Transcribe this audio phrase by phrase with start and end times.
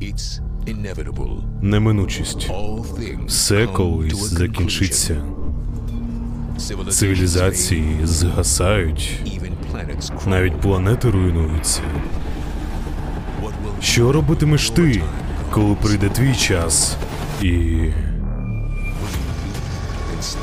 [0.00, 1.42] It's inevitable.
[1.62, 2.50] Неминучість.
[3.26, 5.16] Все колись закінчиться.
[6.90, 10.28] Цивілізації згасають, Even planets crumble.
[10.28, 11.80] навіть планети руйнуються.
[13.82, 15.02] Що робитимеш ти,
[15.50, 16.96] коли прийде твій час
[17.42, 17.78] і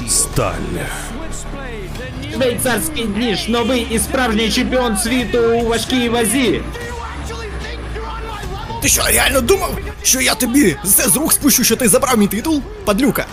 [0.08, 0.54] сталь?
[2.34, 6.62] Швейцарський ніж, новий і справжній чемпіон світу у важкій вазі.
[8.86, 12.28] Ти що, реально думав, що я тобі все з рук спущу, що ти забрав мій
[12.28, 12.62] титул?
[12.86, 13.26] Падлюка.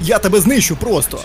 [0.00, 1.20] Я тебе знищу просто.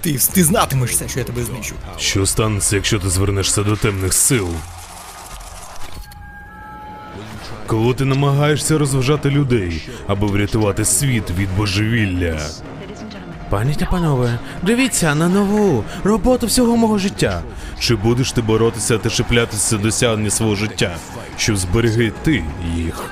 [0.00, 1.74] Ти, ти знатимешся, що я тебе знищу.
[1.98, 4.48] Що станеться, якщо ти звернешся до темних сил?
[7.66, 12.40] Коли ти намагаєшся розважати людей, аби врятувати світ від божевілля.
[13.50, 17.42] Пані та панове, дивіться на нову роботу всього мого життя.
[17.78, 20.96] Чи будеш ти боротися та чіплятися до досягнення свого життя,
[21.36, 22.44] щоб зберегти
[22.76, 23.04] їх?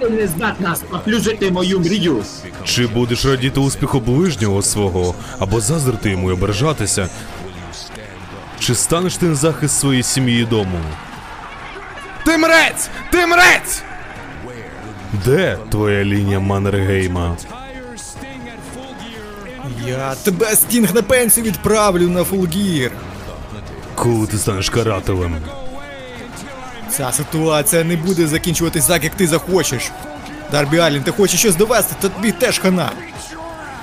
[0.00, 2.22] Ти не здатна споплюжити мою мрію.
[2.64, 7.08] Чи будеш радіти успіху ближнього свого, або заздрити йому і ображатися?
[8.58, 10.78] Чи станеш ти на захист своєї сім'ї і дому?
[12.24, 12.88] Ти мрець!
[13.10, 13.82] Ти мрець!
[15.24, 17.36] Де твоя лінія Маннергейма?
[19.86, 22.92] Я тебе стінг на пенсію відправлю на Full Gear.
[23.94, 25.36] Коли ти станеш карателем?
[26.90, 29.90] Ця ситуація не буде закінчуватись так, як ти захочеш.
[30.50, 32.90] Дарбі Алін, ти хочеш щось довести, то тобі теж хана.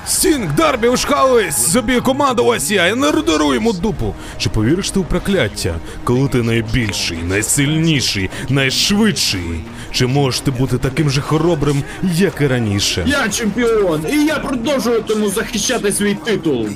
[0.07, 1.71] Стінг, Дарбі, ушкались!
[1.71, 4.15] Собі команду ось я, я не рудару йому дупу.
[4.37, 9.63] Чи повіриш ти у прокляття, коли ти найбільший, найсильніший, найшвидший?
[9.91, 13.03] Чи можеш ти бути таким же хоробрим, як і раніше?
[13.07, 16.67] Я чемпіон, і я продовжуватиму захищати свій титул.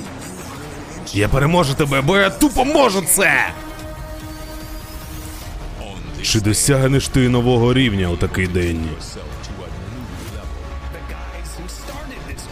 [1.14, 3.32] Я переможу тебе, бо я тупо можу це.
[6.22, 8.84] Чи досягнеш ти нового рівня у такий день?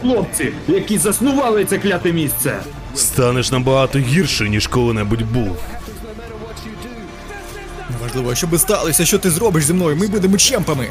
[0.05, 2.61] Хлопці, які заснували це кляте місце.
[2.95, 5.57] Станеш набагато гірше, ніж коли-небудь був.
[7.91, 10.87] Неважливо, що би сталося, що ти зробиш зі мною, ми будемо чемпами.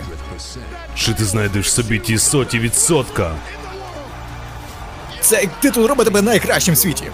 [0.95, 3.31] Чи ти знайдеш собі ті соті відсотка?
[5.21, 7.05] Цей титул робить тебе найкращим в світі.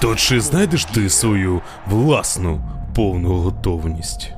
[0.00, 2.60] То чи знайдеш ти свою власну
[2.94, 4.30] повну готовність?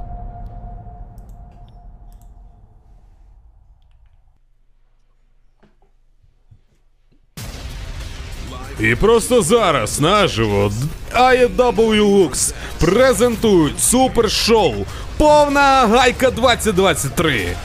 [8.81, 10.73] І просто зараз наживо
[11.13, 14.75] AEW Lux презентують супершоу
[15.19, 17.57] Повна гайка 2023.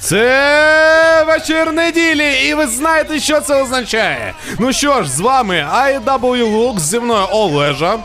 [0.00, 4.34] Це вечір неділі, і ви знаєте, що це означає.
[4.58, 7.98] Ну що ж, з вами IW Lux, зі мною Олежа.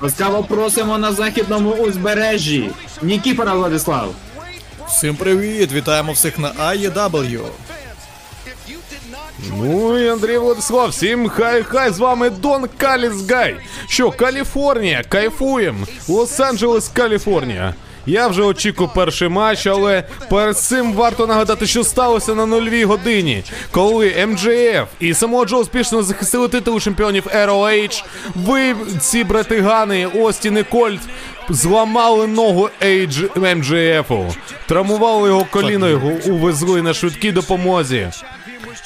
[0.00, 2.70] Ласкаво просимо на західному узбережжі.
[3.02, 4.14] Нікіфора Владислав.
[4.88, 7.40] Всім привіт, вітаємо всіх на AEW.
[9.56, 13.56] Ну і Андрій Владислав, всім хай-хай, з вами Дон Каліс Гай.
[13.88, 15.86] Що, Каліфорнія, кайфуєм.
[16.08, 17.74] Лос-Анджелес, Каліфорнія.
[18.08, 23.42] Я вже очікую перший матч, але перед цим варто нагадати, що сталося на нульовій годині,
[23.70, 28.04] коли MJF і самого Джо успішно захистили титул чемпіонів ROH.
[28.34, 31.00] Ви, ці братигани, Остін і Кольт,
[31.48, 34.34] зламали ногу Ейдж- MJF,
[34.68, 38.08] травмували його коліно, його увезли на швидкій допомозі.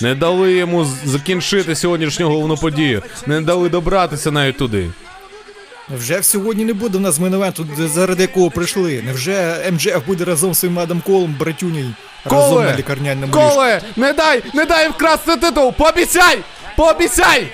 [0.01, 3.03] Не дали йому закінчити сьогоднішню головну подію.
[3.27, 4.91] Не дали добратися навіть туди.
[5.93, 9.03] Невже сьогодні не буде в нас мейн-евенту, заради якого прийшли?
[9.03, 11.95] Невже MJF буде разом з своїм Адам Колом, братюній,
[12.25, 12.75] разом на Коле!
[12.79, 13.39] лікарняному ліжку?
[13.55, 13.81] Коле!
[13.97, 14.43] Не дай!
[14.55, 15.73] Не дай вкрасти титул!
[15.73, 16.39] Пообіцяй!
[16.77, 17.53] Пообіцяй!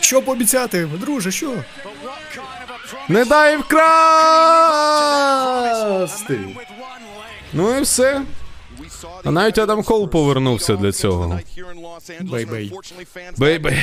[0.00, 1.52] Що пообіцяти, друже, що?
[3.08, 3.98] Не дай вкрасти!
[7.52, 8.20] Ну і все.
[9.24, 11.38] А навіть Адам Кол повернувся для цього.
[12.20, 12.72] Bay-bay.
[13.36, 13.78] Bay-bay.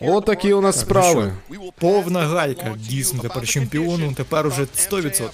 [0.00, 1.32] Отакі у нас справи.
[1.78, 2.74] Повна гайка.
[2.78, 5.28] Дійсно, тепер чемпіону, тепер уже 100%.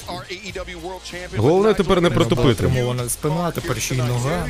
[1.36, 2.54] Головне тепер не протупити.
[2.54, 4.46] Травмована спина, тепер ще й нога.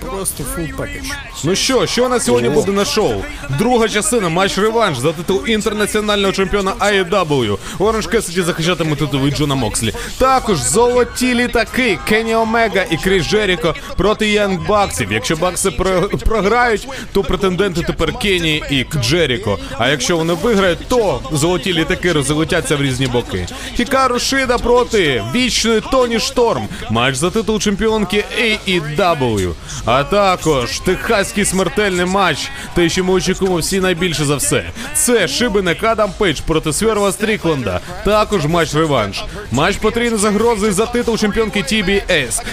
[0.00, 1.06] Просто full package.
[1.44, 3.22] Ну що, що на сьогодні буде на шоу?
[3.58, 7.58] Друга частина матч реванш за титул інтернаціонального чемпіона AEW.
[7.78, 9.92] Оранж Кесіді захищатиме титул від Джона Мокслі.
[10.18, 15.12] Також золоті літаки Кенні Омега і Кріс Джеріко проти Янг Баксів.
[15.12, 19.58] Якщо Бакси про- програють, то претенденти тепер Кенні і Джеріко.
[19.78, 23.46] А якщо вони виграють, то золоті літаки розлетяться в різні боки.
[23.76, 26.68] Хікару Шида проти вічної Тоні Шторм.
[26.90, 29.52] Матч за титул чемпіонки AEW.
[29.84, 32.48] А також техаський смертельний матч.
[32.74, 34.64] Те, що ми очікуємо всі найбільше за все.
[34.94, 37.80] Це Шибеник Адам Пейдж проти Сворва Стрікленда.
[38.04, 39.24] Також матч реванш.
[39.50, 42.02] Матч потрійної загрози за титул чемпіонки TBS.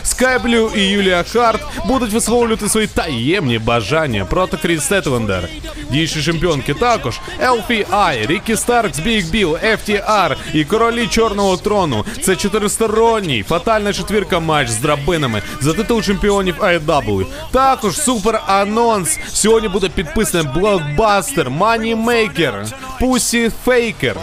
[0.04, 5.50] Скай Блю і Юлія Харт будуть висловлювати свої таємні бажання проти Кріс Стетлендер.
[5.92, 12.06] Діючі чемпіонки також LFI, Рікі Старкс, Біг Біл, FTR і королі Чорного трону.
[12.22, 17.26] Це чотиристоронній фатальна четвірка матч з драбинами за титул чемпіонів AEW.
[17.52, 19.20] Також супер анонс.
[19.28, 22.72] Сьогодні буде підписаний блокбастер, Moneymaker,
[23.02, 24.16] Pussy Faker.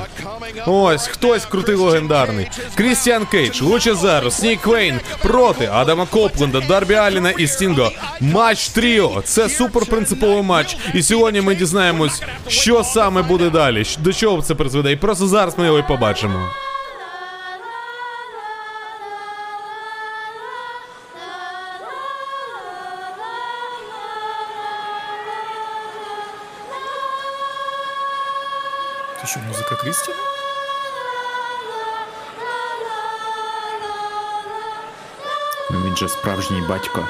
[0.66, 2.50] Ось хтось крутий легендарний.
[2.74, 7.92] Крістіан Кейдж, Лучезаурус, Нік Вейн проти Адама Копленда, Дарбі Аліна і Стінга.
[8.20, 9.22] Матч Тріо.
[9.24, 10.76] Це супер принциповий матч.
[10.94, 14.92] І сьогодні ми дізнаємось, що саме буде далі, до чого це призведе.
[14.92, 16.48] І просто зараз ми його і побачимо.
[29.20, 30.29] Ти що, музика Крістіна?
[36.00, 37.06] Же справжній батько.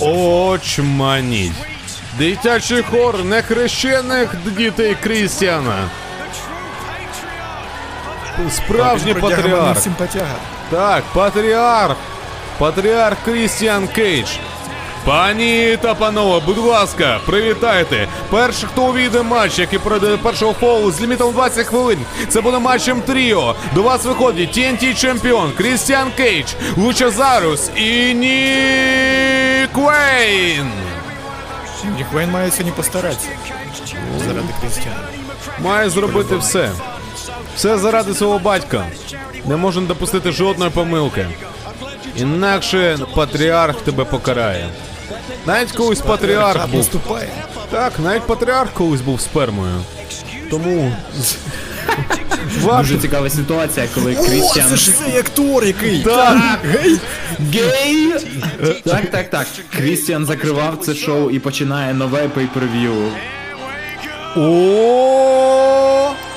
[0.00, 1.52] Очманіть.
[2.18, 5.88] Дитячий хор нехрещених дітей Крістіана.
[8.50, 9.78] Справжній патріарх.
[10.70, 11.96] Так, патріарх.
[12.58, 14.28] Патріарх Крістіан Кейдж.
[15.04, 18.08] Пані та панове, будь ласка, привітайте.
[18.30, 21.98] Перший, хто увійде матч, який пройде першого фолу з лімітом 20 хвилин.
[22.28, 23.54] Це буде матчем тріо.
[23.74, 26.46] До вас виходить TNT чемпіон Крістіан Кейдж,
[26.76, 30.70] Лучазарус і Нік Вейн.
[31.96, 33.28] Нік Вейн має сьогодні постаратися.
[34.26, 34.96] Заради Крістіана.
[35.62, 36.70] Має зробити все.
[37.56, 38.86] Все заради свого батька.
[39.46, 41.26] Не можна допустити жодної помилки.
[42.16, 44.68] Інакше патріарх тебе покарає.
[45.46, 46.90] Навіть колись патріарх був.
[47.70, 49.74] Так, навіть патріарх колись був спермою.
[50.50, 50.92] Тому.
[52.78, 56.02] Дуже цікава ситуація, коли О, Крістіан це ж цей актор який.
[56.02, 56.58] Так.
[56.64, 56.98] Гей.
[57.52, 58.12] гей.
[58.84, 59.46] Так, так, так.
[59.76, 62.94] Крістіан закривав це шоу і починає нове pay-per-view.
[64.36, 65.35] О,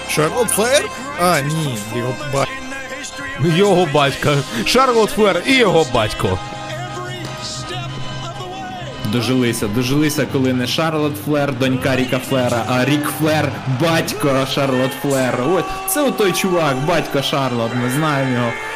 [0.10, 0.86] Шарлот Флер?
[1.22, 2.46] А, ні, його ба...
[3.56, 4.36] Його батька.
[4.66, 6.40] Шарлот Флер і його батько.
[9.06, 13.52] Дожилися, дожилися, коли не Шарлот Флер, донька Ріка Флера, а Рік Флер,
[13.82, 15.40] батько Шарлот Флер.
[15.50, 15.64] Ось
[15.94, 18.32] це от той чувак, батько Шарлот, ми знаємо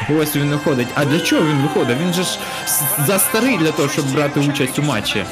[0.09, 0.21] його.
[0.21, 0.87] Ось він виходить.
[0.95, 1.97] А для чого він виходить?
[2.01, 2.29] Він же ж
[2.65, 5.23] с- застарий для того, щоб брати участь у матчі.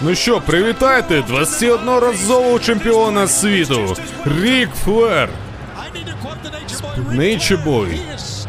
[0.00, 5.28] Ну що, привітайте 21-разового чемпіона світу Рік Флер.
[7.10, 8.00] Нейче бой.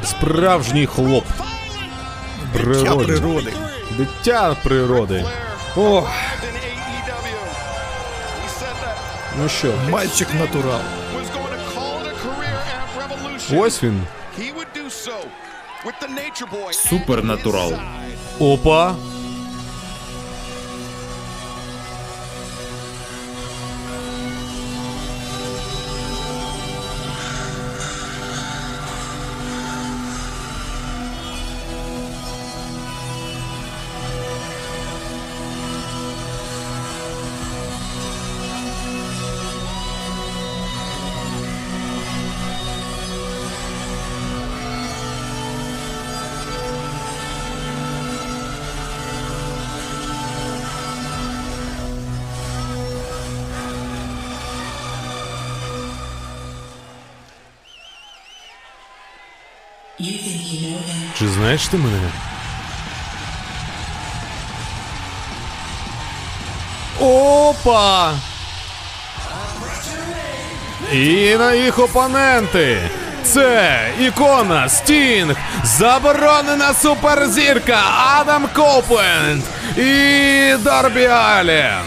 [0.03, 1.25] Справжній хлоп.
[2.53, 3.53] Дитя природи.
[3.97, 5.25] Дитя природи.
[5.75, 6.11] Ох,
[9.41, 10.79] ну що, Мальчик натурал.
[13.53, 14.01] ось він.
[16.71, 17.73] Супернатурал.
[18.39, 18.95] Опа.
[61.19, 61.99] Чи знаєш ти мене?
[66.99, 68.13] Опа!
[70.93, 72.89] І на їх опоненти.
[73.23, 77.79] Це ікона Стінг, заборонена суперзірка
[78.19, 79.43] Адам Копленд
[79.77, 81.85] і Дарбі Аллен.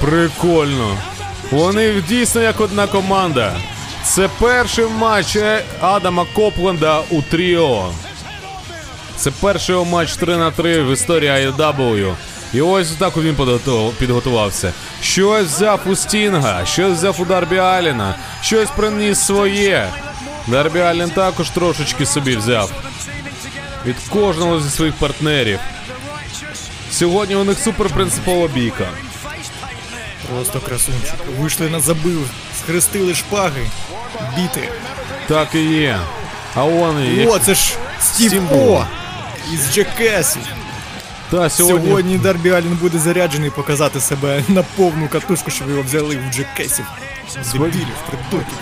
[0.00, 0.98] Прикольно.
[1.52, 3.52] Вони дійсно як одна команда.
[4.04, 7.92] Це перший матч е, Адама Копленда у Тріо.
[9.16, 12.14] Це перший матч 3 на 3 в історії AEW.
[12.54, 13.36] І ось так він
[13.98, 14.72] підготувався.
[15.02, 19.88] Щось взяв у Стінга, щось взяв у Дарбі Аліна, щось приніс своє.
[20.46, 22.72] Дарбі Алін також трошечки собі взяв.
[23.86, 25.58] Від кожного зі своїх партнерів.
[26.90, 28.88] Сьогодні у них суперпринципова бійка.
[30.30, 31.14] Просто красунчик.
[31.38, 33.66] Вийшли на забив, схрестили шпаги,
[34.36, 34.68] біти.
[35.28, 35.98] Так і є.
[36.54, 37.26] А он і є.
[37.26, 38.42] О, це ж Стів
[39.52, 40.42] Із Джекесів.
[41.30, 41.88] Та, сьогодні...
[41.88, 46.84] Сьогодні Дарбі Алін буде заряджений показати себе на повну катушку, щоб його взяли в Джекесів.
[47.52, 48.58] Дебілів, придурків.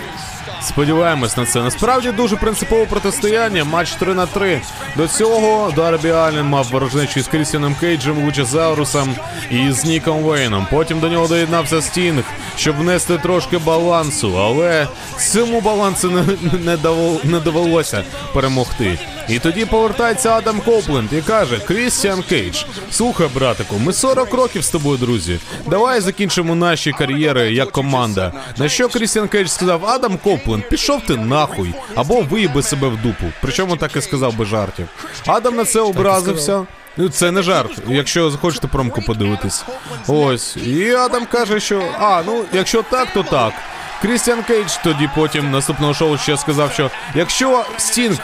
[0.63, 1.61] Сподіваємось на це.
[1.61, 3.63] Насправді дуже принципове протистояння.
[3.63, 4.61] Матч 3 на 3.
[4.97, 9.15] До цього Дарбі Аллен мав ворожнечу з Крістіаном Кейджем, Лучезаурусом
[9.51, 10.67] і з Ніком Вейном.
[10.71, 12.23] Потім до нього доєднався Стінг,
[12.57, 14.87] щоб внести трошки балансу, але
[15.31, 16.77] цьому балансу не, не,
[17.23, 18.03] не довелося
[18.33, 18.99] перемогти.
[19.31, 24.69] І тоді повертається Адам Копленд і каже: Крістіан Кейдж, слухай, братику, ми 40 років з
[24.69, 25.39] тобою, друзі.
[25.67, 28.33] Давай закінчимо наші кар'єри як команда.
[28.57, 33.25] На що Крістіан Кейдж сказав: Адам Копленд, пішов ти нахуй, або виїби себе в дупу.
[33.41, 34.87] Причому так і сказав без жартів.
[35.27, 36.65] Адам на це образився.
[36.97, 39.65] Ну, це не жарт, якщо захочете промку подивитись.
[40.07, 40.57] Ось.
[40.57, 43.53] І Адам каже, що а, ну, якщо так, то так.
[44.01, 48.17] Крістіан Кейдж тоді потім наступного шоу ще сказав, що якщо Стінг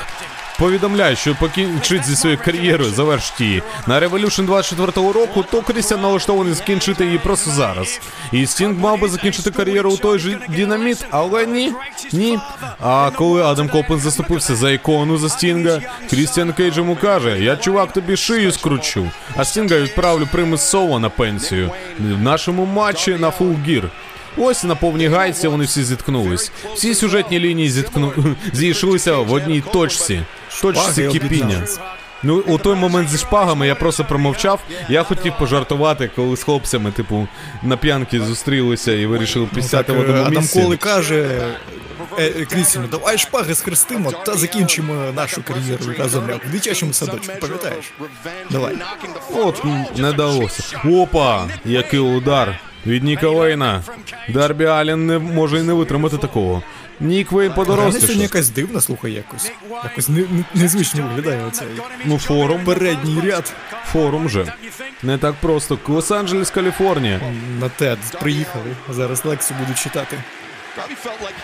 [0.60, 6.54] повідомляє, що покінчить зі своєю кар'єрою, завершить її на Revolution 24-го року, то Крістіан налаштований
[6.54, 8.02] закінчити її просто зараз.
[8.32, 11.74] І Стінг мав би закінчити кар'єру у той же динаміт, але ні,
[12.14, 12.40] ні.
[12.80, 17.94] А коли Адам Копленд заступився за ікону за Стінга, Крістіан Кейдж йому каже: Я чувак
[17.94, 23.90] тобі шию скручу, а Стінга відправлю примусово на пенсію в нашому матчі на Full Gear.
[24.38, 26.52] Ось на повній гайці вони всі зіткнулись.
[26.76, 28.14] Всі сюжетні лінії зіткну...
[28.54, 30.22] зійшлися в одній точці.
[30.62, 31.68] Точці кипіння.
[32.24, 34.60] Ну, у той момент зі шпагами я просто промовчав.
[34.90, 37.28] Я хотів пожартувати, коли з хлопцями, типу,
[37.64, 40.62] на п'янки зустрілися і вирішили пісяти Так, в одному е, Адам місці.
[40.62, 41.30] Коли каже
[42.18, 47.34] е, е, Крістіну, давай шпаги схрестимо та закінчимо нашу кар'єру разом як в дитячому садочку,
[47.42, 47.92] пам'ятаєш?
[48.50, 48.78] Давай.
[49.34, 49.64] От
[49.98, 50.82] не далося.
[50.86, 51.48] Опа!
[51.66, 53.84] Який удар від Ніка Вейна.
[54.30, 56.64] Дарбі Аллен не може й не витримати такого.
[57.00, 59.52] Нік Вейн Вона сьогодні якась дивна, слухай, якось.
[59.84, 61.68] Якось не, не, незвично виглядає оцей
[62.06, 62.66] Ну, форум.
[62.66, 63.54] передній ряд.
[63.92, 64.54] Форум же.
[65.04, 65.78] Не так просто.
[65.88, 67.22] Лос-Анджелес, Каліфорнія.
[67.60, 68.66] На TED приїхали.
[68.90, 70.18] Зараз лекцію будуть читати.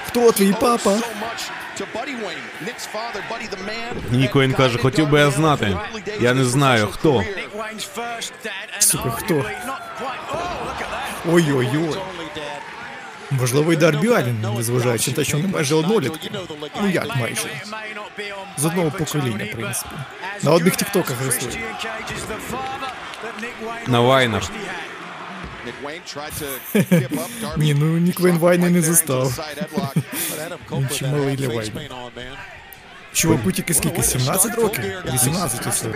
[0.08, 0.98] Хто твій папа?
[4.12, 5.78] Нік Вейн каже, хотів би я знати.
[6.22, 7.24] Я не знаю, хто.
[8.80, 9.46] Сука, хто?
[11.30, 11.98] Ой-ой-ой.
[13.32, 16.32] Можливо, і Дарбі Аллен, незважаючи на те, що вони майже однолітки.
[16.82, 17.48] Ну як майже?
[18.58, 19.96] З одного покоління, в принципі.
[20.44, 21.50] На одних тіктоках росли.
[23.88, 24.44] На вайнах.
[27.58, 29.40] Ні, ну Нік Вейн Вайни не застав.
[30.72, 31.72] Він ще малий для Вайна.
[33.14, 34.04] Чуваку тільки скільки?
[34.04, 34.84] 17 років?
[35.14, 35.88] 18 усе.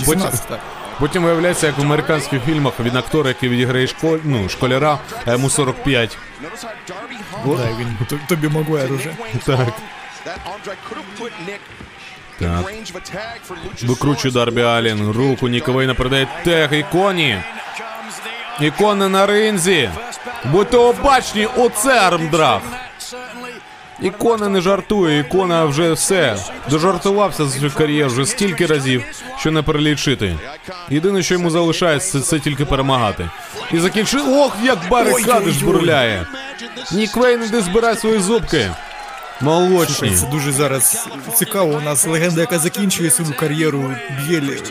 [0.00, 0.60] 18, так.
[1.00, 4.18] Потім виявляється, як в американських фільмах він актор, який відіграє школь...
[4.24, 6.18] ну, школяра, а йому 45.
[7.56, 9.10] Дай він т- тобі Магуайр уже.
[9.46, 9.68] Так.
[12.38, 12.64] Так.
[13.82, 15.10] Викручує Дарбі Аллен.
[15.10, 17.42] Руку Ніка Вейна передає тег іконі.
[18.60, 19.90] Ікона на ринзі.
[20.44, 22.60] Будьте обачні, оце arm drag.
[24.02, 26.36] Ікона не жартує, ікона вже все.
[26.70, 29.04] Дожартувався за цю кар'єру вже стільки разів,
[29.38, 30.36] що не перелічити.
[30.90, 33.30] Єдине, що йому залишається, це, це тільки перемагати.
[33.72, 34.28] І закінчив.
[34.28, 35.52] Ох, як барикади Ой-ой-ой.
[35.52, 36.26] жбурляє.
[36.92, 38.70] Іди збирай свої зубки.
[39.86, 41.72] Слухай, це дуже зараз цікаво.
[41.74, 44.62] У нас легенда, яка закінчує свою кар'єру б'єлі.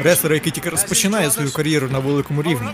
[0.00, 2.68] Реслера, який тільки розпочинає свою кар'єру на великому рівні.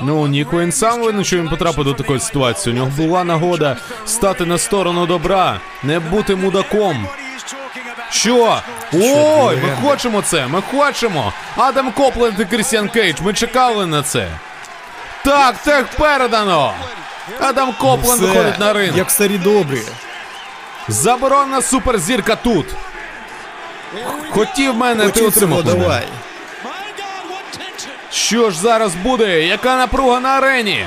[0.00, 2.74] Ну, Нік Вейн сам винен, що він потрапив до такої ситуації.
[2.74, 7.08] У нього була нагода стати на сторону добра, не бути мудаком.
[8.10, 8.60] Що?
[8.92, 11.32] Ой, ми хочемо це, ми хочемо.
[11.56, 14.28] Адам Копленд і Крістіан Кейдж, ми чекали на це.
[15.24, 16.74] Так, тег передано.
[17.40, 18.96] Адам Копленд виходить на ринг.
[18.96, 19.82] Як старі добрі.
[20.88, 22.66] Заборонена суперзірка тут.
[24.30, 25.66] Хотів мене, ти Хочуть отримав.
[25.66, 25.78] мене.
[25.78, 26.06] давай.
[28.10, 29.42] Що ж зараз буде?
[29.46, 30.86] Яка напруга на арені?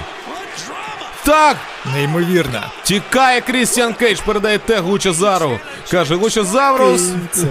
[1.23, 1.57] Так,
[1.93, 2.63] Неймовірно.
[2.83, 5.59] Тікає Крістіан Кейдж, передає тег Лучезавру.
[5.91, 7.45] Каже, Лучезаврус, Це.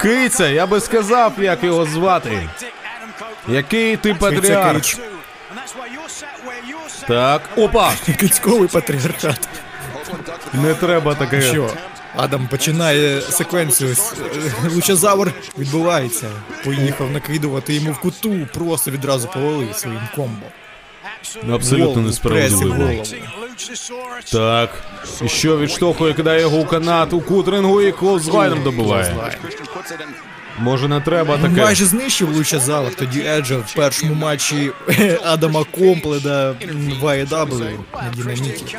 [0.00, 2.48] киця, я би сказав, як його звати.
[3.48, 4.82] Який ти патріарх.
[7.08, 7.92] Так, опа!
[8.20, 9.48] Кицьковий патріархат.
[10.54, 11.42] Не треба таке.
[11.42, 11.70] Що?
[12.16, 13.96] Адам починає секвенцію.
[14.74, 16.26] Лучезавр відбувається.
[16.64, 20.46] Поїхав накидувати йому в куту, просто відразу повалив своїм комбо.
[21.52, 23.04] Абсолютно Голову, несправедливо.
[24.32, 24.70] Так.
[25.24, 29.16] І що відштовхує, кидає його у канат, у кутрингу і клоузлайном добиває.
[30.60, 31.62] Може не треба таке.
[31.62, 34.70] Майже знищив Лучезавр, тоді Еджа в першому матчі
[35.24, 36.50] Адама Компледа
[37.00, 38.76] в AEW на динаміті.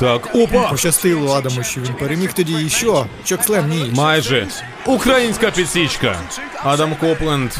[0.00, 0.68] Так, опа!
[0.68, 3.06] Пощастило Адаму, що він переміг тоді і що?
[3.24, 3.90] Чокслем ні.
[3.94, 4.46] Майже.
[4.86, 6.16] Українська підсічка.
[6.64, 7.50] Адам Копленд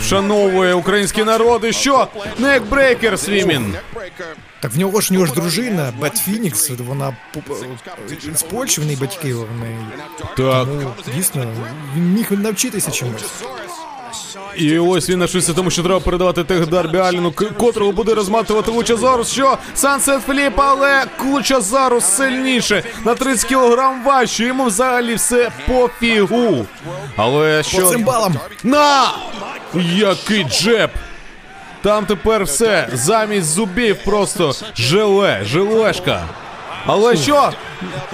[0.00, 2.08] вшановує український народ і що?
[2.38, 3.74] Некбрейкер свімін.
[4.60, 7.56] Так в нього ж в нього ж дружина, Бет Фінікс, вона по-
[8.34, 9.78] з Польщі в неї батьки в неї.
[10.36, 10.68] Так.
[10.82, 11.46] Ну, дійсно,
[11.96, 13.24] він міг навчитися чомусь.
[14.56, 19.30] І ось він навчився тому, що треба передавати тех Дарбі Аліну, котрого буде розматувати Лучазарус.
[19.32, 19.58] Що?
[19.74, 22.84] Сансет Філіп, але Лучазарус сильніше.
[23.04, 24.44] На 30 кілограм важче.
[24.44, 26.66] Йому взагалі все пофігу.
[27.16, 27.86] Але По що.
[27.90, 28.34] цимбалам!
[28.62, 29.10] На!
[29.94, 30.90] Який джеб!
[31.82, 32.88] Там тепер все.
[32.92, 36.28] Замість зубів просто желе, желешка.
[36.86, 37.52] Але що?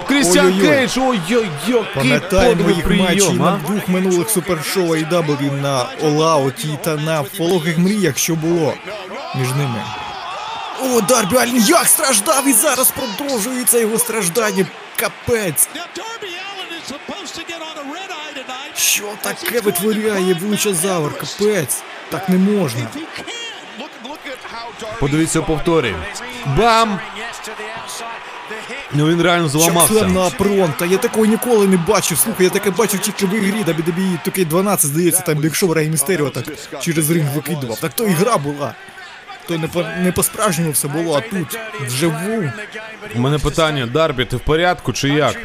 [0.08, 3.66] Крістіан Кейдж, ой-ой-ой, Пам'ятаємо їх матчі прийом, на а?
[3.66, 8.74] двох минулих супершоу AEW на Олауті та на Пологих мріях, що було
[9.36, 9.82] між ними.
[10.82, 14.66] О, Дарбі Аллен як страждав і зараз продовжується його страждання.
[14.96, 15.68] Капець.
[18.76, 21.18] Що таке витворяє Лучезавр?
[21.18, 21.82] Капець.
[22.10, 22.80] Так не можна.
[25.00, 25.94] Подивіться повторі.
[26.58, 26.98] Бам!
[28.92, 30.06] Ну він реально зламався.
[30.06, 30.86] На пронта.
[30.86, 32.18] Я такого ніколи не бачив.
[32.18, 36.44] Слухай, я таке бачив тільки в ігрі WWE 2K12, здається, там якщо Рей Містеріо так
[36.80, 37.78] через ринг викидував.
[37.80, 38.74] Так то і гра була.
[39.48, 42.50] То не по не по-справжньому все було, а тут вживу.
[43.14, 45.36] У мене питання, Дарбі, ти в порядку чи як?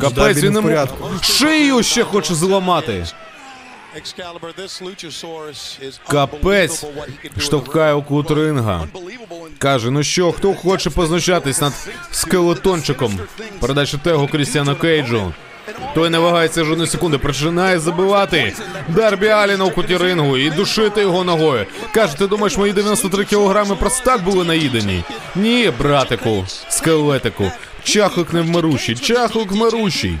[0.00, 1.10] Капець, він в порядку.
[1.22, 3.06] Шию ще хоче зламати.
[6.08, 6.84] Капець
[7.38, 8.88] Штовхає у кут ринга.
[9.58, 11.72] Каже, ну що, хто хоче познущатись над
[12.10, 13.20] скелетончиком?
[13.60, 15.32] Передача тегу Крістіану Кейджу.
[15.94, 18.52] Той не вагається жодної секунди, починає забивати
[18.88, 21.66] Дарбі Аліна у куті рингу і душити його ногою.
[21.94, 25.04] Каже, ти думаєш, мої 93 кілограми просто так були наїдені?
[25.34, 27.52] Ні, братику, скелетику.
[27.84, 30.18] Чахлик невмирущий, чахлик вмирущий.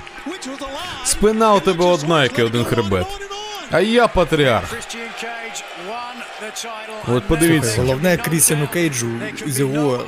[1.04, 3.06] Спина у тебе одна, як і один хребет.
[3.70, 4.74] А я патріарх.
[7.08, 7.80] От подивіться.
[7.80, 9.08] Головне Крістіану Кейджу
[9.46, 10.04] з його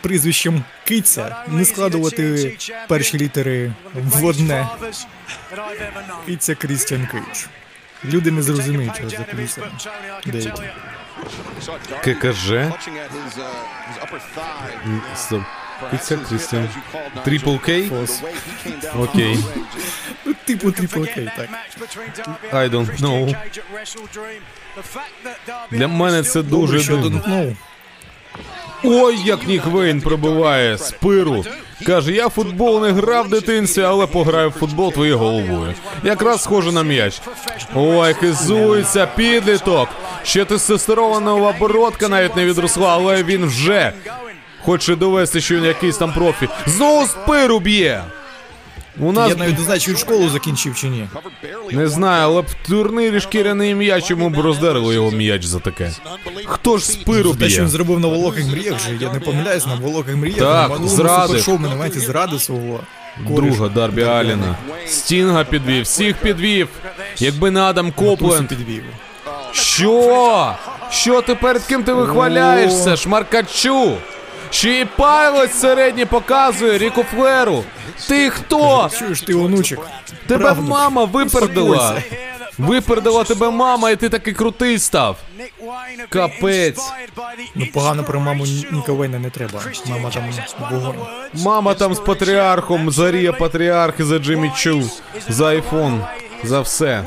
[0.00, 2.56] прізвищем Киця не складувати
[2.88, 4.68] перші літери в одне.
[6.26, 7.46] Киця Крістіан Кейдж.
[8.04, 9.66] Люди не зрозуміють через за кулісами.
[10.26, 10.62] Деякі.
[12.04, 12.52] ККЖ.
[15.16, 15.42] Стоп.
[15.90, 16.68] Киця Крістіан.
[17.24, 17.88] Трипл Кей?
[17.88, 18.22] Фос.
[18.98, 19.38] Окей.
[20.24, 21.48] Ну, типу трипл Кей, так.
[22.52, 23.36] I don't know.
[25.70, 27.54] Для мене це дуже дивно.
[28.84, 31.44] Ой, як Нік Вейн пробиває спиру.
[31.86, 35.74] Каже, я футбол не грав в дитинстві, але пограю в футбол твоєю головою.
[36.04, 37.20] Якраз схоже на м'яч.
[37.74, 39.88] Ой, хизується, підліток.
[40.22, 43.92] Ще тестостерована оборотка навіть не відросла, але він вже
[44.64, 46.48] хоче довести, що він якийсь там профі.
[46.66, 48.02] Знову спиру б'є.
[49.00, 51.08] У нас Я навіть не знаю, чи він школу закінчив чи ні.
[51.72, 55.90] не знаю, але б в турнірі шкіряний м'яч йому б роздерли його м'яч за таке.
[56.46, 57.60] Хто ж спиру Те, що б'є?
[57.60, 60.38] він зробив на вологих мріях же, я не помиляюсь, на вологих мріях.
[60.38, 61.26] Так, минулому зрадив.
[61.26, 62.80] супершоу ми моменті зради свого.
[63.28, 64.56] Друга Дарбі Аліна.
[64.86, 66.68] Стінга підвів, всіх підвів.
[67.18, 68.48] Якби не Адам Копленд.
[68.48, 68.82] підвів.
[69.52, 70.54] Що?
[70.90, 73.92] Що ти перед ким ти вихваляєшся, шмаркачу?
[74.96, 77.64] Пайлот середній показує Ріку Флеру.
[78.08, 78.90] Ти хто?
[78.98, 79.78] Чуєш ти, онучек?
[80.26, 80.62] Тебе Правду.
[80.62, 82.02] мама випердила.
[82.58, 85.16] Випердила тебе мама, і ти такий крутий став.
[86.08, 86.92] Капець.
[87.54, 89.60] Ну погано про маму Ніка Вейна не треба.
[89.86, 90.24] Мама там
[90.70, 90.96] вогонь.
[91.34, 94.90] Мама там з патріархом, Зарія патріарх і за Джиммі Чу,
[95.28, 96.04] за айфон,
[96.44, 97.04] за все.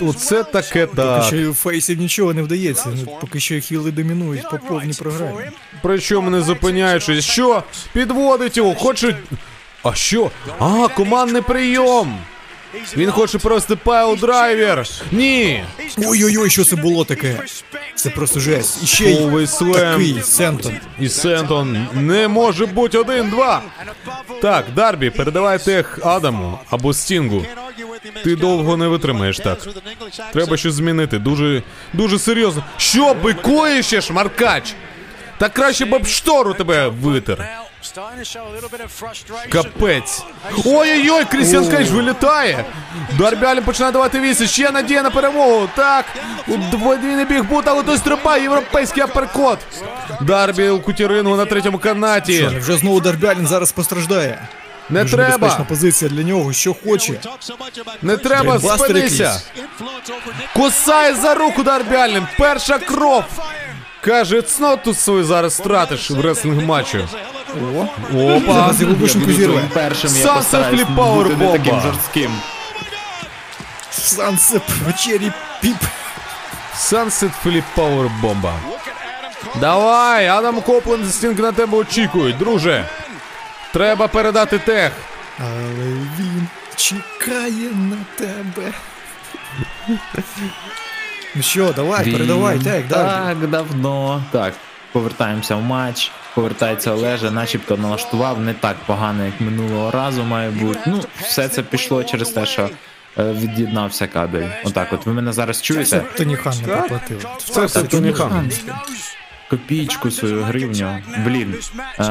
[0.00, 2.88] Оце таке Поки що фейсів нічого не вдається.
[3.06, 5.50] Ну, Поки що хіли домінують по повній програмі.
[5.82, 7.24] Причому не зупиняючись.
[7.24, 7.62] Що?
[7.92, 9.16] Підводить його, хоче.
[9.82, 10.30] А що?
[10.58, 12.18] А, командний прийом.
[12.96, 14.86] Він хоче просто пайл драйвер.
[15.12, 15.64] Ні.
[15.98, 17.36] Ой-ой-ой, що це було таке?
[17.94, 18.82] Це просто жесть.
[18.82, 20.72] І ще й такий Сентон.
[21.00, 23.62] І Сентон не може бути один-два.
[24.42, 27.44] Так, Дарбі, передавай тег Адаму або Стінгу.
[28.24, 29.58] Ти довго не витримаєш так.
[30.32, 31.18] Треба щось змінити.
[31.18, 32.64] Дуже, дуже серйозно.
[32.76, 34.74] Що бикуєш ще, шмаркач?
[35.38, 37.48] Та краще б об штору тебе витер.
[39.52, 40.22] Капець.
[40.64, 42.64] Ой-ой-ой, Крістіан Кейдж вилітає.
[43.18, 44.46] Дарбі Аллен починає давати віси.
[44.46, 45.68] Ще надія на перемогу.
[45.76, 46.04] Так.
[46.48, 48.42] У Дводвійний big boot, але той стрибає.
[48.42, 49.58] Європейський апперкот.
[50.20, 52.46] Дарбі у кутірингу на третьому канаті.
[52.58, 54.48] Вже знову Дарбялін зараз постраждає.
[54.90, 55.30] Не Дуже треба.
[55.32, 57.12] небезпечна позиція для нього, що хоче.
[58.02, 59.40] Не треба, спинися.
[60.54, 62.26] Кусай за руку Дарбі Аллен.
[62.38, 63.24] Перша кров.
[64.04, 67.08] Каже, цноту свою зараз стратиш в реслінг матчу.
[68.14, 68.52] О, Опа.
[68.52, 69.34] зараз його зірве.
[69.34, 71.80] твоїм першим, я Sunset постараюсь бути не таким бомба.
[71.82, 72.32] жорстким.
[73.90, 75.76] Сансеп, вечері піп.
[76.76, 78.54] Sunset Flip Power бомба.
[79.60, 82.88] Давай, Адам Копленд і Стінг на тебе очікують, друже.
[83.72, 84.92] Треба передати тех.
[85.38, 85.84] Але
[86.18, 88.72] він чекає на тебе.
[91.34, 92.86] Ну що, давай, передавай, так, далі.
[92.88, 94.22] Так, давно.
[94.30, 94.54] Так,
[94.92, 96.10] повертаємося в матч.
[96.34, 100.80] Повертається Олежа, начебто налаштував не так погано, як минулого разу має бути.
[100.86, 102.70] Ну, все це пішло через те, що
[103.18, 104.48] е, від'єднався кабель.
[104.64, 106.02] Отак, от ви мене зараз чуєте?
[106.16, 107.26] Тоні Хан не проплатив.
[107.38, 108.50] Це все Тоні Хан.
[109.50, 110.98] Копійку свою гривню.
[111.24, 111.54] Блін.
[111.98, 112.02] Е,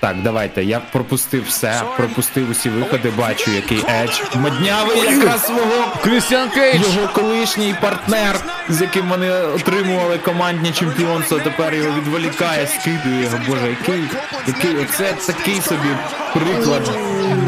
[0.00, 0.64] так, давайте.
[0.64, 6.80] Я пропустив все, пропустив усі виходи, бачу, який Едж моднявий якраз свого Крістіан Кейдж.
[6.80, 13.38] його колишній партнер, з яким вони отримували командні чемпіонство, тепер його відволікає, скидує його.
[13.48, 14.04] Боже, який,
[14.46, 15.88] який оце такий собі
[16.34, 16.90] приклад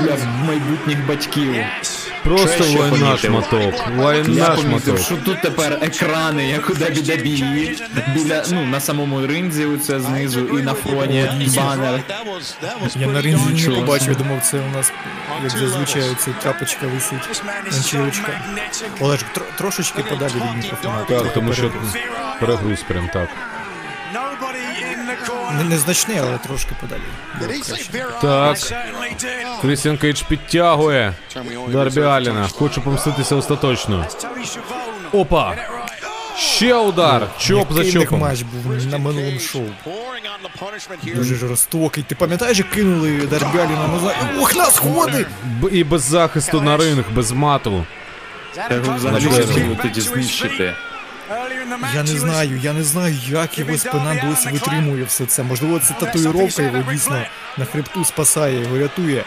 [0.01, 1.55] для майбутніх батьків.
[2.25, 3.19] Просто Що ще помітив?
[3.19, 3.75] шматок.
[4.29, 4.99] Я помітив, шматок.
[4.99, 7.83] що тут тепер екрани, як у WWE,
[8.15, 12.01] біля ну на самому ринзі, оце знизу і на фоні банер.
[12.97, 14.93] Я на ринзі не побачив, я думав, це у нас,
[15.43, 17.43] як зазвичай, це тряпочка висить.
[17.73, 18.41] Ганчірочка.
[19.01, 21.05] Олежик, тро- трошечки подалі від мікрофона.
[21.09, 21.73] Так, тому що
[22.41, 23.29] перегруз прям так.
[25.59, 27.01] Не, незначний, але трошки подалі.
[28.23, 28.59] Так,
[29.63, 31.15] Крістіан Кейдж підтягує
[31.69, 32.49] Дарбі Аллена.
[32.49, 34.07] Хоче помститися остаточно.
[35.13, 35.55] Опа!
[36.39, 37.27] Ще удар!
[37.39, 38.21] Chop за chop ом.
[38.21, 39.63] матч був на минулому шоу.
[41.15, 42.05] Дуже жорстокий.
[42.09, 44.15] Ти пам'ятаєш, як кинули Дарбі Аллена назад?
[44.39, 45.27] Ох, на сходи!
[45.45, 47.87] Б- І без захисту на ринг, без мату.
[48.71, 50.75] Я взагалі тоді знищити.
[51.95, 55.43] Я не знаю, я не знаю, як його спина досі витримує все це.
[55.43, 57.23] Можливо, це татуїровка його дійсно
[57.57, 59.25] на хребту спасає, його рятує.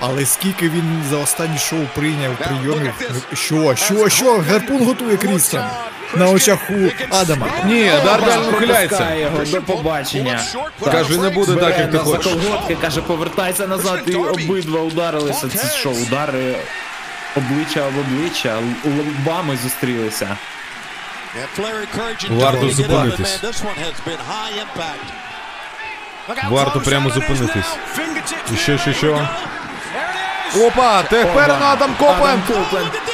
[0.00, 2.92] Але скільки він за останні шоу прийняв прийомів.
[3.32, 4.38] Що, що, що?
[4.38, 5.70] Гарпун готує Крістіан.
[6.16, 6.74] На очах у
[7.14, 7.46] Адама.
[7.66, 9.14] Ні, Дарбі ухиляється.
[9.14, 10.40] Його до побачення.
[10.84, 12.32] Каже, не буде так, як ти хочеш.
[12.32, 15.48] колготки, каже, повертайся назад, і обидва ударилися.
[15.48, 16.56] Це що, удари
[17.36, 20.36] обличчя об обличчя, лобами зустрілися.
[22.30, 23.42] Варто зупинитись.
[26.50, 27.76] Варто прямо зупинитись.
[28.54, 29.28] І що, що, що?
[30.56, 32.42] Опа, тепер на Адам Копленд.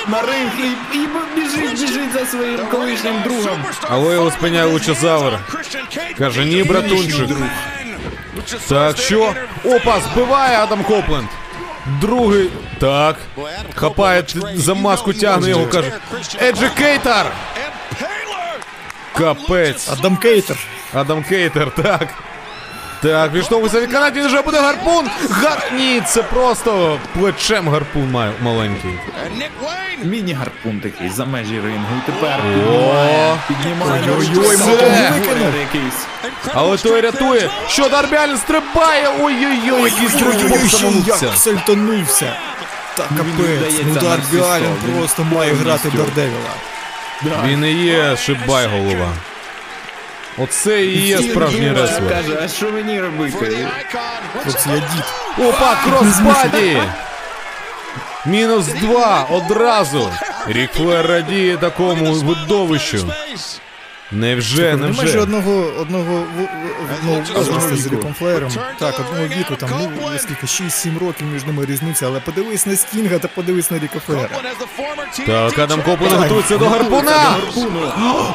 [0.08, 3.64] На ринг і, і біжить, біжить за своїм колишнім другом.
[3.90, 5.38] Але його спиняє Лучезавр.
[6.18, 7.28] Каже, ні, братунчик.
[8.68, 9.34] Так, що?
[9.64, 11.28] Опа, збиває Адам Копленд.
[11.86, 12.50] Другий.
[12.80, 13.16] Так.
[13.74, 15.92] Хапає за маску, тягне його, каже.
[16.42, 17.26] Еджикейтор!
[19.14, 19.88] Капець.
[19.92, 20.56] Адам Кейтер.
[20.92, 22.08] Адам Кейтер, так.
[23.02, 25.06] Так, відштовхується від канаті, вже буде гарпун.
[25.30, 25.72] Гар...
[25.76, 28.90] Ні, це просто плечем гарпун має маленький.
[30.04, 31.96] Міні-гарпун такий за межі рингу.
[31.98, 32.40] І тепер
[33.48, 34.02] піднімає.
[34.18, 35.54] Ой-ой-ой, викинув.
[35.60, 36.06] якийсь.
[36.54, 37.50] але той рятує.
[37.68, 39.08] Що Дарбі Аллен стрибає?
[39.20, 42.36] Ой-ой-ой, який стрибок як сальтонувся.
[42.96, 43.94] Та капець, ну
[44.60, 46.22] він просто має грати повністю.
[47.22, 47.48] Daredevil а.
[47.48, 49.12] Він і є шибайголова.
[50.38, 52.08] Оце і є справжній реслер.
[52.08, 53.66] Каже, а що мені робити?
[54.42, 55.04] Хлопці, я дід.
[55.48, 56.82] Опа, crossbody!
[58.26, 60.12] Мінус два одразу.
[60.46, 63.12] Рік Флер радіє такому видовищу.
[64.14, 65.18] Невже, же невже?
[65.20, 68.50] одного, одного, в- в- одного возраста з Ріком Флеєром.
[68.78, 73.18] Так, одного віку, там, ну, скільки, 6-7 років між ними різниця, але подивись на Стінга
[73.18, 74.28] та подивись на Ріка Флеєра.
[75.26, 77.36] Так, Адам Копленд готується до гарпуна.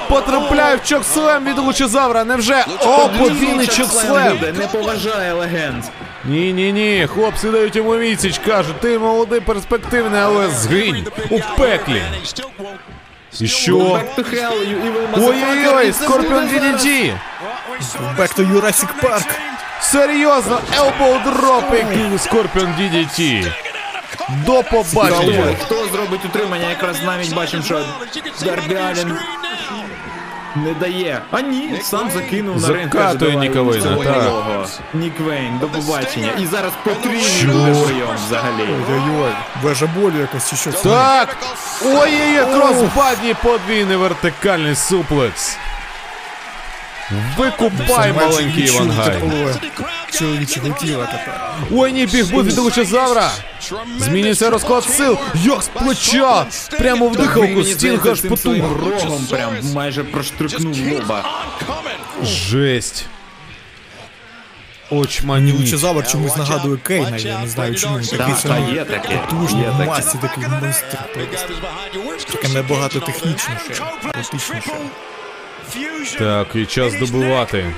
[0.09, 2.23] Потрапляє в чокслем від Лучезавра.
[2.23, 2.65] Невже?
[2.85, 4.37] О, подвійний чокслем.
[4.59, 5.83] Не поважає легенд.
[6.25, 12.01] Ні, ні, ні, хлопці дають йому відсіч, кажуть, ти молодий, перспективний, але згинь у пеклі.
[13.41, 13.77] І що?
[13.77, 15.29] Back to hell, you evil motherfucker.
[15.29, 16.85] Ой-ой-ой, І це Скорпіон буде зараз.
[16.85, 17.17] DDT!
[18.17, 19.29] Back to Jurassic Park.
[19.81, 23.51] Серйозно, elbow drop, який Скорпіон DDT.
[24.45, 25.55] До Хто, побачення.
[25.65, 26.69] хто зробить утримання?
[26.69, 27.85] Якраз навіть бачимо, що
[28.45, 29.17] Дарбі Аллен
[30.55, 31.21] не дає.
[31.31, 32.89] А ні, сам закинув на ринг.
[32.89, 34.23] каже, Закатує «Давай, Ніка Вейна, свого так.
[34.23, 34.65] нового».
[34.93, 36.31] Нік Вейн, до побачення.
[36.39, 37.21] І зараз потрібний
[37.85, 38.63] прийом взагалі.
[38.89, 39.31] Ой-ой-ой,
[39.63, 40.71] вежа болю якось чи що.
[40.71, 41.37] Так.
[41.85, 45.57] Ой-ой-ой, кросбадні подвійний вертикальний суплекс.
[47.37, 49.21] Викупай маленький Івангай.
[50.11, 51.41] Чоловічого тіла тепер.
[51.71, 53.31] Ой, ні, бігбут від Лучезавра.
[53.97, 55.17] Змінюється розклад сил.
[55.35, 56.45] Як з плеча.
[56.77, 57.63] Прямо в дихалку.
[57.63, 58.55] Стінг аж потух.
[58.55, 61.23] рогом прям майже проштрикнув лоба.
[62.23, 63.05] Жесть.
[65.23, 65.51] Мені.
[65.51, 67.97] Лучезавр чомусь нагадує Кейна, я не знаю чому.
[67.97, 69.17] Він такий Так, та самий є таке.
[69.17, 70.97] потужний, в масі такий монстр.
[72.31, 74.61] Таке набагато технічніше, практичніше.
[76.19, 77.73] Так, і час добивати.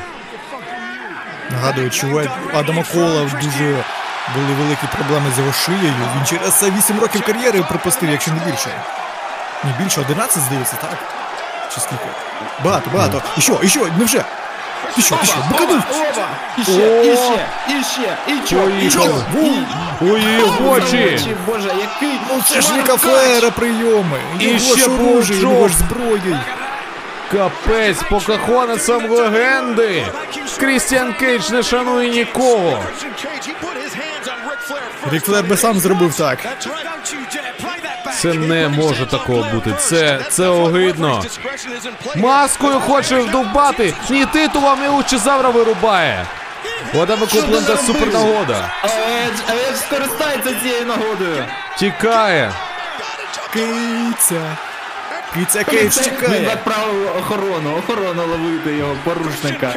[1.51, 3.84] Нагадую, чувак Адама Кола дуже
[4.36, 5.93] були великі проблеми з його шиєю.
[6.15, 8.69] Він через 8 років кар'єри пропустив, якщо не більше.
[9.63, 10.97] Ні, більше 11, здається, так?
[11.73, 12.06] Чи скільки?
[12.63, 13.21] Багато, багато.
[13.38, 14.23] І що, і що, невже?
[14.95, 15.84] Ти що, ти що, буканув?
[15.91, 16.27] Оба!
[16.58, 19.25] І ще, і ще, і ще, і чо, і чо.
[20.01, 20.23] Ой,
[20.69, 21.36] очі.
[21.47, 24.19] Боже, який Це ж Ніка Флера прийоми.
[24.39, 26.39] І ще ж зброєю.
[27.32, 30.06] Капець, покахонецем легенди.
[30.60, 32.84] Крістіан Кейдж не шанує нікого.
[35.12, 36.39] Рік Флер би сам зробив так.
[38.22, 39.74] Це не може такого бути.
[39.80, 41.24] Це, це огидно.
[42.15, 43.94] Маскою хоче вдовбати.
[44.10, 46.26] Ні титулом і Лучезавра вирубає.
[46.93, 48.72] В Адама Копленда супернагода.
[48.84, 51.46] А Едж, а Едж скористається цією нагодою.
[51.78, 52.54] Тікає.
[53.54, 54.58] Киця.
[55.34, 56.39] Кейдж Він чекає.
[56.39, 59.74] відправив охорону, охорону ловити його порушника.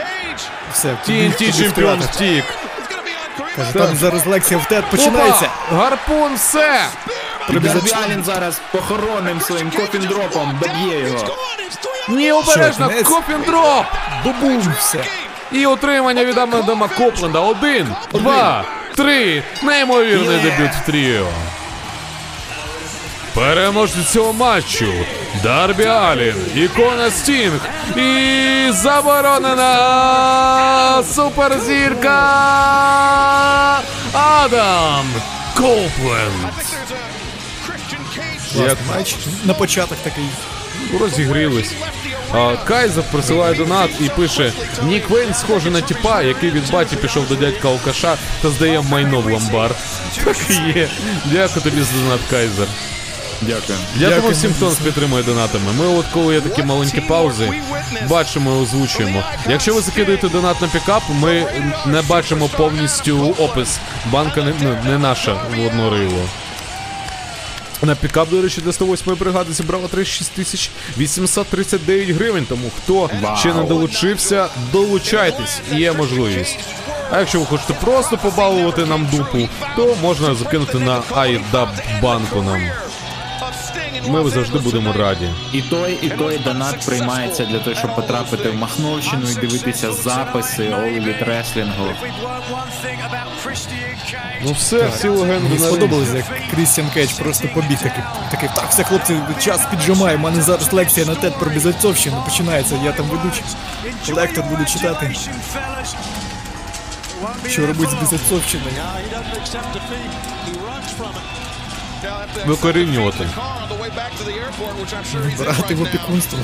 [0.72, 2.44] Все, TNT чемпіон втік.
[3.72, 5.48] Там зараз лекція в тет починається.
[5.72, 6.84] Гарпун, все!
[7.50, 11.36] І зараз похоронним своїм кофіндропом доб'є його.
[12.08, 13.08] Ні, обережно, кінець?
[13.08, 13.84] кофіндроп!
[14.24, 14.98] Бубум, все.
[15.52, 17.38] І отримання від Амадама Копленда.
[17.38, 18.64] Один, два,
[18.96, 19.42] три.
[19.62, 21.26] Неймовірний дебют в тріо.
[23.34, 24.92] Переможці цього матчу
[25.42, 27.60] Дарбі Алін, ікона Стінг
[27.96, 29.72] і заборонена
[31.14, 32.20] суперзірка
[34.12, 35.06] Адам
[35.56, 36.52] Копленд.
[38.54, 40.28] Як Матч на початок такий.
[41.00, 41.72] розігрілись.
[42.64, 47.34] Кайзер присилає донат і пише: Нік Вейн схожий на тіпа, який від баті пішов до
[47.34, 49.76] дядька алкаша та здає майно в ломбард.
[50.24, 50.88] Так і є.
[51.24, 52.66] Дякую тобі за донат, Кайзер.
[53.42, 53.78] Дякую.
[53.96, 55.72] Дякую, всім, хто нас підтримує донатами.
[55.78, 57.52] Ми от коли є такі маленькі паузи,
[58.08, 59.22] бачимо і озвучуємо.
[59.48, 61.46] Якщо ви закидаєте донат на пікап, ми
[61.86, 63.78] не бачимо повністю опис.
[64.12, 66.22] Банка не, ну, не наша в одно рило.
[67.82, 72.46] На пікап, до речі, для 108 бригади зібрала 36 тисяч 839 гривень.
[72.48, 76.58] Тому хто ще не долучився, долучайтесь, є можливість.
[77.10, 81.68] А якщо ви хочете просто побалувати нам дупу, то можна закинути на iDub
[82.02, 82.60] банку нам.
[84.08, 85.30] Ми завжди будемо раді.
[85.52, 90.62] І той, і той донат приймається для того, щоб потрапити в Махновщину і дивитися записи
[90.62, 91.24] All Elite
[94.44, 98.04] Ну все, всі легенди Мені сподобалось, як Крістіан Кейдж просто побіг такий.
[98.30, 102.76] Такий, так, все, хлопці, час піджимає, у мене зараз лекція на TED про Бізальцовщину починається,
[102.84, 103.44] я там ведучий.
[104.12, 105.14] Лектор буду читати.
[107.48, 108.70] Що робить з Бізальцовщиною?
[112.46, 113.26] Викорінювати.
[115.38, 116.38] Брати в опікунство.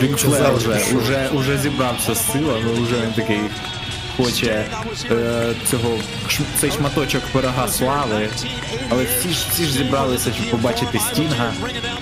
[0.00, 3.40] Рік вже, вже, вже зібрався з силами, вже він такий
[4.16, 4.64] хоче
[5.10, 5.98] е, цього
[6.60, 8.28] цей шматочок пирога слави.
[8.90, 11.52] Але всі ж всі ж зібралися, щоб побачити Стінга.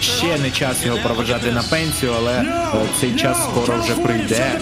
[0.01, 4.61] Ще не час його проведжати на пенсію, але е, цей час скоро вже прийде.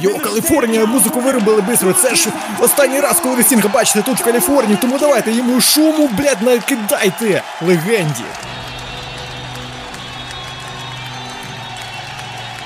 [0.00, 1.92] Йо, Каліфорнія, музику виробили бистро.
[1.92, 2.28] Це ж
[2.60, 7.42] останній раз, коли ви Стінга бачите тут в Каліфорнії, тому давайте йому шуму, блядь, накидайте
[7.66, 8.24] легенді.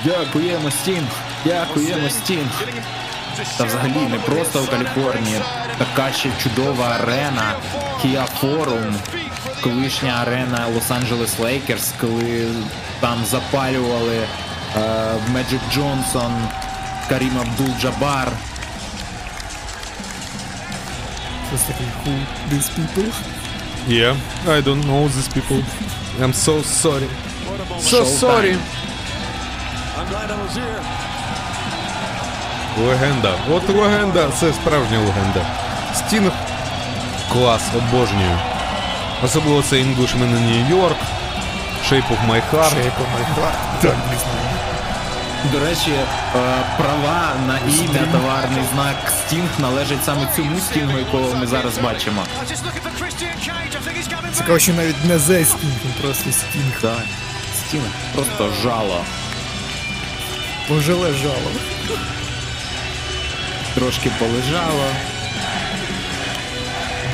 [0.05, 1.07] Дякуємо Стінг!
[1.45, 2.63] Дякуємо Стінг!
[3.57, 5.41] Та взагалі не просто в Каліфорнії.
[5.77, 7.55] Така ще чудова арена
[8.01, 8.93] Kia Forum,
[9.63, 12.47] колишня арена Лос-Анджелес Лейкерс, коли
[12.99, 14.27] там запалювали
[15.33, 16.31] Меджик Джонсон,
[17.09, 18.27] Карім Абдул-Джабар.
[21.49, 22.13] Щось такий who
[22.49, 23.11] these people?
[23.87, 24.15] Yeah,
[24.47, 25.61] I don't know these people.
[26.21, 27.09] I'm so sorry.
[27.79, 28.19] So Showtime.
[28.19, 28.57] sorry.
[32.77, 33.35] Легенда.
[33.51, 35.64] От легенда, це справжня легенда.
[36.07, 36.31] Стінг.
[37.31, 38.37] Клас, обожнюю.
[39.23, 40.95] Особливо це Englishman in New York.
[41.91, 42.73] Shape of my heart.
[42.73, 43.81] Shape of my heart.
[43.81, 44.45] Так, не знаю.
[45.51, 46.05] До речі, е,
[46.77, 52.23] права на ім'я товарний знак Стінг належать саме цьому стінгу, якого ми зараз бачимо.
[54.33, 56.81] Цікаво, що навіть не The Sting, він просто Sting.
[56.81, 57.03] Так.
[57.67, 59.01] Стінг просто жало.
[60.67, 61.51] Пожиле жало.
[63.75, 64.85] Трошки полежало.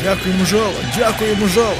[0.02, 1.78] Дякуємо жало, дякуємо жало.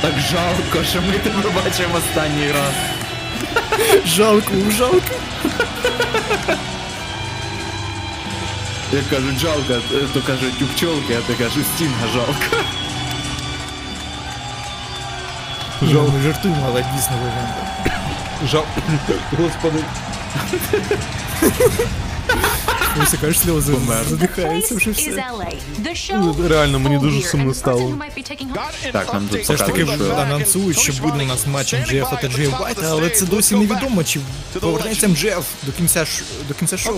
[0.00, 2.74] Так жалко, що ми тебе бачимо останній раз.
[4.06, 5.14] Жалко, жалко.
[8.92, 12.56] Як кажуть, жалко, е, то кажуть у пчолки, а ти кажеш стінга жалко.
[15.82, 17.66] Ні, ну, ми жартуємо, але дійсно легенда.
[18.46, 18.64] Жал.
[19.38, 19.84] Господи.
[23.01, 23.73] Ось яка ж сльози
[24.09, 25.11] задихається вже все.
[26.49, 27.97] Реально, мені дуже сумно стало.
[28.91, 32.27] Так, нам тут Все ж таки що анонсують, що буде у нас матч МДФ та
[32.27, 34.19] Джей Вайта, але це досі невідомо, чи
[34.59, 36.95] повернеться МДФ до кінця ш- до кінця шоу.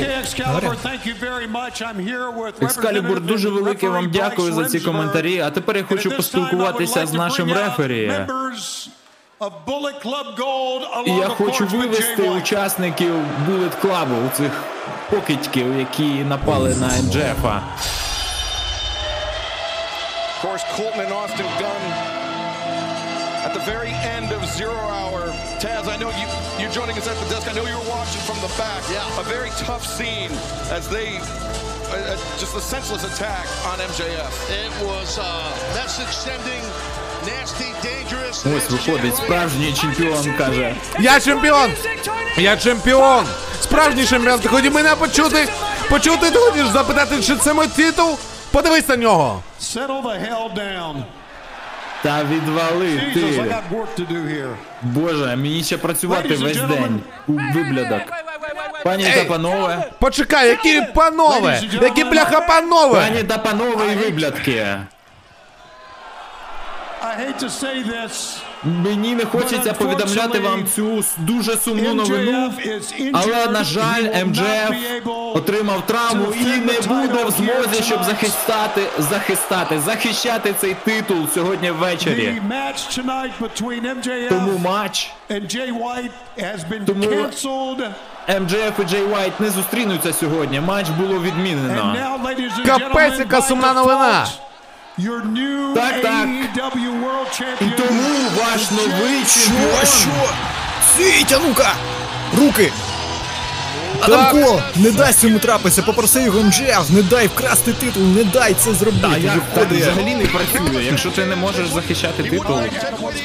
[2.62, 5.39] Екскалібур, дуже велике вам дякую за ці коментарі.
[5.39, 8.27] А тепер я хочу поспілкуватися з нашим рефері.
[11.06, 13.13] І я хочу вивести учасників
[13.50, 14.63] Bullet Club, у цих
[15.10, 17.62] покидьків, які напали на Джефа.
[20.36, 21.84] Of course, Colton and Austin Gunn
[23.56, 25.22] the very end of Zero Hour.
[25.63, 26.28] Taz, I know you,
[26.60, 27.48] you're joining us at the desk.
[27.48, 28.82] I know you were watching from the back.
[28.91, 29.22] Yeah.
[29.22, 30.32] A very tough scene
[30.78, 34.34] as they, uh, uh, just a senseless attack on MJF.
[34.63, 35.26] It was uh,
[35.80, 36.63] message sending,
[37.32, 38.46] nasty, dangerous.
[38.46, 40.76] Ось виходить справжній чемпіон, каже.
[41.00, 41.72] Я чемпіон!
[42.38, 43.26] Я чемпіон!
[43.62, 44.39] Справжній чемпіон!
[44.39, 45.48] Ти хотів мене почути?
[45.89, 48.18] Почути ти хочеш запитати, чи це мій титул?
[48.52, 49.41] Подивись на нього!
[49.62, 51.04] Settle the hell down.
[52.06, 53.56] Та відвали ти.
[54.82, 57.02] Боже, мені ще працювати весь день.
[57.28, 58.02] У виблядок.
[58.84, 59.91] Пані та панове.
[60.00, 61.62] Почекай, які панове!
[61.82, 63.00] Які бляха панове!
[63.00, 64.52] Пані та панове і виблядки.
[67.02, 68.44] I hate to say this.
[68.65, 72.54] Мені не хочеться повідомляти вам цю дуже сумну новину.
[73.13, 74.71] Але, на жаль, МДФ
[75.36, 82.41] отримав травму і не буде в змозі, щоб захистати, захистати, захищати цей титул сьогодні ввечері.
[84.30, 85.12] Тому матч
[86.86, 87.01] Тому-
[88.39, 90.60] МДФ і Джей Уайт не зустрінуться сьогодні.
[90.60, 91.93] Матч було відмінено.
[92.65, 94.28] Капець, яка сумна новина.
[94.97, 96.27] Default, Your new Так, так.
[96.27, 99.39] AEW World І тому ваш новий Що?
[99.45, 99.86] чемпіон.
[99.86, 100.34] Що?
[100.97, 101.73] Сіть, а ну-ка!
[102.38, 102.71] Руки!
[104.01, 108.53] Адам Кол, не дасть йому трапитися, попроси його МЖФ, не дай вкрасти титул, не дай
[108.53, 109.08] це зробити.
[109.13, 109.81] А як так Виходить.
[109.81, 110.84] взагалі не працює?
[110.84, 112.60] Якщо ти не можеш захищати титул,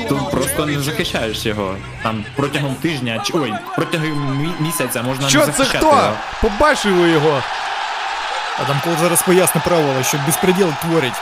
[0.09, 1.76] то просто не захищаєш його.
[2.02, 4.09] Там протягом тижня чи ой, протягом
[4.42, 5.87] мі- місяця можна Що не це захищати хто?
[5.96, 6.12] його.
[6.42, 7.42] Побачив ви його.
[8.64, 11.12] Адам Кол зараз поясне правила, що безпреділ творить.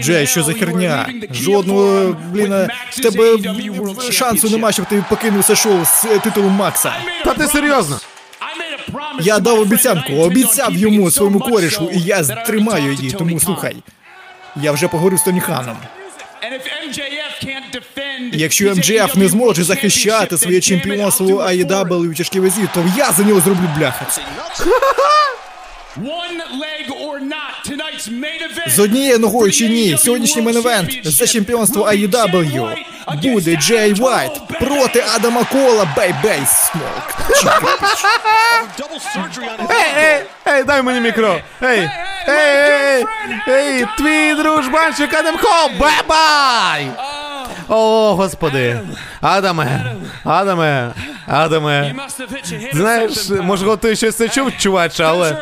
[0.00, 1.08] Джей, що за херня?
[1.32, 3.38] Жодного, блін, в тебе
[4.12, 6.92] шансу нема, щоб ти покинув це шоу з е, титулом Макса.
[7.24, 8.00] Та ти серйозно?
[9.20, 13.76] Я дав обіцянку, обіцяв йому своєму корішу, і я тримаю її, тому слухай.
[14.56, 15.76] Я вже поговорив з Тоні Ханом.
[18.32, 23.40] Якщо МJF не зможе захищати своє чемпіонство AEW у тяжкій вазі, то я за нього
[23.40, 24.06] зроблю бляха.
[28.66, 32.76] З однією ногою чи ні, сьогоднішній main event за чемпіонство AEW
[33.22, 37.14] буде Джей Вайт проти Адама Кола Bay Bay Смок.
[39.70, 40.22] Ей, ей,
[40.54, 41.40] ей, дай мені мікро.
[41.62, 41.90] Ей,
[42.28, 42.38] ей,
[42.98, 43.04] ей,
[43.48, 46.90] ей, твій дружбанчик Адам Кол, bay bay!
[47.68, 48.80] О, господи.
[49.20, 49.92] Адаме,
[50.24, 50.90] Адаме,
[51.26, 51.94] Адаме.
[52.72, 55.36] Знаєш, можливо, ти щось не чув, чуваче, але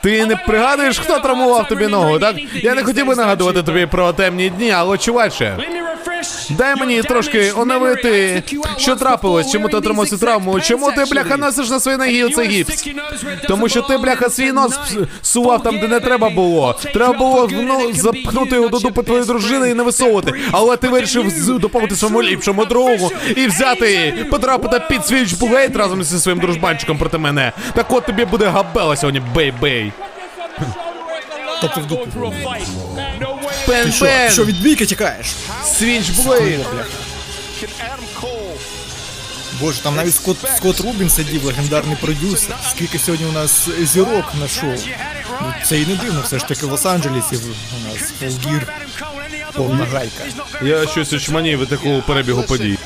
[0.00, 2.36] ти не пригадуєш, хто травмував тобі ногу, так?
[2.54, 5.56] Я не хотів би нагадувати тобі про темні дні, але чуваче.
[6.50, 8.42] Дай мені трошки оновити,
[8.76, 12.48] що трапилось, чому ти отримав цю травму, чому ти, бляха, носиш на своїй ногі оцей
[12.48, 12.88] гіпс?
[13.48, 14.78] Тому що ти, бляха, свій нос
[15.22, 16.76] сував там, де не треба було.
[16.92, 20.32] Треба було ну, запхнути його до дупи твоєї дружини і не висовувати.
[20.52, 26.40] Але ти вирішив допомогти своєму ліпшому другу і взяти, потрапити під Switchblade разом зі своїм
[26.40, 27.52] дружбанчиком проти мене.
[27.74, 29.92] Так от тобі буде габела сьогодні, bay bay.
[31.60, 32.32] Тобто в дупу.
[33.68, 35.26] Пен-пен, Що від бійки тікаєш?
[35.64, 36.84] Switch Can
[39.60, 42.56] Боже, там навіть Скотт, Скотт Рубін сидів, легендарний продюсер.
[42.70, 44.74] Скільки сьогодні у нас зірок на шоу.
[45.42, 48.72] Ну, це і не дивно, все ж таки в Лос-Анджелесі у нас полгір,
[49.54, 50.24] повна гайка.
[50.62, 52.78] Я щось очманів від такого перебігу подій.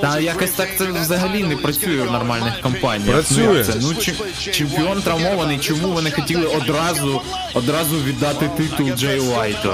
[0.00, 3.12] Та якось так це взагалі не працює в нормальних компаніях.
[3.14, 3.64] Працює.
[3.68, 3.74] Ну, це?
[3.80, 4.14] ну чи-
[4.50, 7.22] чемпіон травмований, чому вони хотіли одразу
[7.54, 9.72] одразу віддати титул Джей Уайту?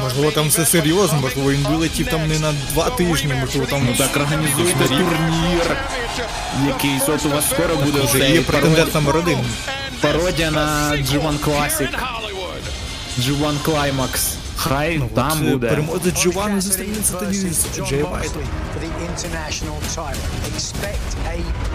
[0.00, 3.94] Можливо, там все серйозно, можливо, він вилетів там не на два тижні, можливо, там Ну
[3.98, 5.76] так організуйте турнір.
[6.66, 9.38] Якийсь от у вас скоро буде вже є претендент номер один.
[10.00, 11.88] пародія на G1 Classic.
[13.18, 14.34] G1 Climax.
[14.56, 15.68] Хай там От, е, буде.
[15.68, 18.42] Переможець Джованни зустрінеться тоді з Джей Вайтом.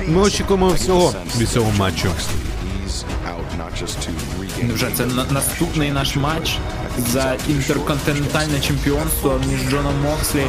[0.07, 2.07] Ми очікуємо всього від цього матчу.
[2.07, 4.09] He's out not just to
[4.39, 4.73] regain.
[4.73, 6.57] Вже це на- наступний наш матч
[7.11, 10.43] за інтерконтинентальне чемпіонство між Джоном Мокслі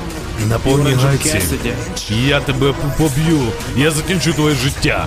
[0.49, 1.41] На і повній гайці.
[2.11, 3.41] Я тебе поб'ю.
[3.77, 5.07] Я закінчу твоє життя.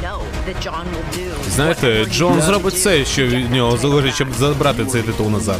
[1.56, 5.60] Знаєте, Джон зробить все, що від нього залежить, щоб забрати цей титул назад.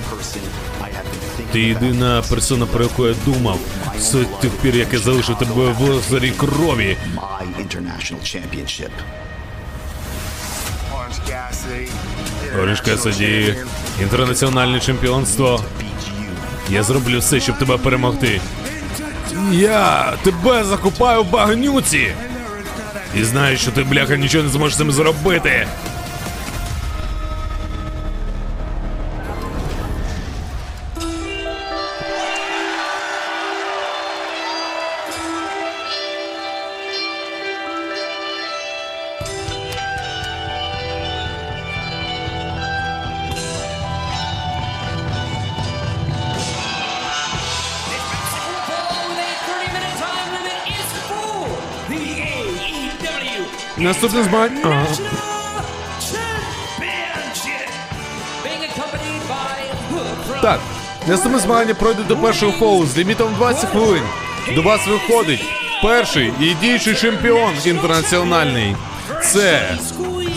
[1.54, 3.60] Ти єдина персона, про яку я думав
[4.00, 6.98] з тих пір, як я залишив тебе в озері крові.
[7.16, 8.90] my international championship.
[12.62, 13.56] Ориш Кесаді,
[14.02, 15.64] інтернаціональне чемпіонство.
[16.70, 18.42] Я зроблю все, щоб тебе перемогти.
[19.52, 22.14] Я тебе закупаю в багнюці.
[23.16, 25.68] І знаю, що ти, бляха, нічого не зможеш з цим зробити.
[53.84, 54.86] Наступне змагання.
[60.42, 60.60] Так,
[61.08, 64.04] наступне змагання пройде до першого фолу з лімітом 20 хвилин.
[64.56, 65.44] До вас виходить
[65.84, 68.76] перший і діючий чемпіон інтернаціональний.
[69.24, 69.78] Це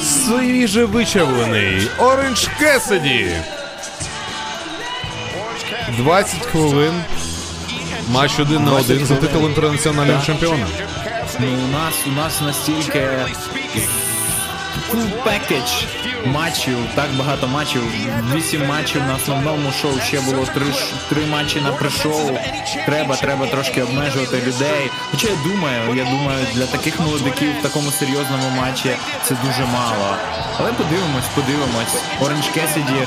[0.03, 3.31] свіжевичавлений Оранж Кесаді.
[5.99, 6.95] 20 хвилин.
[8.09, 10.67] Матч один на один за титул інтернаціонального чемпіона.
[11.39, 13.09] Ну, у нас у нас настільки
[14.91, 15.87] full package
[16.27, 17.83] матчів, так багато матчів.
[18.35, 20.01] Вісім матчів на основному шоу.
[20.01, 20.67] Ще було три,
[21.09, 22.39] три матчі на пришоу.
[22.87, 24.91] Треба, треба трошки обмежувати людей.
[25.11, 28.91] Хоча я думаю, я думаю, для таких молодиків в такому серйозному матчі
[29.25, 30.17] це дуже мало.
[30.59, 32.03] Але подивимось, подивимось.
[32.21, 33.07] Оранж Кесіді,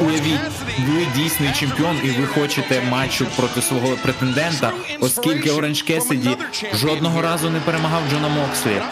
[0.00, 0.40] уявіть,
[0.78, 6.36] ви дійсний чемпіон, і ви хочете матчу проти свого претендента, оскільки Оранж Кесіді
[6.74, 8.82] жодного разу не перемагав Джона Мокслі.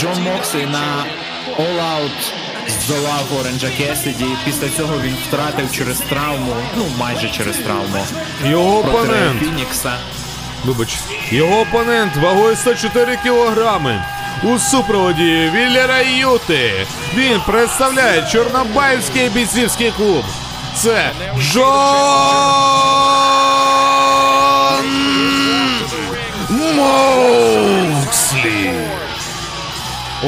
[0.00, 1.04] Джон Мокслі на
[1.58, 2.32] All Out
[2.68, 8.06] здолав Оранжа Кесіді, після цього він втратив через травму, ну майже через травму.
[8.44, 9.40] Його опонент.
[9.40, 9.92] Фінікса.
[10.64, 10.96] Вибач,
[11.30, 14.04] його опонент вагою 104 кілограми.
[14.42, 16.86] У супроводі Віллера Юти.
[17.14, 20.24] Він представляє Чорнобаївський бійцівський клуб.
[20.74, 21.66] Це Джон
[26.76, 28.85] Мокслі.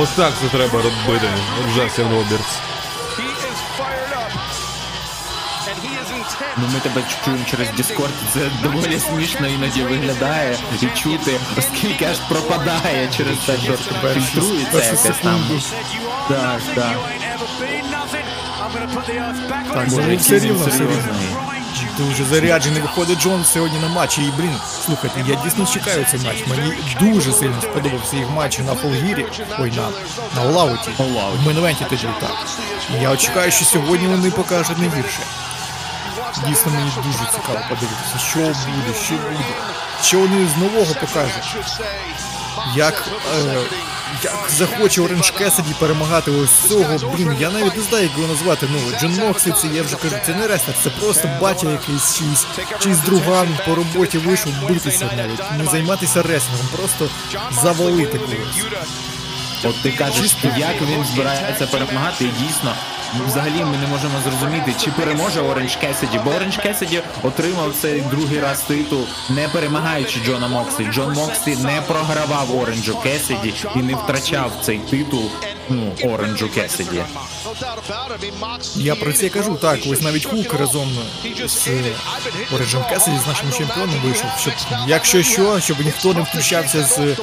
[0.00, 1.28] Ось так це треба робити
[1.74, 2.58] Джастін Робертс.
[6.56, 12.18] Ну ми тебе чуємо через Discord, це доволі смішно іноді виглядає і чути, оскільки аж
[12.18, 13.76] пропадає через те, що
[14.14, 15.60] фільтрується якась там.
[16.28, 16.96] Так, так.
[19.74, 19.88] Так,
[20.18, 21.47] все рівно, все рівно.
[21.98, 24.22] Дуже заряджений виходить Джон сьогодні на матчі.
[24.22, 24.54] І блін,
[24.86, 26.44] слухайте, я дійсно чекаю цей матч.
[26.46, 29.26] Мені дуже сильно сподобався їх матч на Фолгірі.
[29.58, 29.88] Ой, на,
[30.36, 30.90] на Олауті.
[31.42, 32.46] В Меневенті тоді так.
[33.02, 34.88] Я чекаю, що сьогодні вони покажуть не.
[36.48, 39.44] Дійсно, мені дуже цікаво подивитися, що буде, що буде.
[40.02, 41.56] Що вони з нового покажуть.
[42.74, 43.60] Як, е,
[44.22, 48.68] як захоче Оранж Кесіді перемагати ось цього, блін, я навіть не знаю, як його назвати.
[48.72, 52.46] Ну, Джон Мокслі, це я вже кажу, це не рестер, це просто батя якийсь чийсь,
[52.78, 57.08] чийсь друган по роботі вийшов битися навіть, не займатися рестлингом, просто
[57.62, 58.64] завалити когось.
[59.64, 62.72] От ти кажеш, як він збирається перемагати, і дійсно.
[63.26, 68.40] Взагалі ми не можемо зрозуміти, чи переможе Оранж Кесіді, бо Оранж Кесіді отримав цей другий
[68.40, 70.86] раз титул, не перемагаючи Джона Мокслі.
[70.92, 75.30] Джон Мокслі не програвав Оранжу Кесіді і не втрачав цей титул
[75.70, 77.02] ну, Оранжу Кесіді.
[78.76, 80.98] Я про це кажу, так, ось навіть Хук разом
[81.46, 81.68] з
[82.54, 84.52] Ориджем Кесіді, з нашим чемпіоном вийшов, щоб
[84.86, 87.16] якщо що, щоб ніхто не включався з е,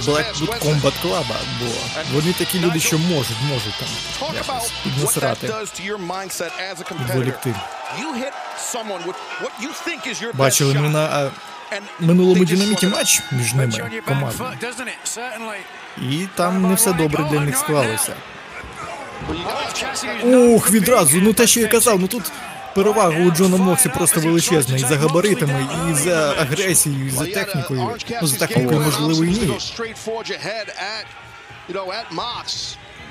[0.00, 1.24] Blackwood Combat Club,
[1.60, 1.66] бо
[2.12, 3.88] вони такі люди, що можуть, можуть там
[4.34, 5.54] якось піднасрати,
[7.00, 7.54] відволікти.
[10.34, 11.30] Бачили ми на
[11.72, 14.56] е, минулому динаміті матч між ними командами.
[16.02, 18.12] І там не все добре для них склалося.
[20.24, 22.22] Ух, відразу, ну те, що я казав, ну тут
[22.74, 27.96] перевага у Джона Моксі просто величезна і за габаритами, і за агресією, і за технікою.
[28.22, 29.58] Ну, за технікою, можливо, і ні.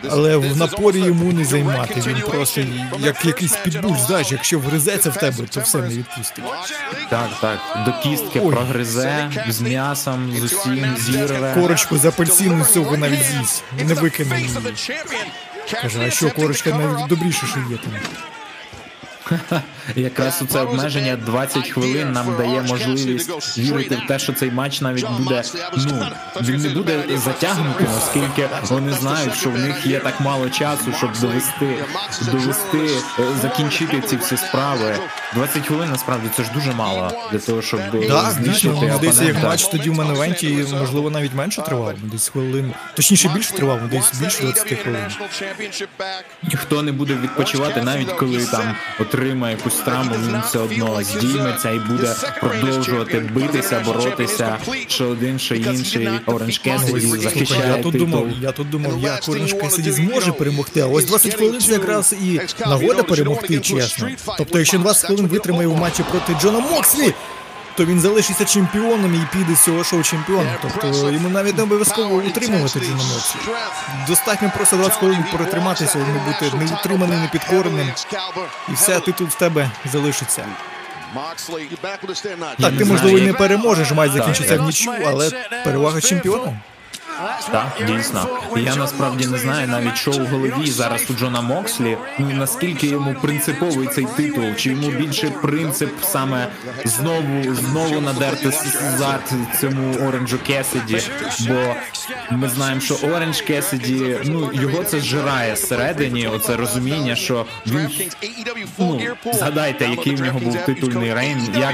[0.10, 2.04] Але в напорі йому не займати.
[2.08, 2.62] Він просто
[3.00, 6.44] як якийсь підбуль, знаєш, якщо вгризеться в тебе, то все не відпустить.
[7.10, 7.60] Так, так.
[7.86, 8.52] До кістки Ой.
[8.52, 11.54] прогризе з м'ясом, з усім, зірве.
[11.54, 13.64] Корочку з апельсину цього навіть з'їсть.
[13.88, 14.52] Не викине її.
[15.82, 19.62] Каже, а що корочка навіть добріше, що є там.
[19.96, 25.10] Якраз це обмеження 20 хвилин нам дає можливість вірити в те, що цей матч навіть
[25.10, 25.44] буде.
[25.78, 26.06] Ну
[26.42, 31.10] він не буде затягнутим, оскільки вони знають, що в них є так мало часу, щоб
[31.22, 31.76] довести,
[32.32, 34.96] довести, е, закінчити ці всі справи.
[35.34, 38.98] 20 хвилин насправді це ж дуже мало для того, щоб е, Так, дійсно, знищити мені
[38.98, 42.74] здається, як матч тоді в мене венті, можливо, навіть менше тривав, десь хвилин.
[42.96, 45.06] Точніше, більше тривав, десь більше 20 хвилин.
[46.44, 51.80] Ніхто не буде відпочивати, навіть коли там отримає якусь травму, він все одно здійметься і
[51.80, 54.58] буде продовжувати битися, боротися.
[54.88, 56.10] Що один, що інший.
[56.26, 57.74] Оранж Кесіді захищає.
[57.78, 61.62] я тут думав, я тут думав, як Оранж Кесіді зможе перемогти, а ось 20 хвилин
[61.62, 64.10] це якраз і нагода перемогти, чесно.
[64.38, 67.14] Тобто, якщо 20 хвилин витримає в матчі проти Джона Мокслі,
[67.78, 70.54] то він залишиться чемпіоном і піде з цього шоу чемпіоном.
[70.62, 73.40] Тобто йому навіть не обов'язково утримувати Джона Мокслі.
[74.08, 77.92] Достатньо просто 20 хвилин перетриматися, йому бути неутриманим, непідкореним,
[78.70, 80.46] і все, титул в тебе залишиться.
[82.60, 85.32] Так, ти можливо і не переможеш, матч закінчиться в нічю, але
[85.64, 86.54] перевага чемпіона.
[87.52, 88.28] Так, дійсно.
[88.58, 91.98] Я насправді не знаю навіть, що у голові зараз у Джона Мокслі.
[92.20, 96.48] Наскільки йому принциповий цей титул, чи йому більше принцип саме
[96.86, 98.52] знову знову надерти
[98.98, 101.02] зад цьому Оранжу Кесіді.
[101.48, 101.76] Бо
[102.32, 107.90] ми знаємо, що Оранж Кесіді, ну його це зжирає зсередині, оце розуміння, що він
[108.78, 109.02] ну,
[109.34, 111.74] згадайте, який в нього був титульний reign, як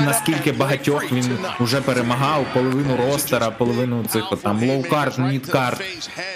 [0.00, 5.82] наскільки багатьох він вже перемагав, половину ростера, половину цих там low card, mid card.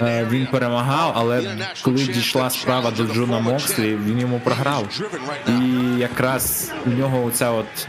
[0.01, 1.43] е, він перемагав, але
[1.83, 5.01] коли дійшла справа до Джона Мокслі, він йому програв.
[5.49, 5.53] І
[5.99, 7.89] якраз у нього оця от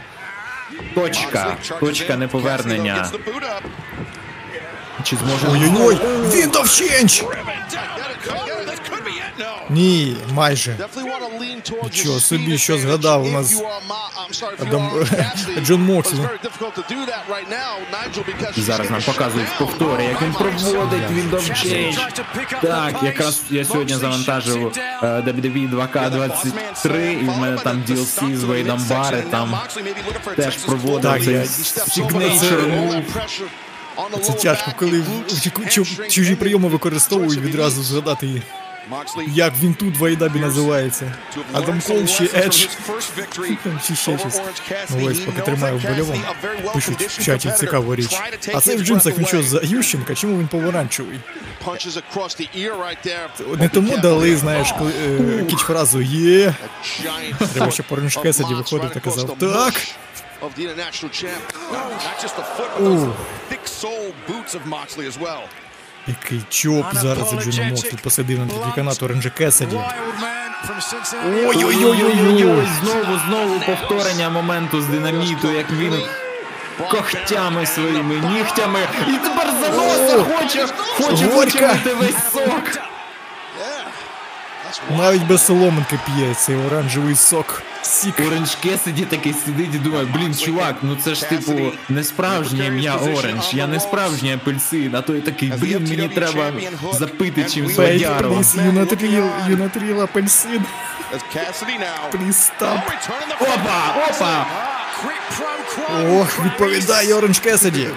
[0.94, 3.10] точка, точка неповернення.
[5.04, 5.98] Чи зможе Ой-ой-ой,
[6.32, 7.24] він довченч!
[9.70, 10.76] Ні, майже.
[11.84, 13.62] Нічого собі, що згадав у нас
[14.60, 14.90] Адам
[15.64, 16.18] Джон Мокслі.
[18.56, 21.98] І зараз нам показують в повторі, як він проводить він довченч.
[22.62, 28.84] Так, якраз я сьогодні завантажив е, WWE 2K23, і в мене там DLC з Вейдом
[28.90, 29.58] Барри, там
[30.36, 33.02] теж проводив Так, цей signature move.
[34.22, 35.04] Це тяжко, коли
[36.08, 38.42] чужі прийоми використовують відразу згадати,
[39.34, 41.14] як він тут в Айдабі називається.
[41.52, 42.66] Адам Кол чи Едж.
[43.64, 44.40] Там чи ще щось.
[45.04, 46.20] Ось, поки тримаю в больовому.
[46.74, 48.20] Пишуть в чаті цікаву річ.
[48.54, 50.14] А цей в джинсах що за Ющенка?
[50.14, 51.20] Чому він помаранчевий?
[53.58, 54.92] Не тому дали, знаєш, коли,
[55.40, 56.54] е, кіч-фразу є.
[57.54, 59.74] Треба, щоб Оранж Кесіді виходив та казав так.
[62.80, 63.08] Ух.
[66.06, 69.76] Який чоп зараз у Джона Мокслі посадив на такий канат Оранжа Кесіді.
[71.46, 76.02] Ой-ой-ой, знову, знову повторення моменту з динаміту, як він
[76.90, 80.66] когтями своїми нігтями і тепер за носа хоче,
[80.98, 82.93] хоче витягнути весь сок.
[84.98, 87.62] Навіть без соломинки п'є цей оранжевий сок.
[87.82, 88.20] Сік.
[88.20, 91.52] Оранж Кесіді такий сидить і думає, блін, чувак, ну це ж типу
[91.88, 96.52] не справжнє ім'я Оранж, я не справжній апельсин, а той такий, блін, мені треба
[96.92, 98.36] запити чимсь водяром.
[98.36, 100.64] please, юнатріл, юнатріл апельсин.
[102.10, 102.90] Please, stop.
[103.40, 104.46] Опа, опа!
[106.10, 107.88] Ох, відповідає Оранж Кесіді.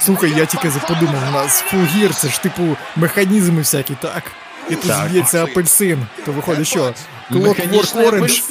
[0.00, 4.22] Слухай, я тільки подумав, у нас Full Gear, це ж типу механізми всякі, так?
[4.70, 5.08] І тут Так.
[5.10, 6.06] з'ється апельсин.
[6.24, 6.94] То виходить що?
[7.30, 8.42] Clockwork Orange.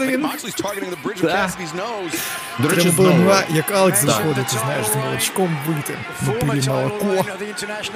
[2.59, 4.09] До речі, Треба було як Алекс Так.
[4.09, 5.97] заходити, знаєш, з молочком вийти.
[6.21, 7.25] Випили молоко.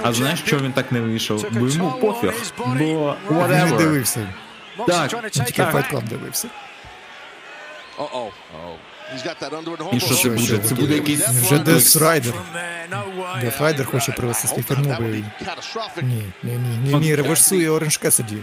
[0.04, 1.46] А знаєш, що він так не вийшов?
[1.52, 2.34] Бо йому пофіг.
[2.58, 2.66] Бо
[3.30, 4.20] Він не дивився.
[4.88, 6.48] Так, тільки Fight Club дивився.
[7.98, 8.30] Uh-oh.
[9.14, 10.58] He's got that under and І що це буде?
[10.58, 12.34] Це буде якийсь Вже Death Rider.
[12.34, 15.26] uh, Death Rider хоче привести свій фірмовий.
[16.02, 18.38] Ні, ні, ні, ні, ні, реверсує Оранж Кесіді.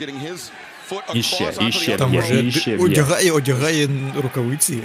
[0.00, 0.50] Getting his
[0.90, 3.88] foot І ще, і ще Там і ще одягає, одягає
[4.22, 4.82] рукавиці.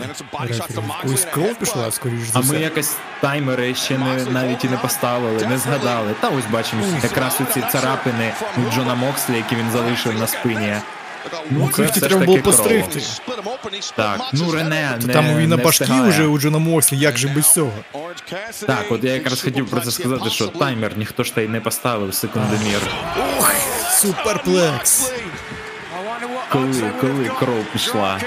[1.04, 5.48] Ось кров пішла, скоріш за А ми якось таймери ще не навіть і не поставили,
[5.48, 6.16] не згадали.
[6.22, 10.76] Та ось бачимо якраз оці царапини від Джона Мокслі, які він залишив на спині.
[11.52, 12.44] Ну, це Крифті треба було кров.
[12.56, 13.02] постригти.
[13.96, 16.10] Так, ну Рене не Там він на не башки встигає.
[16.10, 17.72] вже у Джона Мокслі, як же без цього?
[18.68, 21.60] Так, от я якраз хотів про це сказати, що таймер ніхто ж та й не
[21.62, 22.80] поставив секундомір.
[23.92, 25.12] Суперплекс.
[26.52, 28.20] Коли, коли кров пішла.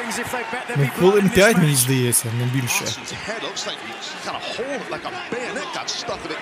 [0.76, 2.84] Ну, хвилин 5, мені здається, не більше.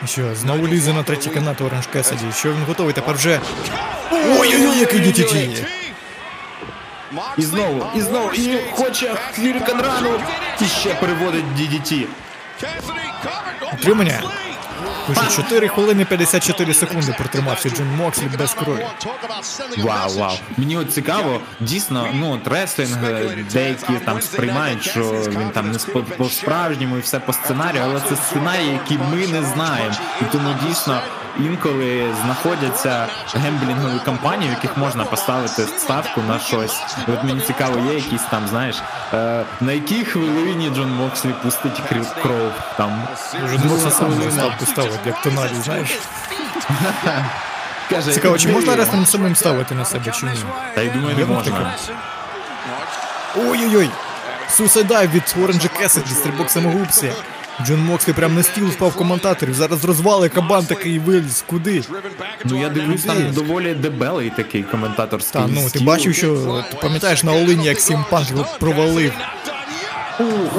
[0.04, 2.24] І Що, знову лізе на третій канат Оранж Кесіді.
[2.38, 3.40] Що він готовий тепер вже?
[4.12, 5.64] Ой-ой-ой, який DTT!
[7.38, 10.10] І знову, і знову, і хоче Хвірікан рану,
[10.60, 12.06] і ще переводить DDT.
[13.74, 14.22] Утримання.
[15.06, 18.86] Пише 4 хвилини 54 секунди протримався Джон Мокслі без крові.
[19.78, 20.36] Вау, вау.
[20.56, 25.78] Мені от цікаво, дійсно, ну от реслінг е, деякі там сприймають, що він там не
[25.78, 29.94] спо- по справжньому і все по сценарію, але це сценарії, які ми не знаємо.
[30.20, 31.00] І тому дійсно
[31.40, 36.82] інколи знаходяться гемблінгові компанії, в яких можна поставити ставку на щось.
[37.08, 38.82] І от мені цікаво, є якісь там, знаєш,
[39.14, 41.82] е, на якій хвилині Джон Мокслі пустить
[42.22, 43.02] кров там.
[43.44, 45.98] Вже Мокслі сам ставку ставить, як тоналі, знаєш.
[47.90, 49.06] Каже, Цікаво, чи можна «Іди».
[49.06, 50.32] самим ставити на себе чи ні?
[50.74, 51.74] Та й думаю, не можна.
[53.36, 53.90] Ой-ой-ой!
[54.48, 57.12] Сусайдай від Оранжа Кесіді, стрибок самогубця.
[57.62, 59.54] Джон Мокслі прям на стіл впав коментаторів.
[59.54, 61.44] Зараз розвали кабан такий виліз.
[61.46, 61.82] Куди?
[62.44, 65.40] Ну я дивлюсь, там доволі дебелий такий коментаторський.
[65.40, 69.12] Та ну ти бачив, що ти пам'ятаєш на Олині, як Сімпанк його провалив.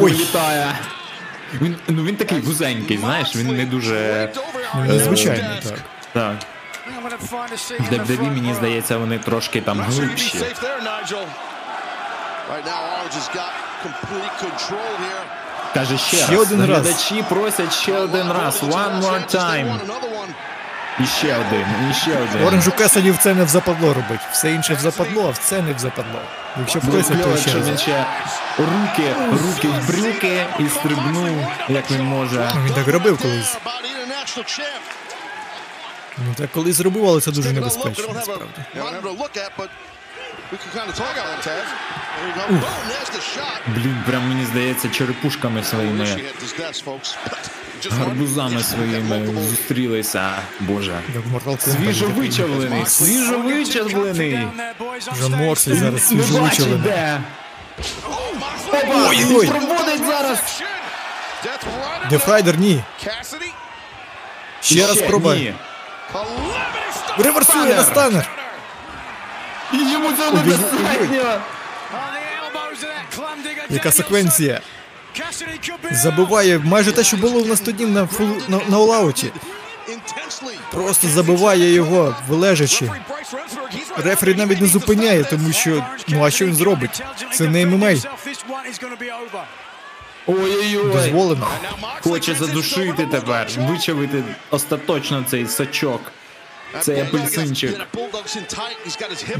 [0.02, 0.76] Ой, літає.
[1.62, 4.30] Він, ну він такий вузенький, знаєш, він не дуже.
[4.76, 5.80] Ну, незвичайний, так.
[6.14, 6.36] Так.
[7.80, 10.38] В ДВДВ, мені здається, вони трошки там глибші.
[12.54, 13.52] Right now, Orange has got
[13.84, 15.37] complete control here.
[15.74, 16.40] Каже ще, Ще раз.
[16.42, 16.70] один раз.
[16.70, 18.64] Глядачі просять ще один раз.
[18.64, 19.80] One more time.
[21.00, 22.48] І ще один, і ще один.
[22.48, 24.20] Оранжу Кесіді в це не в западло робить.
[24.32, 26.20] Все інше в западло, а в це не в западло.
[26.60, 27.70] Якщо просять, кльово, то ще раз.
[27.70, 28.06] він ще
[28.58, 31.38] руки, руки в брюки і стрибнув,
[31.70, 32.52] як він може.
[32.56, 33.58] Ну, Він так робив колись.
[36.18, 38.46] Він так колись робив, але це дуже небезпечно, насправді.
[43.68, 46.22] Блін, прям мені здається, черепушками своїми,
[47.92, 50.32] гарбузами своїми зустрілися.
[50.60, 51.00] Боже.
[51.16, 51.76] Як в Mortal Kombat.
[51.76, 54.48] Свіжо вичавлений, свіжо вичавлений.
[55.20, 56.92] Джон Мокслі зараз Не свіжо вичавлений.
[58.74, 59.48] Ой-ой-ой!
[59.48, 60.62] Проводить зараз.
[62.10, 62.84] Death Rider, ні.
[64.62, 65.54] Ще раз пробуй.
[67.18, 68.37] Реверсує на stunner.
[69.74, 71.42] І Йому цього недостатньо.
[73.70, 74.62] Яка секвенція?
[75.92, 79.32] Забиває майже те, що було в нас тоді на, Full, на, на All Out і.
[80.72, 82.92] Просто забиває його, вилежачи.
[83.98, 87.04] Рефері навіть не зупиняє, тому що ну а що він зробить?
[87.34, 87.88] Це не ММА.
[90.28, 90.94] Ой-ой-ой.
[90.94, 91.48] Дозволено.
[92.02, 96.02] Хоче задушити тепер, вичавити остаточно цей сачок.
[96.82, 97.82] Цей апельсинчик.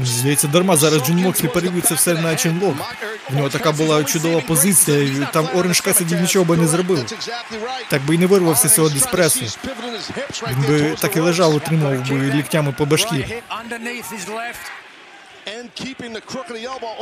[0.04, 2.74] Здається, дарма зараз Джон Мокслі перевів це все на chinlock.
[3.30, 7.04] В нього така була чудова позиція, і там Оранж Касіді нічого би не зробив.
[7.88, 9.40] Так би і не вирвався з цього диспресу.
[10.48, 12.84] Він би так і лежав, отримав би ліктями по.
[12.84, 12.96] Oh,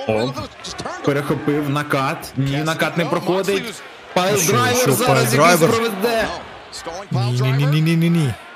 [0.07, 0.35] О,
[1.05, 2.33] перехопив накат.
[2.37, 3.75] Ні, накат не проходить.
[4.17, 6.29] Piledriver зараз якийсь проведе.
[6.73, 8.47] Stalling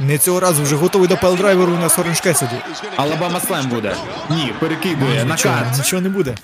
[0.00, 2.56] Не цього разу вже готовий до пелдрайверу у нас Оранж Кесіді.
[2.96, 3.96] Алабама слем буде.
[4.30, 5.24] Ні, перекидує.
[5.24, 5.78] Нічого, Накат.
[5.78, 6.34] нічого не буде.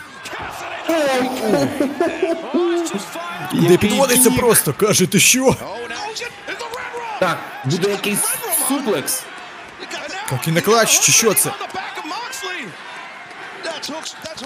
[3.52, 5.56] Де Який підводиться просто, каже, ти що?
[7.20, 8.18] Так, буде якийсь
[8.68, 9.22] суплекс.
[10.30, 11.50] Так і наклач, чи що це?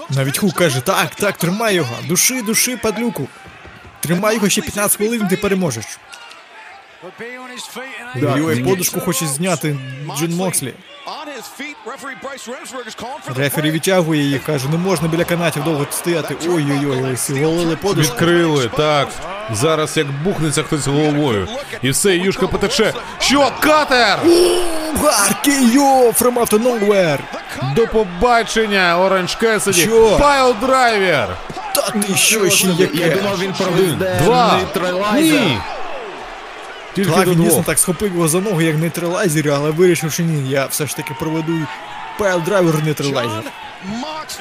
[0.09, 1.95] Навіть Хук каже, так, так, тримай його.
[2.07, 3.27] Души, души, падлюку.
[3.99, 5.85] Тримай його ще 15 хвилин, ти переможеш.
[8.15, 8.63] Да, ні.
[8.63, 9.77] подушку хоче зняти
[10.17, 10.73] Джон Мокслі.
[11.07, 11.73] His.
[13.35, 16.35] Рефері відтягує їх, каже, не можна біля канатів довго стояти.
[16.49, 18.13] Ой-ой-ой, оголили подушку.
[18.13, 19.07] Відкрили, так.
[19.51, 21.47] Зараз як бухнеться хтось головою.
[21.81, 22.93] І все, юшка потече.
[23.19, 24.19] Що, cutter?
[25.03, 27.19] RKO, from out of nowhere.
[27.75, 29.81] До побачення, Оранж Кесіді.
[29.81, 30.17] Що?
[30.19, 31.37] Piledriver.
[31.75, 34.57] Та ти що ще Я думав, він проведе Два.
[34.57, 35.41] Neutralizer.
[35.41, 35.57] Ні.
[37.05, 37.65] Тільки до дійсно двох.
[37.65, 41.13] так схопив його за ногу, як Neutralizer, але вирішив, що ні, я все ж таки
[41.19, 41.53] проведу
[42.17, 43.43] piledriver Neutralizer.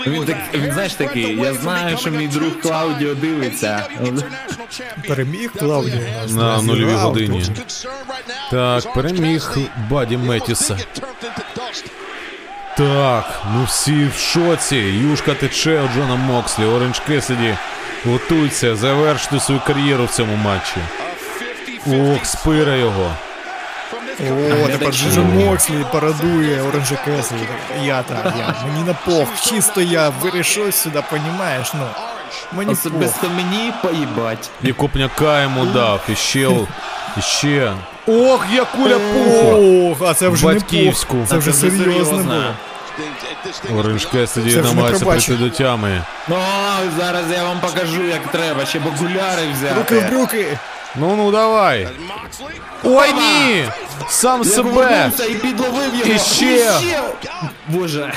[0.06, 3.86] Він так, він знаєш такий, я знаю, що мій друг Клаудіо дивиться.
[5.08, 6.32] Переміг Клаудіо у нас.
[6.32, 6.66] На друзі.
[6.66, 7.44] нульовій годині.
[8.50, 9.56] Так, переміг
[9.90, 10.78] Баді Метьюза.
[12.76, 14.76] Так, ну всі в шоці.
[14.76, 16.64] Юшка тече у Джона Мокслі.
[16.64, 17.54] Оранж Кесіді
[18.06, 20.76] готується завершити свою кар'єру в цьому матчі.
[21.86, 23.10] Ох, спира його.
[24.64, 27.36] О, тепер Джон Мокслі парадує Оранжа Кеслі.
[27.82, 28.54] Я так, я.
[28.66, 29.28] Мені на пох.
[29.40, 31.86] Чисто я вирішив сюди, понімаєш, ну.
[32.52, 32.78] Мені пох.
[32.78, 34.50] Особисто мені поїбать.
[34.62, 36.00] І копняка йому дав.
[36.08, 36.50] І ще.
[37.18, 37.72] І ще.
[38.06, 39.90] Ох, я куля пуху!
[39.90, 41.16] Ох, а це вже Батьківську.
[41.28, 43.80] Це вже Це вже серйозно було.
[43.80, 46.02] Оранж Кесіді не намагається прийти до тями.
[46.28, 46.36] Ну,
[46.98, 50.58] зараз я вам покажу, як треба, ще б окуляри Руки в взяти.
[50.98, 51.16] Брюки.
[51.16, 51.88] Ну ну давай.
[52.84, 53.64] Ой ні!
[54.08, 55.12] Сам себе!
[55.30, 56.12] і підловив його.
[56.12, 56.80] І ще.
[57.68, 58.12] Боже.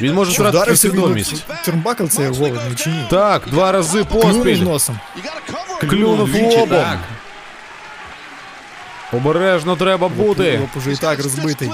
[0.00, 1.32] Він може втратити свідомість.
[1.32, 3.06] в Тернбакл це головний чи ні?
[3.10, 4.98] Так, два рази Клюнув носом.
[5.80, 6.48] Клюнув лоба.
[6.48, 6.68] лобом.
[6.68, 6.98] так.
[9.12, 10.58] Обережно треба бути.
[10.60, 11.70] Лоб уже і так розбитий.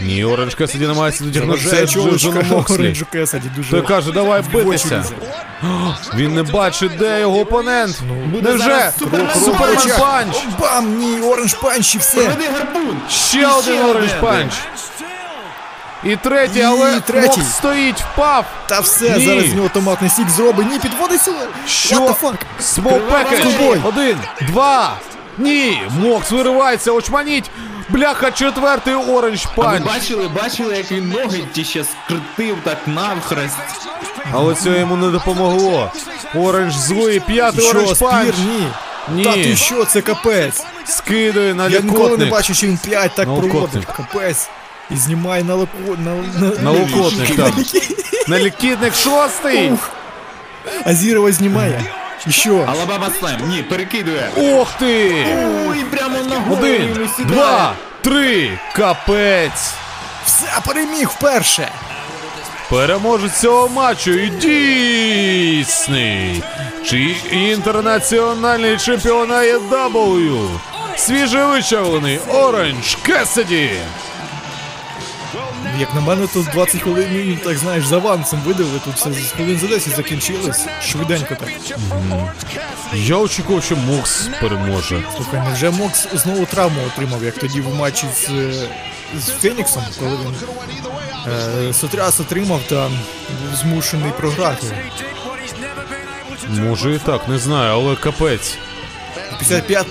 [0.00, 2.74] Ні, Orange Cassidy намагається дотягнутися Заважає Джона Мокслі.
[2.74, 3.70] Orange Cassidy дуже.
[3.70, 5.04] Той каже, давай битися.
[6.14, 8.00] Він не бачить, де його опонент.
[8.42, 8.92] Невже?
[8.98, 10.36] Superman Superman punch.
[10.60, 10.98] Бам!
[10.98, 12.36] Ні, Orange punch і все.
[13.08, 14.52] Ще один Orange punch.
[16.04, 17.40] І третій, І але третій.
[17.40, 18.44] Мокс стоїть, впав.
[18.66, 19.24] Та все, Ні.
[19.26, 20.66] зараз з нього томатний сік зробить.
[20.72, 21.32] Ні, підводиться.
[21.66, 21.96] Що?
[21.96, 22.34] What the fuck?
[22.60, 23.42] Small package.
[23.42, 23.80] Ковбой.
[23.84, 24.96] Один, два.
[25.40, 27.50] Ні, Мокс виривається, очманіть.
[27.88, 33.56] Бляха, четвертий оранж А ви бачили, бачили, як він ноги ті ще скрутив так навхрест.
[34.32, 35.92] Але це йому не допомогло.
[36.34, 38.34] Оранж злий, п'ятий Що, оранж панч.
[38.34, 38.34] спір?
[38.46, 38.66] Ні.
[39.14, 39.24] Ні.
[39.24, 40.64] Та ти що, це капець.
[40.84, 42.30] Скидує на Я ніколи не лікотник.
[42.30, 43.84] бачив, що він 5 так проводить.
[43.84, 44.48] Капець.
[44.90, 45.70] І знімає на локо...
[45.98, 46.14] на,
[46.48, 47.54] на, На локотник, так.
[48.28, 49.72] На лікітник шостий.
[50.84, 51.84] А Зірова знімає.
[52.28, 52.56] Що?
[52.68, 54.30] Алабама слем, ні, перекидує.
[54.36, 55.26] Ох ти!
[55.68, 58.58] Ой, прямо на голову Один, два, три.
[58.72, 59.72] Капець.
[60.24, 61.68] Все, переміг вперше.
[62.70, 64.28] Переможець цього матчу і
[65.60, 66.42] дійсний.
[66.86, 70.48] Чи інтернаціональний чемпіон AEW.
[70.96, 73.70] Свіжевичавлений Оранж Кесіді.
[75.80, 79.30] Як на мене, то 20 хвилин, ну, так знаєш, за авансом видали, тут все з
[79.30, 80.66] хвилин за 10 закінчилось.
[80.82, 81.48] Швиденько так.
[82.94, 85.02] Я очікував, що Мокс переможе.
[85.16, 88.68] Слухай, невже Мокс знову травму отримав, як тоді в матчі з, е,
[89.18, 90.34] з Феніксом, коли він
[91.68, 92.90] е, сотряс отримав та
[93.54, 94.66] змушений програти.
[96.48, 98.58] Може і так, не знаю, але капець.
[99.40, 99.86] 55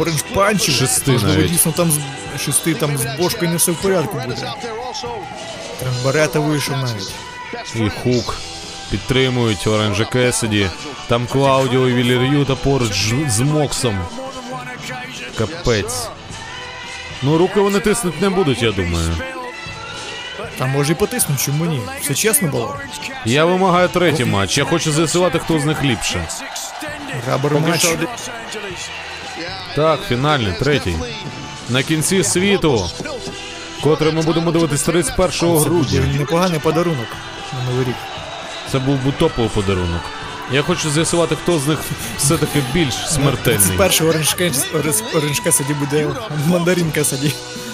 [0.00, 0.74] оранж панчів.
[0.74, 1.50] Шести Можливо, навіть.
[1.50, 1.98] дійсно там з
[2.40, 4.52] шести там з бошкою не все в порядку буде.
[5.80, 7.12] Трембарета вийшов навіть.
[7.74, 8.36] І Хук
[8.90, 10.70] підтримують Оранжа Кесіді.
[11.08, 13.98] Там Клаудіо і Вілір'юта поруч ж- з Моксом.
[15.38, 16.08] Капець.
[17.22, 19.16] Ну, руки вони тиснуть не будуть, я думаю.
[20.58, 21.80] Там може і потиснуть, чому ні?
[22.00, 22.76] Все чесно було.
[23.24, 24.58] Я вимагаю третій матч.
[24.58, 26.28] Я хочу з'ясувати, хто з них ліпше.
[27.28, 27.86] Рабер матч.
[29.76, 30.96] Так, фінальний, третій.
[31.68, 32.90] На кінці світу,
[33.82, 36.00] котрий ми будемо дивитись 31 Це буде грудня.
[36.18, 37.06] непоганий подарунок
[37.58, 37.94] на Новий рік.
[38.72, 40.00] Це був би топовий подарунок.
[40.52, 41.78] Я хочу з'ясувати, хто з них
[42.18, 43.76] все-таки більш смертельний.
[43.78, 44.66] Оранж Кес-
[45.14, 46.06] оранж- Кесаді буде
[46.46, 47.32] мандарин Кесаді.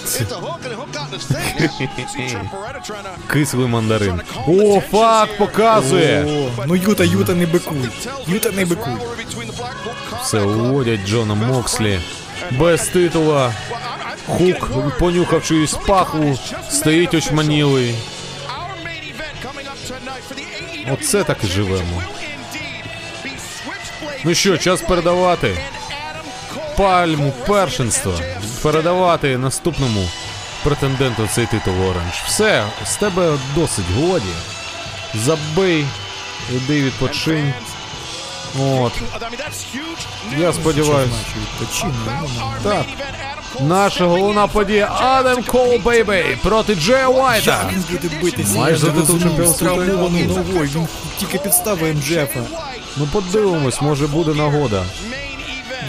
[3.31, 4.21] Кислий мандарин.
[4.47, 6.25] О, факт показує.
[6.25, 7.89] О, ну Юта, Юта не бикуй.
[8.27, 8.93] Юта не бикуй.
[10.21, 11.99] Все уводять Джона Мокслі.
[12.51, 13.53] Без титула.
[14.27, 16.39] Хук, понюхавши із паху,
[16.69, 17.95] стоїть очманілий.
[20.91, 22.03] Оце так і живемо.
[24.23, 25.57] Ну що, час передавати
[26.77, 28.13] пальму першинства.
[28.61, 30.09] Передавати наступному
[30.63, 32.13] претенденту цей титул Оранж.
[32.25, 34.33] Все, з тебе досить годі.
[35.15, 35.85] Забий,
[36.51, 37.53] іди відпочинь.
[38.59, 38.93] От.
[40.37, 41.13] Я сподіваюся.
[42.63, 42.85] Так.
[43.59, 47.69] Наша головна подія Адам Кол Bay Bay проти Джея Уайта.
[47.73, 48.57] Він буде битися.
[48.57, 49.29] Майже за титул світу.
[50.27, 50.69] ногою.
[50.75, 50.87] Він
[51.19, 52.39] тільки підставив МДФа.
[52.97, 54.83] Ну подивимось, може буде нагода.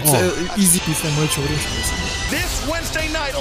[0.05, 2.00] Це easy після матчу вирішилося.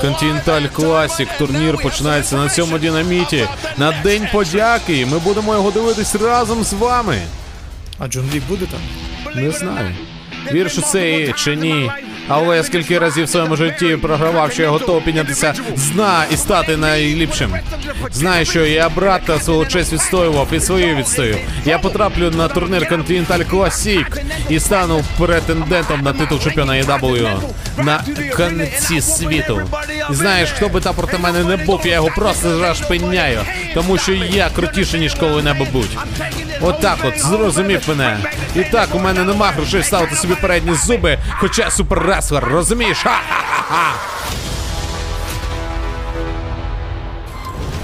[0.00, 3.48] Continental Classic турнір починається на цьому динаміті.
[3.76, 5.06] На День подяки.
[5.06, 7.22] Ми будемо його дивитись разом з вами.
[7.98, 8.80] А Джон Лі буде там?
[9.42, 9.94] Не знаю.
[10.52, 11.90] Віршу це є чи ні.
[12.28, 16.36] Але я скільки разів в своєму житті програвав, що я готовий піднятися з дна і
[16.36, 17.54] стати найліпшим.
[18.10, 21.36] Знаю, що я брата свого честь відстоював і свою відстою.
[21.64, 27.40] Я потраплю на турнір Continental Classic і стану претендентом на титул чемпіона EW
[27.76, 28.04] на
[28.36, 29.62] кінці світу.
[30.10, 33.38] Знаєш, хто би там проти мене не був, я його просто зашпиняю,
[33.74, 35.98] тому що я крутіший, ніж коли-небудь.
[36.60, 38.18] Отак от, зрозумів мене.
[38.54, 42.98] І так, у мене нема грошей ставити собі передні зуби, хоча я суперреслер, розумієш?
[42.98, 43.94] Ха-ха-ха-ха!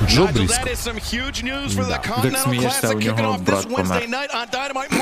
[0.09, 4.03] Джо for the Так смієшся, у нього брат помер.
[4.03, 4.97] Night on Dynamite.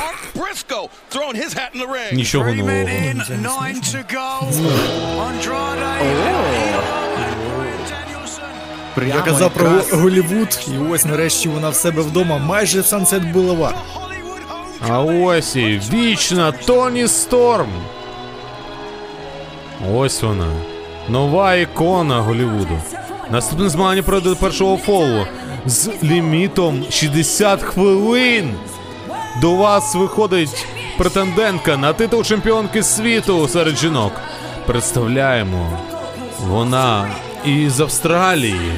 [8.95, 13.75] Прямо Я казав про Голівуд, і ось нарешті вона в себе вдома, майже Sunset Boulevard.
[14.89, 17.69] А ось і вічна Тоні Сторм.
[19.95, 20.47] Ось вона.
[21.09, 22.79] Нова ікона Голлівуду.
[23.31, 25.27] Наступне змагання пройде до першого фолу
[25.67, 28.55] з лімітом 60 хвилин.
[29.41, 30.67] До вас виходить
[30.99, 34.13] претендентка на титул чемпіонки світу серед жінок.
[34.67, 35.79] Представляємо.
[36.41, 37.07] Вона
[37.45, 38.73] із Австралії.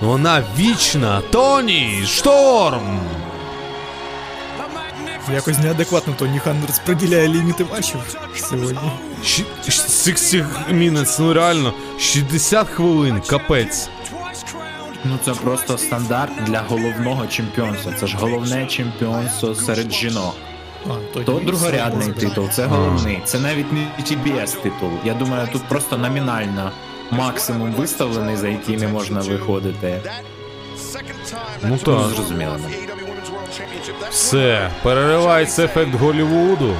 [0.00, 3.00] Вона вічна Тоні Шторм.
[5.34, 8.00] Якось неадекватно Тоні Хан розподіляє ліміти матчів
[8.36, 8.90] сьогодні.
[9.24, 13.88] Щ- щ- 60 minutes, ну реально, 60 хвилин, капець.
[15.04, 17.92] Ну це просто стандарт для головного чемпіонства.
[18.00, 20.34] Це ж головне чемпіонство серед жінок.
[20.86, 23.18] А, То другорядний титул, це головний.
[23.24, 24.90] Це навіть не TBS титул.
[25.04, 26.70] Я думаю, тут просто номінально
[27.16, 30.00] максимум виставлений, за який не можна виходити.
[31.62, 32.08] Ну так.
[32.16, 32.56] Зрозуміло.
[34.10, 36.76] Все, переривається ефект Голлівуду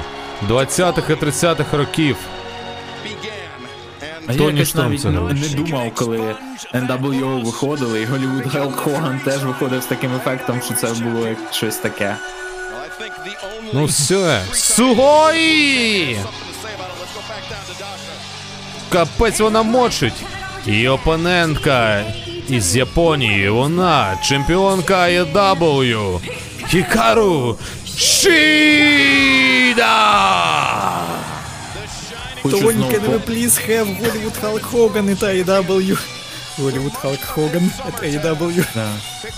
[0.49, 2.17] 20-х і 30-х років.
[4.27, 6.35] А я Тоні якось Шторм навіть це не, не думав, коли
[6.73, 11.37] NWO виходили, і Голлівуд Хелк Хоган теж виходив з таким ефектом, що це було як
[11.51, 12.15] щось таке.
[13.73, 16.17] Ну все, Сугой!
[18.95, 20.23] Капець вона мочить.
[20.67, 22.03] І опонентка
[22.49, 26.19] із Японії, вона чемпіонка AEW.
[26.69, 27.57] Хікару
[27.97, 28.35] Шіда!
[32.43, 32.51] We
[33.05, 35.97] по- please have Hollywood Hulk Hogan at AEW?
[36.59, 38.65] Hollywood Hulk Hogan at AEW.
[38.75, 38.87] Да.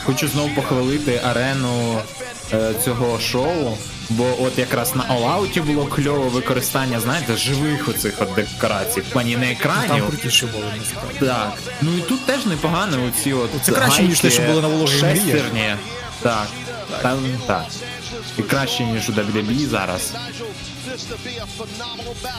[0.05, 1.99] Хочу знову похвалити арену
[2.53, 3.77] е, цього шоу,
[4.09, 9.01] бо от якраз на Out було кльове використання, знаєте, живих оцих от декорацій.
[9.01, 11.19] В плані не Там крутіше було насправді.
[11.19, 11.53] Так.
[11.81, 15.03] Ну і тут теж непогано оці от Це краще, ніж те, що було на вологі
[15.03, 15.15] мрії».
[15.15, 15.75] шестерні.
[16.21, 16.47] Так.
[17.01, 17.65] Там, так.
[18.37, 20.13] І краще, ніж у WWE зараз.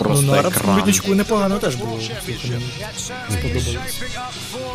[0.00, 0.78] Ну, на арабському екран.
[0.78, 2.00] відничку непогано теж було.
[3.30, 3.76] Сподобалось.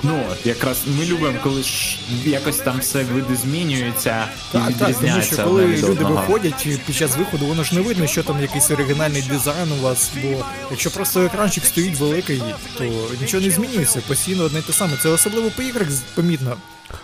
[0.04, 4.78] Ну от, якраз ми любимо, коли ж якось там все види змінюються і Так, так,
[4.78, 6.16] тому відрізняються що коли одне від люди одного.
[6.16, 9.76] виходять і під час виходу, воно ж не видно, що там якийсь оригінальний дизайн у
[9.82, 12.44] вас, бо якщо просто екранчик стоїть великий,
[12.78, 12.84] то
[13.22, 14.98] нічого не змінюється, постійно одне й те саме.
[15.04, 16.58] Це особливо по іграх з- помітно.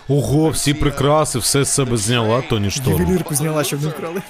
[0.08, 3.02] Ого, всі прикраси, все з себе зняла Тоні Шторм.
[3.02, 4.22] Ювелірку зняла, щоб не вкрали.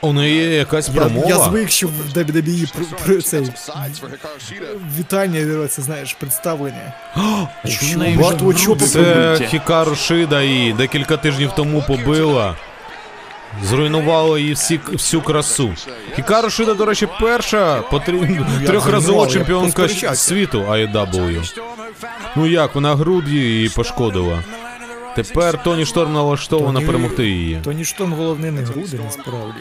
[0.00, 1.28] У неї є якась промова.
[1.28, 3.50] я звик, що в WWE про, про цей
[4.98, 6.92] вітання, це знаєш, представлення.
[7.68, 9.46] Чому в неї Багато вже чого груди Це?
[9.46, 12.56] Хікару Шида і декілька тижнів тому побила.
[13.62, 15.74] Зруйнувало її всі, всю красу.
[16.16, 21.58] Хікару Шида, до речі, перша потрібна трьохразова чемпіонка світу AEW.
[22.36, 24.42] Ну як, вона груді її пошкодила.
[25.16, 27.60] Тепер Тоні Шторм налаштована Тоні- перемогти її.
[27.64, 29.60] Тоні Штон головне не груди, насправді.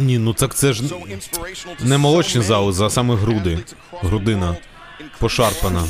[0.00, 0.82] Ні, ну так це ж
[1.80, 3.58] не молочні зали, а саме груди.
[4.02, 4.56] Грудина.
[5.18, 5.84] Пошарпана.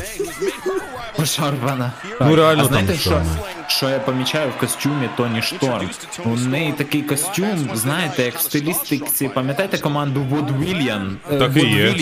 [1.17, 1.93] Пошарпана.
[2.21, 3.23] Ну, реально а знаєте, там що,
[3.67, 5.91] що я помічаю в костюмі Тоні Шторм?
[6.25, 11.17] У неї такий костюм, знаєте, як в стилістиці, пам'ятаєте команду Вод Вільян?
[11.29, 11.95] Так і є.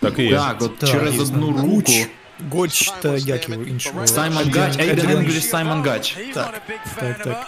[0.00, 0.36] Так і є.
[0.36, 1.92] Так, от Так, через одну руку.
[2.52, 4.06] Гоч та як його іншого.
[4.06, 6.16] Саймон Гач, Ейден Інгліш, Саймон Гач.
[6.34, 6.60] Так,
[7.00, 7.46] так, так.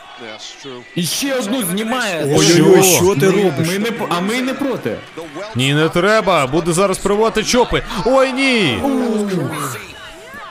[0.97, 2.25] І ще одну знімає.
[2.39, 3.69] Ой-ой-ой, що ти Ми- робиш?
[3.69, 4.97] Ми не, по- а ми не проти.
[5.57, 6.47] Ні, не треба.
[6.47, 7.83] Буде зараз пробувати чопи.
[8.05, 8.79] Ой, ні.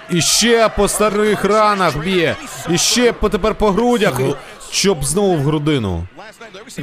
[0.10, 2.36] І ще по старих ранах б'є.
[2.70, 4.20] І ще по тепер по грудях.
[4.72, 6.04] Чоп знову в грудину.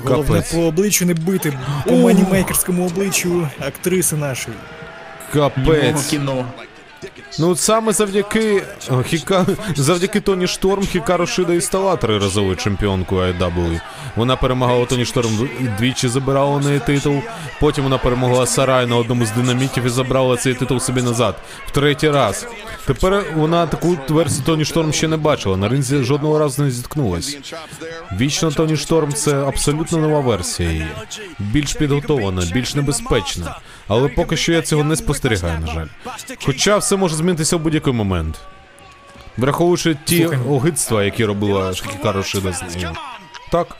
[0.05, 0.53] Головне Капець.
[0.53, 4.57] по обличчю не бити, по манімейкерському обличчю актриси нашої.
[5.33, 6.07] Капець.
[6.07, 6.45] кіно.
[7.39, 8.63] Ну от саме завдяки
[9.07, 9.47] Хіка...
[9.77, 13.81] завдяки Тоні Шторм Хікару Шида і стала триразовою чемпіонкою IW.
[14.17, 15.49] Вона перемагала Тоні Шторм
[15.79, 17.21] двічі забирала у неї титул.
[17.61, 21.37] Потім вона перемогла Сарай на одному з динамітів і забрала цей титул собі назад.
[21.67, 22.47] В третій раз.
[22.87, 25.57] Тепер вона таку версію Тоні Шторм ще не бачила.
[25.57, 27.39] На ринзі жодного разу не зіткнулась.
[28.13, 30.87] Вічно Тоні Шторм це абсолютно нова версія її.
[31.39, 33.57] Більш підготовлена, більш небезпечна.
[33.89, 35.87] Але поки що я цього не спостерігаю, на жаль.
[36.45, 38.41] Хоча все може змінитися в будь-який момент.
[39.37, 42.91] Враховуючи ті огидства, які робила Хікару Шида з нею.
[43.51, 43.77] Так.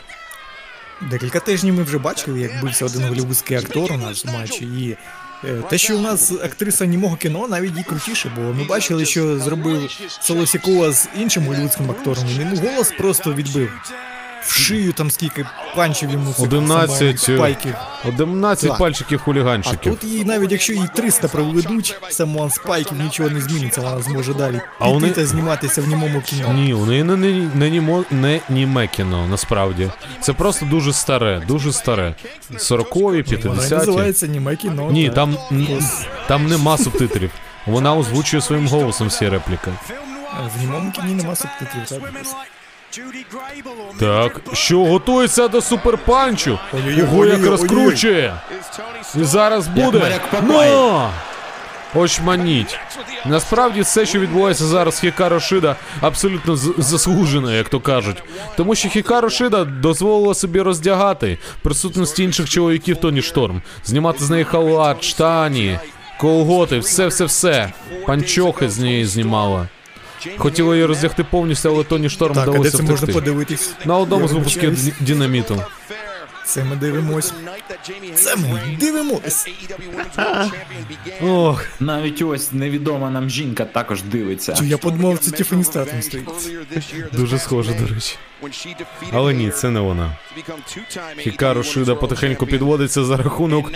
[1.01, 4.65] Декілька тижнів ми вже бачили, як бився один голівудський актор у нас в матчі.
[4.65, 4.97] І
[5.45, 9.39] е, те, що у нас актриса німого кіно, навіть і крутіше, бо ми бачили, що
[9.39, 12.25] зробив Солосікова з іншим голівудським актором.
[12.39, 13.71] Він голос просто відбив.
[14.47, 17.75] В шию там скільки панчів йому цих 11, самих спайків.
[18.09, 18.79] 11 Так.
[18.79, 19.93] пальчиків А хуліганчиків.
[19.99, 24.61] тут їй навіть якщо їй 300 проведуть, самон спайків нічого не зміниться, вона зможе далі
[24.79, 26.53] А вони- та зніматися в німому кіно.
[26.53, 29.91] Ні, у неї не, не, не, німо, не німе кіно, насправді.
[30.21, 32.15] Це просто дуже старе, дуже старе.
[32.59, 33.03] 40-ві,
[33.49, 33.75] Вона 50-ті.
[33.75, 34.91] називається німе кіно.
[34.91, 35.15] Ні, так.
[35.15, 35.37] там,
[36.29, 37.31] там нема субтитрів.
[37.67, 39.71] Вона озвучує своїм голосом всі репліки.
[40.57, 42.01] В німому кіні нема субтитрів, так?
[44.01, 46.59] Так, що готується до суперпанчу?
[46.73, 48.35] Ой-ой-ой, Ого, як розкручує!
[49.15, 50.21] І зараз буде.
[50.43, 51.11] Но!
[51.95, 52.79] Очманіть.
[53.27, 58.23] Насправді все, що відбувається зараз з Хікаро Шида, абсолютно заслужено, як то кажуть.
[58.57, 64.45] Тому що Хікаро Шида дозволила собі роздягати присутності інших чоловіків Тоні Шторм, знімати з неї
[64.45, 65.79] халат, штані,
[66.21, 67.73] колготи, все-все-все.
[68.07, 69.69] Панчохи з неї знімала.
[70.37, 72.91] Хотіла її роздягти повністю, але Тоні Шторм Так, а де вдалося втекти.
[72.93, 73.71] можна подивитись?
[73.85, 75.63] На одному з випусків динаміту.
[76.47, 77.33] Це ми дивимось.
[78.15, 79.49] Це ми дивимось.
[81.23, 84.55] Ох, Навіть ось невідома нам жінка також дивиться.
[84.59, 86.29] Чи я подумав, це Тіфані Стратон стоїть.
[87.13, 88.17] Дуже схоже, до речі.
[89.13, 90.17] Але ні, це не вона.
[91.19, 93.73] Хікару Шида потихеньку підводиться за рахунок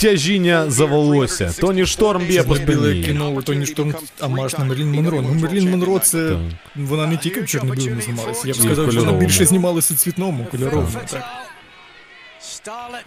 [0.00, 1.52] тяжіння за волосся.
[1.60, 3.02] Тоні Шторм б'є по спині.
[3.02, 5.22] кіно, Тоні Шторм, а маш на Мерлін Монро.
[5.22, 6.38] Ну, Мерлін Монро це...
[6.76, 8.48] Вона не тільки в чорно-білому знімалася.
[8.48, 10.88] Я б сказав, що вона більше знімалася у цвітному, кольоровому.
[11.10, 11.47] Так.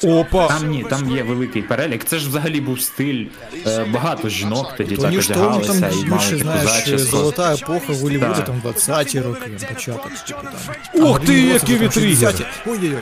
[0.04, 0.48] Опа!
[0.48, 2.04] Там ні, там є великий перелік.
[2.06, 3.26] Це ж взагалі був стиль.
[3.68, 7.18] Е, багато жінок тоді так Шторм одягалися там і мали більше, таку знаєш, зачіску.
[7.18, 8.46] золота епоха Голлівуду, Так.
[8.46, 11.04] там 20-ті роки, початок, типу там.
[11.04, 12.34] Ух ти, там вітрігер!
[12.34, 12.46] 60-ті.
[12.66, 13.00] Ой-ой-ой.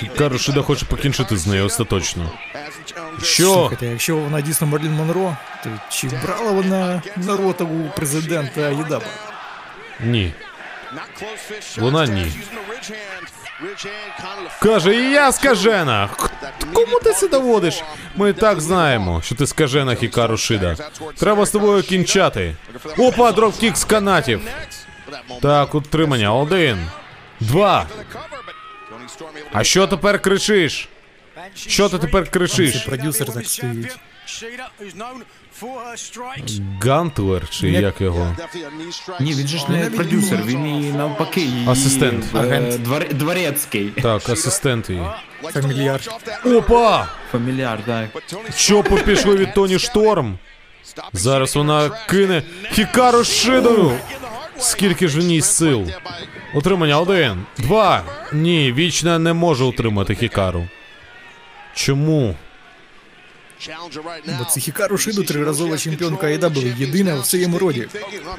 [0.00, 2.30] Хікару Шида хоче покінчити з нею остаточно.
[3.22, 3.44] Що?
[3.44, 9.04] Слухайте, якщо вона дійсно Мерлін Монро, то чи брала вона на рота у президента Єдаба?
[10.00, 10.32] Ні.
[11.78, 12.32] Вона ні.
[14.62, 16.08] Каже, і я скажена.
[16.74, 17.82] Кому ти це доводиш?
[18.16, 20.76] Ми так знаємо, що ти скажена Хікару Шида.
[21.16, 22.56] Треба з тобою кінчати.
[22.98, 24.40] Опа, dropkick з канатів.
[25.42, 26.34] Так, утримання.
[26.34, 26.86] Один.
[27.40, 27.86] Два.
[29.52, 30.88] А що тепер кричиш?
[31.54, 32.76] Що ти тепер кричиш?
[32.76, 33.98] продюсер так стоїть.
[36.82, 38.36] Гантлер чи як його?
[39.20, 41.40] Ні, він же ж не продюсер, він і навпаки.
[41.40, 42.24] її, Асистент.
[42.34, 42.74] е, Агент.
[42.74, 43.88] двор- Дворецький.
[44.02, 45.02] Так, асистент її.
[45.42, 46.00] Фамільяр.
[46.44, 47.06] Опа!
[47.32, 48.08] Фамільяр, так.
[48.56, 50.38] Чопи пішли від Тоні Шторм.
[51.12, 52.42] Зараз вона кине
[52.72, 53.92] Хікару Шидою.
[54.58, 55.88] Скільки ж в ній сил?
[56.54, 58.02] Утримання один, два.
[58.32, 60.68] Ні, вічна не може утримати Хікару.
[61.74, 62.36] Чому?
[64.38, 67.88] Бо це Хікару Шиду триразова чемпіонка AEW, єдина в своєму роді.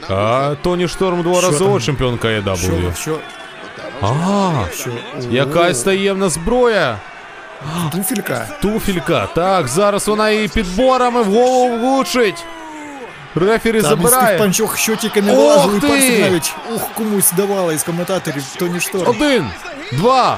[0.10, 2.96] А Тоні Шторм дворазова чемпіонка Що, AEW.
[2.96, 3.20] що,
[4.02, 4.90] А, що?
[5.32, 7.00] якась таємна зброя.
[7.92, 8.48] Туфелька.
[8.62, 9.28] Туфелька.
[9.36, 12.46] Так, зараз вона її підборами в голову влучить.
[13.36, 14.38] Рефері Там забирає.
[14.40, 15.88] панчох, що тільки не Ох вилазили, ти!
[15.88, 19.10] пальців навіть ух комусь давала із коментаторів Тоні Шторм.
[19.10, 19.48] Один,
[19.92, 20.38] два,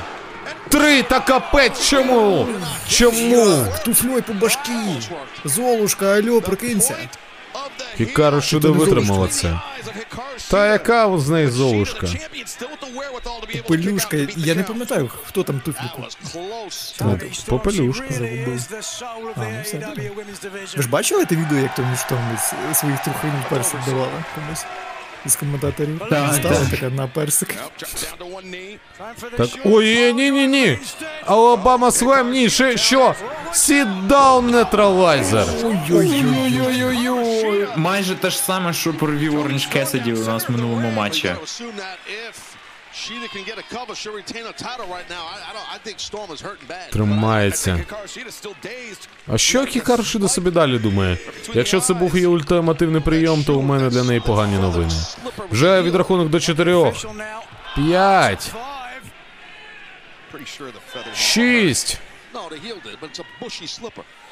[0.70, 1.88] три, та капець.
[1.89, 2.48] Чому?
[2.89, 3.66] Чому?
[3.86, 4.72] Туфльой по башки.
[5.46, 6.96] Золушка, алло, прокинься.
[7.98, 9.60] Хікару Шида витримала це.
[10.50, 12.08] Та яка з неї золушка?
[13.68, 16.04] Пелюшка, я не пам'ятаю, хто там туфліку.
[17.46, 18.06] Попелюшка.
[18.10, 18.20] А,
[19.38, 19.78] ну все.
[19.78, 20.12] добре.
[20.76, 22.38] Ви ж бачили те відео, як Тоні Шторм
[22.72, 24.66] із своїх трухинів персик давала комусь?
[25.26, 25.99] Із коментаторів.
[26.09, 26.69] Так, Стала так.
[26.69, 27.55] така на персик.
[29.38, 30.80] Так, ой, ні, ні, ні.
[31.26, 33.15] Алабама слайм, ні, ще що?
[33.51, 35.45] Сідаун down, нейтралайзер.
[35.93, 37.67] Ой-ой-ой.
[37.76, 41.36] Майже те ж саме, що провів Оранж Кесіді у нас в минулому матчі.
[42.96, 45.24] Sheeta can get a cover, she'll retain a title right now.
[45.34, 45.70] I, I don't.
[45.76, 46.89] I think Storm is hurting bad.
[46.91, 47.86] Тримається.
[49.28, 51.18] А що Хікару Шида собі далі думає?
[51.54, 54.93] Якщо це був її ультимативний прийом, то у мене для неї погані новини.
[55.52, 57.06] Вже відрахунок до чотирьох.
[57.76, 58.52] П'ять.
[61.16, 61.98] Шість.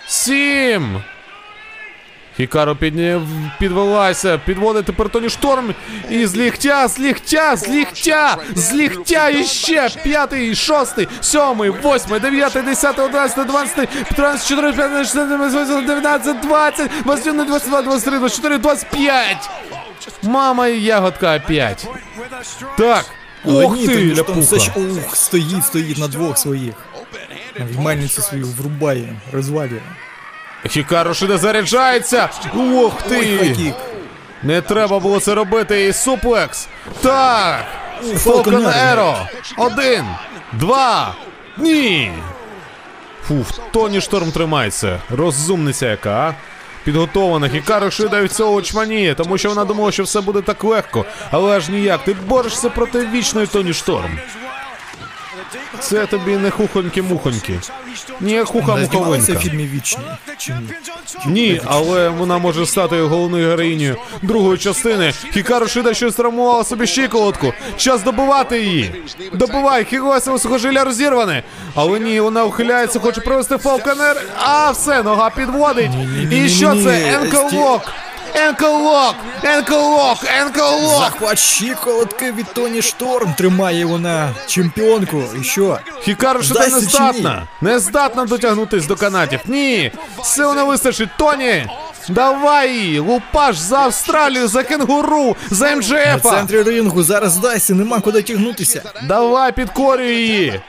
[0.07, 1.03] Сім.
[2.37, 3.21] Хікаро підні...
[3.59, 5.73] підвелася, підводить тепер Тоні Шторм.
[6.09, 9.89] І з ліктя, з ліктя, з ліктя, з ліктя іще.
[10.03, 17.27] П'ятий, шостий, сьомий, восьмий, дев'ятий, десятий, одинадцятий, дванадцятий, п'ятнадцять, чотирнадцять, п'ятнадцять, шістнадцять, дев'ятнадцять, двадцять, двадцять
[17.27, 19.49] один, двадцять два, двадцять три, двадцять чотири, двадцять п'ять.
[20.23, 21.87] Мама і ягодка опять.
[22.77, 23.05] Так.
[23.45, 24.55] Ох ні, ти, ляпуха.
[24.75, 26.73] ух, стоїть, стоїть на двох своїх.
[27.73, 29.81] Вмальницю свою врубає, розвалює.
[30.69, 32.29] Хікаро Шида заряджається.
[32.57, 33.73] Ох ти.
[34.43, 35.87] Не треба було це робити.
[35.87, 36.67] І суплекс.
[37.01, 37.65] Так.
[38.03, 38.95] Arrow.
[38.95, 39.15] Arrow.
[39.57, 40.05] Один.
[40.53, 41.15] Два.
[41.57, 42.11] Ні.
[43.27, 44.99] Фуф, Тоні Шторм тримається.
[45.09, 46.33] Розумниця яка, а?
[46.83, 47.49] Підготована.
[47.49, 51.05] Хікаро Шида від цього очманіє, тому що вона думала, що все буде так легко.
[51.31, 52.03] Але аж ніяк.
[52.03, 54.19] Ти борешся проти вічної Тоні Шторм.
[55.79, 57.59] Це тобі не хухоньки-мухоньки.
[58.21, 60.03] Ні, Вона знімалася в фільмі Вічні.
[60.37, 60.69] Чи ні?
[61.25, 65.13] Ні, але вона може стати головною героїнею другої частини.
[65.33, 67.53] Хікару Шида щось травмувала собі щиколотку.
[67.77, 69.03] Час добивати її.
[69.33, 71.43] Добивай, Хігоса сухожилля розірване.
[71.75, 74.21] Але ні, вона ухиляється, хоче провести фалконер.
[74.39, 75.91] А, все, нога підводить.
[76.31, 77.19] І що це?
[77.21, 77.81] Енколок!
[78.35, 79.15] Енколок!
[79.43, 80.17] Енколок!
[80.39, 80.99] Енколок!
[80.99, 85.23] Захват щиколотки від Тоні Шторм тримає вона чемпіонку.
[85.41, 85.79] І що?
[86.01, 87.47] Хікару що не здатна.
[87.61, 89.39] Не здатна дотягнутись до канатів.
[89.45, 89.91] Ні.
[90.23, 91.09] Сил не вистачить.
[91.17, 91.65] Тоні.
[92.09, 92.99] Давай.
[92.99, 96.17] Лупаш за Австралію, за кенгуру, за На МЖФа.
[96.19, 98.81] центрі рингу зараз здайся, нема куди тягнутися.
[99.07, 100.61] Давай, підкорюй її.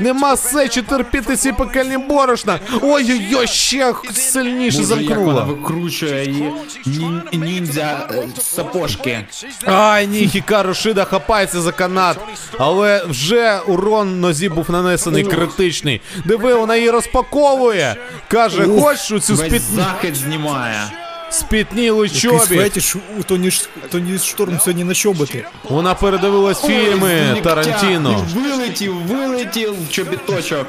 [0.00, 2.58] Нема сечі терпіти ці пекельні борошна.
[2.82, 5.44] Ой-ой-ой, ще сильніше замкнула.
[5.44, 6.52] викручує її
[6.86, 9.20] нін- ніндзя е, сапожки.
[9.66, 12.16] Ай, ні, Хікару Шида хапається за канат.
[12.58, 16.00] Але вже урон нозі був нанесений критичний.
[16.24, 17.96] Диви, вона її розпаковує.
[18.28, 19.62] Каже, хочеш цю Весь спіт...
[19.62, 20.80] захист знімає.
[21.30, 22.38] спітнілу Якийсь чобі.
[22.56, 25.44] фетіш у Тоні, Ш- Тоні Шторм сьогодні на чоботи.
[25.64, 28.26] Вона передивилась фільми Ой, Тарантіно.
[28.34, 30.66] Вилетів, вилетів чобіточок.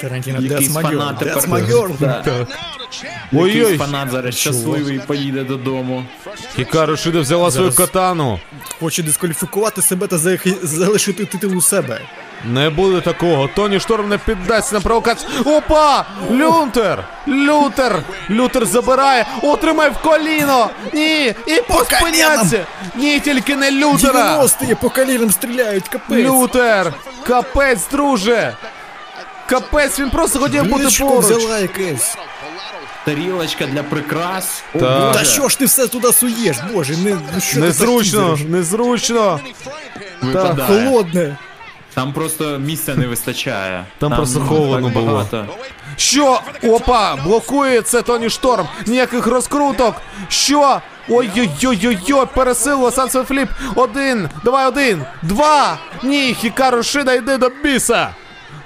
[0.00, 1.42] Тарантіно, Якийсь фанат тепер.
[2.00, 2.24] Да.
[3.32, 6.04] Ой-ой, фанат зараз щасливий поїде додому.
[6.56, 8.40] Хікару Шида взяла свою катану.
[8.80, 12.00] Хоче дискваліфікувати себе та захи- залишити титул у себе.
[12.46, 13.48] Не буде такого.
[13.54, 15.30] Тоні Шторм не піддасть на провокацію.
[15.44, 16.04] Опа!
[16.30, 17.04] Лютер!
[17.28, 18.02] Лютер!
[18.30, 19.26] Лютер забирає.
[19.42, 20.70] Отримай в коліно!
[20.92, 21.34] Ні!
[21.46, 22.66] І поспиняться!
[22.94, 24.38] Ні, тільки не Лютера!
[24.38, 26.26] 90-ті по колінам стріляють, капець.
[26.26, 26.92] Лютер!
[27.26, 28.56] Капець, друже!
[29.46, 31.24] Капець, він просто хотів бути поруч.
[31.24, 32.16] взяла якесь.
[33.04, 34.62] Тарілочка для прикрас.
[34.74, 35.10] Боже.
[35.14, 39.40] Та що ж ти все туди суєш, боже, не, ну що ти Незручно, так незручно.
[40.22, 40.84] Випадає.
[40.84, 41.36] Холодне.
[41.94, 43.84] Там просто місця не вистачає.
[43.98, 45.06] Там просто холодно було.
[45.06, 45.46] багато.
[45.96, 46.40] Що?
[46.62, 47.16] Опа!
[47.16, 48.68] Блокує це Тоні Шторм.
[48.86, 49.94] Ніяких розкруток.
[50.28, 50.80] Що?
[51.08, 53.48] Ой-ой-ой-ой-ой, пересилило Сансо Фліп.
[53.74, 55.78] Один, давай один, два.
[56.02, 58.08] Ні, Хікару Шида йде до біса.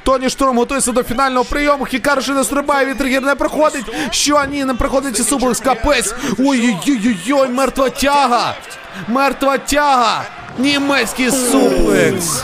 [0.03, 1.85] Тоні Шторм готується до фінального прийому.
[1.85, 3.85] Хікару Шида стрибає, від тригер не проходить.
[4.11, 4.45] Що?
[4.51, 6.14] Ні, не проходить і suplex, капець.
[6.39, 8.55] Ой-ой-ой-ой, мертва тяга.
[9.09, 10.22] Мертва тяга.
[10.59, 12.42] Німецький suplex.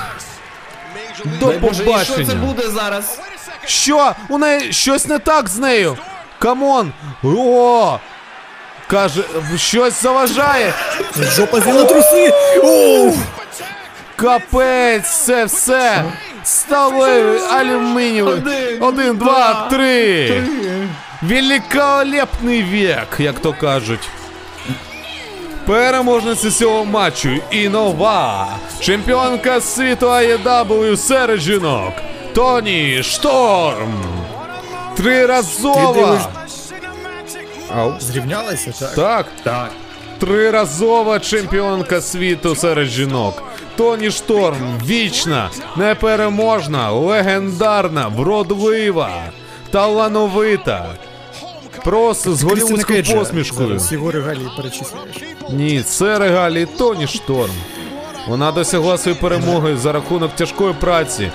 [1.24, 3.20] До і що це буде зараз?
[3.64, 4.12] Що?
[4.28, 5.98] У неї щось не так з нею.
[6.38, 6.92] Come on.
[7.24, 7.98] О!
[8.86, 9.22] Каже,
[9.56, 10.74] щось заважає.
[11.36, 12.32] Жопа з'їла труси.
[12.62, 13.14] Ух!
[14.16, 16.04] Капець, це все.
[16.44, 18.34] Сталевий, алюмінієвий.
[18.34, 20.42] Один, Один, два, три.
[21.22, 24.08] Великолепний вік, як то кажуть.
[25.66, 28.48] Переможниця цього матчу і нова
[28.80, 31.92] чемпіонка світу AEW серед жінок
[32.34, 33.94] Тоні Шторм.
[34.96, 36.30] Триразова
[37.76, 37.92] Ау.
[38.00, 38.94] Зрівнялися, так?
[38.94, 39.70] Так, Так.
[40.18, 43.42] Триразова чемпіонка світу серед жінок.
[43.76, 49.10] Тоні Шторм вічна, непереможна, легендарна, вродлива,
[49.70, 50.86] талановита.
[51.84, 53.80] Просто з голівудською посмішкою.
[53.90, 55.16] Його регалії перечисляєш.
[55.50, 57.52] Ні, це регалії Тоні Шторм.
[58.28, 61.30] Вона досягла своєї перемоги за рахунок тяжкої праці.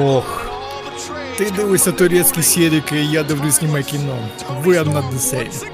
[0.00, 0.46] Ох,
[1.36, 4.16] Ти дивишся турецькі серіки, я дивлюсь німе кіно.
[4.64, 5.64] Ви одна the same.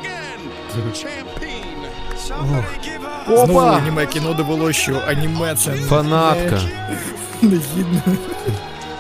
[3.27, 3.77] Знову опа!
[3.77, 6.59] аніме кіно довело, що аніме це не- Фанатка.
[6.59, 7.03] знаєш,
[7.43, 8.01] негідно.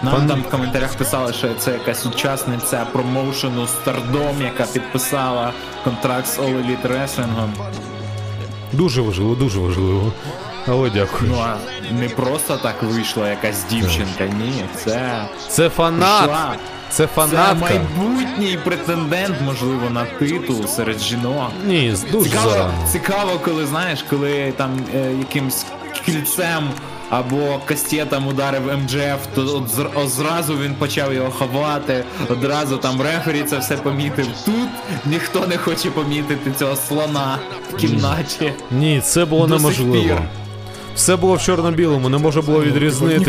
[0.03, 5.53] Нам там в коментарях писали, що це якась учасниця промоушену Stardom, яка підписала
[5.85, 7.49] контракт з All Elite Wrestling.
[8.73, 10.13] Дуже важливо, дуже важливо.
[10.69, 11.31] Але дякую.
[11.31, 11.57] Ну а
[11.93, 16.31] не просто так вийшла якась дівчинка, ні, це Це фанат.
[16.91, 21.51] Це Це майбутній претендент, можливо, на титул серед жінок.
[21.67, 22.73] Ні, дуже Цікаво, зарано.
[22.93, 25.67] цікаво, коли знаєш, коли там е, якимсь
[26.07, 26.71] кільцем
[27.11, 29.67] або кастетом ударив МДФ, то
[30.07, 34.27] зразу він почав його ховати, одразу там рефері це все помітив.
[34.45, 34.69] Тут
[35.07, 37.39] ніхто не хоче помітити цього слона
[37.73, 38.53] в кімнаті.
[38.71, 40.19] Ні, це було До неможливо.
[40.95, 42.65] Все було в чорно-білому, не можна було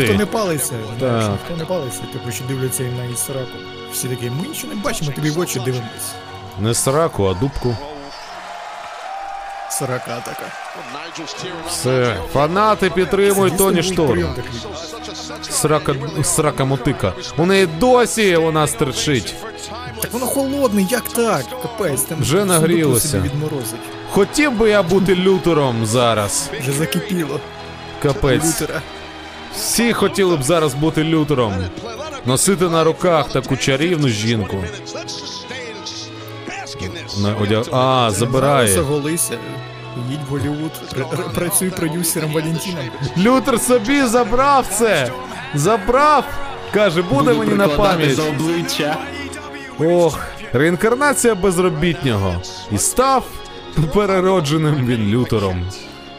[0.00, 1.30] Ніхто не палиться, Так.
[1.30, 3.58] ніхто не палиться, типу, що дивляться на Ісраку.
[3.92, 6.12] Всі такі, ми нічого не бачимо, тобі в очі дивимось.
[6.60, 7.76] Не сраку, а дубку.
[9.78, 10.52] Сорока така.
[11.68, 12.16] Все.
[12.32, 14.34] Фанати підтримують Тоні Шторм.
[15.50, 17.12] Срака, срака мотика.
[17.36, 19.34] У неї досі вона стерчить.
[20.00, 21.44] Так воно холодне, як так?
[21.62, 23.24] Капець, там Вже нагрілося.
[24.10, 26.50] Хотів би я бути лютером зараз.
[26.60, 27.40] Вже закипіло.
[28.02, 28.60] Капець.
[28.60, 28.82] Лютера.
[29.54, 31.64] Всі хотіли б зараз бути лютером.
[32.26, 34.64] Носити на руках таку чарівну жінку.
[37.22, 37.64] На одяг...
[37.72, 38.68] А, забирає.
[38.68, 39.38] Заголися.
[40.10, 40.72] Їдь в Голлівуд.
[41.34, 42.84] Працюй продюсером Валентином.
[43.18, 45.10] Лютер собі забрав це.
[45.54, 46.24] Забрав.
[46.74, 48.14] Каже, буде мені на пам'ять.
[48.16, 48.96] за обличчя.
[49.78, 50.18] Ох,
[50.52, 52.34] реінкарнація безробітнього.
[52.72, 53.24] І став
[53.94, 55.66] переродженим він лютером.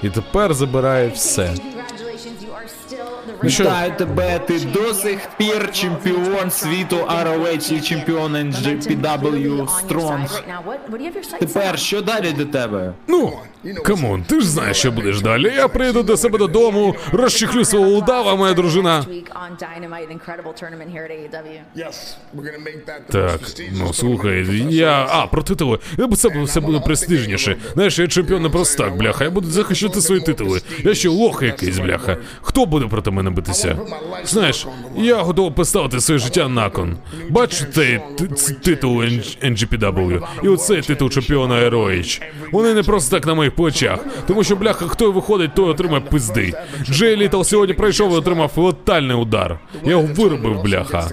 [0.03, 1.53] І тепер забирає все.
[3.44, 10.41] Ну Вітаю тебе, ти до сих пір чемпіон світу ROH і чемпіон NJPW Strong.
[11.40, 12.94] Тепер що далі до тебе?
[13.07, 13.34] ну,
[13.84, 15.53] come on, ти ж знаєш, що будеш далі.
[15.56, 19.06] Я прийду до себе додому, розчехлю свого удава, моя дружина.
[23.10, 23.40] Так,
[23.72, 25.07] ну слухай, я.
[25.10, 25.80] А, про титули.
[25.98, 27.57] Я це все буде престижніше.
[27.73, 29.23] Знаєш, я чемпіон не просто так, бляха.
[29.23, 30.61] Я буду захищати свої титули.
[30.84, 32.18] Я ще лох якийсь, бляха.
[32.41, 33.77] Хто буде проти мене битися?
[34.26, 34.68] Знаєш,
[34.98, 36.98] я готовий поставити своє життя на кон.
[37.30, 38.02] Бачу цей
[38.64, 42.22] титул NGPW і оцей титул чемпіона ROH.
[42.52, 43.99] Вони не просто так на моїх плечах.
[44.27, 46.53] Тому що, бляха, хто виходить, той отримає пизди.
[46.89, 49.59] Джей Літл сьогодні прийшов і отримав летальний удар.
[49.84, 51.09] Я його виробив, бляха.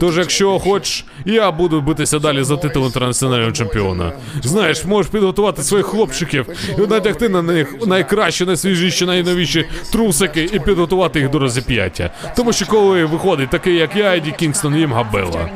[0.00, 4.12] Тож, якщо хочеш, я буду битися далі за титул інтернаціонального чемпіона.
[4.42, 6.46] Знаєш, можеш підготувати своїх хлопчиків
[6.78, 12.10] і надягти на них найкращі, найсвіжіші, найновіші трусики і підготувати їх до розіп'яття.
[12.36, 15.48] Тому що коли виходить такий, як я, Еді Кінгстон, їм габела.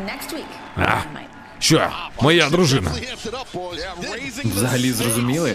[0.77, 1.26] А,
[1.59, 1.89] що?
[2.21, 2.91] Моя дружина.
[4.45, 5.55] Взагалі зрозуміли?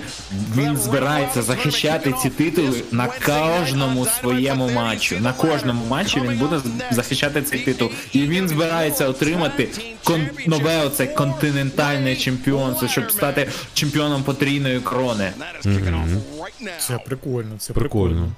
[0.56, 5.20] Він збирається захищати ці титули на кожному своєму матчу.
[5.20, 6.60] На кожному матчі він буде
[6.92, 7.90] захищати цей титул.
[8.14, 9.70] І він збирається отримати
[10.04, 15.32] кон- нове оце континентальне чемпіонство, щоб стати чемпіоном потрійної крони.
[16.80, 17.74] Це прикольно, це прикольно.
[17.74, 18.32] Прикольно.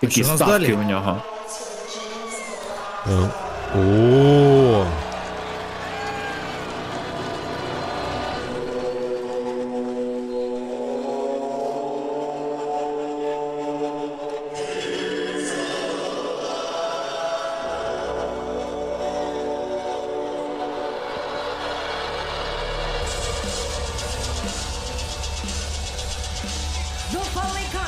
[0.00, 0.72] Такі ставки далі?
[0.72, 1.22] у нього.
[3.76, 4.86] О,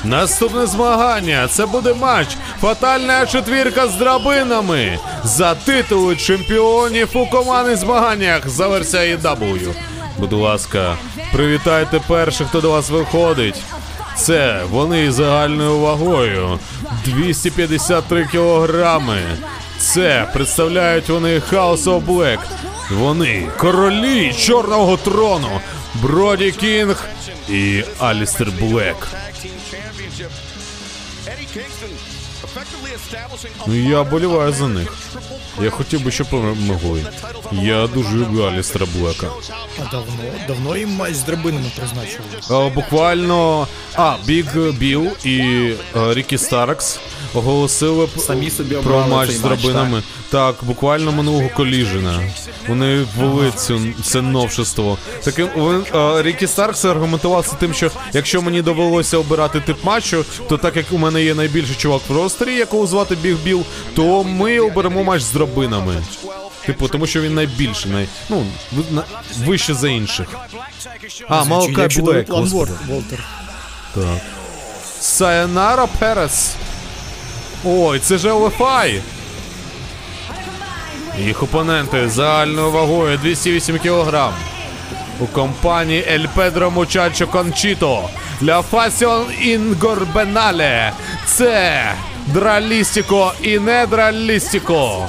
[0.09, 2.29] Наступне змагання це буде матч.
[2.61, 9.75] Фатальна четвірка з драбинами за титули чемпіонів у командних змаганнях за версією W.
[10.19, 10.97] Будь ласка,
[11.33, 13.63] привітайте перших, хто до вас виходить.
[14.17, 16.59] Це вони загальною вагою
[17.05, 19.19] 253 кілограми.
[19.79, 22.39] Це представляють вони House of Black.
[22.91, 25.61] Вони королі чорного трону,
[25.95, 27.09] Броді Кінг
[27.49, 29.09] і Алістер Блек.
[33.67, 34.93] Ну я боліваю за них.
[35.63, 37.07] Я хотів би, щоб перемогли.
[37.53, 39.27] Я дуже люблю Алістера Блека.
[39.79, 40.13] А давно,
[40.49, 42.25] давно їм матч з драбинами призначили.
[42.51, 43.67] А, буквально.
[43.95, 45.39] А, Біг Біл і
[45.97, 47.01] е, Рікі Старкс
[47.37, 50.03] оголосили Самі собі про обрали матч цей з матч, драбинами.
[50.31, 52.21] Так, буквально минулого коліжена.
[52.69, 54.99] Вони ввели цю це новшество.
[55.25, 60.25] Таким він, е, Рікі Старкс аргументував це тим, що якщо мені довелося обирати тип матчу,
[60.49, 63.63] то так як у мене є найбільший чувак в ростері, якого звати Біг Біл,
[63.97, 66.03] то ми оберемо матч з драбинами.
[66.67, 68.09] Типу, тому що він найбільший, най...
[68.29, 69.05] ну, ви- на...
[69.47, 70.27] вище за інших.
[71.29, 72.73] А, Малкай Блек, господи.
[72.89, 73.25] Волтер.
[73.95, 74.05] Так.
[75.01, 76.55] Сайонара Перес.
[77.65, 79.01] Ой, це же ЛФАЙ.
[81.19, 84.31] Їх опоненти загальною вагою 208 кг.
[85.21, 88.09] У компанії Ель Педро Мучачо Кончіто.
[88.43, 90.93] Ля Фасіон Інгорбенале.
[91.27, 91.85] Це
[92.27, 95.07] Дралістіко і не Дралістіко.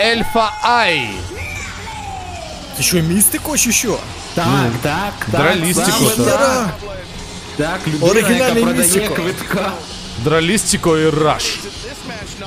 [0.00, 1.08] Ельфа Ай.
[2.76, 3.98] Ти що, містико чи що?
[4.34, 4.46] Так,
[4.82, 5.40] так, так.
[5.40, 6.40] Дралістику, саме так.
[6.40, 6.68] так.
[7.56, 9.14] Так, людина, яка продає містико.
[9.14, 9.72] квитка.
[10.24, 11.58] Дралістіко і Раш.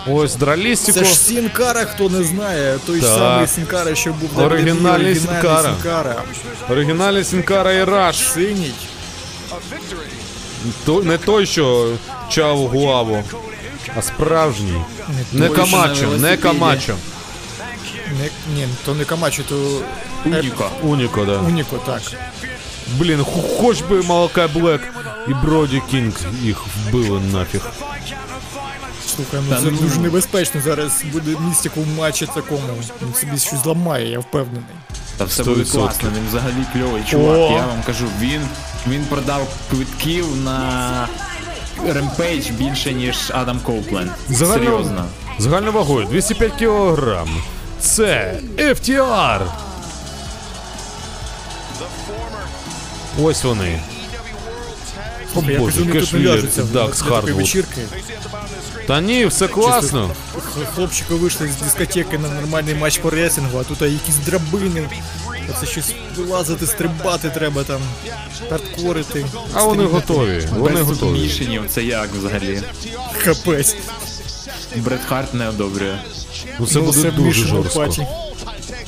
[0.07, 0.99] Ось Дралістіко.
[0.99, 3.09] Це ж Сінкара, хто не знає, той Так.
[3.09, 5.73] самий Сінкара, що був на Оригінальний Сінкара.
[5.73, 6.23] Сінкара.
[6.69, 8.17] Оригінальний Сінкара і Раш.
[8.17, 8.71] Синій.
[10.85, 11.93] То, не той, що
[12.29, 13.23] Чаво Гуерро,
[13.97, 14.81] а справжній.
[15.33, 16.37] Не той, Камачо, не.
[16.37, 16.95] Камачо.
[18.19, 19.81] Не, ні, то не Камачо, то
[20.25, 20.69] Уніко.
[20.81, 21.37] Уніко, да.
[21.37, 22.01] Уніко, так.
[22.97, 23.25] Блін,
[23.59, 24.81] хоч би Малакай Блек
[25.27, 27.61] і Броді Кінг їх вбили нафіг.
[29.15, 29.77] Слухай, ну це ну.
[29.77, 30.61] дуже небезпечно.
[30.61, 32.61] Зараз буде містіко в матчі такому.
[33.01, 34.63] Він собі щось зламає, я впевнений.
[35.17, 35.45] Та все 100%.
[35.45, 37.37] буде класно, він взагалі кльовий чувак.
[37.37, 37.53] О!
[37.53, 38.41] Я вам кажу, він,
[38.87, 41.07] він продав квитків на
[41.87, 44.11] Ремпейдж більше, ніж Адам Коупленд.
[44.33, 45.05] Серйозно.
[45.39, 47.25] Загальною вагою 205 кг.
[47.79, 49.41] Це FTR.
[53.21, 53.79] Ось вони.
[55.35, 56.43] О боже, вони тут Кеш Вілер,
[56.73, 57.65] Дакс Хардвуд.
[58.87, 60.11] Та ні, все класно.
[60.75, 64.89] Хлопчики вийшли з дискотеки на нормальний матч по реслінгу, а тут якісь драбини.
[65.49, 67.81] Оце щось вилазити, стрибати треба там,
[68.49, 69.25] хардкорити.
[69.53, 70.47] А вони готові.
[70.57, 70.99] Вони Без готові.
[70.99, 72.61] submission-ів, це як взагалі?
[73.23, 73.75] Капець.
[74.75, 75.97] Бред Харт не одобрює.
[76.59, 77.79] Ну це Ну, буде дуже жорстко.
[77.79, 78.07] party.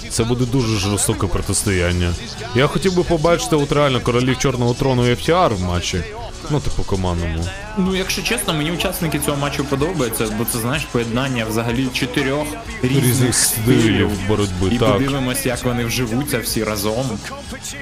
[0.10, 2.14] Це буде дуже жорстоке протистояння.
[2.56, 6.04] Я хотів би побачити от реально королів Чорного трону і FTR в матчі.
[6.50, 7.46] Ну, типу, командному.
[7.78, 12.48] Ну, якщо чесно, мені учасники цього матчу подобаються, бо це знаєш поєднання взагалі чотирьох
[12.84, 14.94] різних, Різних стилів боротьби, І так.
[14.94, 17.20] подивимось, як вони вживуться всі разом.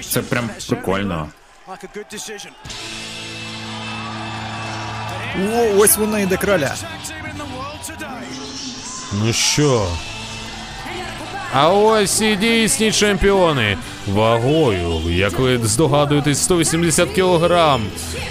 [0.09, 1.27] Це прям прикольно.
[5.53, 6.75] О, ось вона йде краля.
[9.13, 9.87] Ну що?
[11.53, 13.77] А ось і дійсні чемпіони.
[14.07, 17.80] Вагою, як ви здогадуєтесь, 180 кг.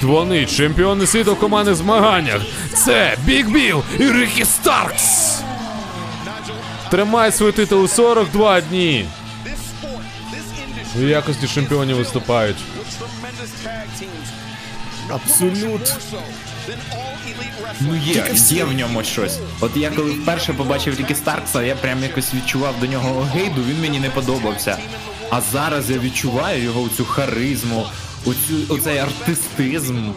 [0.03, 2.43] Вони чемпіони світу в командних змаганнях.
[2.75, 5.39] Це Біг Біл і Рікі Старкс.
[6.91, 9.07] Тримають свої титули 42 дні.
[10.97, 12.57] В якості чемпіонів виступають.
[15.09, 15.95] Абсолют.
[17.81, 19.39] Ну є, є в ньому щось.
[19.61, 23.81] От я коли вперше побачив Рікі Старкса, я прям якось відчував до нього огейду, він
[23.81, 24.79] мені не подобався.
[25.31, 27.87] А зараз я відчуваю його цю харизму,
[28.27, 30.11] оцю, оцей артистизм.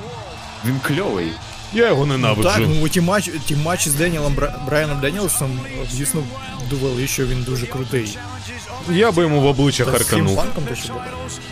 [0.65, 1.31] Він кльовий.
[1.73, 2.49] Я його ненавиджу.
[2.49, 4.55] Так, ну ті матчі, ті матчі з Деніелом Бра...
[4.65, 5.59] Брайаном Деніелсом,
[5.93, 6.23] дійсно,
[6.69, 8.17] довели, що він дуже крутий.
[8.91, 10.43] Я би йому в обличчя Та харканув.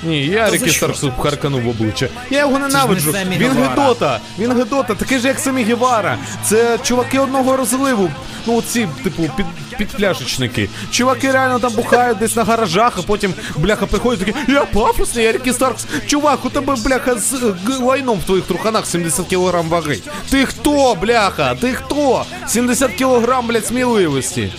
[0.03, 0.69] Ні, я Рікі?
[0.69, 2.07] Старксу харканув в обличчя.
[2.29, 3.11] Я його ненавиджу.
[3.37, 4.19] Він Гедота.
[4.39, 6.17] Він Гедота, такий же, як Семі Гевара.
[6.43, 8.11] Це чуваки одного розливу.
[8.47, 9.45] Ну, оці, типу, під,
[9.77, 10.69] підпляшечники.
[10.91, 15.31] Чуваки реально там бухають десь на гаражах, а потім, бляха, приходять такі, я пафосний, я
[15.31, 15.85] Рікі Старкс.
[16.07, 17.53] Чувак, у тебе, бляха, з е,
[17.83, 19.99] лайном в твоїх труханах 70 кг ваги.
[20.29, 21.55] Ти хто, бляха?
[21.55, 22.25] Ти хто?
[22.47, 24.53] 70 кг, блядь, сміливості.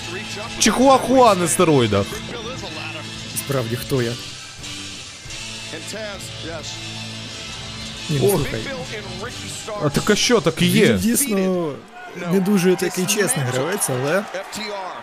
[0.58, 2.06] Чихуахуа на стероїдах.
[3.46, 4.12] Справді, хто я?
[8.10, 8.60] Ні, ну слухай.
[9.84, 10.86] А так а що, так і є.
[10.86, 11.72] Він дійсно
[12.32, 14.22] не дуже такий чесний гравець, але,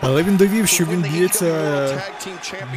[0.00, 2.02] але він довів, що він б'ється,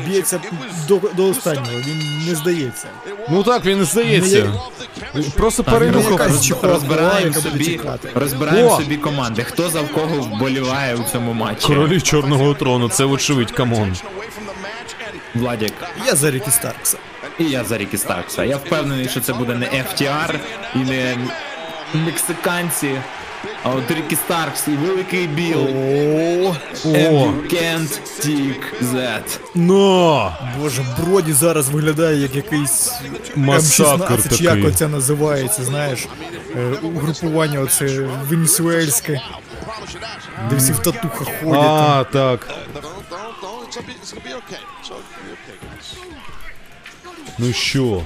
[0.06, 0.42] б'ється
[0.88, 1.80] до, до останнього.
[1.88, 2.88] Він не здається.
[3.30, 4.54] Ну так, він і здається.
[5.36, 7.80] Просто ну, роз- чихуахуа, розбираємо собі,
[8.16, 8.82] розбираємо О!
[8.82, 9.44] собі команди.
[9.44, 11.68] Хто за в кого вболіває у цьому матчі?
[11.68, 13.90] Королі Чорного трону, це вочевидь, come on.
[13.90, 15.74] away from the match, and Владік.
[16.08, 16.98] Я за Рікі Старкса.
[17.40, 18.44] І я за Рікі Старкса.
[18.44, 20.40] Я впевнений, що це буде не FTR
[20.76, 21.18] і не
[21.94, 22.92] мексиканці,
[23.64, 25.60] А от Рікі Старкс і Великий Біл.
[26.86, 29.40] Can't take that.
[29.56, 30.36] No!
[30.60, 32.94] Боже, Броді зараз виглядає як якийсь
[33.36, 34.68] Масакр М16, чи як такий.
[34.70, 36.08] оце називається, знаєш,
[36.56, 37.86] е, угрупування оце
[38.30, 39.22] венесуельське,
[40.50, 41.64] де всі в татухах ходять.
[41.64, 42.48] А, так.
[47.40, 48.02] Ну що?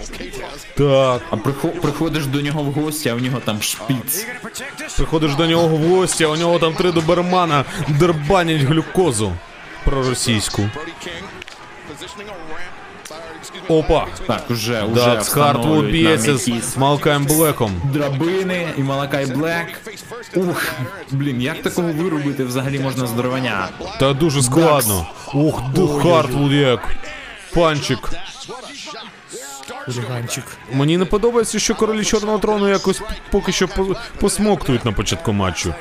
[0.78, 1.22] Так.
[1.30, 4.26] А прихо- приходиш до нього в гості, а в нього там шпіц.
[4.98, 9.34] Приходиш до нього в гості, а у нього там три добермана дербанять глюкозу.
[9.86, 10.70] Проросійську.
[13.68, 14.08] Опа!
[14.28, 17.82] Так, уже, уже Дакс Хартвуд б'ється з Малкаєм Блеком.
[17.94, 19.82] драбини і Малакай Блек.
[20.36, 20.64] Ух,
[21.12, 23.70] блін, як такого виробити взагалі можна з дрованя?
[24.00, 25.08] Та дуже складно.
[25.34, 25.62] Ух,
[26.02, 26.96] Хартвуд як.
[27.54, 28.10] Панчик.
[29.86, 30.44] Хуліганчик.
[30.74, 33.02] Мені не подобається, що королі Чорного трону якось
[33.32, 35.74] поки що по- посмоктують на початку матчу.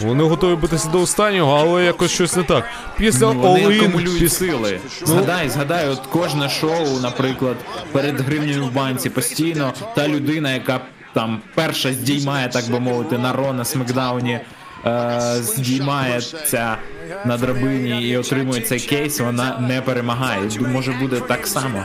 [0.00, 2.64] Вони готові битися до останнього, але якось щось не так.
[2.96, 4.80] Після Ну, вони акумулюють сили.
[5.04, 7.56] Згадай, згадай, от кожне шоу, наприклад,
[7.92, 10.80] перед гривнею в банці постійно та людина, яка
[11.14, 14.40] там перша здіймає, так би мовити, на Ро на Смакдауні,
[14.86, 16.76] е, здіймається
[17.24, 20.40] на драбині і отримує цей кейс, вона не перемагає.
[20.60, 21.84] Може буде так само.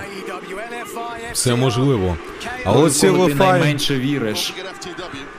[1.33, 2.17] Все можливо.
[2.65, 3.35] А ось Коли ти LFI...
[3.35, 4.53] найменше віриш.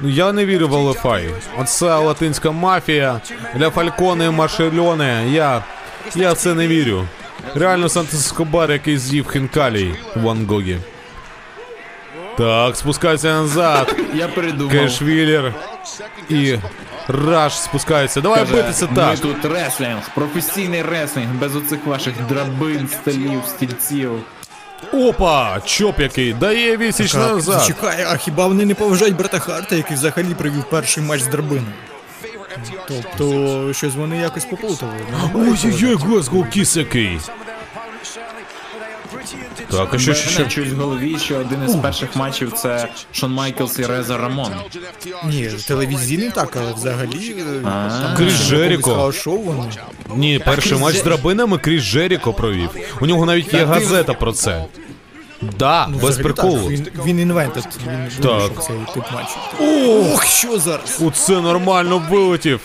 [0.01, 1.31] Ну я не вірю в LFI.
[1.59, 3.21] Оце латинська мафія.
[3.55, 5.25] Для Фальконе і Маршельоне.
[5.31, 5.65] Я.
[6.15, 7.05] Я в це не вірю.
[7.55, 10.79] Реально Сантос Скобар, який з'їв хінкалій в Ван Гогі.
[12.39, 13.97] Так, спускайся назад.
[14.15, 14.73] Я передумав.
[14.73, 15.55] Кешвілер
[16.29, 16.57] і
[17.09, 18.21] Раш спускаються.
[18.21, 19.19] Давай Каже, битися Ми так.
[19.19, 24.11] тут реслінг, професійний реслінг, без оцих ваших драбин, столів, стільців.
[24.93, 25.61] Опа!
[25.65, 27.61] Чоп який дає вісіч Так, назад.
[27.61, 31.73] Зачекай, а хіба вони не поважають брата Харта, який взагалі провів перший матч з драбиною?
[32.89, 34.93] Тобто, щось вони якось поплутали.
[35.35, 37.19] Ой-ой-ой, Glasgow Kiss який.
[39.71, 40.63] Так, а що, що, Мене що?
[40.63, 44.53] чуть в голові, що один із перших матчів це Шон Майклс і Рейзор Рамон.
[45.25, 47.35] Ні, телевізійний так, але взагалі.
[47.41, 47.63] е,
[48.03, 48.91] там Кріс ще Джеріко.
[48.91, 49.71] якогось house show вони.
[50.17, 52.71] Ні, перший матч з драбинами Кріс Джеріко провів.
[53.01, 54.65] У нього навіть є газета про це.
[55.59, 56.61] Да, без Взагалі приколу.
[56.63, 59.35] Так, він, він invented, він винайшов цей тип матчу.
[60.13, 60.99] Ох, що зараз?
[61.03, 62.61] Оце нормально вилетів.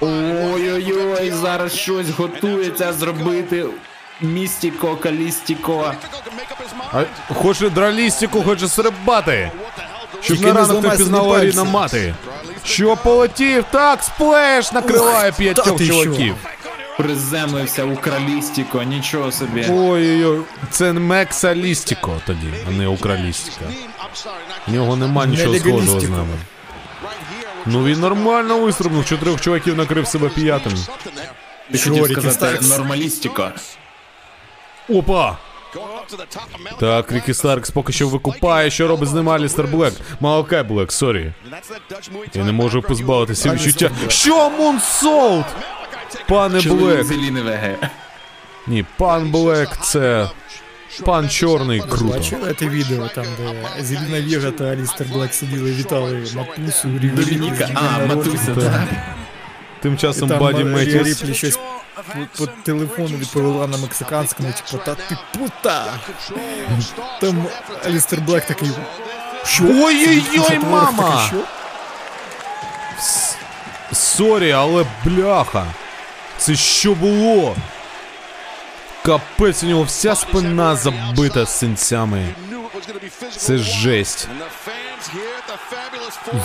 [0.00, 3.64] Ой-ой-ой, зараз щось готується зробити.
[4.22, 5.94] Містіко, Калістіко.
[6.92, 9.50] А хоче дралістику, хоче стрибати.
[10.20, 12.14] Щоб на ранок не пізнала рідна мати.
[12.64, 13.64] Що полетів?
[13.70, 16.34] Так, сплеш накриває п'ятьох чуваків.
[16.96, 19.66] Приземлився у Кралістіко, нічого собі.
[19.70, 20.40] Ой-ой-ой,
[20.70, 23.64] це Мексалістіко тоді, а не Укралістіка.
[24.68, 26.36] В нього нема нічого схожого з нами.
[27.66, 30.72] Ну він нормально вистрибнув, чотирьох чуваків накрив себе п'ятим.
[31.72, 33.50] Ти хотів сказати нормалістіко.
[34.90, 35.38] Опа!
[36.80, 39.94] Так, Рікі Старкс поки що викупає, що робить з ним Алістер Блек.
[40.20, 41.32] Малакай Блек, sorry.
[42.34, 43.90] Я не можу позбавитися відчуття.
[44.08, 45.46] Що moonsault?
[46.28, 47.06] Пане Блек.
[48.66, 50.30] Ні, пан Блек це.
[51.04, 52.18] Пан Чорний круто.
[52.18, 56.88] Бачили те відео, там, де Зеліна Вєга та Алістер Блек сиділи, вітали Матусу.
[56.88, 58.88] Домініка, а, Матуся, так.
[59.80, 60.64] Тим часом Баді.
[60.64, 61.58] Ріплі щось
[62.38, 65.98] по, телефону відповіла на мексиканському, типу, та ти пута.
[67.20, 67.46] Там
[67.84, 68.70] Алістер Блек такий.
[69.44, 69.64] Що?
[69.64, 71.24] Ой-ой-ой, мама!
[71.24, 71.40] такий.
[73.92, 75.66] Sorry, але бляха.
[76.38, 77.56] Це що було?
[79.02, 82.34] Капець, у нього вся спина забита синцями.
[83.36, 84.28] Це жесть.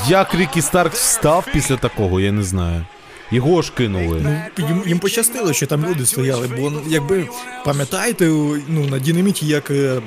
[0.07, 2.85] Як Рікі Старк встав після такого, я не знаю.
[3.31, 4.21] Його ж кинули.
[4.23, 7.27] Ну, Їм, їм пощастило, що там люди стояли, бо якби
[7.65, 8.25] пам'ятаєте,
[8.67, 10.01] ну на динаміті, як е, е,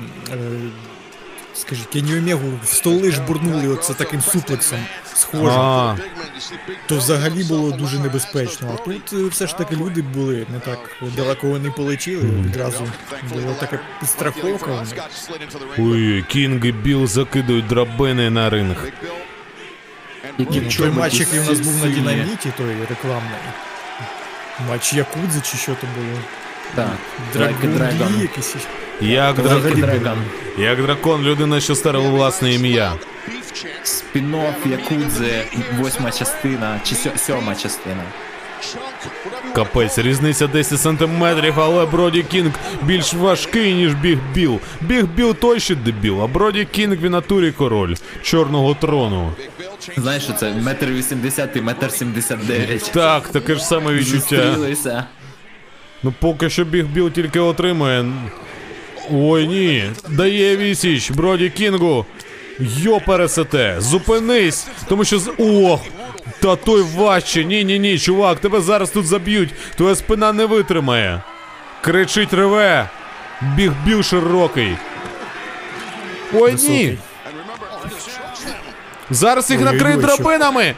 [1.53, 4.79] скажіть, Омегу в столи жбурнули оце таким суплексом
[5.13, 5.95] схожим, А,
[6.87, 8.77] то взагалі було дуже небезпечно.
[8.79, 10.79] А тут е, все ж таки люди були не так
[11.15, 12.87] далеко вони полетіли, відразу
[13.29, 14.85] була така підстраховка.
[15.77, 18.87] у ой, Кінг і Біл закидують драбини на ринг.
[20.39, 23.39] Які Той матч, який у нас був на динаміті, той рекламний.
[24.69, 26.19] Матч Якудзи чи що то було?
[26.75, 28.55] Так, Драгон якийсь.
[29.01, 30.17] Як дракон,
[30.57, 32.93] як дракон, людина, що стерла власне ім'я.
[33.83, 35.45] Спін-офф Якудзи,
[35.77, 38.03] восьма частина, чи сьома частина.
[39.55, 42.51] Капець, різниця 10 сантиметрів, але Броді Кінг
[42.83, 44.59] більш важкий, ніж Біг Біл.
[44.81, 49.33] Біг Біл той ще дебіл, а Броді Кінг в натурі король чорного трону.
[49.97, 52.91] Знаєш, що це метр вісімдесят і метр сімдесят дев'ять.
[52.93, 54.19] Так, таке ж саме відчуття.
[54.19, 55.03] Зустрілися.
[56.03, 58.05] Ну поки що біг Біл тільки отримує.
[59.11, 59.83] Ой ні.
[60.09, 62.05] Дає вісіч Броді Кінгу.
[62.59, 65.31] Йо пересете, зупинись, тому що з.
[65.37, 65.81] Ох!
[66.39, 67.45] Та той важче.
[67.45, 69.49] Ні, ні, ні, чувак, тебе зараз тут заб'ють.
[69.75, 71.21] Твоя спина не витримає.
[71.81, 72.89] Кричить реве.
[73.55, 74.77] Біг Біл широкий.
[76.33, 76.97] Ой ні.
[79.09, 80.75] Зараз їх накриють драбинами.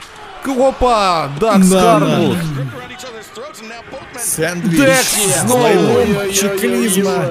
[0.60, 1.30] Опа!
[1.40, 2.00] Дак На,
[4.56, 5.64] Декс знову.
[5.64, 7.26] лаймом чи клізма.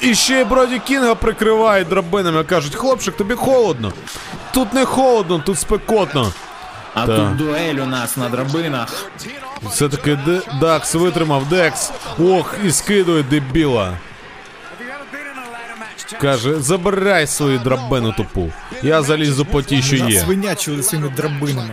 [0.00, 2.44] І ще й Броді Кінга прикривають драбинами.
[2.44, 3.92] Кажуть, хлопчик, тобі холодно.
[4.54, 6.32] Тут не холодно, тут спекотно.
[6.94, 7.16] А Так.
[7.16, 9.04] тут дуель у нас на драбинах.
[9.70, 11.90] Все-таки Д- Дакс витримав Декс.
[12.20, 13.92] Ох, і скидує дебіла.
[16.20, 18.52] Каже, забирай свою драбину тупу.
[18.82, 20.20] Я залізу по ті, що є.
[20.20, 21.70] Свинячили своїми драбинами.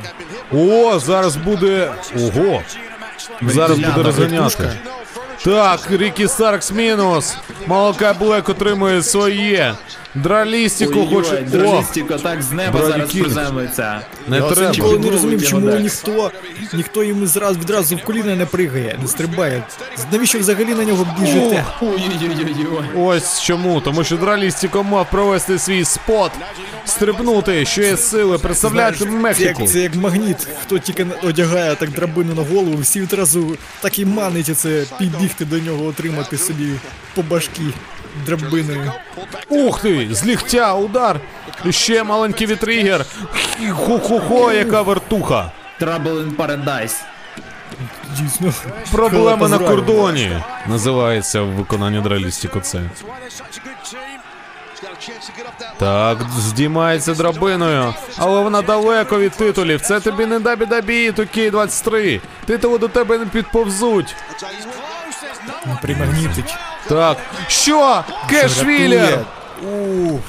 [0.52, 1.92] О, зараз буде.
[2.18, 2.62] Ого!
[3.42, 4.72] Зараз буде розганяти.
[5.44, 7.38] Так, Рікі Старкс мінус.
[7.68, 9.76] Малакай Блек отримує своє.
[10.16, 11.42] Дралістіку хоче.
[11.42, 14.02] Дралістіко так з неба Броді зараз приземлиться.
[14.28, 14.72] не Я треба.
[14.72, 16.32] ніколи не розумів, чому ніхто,
[16.74, 19.64] ніхто йому зразу відразу в коліна не пригає, не стрибає.
[20.12, 21.66] Навіщо взагалі на нього біжите?
[22.98, 26.32] Ось чому, тому що Дралістіко мав провести свій спот,
[26.86, 29.06] стрибнути, що є сили, представляти
[29.40, 34.06] як, це як магніт, хто тільки одягає так драбину на голову, всі відразу так і
[34.06, 36.70] манить це підбігти до нього, отримати собі
[37.16, 37.62] по башки
[38.26, 38.92] драбиною.
[39.50, 40.08] Ух ти!
[40.12, 41.20] З ліктя удар!
[41.70, 43.06] Ще маленький вітригер.
[43.72, 45.52] Ху-ху-хо, яка вертуха.
[45.82, 46.96] Trouble in Paradise.
[48.18, 48.54] Дійсно.
[48.92, 50.32] Проблема на кордоні.
[50.68, 52.82] Називається в виконанні Дралістіко це.
[55.78, 59.82] Так, здіймається драбиною, але вона далеко від титулів.
[59.82, 62.22] Це тобі не дабі дабі, тукій 23.
[62.46, 64.16] Титули до тебе не підповзуть.
[65.82, 66.56] Примагнітить.
[66.88, 68.04] Так, що?
[68.30, 69.20] Кешвілер!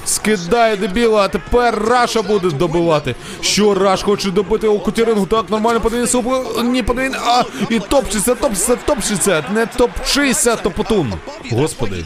[0.04, 3.14] Скидає дебіла, а тепер Раша буде добивати.
[3.40, 5.26] Що Раш хоче добити у куті рингу?
[5.26, 11.14] Так, нормально подивіться, об- ні, подивіться, а і топчеться, топчеться, топчеться, не топчися, топотун.
[11.52, 12.04] Господи.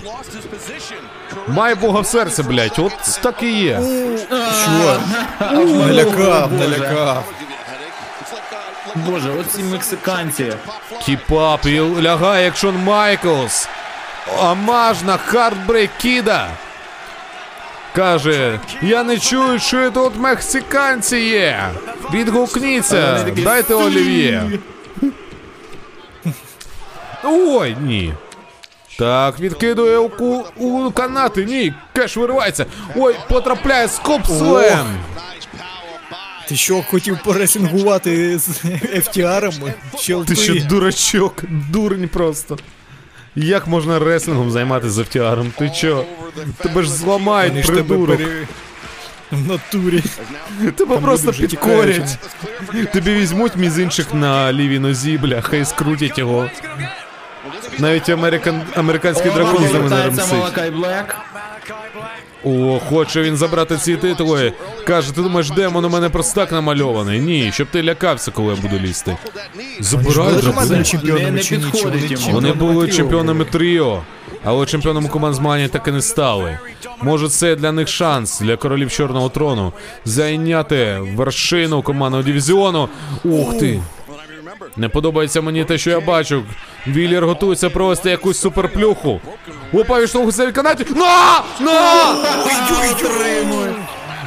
[1.49, 2.93] Має Бога в серці, блять, от
[3.23, 3.81] так і є.
[4.63, 5.01] Що?
[5.57, 7.25] Налякав, налякав.
[8.95, 10.53] Боже, оці мексиканці.
[11.07, 13.69] Kip-up і лягає як Майклс.
[14.43, 16.49] Омаж на Хартбрейк Кіда.
[17.95, 21.71] Каже, я не чую, що тут мексиканці є.
[22.13, 24.51] Відгукніться, дайте олів'є.
[27.25, 28.15] Ой, ні.
[28.99, 31.45] Так, відкидує у, у канати.
[31.45, 32.67] Ні, кеш виривається.
[32.97, 34.87] Ой, потрапляє з копслем.
[36.49, 38.49] Ти що, хотів пореслінгувати з?
[39.99, 42.59] Чел Ти що дурачок, дурень просто.
[43.37, 45.51] Як можна реслінгом займатися з FTR?
[45.59, 46.05] Ти чо?
[46.63, 48.21] Тебе ж зламають, придурок.
[49.31, 50.03] В натурі.
[50.77, 52.19] Тебе просто люди вже підкорять.
[52.93, 56.51] Тобі візьмуть мізинчик на лівій нозі, бляха, і скрутять його.
[57.79, 58.63] Навіть американ...
[58.77, 60.75] американський дракон з ними не Повертається ремсить.
[60.75, 61.17] Блек.
[62.45, 64.53] О, хоче він забрати ці титули.
[64.87, 67.21] Каже, ти думаєш, демон у мене просто так намальований?
[67.21, 69.17] Ні, щоб ти лякався, коли я буду лізти.
[69.81, 70.65] Забирай Вони ж дракон.
[70.65, 71.65] були Не- чемпіонами чи ні?
[71.65, 74.03] Чи підходить вони були чемпіонами тріо,
[74.45, 76.59] але чемпіонами команд змагання так і не стали.
[77.03, 79.73] Може, це для них шанс для королів чорного трону
[80.05, 82.89] зайняти вершину командного дивізіону.
[83.25, 83.83] Ух ти!
[84.77, 86.43] Не подобається мені те, що я бачу.
[86.87, 89.21] Віллер готується провести якусь суперплюху.
[89.73, 90.87] Опа, відштовхується від канаті.
[90.95, 91.43] На!
[91.61, 92.15] На!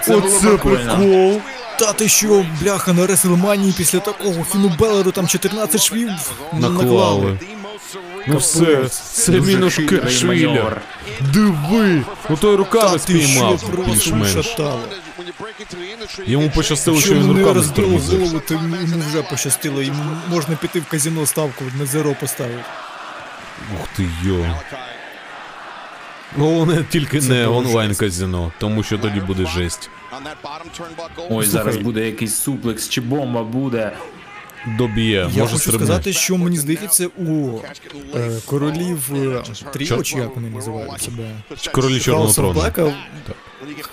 [0.06, 0.98] Це було Оце прикольно.
[0.98, 1.42] прикол.
[1.80, 6.10] Та ти що, бляха, на Реслманії після такого Фіну Белеру там 14 швів
[6.54, 7.40] Наклали.
[8.28, 10.82] Ну все, це мінус Кершвіллер.
[11.34, 12.04] Диви!
[12.30, 14.56] Ну той руками Та ти що, спіймав просто більш-менш.
[16.26, 18.76] Йому пощастило, що він руками розбило голову, то йому
[19.10, 19.82] вже пощастило.
[19.82, 22.64] Йому можна піти в казино ставку на зеро поставити.
[23.76, 24.46] Ух ти йо.
[26.38, 29.90] Головне тільки не онлайн казіно, тому що тоді буде жесть.
[31.30, 33.92] Ой, зараз буде якийсь суплекс чи бомба буде.
[34.66, 35.86] Доб'є, Я може хочу стрибне.
[35.86, 37.50] сказати, що мені здається, у
[38.16, 39.44] е, королів е,
[39.74, 41.24] Тріо, чи як вони називають себе?
[41.72, 42.60] Королі чорного House of трону.
[42.60, 42.94] Black,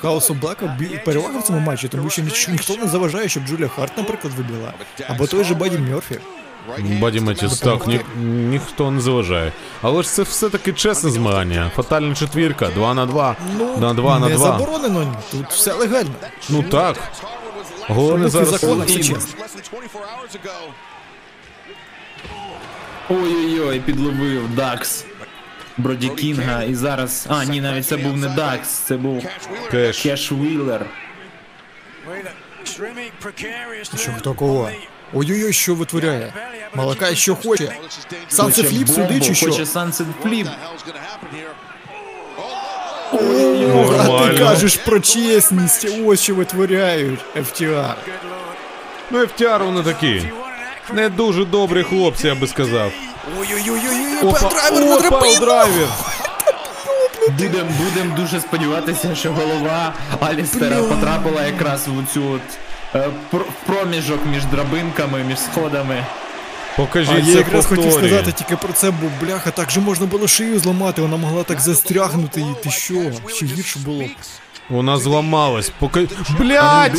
[0.03, 3.47] House of Black бі- перевага в цьому матчі, тому що ніч- ніхто не заважає, щоб
[3.47, 4.73] Джулія Харт, наприклад, вибила.
[5.09, 6.19] Або той же Баді Мерфі.
[7.01, 9.53] Баді Метіс, так, ні, ніхто не заважає.
[9.83, 11.71] Але ж це все-таки чесне змагання.
[11.77, 13.37] Фатальна четвірка, 2 на 2.
[13.81, 14.59] на 2 на не 2.
[14.59, 16.11] заборонено, тут все легально.
[16.49, 17.13] Ну так.
[17.89, 18.55] Головне зараз.
[18.55, 19.15] І- чесно.
[19.17, 20.73] Less than 24 hours ago.
[23.11, 25.05] Ой-ой-ой, підловив Дакс.
[25.77, 27.27] Броді Кінга, і зараз.
[27.31, 29.25] А, ні, навіть це був не Дакс, це був
[29.71, 30.03] Кеш.
[30.03, 30.87] Кеш Віллер.
[33.97, 34.71] Що хто кого?
[35.13, 36.33] Ой-ой-ой, що витворяє?
[36.75, 37.73] Малакай що хоче?
[38.29, 39.51] Сам це Хоче flip сюди чи що?
[39.51, 40.07] Хоче Sunset
[43.13, 47.95] Ох, а ти кажеш про чесність, ось що витворяють FTR.
[49.11, 50.23] Ну, FTR вони такі.
[50.93, 52.93] Не дуже добрі хлопці, я би сказав.
[53.41, 55.87] Ой-ой-ой, Опа, драйвер на драбину!
[57.39, 62.41] Будем, будем дуже сподіватися, що голова Алістера потрапила якраз в цю от
[62.95, 66.05] е, пр- проміжок між драбинками, між сходами.
[66.75, 70.07] А Покажіть я це якраз хотів сказати тільки про це, бо бляха, так же можна
[70.07, 72.95] було шию зламати, вона могла так застрягнути, і ти що?
[73.29, 74.05] Ще гірше було.
[74.69, 75.73] Вона зламалась.
[75.79, 76.01] Пока...
[76.39, 76.99] Блять!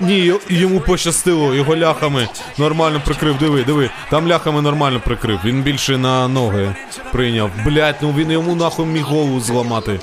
[0.00, 2.28] Ні, йому пощастило, його ляхами
[2.58, 3.38] нормально прикрив.
[3.38, 5.38] Диви, диви, там ляхами нормально прикрив.
[5.44, 6.74] Він більше на ноги
[7.12, 7.50] прийняв.
[7.64, 10.00] Блять, ну він йому нахуй міг голову зламати.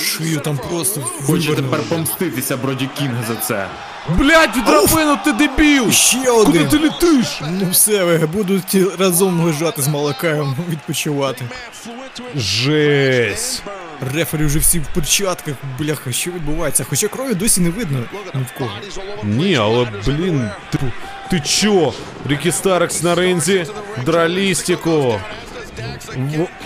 [0.00, 3.66] Шию там просто Хоче тепер помститися Броді Кінг за це.
[4.08, 5.90] Блять, у драбину ти дебіл!
[5.90, 7.40] Ще Куди ти летиш?
[7.40, 11.44] Ну все, ви будуть разом лежати з Малакаєм відпочивати.
[12.36, 13.62] Жесть.
[14.14, 16.84] Рефері вже всі в перчатках, бляха, що відбувається?
[16.88, 17.98] Хоча крові досі не видно
[18.34, 18.70] ні в кого.
[19.24, 20.86] Ні, але блін, типу,
[21.30, 21.92] ти чо?
[22.26, 23.66] Рікі Старекс на ринзі,
[24.06, 25.20] дралістіку.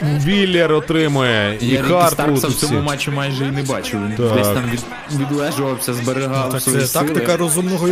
[0.03, 2.87] Віллер отримує, і Я Рікі Харт Старкса в цьому всі.
[2.87, 4.01] матчі майже і не бачив.
[4.07, 4.37] Він Так.
[4.37, 4.81] десь там від,
[5.21, 7.05] відлежувався, зберігав Так свої це сили.
[7.09, 7.89] тактика розумного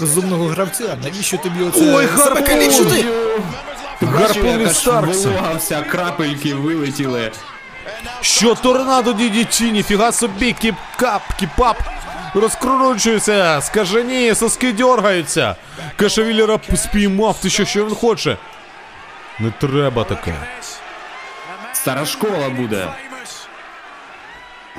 [0.00, 0.96] розумного гравця.
[1.04, 2.42] Навіщо тобі оце Ой, гарпун!
[2.46, 3.04] калічити?
[4.00, 5.28] Бачив, Гарпун від яка ж Старкса.
[5.28, 7.32] волога вся, крапельки вилетіли.
[8.20, 11.74] Що торнадо DDT, ніфіга собі, кіп-кап, кіп-ап.
[12.34, 15.56] Розкручується, скажені, соски дергаються.
[15.96, 18.36] Кашевіллера п- спіймав, ти що, що він хоче?
[19.40, 20.34] Не треба таке.
[21.72, 22.88] Стара школа буде.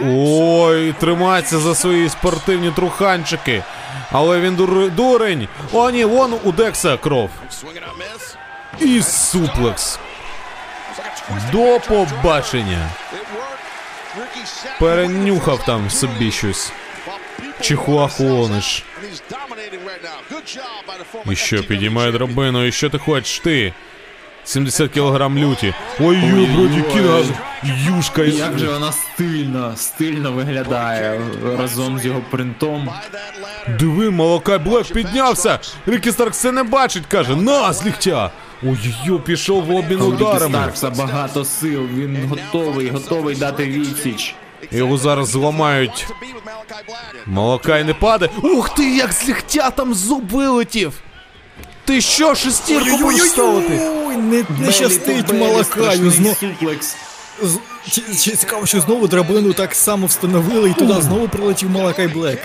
[0.05, 3.63] Ой, тримається за свої спортивні труханчики.
[4.11, 4.91] Але він дур...
[4.91, 5.47] дурень.
[5.73, 7.29] О, ні, вон у Декса кров.
[8.79, 9.99] І суплекс.
[11.51, 12.89] До побачення.
[14.79, 16.71] Перенюхав там собі щось.
[17.61, 18.83] Чихуахуониш.
[21.25, 23.73] І що, підіймає драбину, і що ти хочеш ти?
[24.43, 25.73] 70 кілограм люті.
[25.99, 26.45] Ой, ой, Ой-ой-ой.
[26.47, 27.19] броді кінга,
[27.63, 28.23] юшка.
[28.23, 31.21] І як же вона стильно, стильно виглядає
[31.57, 32.89] разом з його принтом.
[33.79, 35.59] Диви, Малакай Блек піднявся.
[35.85, 37.35] Рікі Старк це не бачить, каже.
[37.35, 38.31] На, з ліктя.
[38.63, 40.53] Ой-ой, пішов в обмін ударами.
[40.53, 44.35] Старкса багато сил, він готовий, готовий дати відсіч.
[44.71, 46.07] Його зараз зламають.
[47.25, 48.29] Малакай не паде.
[48.43, 49.33] Ух ти, як з
[49.75, 50.93] там зуб вилетів.
[51.85, 53.79] Ти що, шестірку будеш ставити?
[54.07, 55.63] Ой, не, не щастить Малакаю.
[55.63, 56.95] страшний Знов, суплекс.
[57.43, 57.57] з-
[57.91, 62.39] чи- чи цікаво, що знову драбину так само встановили, і туди знову прилетів Малакай Блек.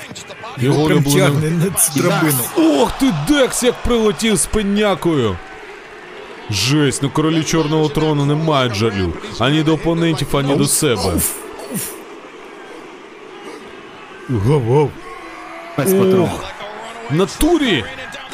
[0.59, 2.39] Його Прям тягне на цю драбину.
[2.57, 5.37] Ох ти, Декс, як прилетів з пенякою.
[6.51, 9.13] Жесть, ну королі чорного трону не мають жалю.
[9.39, 11.13] Ані до опонентів, ані до себе.
[14.29, 14.91] Гав-гав.
[15.79, 16.45] Ох,
[17.11, 17.85] в натурі!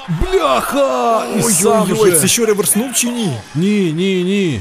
[0.08, 1.26] Бляха!
[1.38, 2.20] І сам Ой-ой-ой, же.
[2.20, 3.32] це що реверснув чи ні?
[3.54, 4.60] Ні, ні, ні.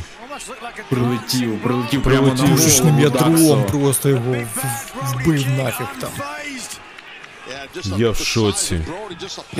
[0.90, 2.56] Прилетів, прилетів прямо на Прилетів.
[2.56, 6.10] Пушечним голову ядром просто його в- вбив нафіг там.
[7.98, 8.82] Я в шоці.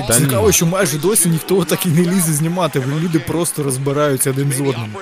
[0.08, 0.24] Та ні.
[0.24, 4.52] Цікаво, що майже досі ніхто так і не лізе знімати, бо люди просто розбираються один
[4.52, 4.94] з одним.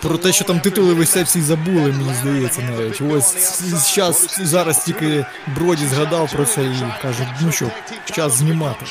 [0.00, 3.00] Про те, що там титули висять, всі забули, мені здається, навіть.
[3.16, 3.62] Ось
[3.94, 7.66] зараз, зараз тільки Броді згадав про це і каже, ну що,
[8.12, 8.86] час знімати.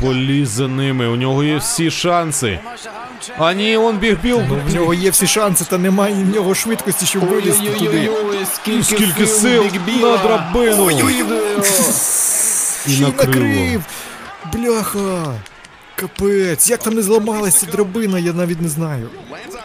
[0.00, 2.58] Поліз за ними, у нього є всі шанси.
[3.38, 4.40] А ні, он біг біл.
[4.48, 8.10] Ну, в нього є всі шанси, та немає в нього швидкості, щоб вилізти туди.
[8.54, 9.64] Скільки, Скільки сил
[10.02, 10.90] на драбину.
[12.86, 13.82] І накрив!
[14.52, 15.34] Бляха!
[15.94, 19.08] Капець, як там не зламалася драбина, я навіть не знаю.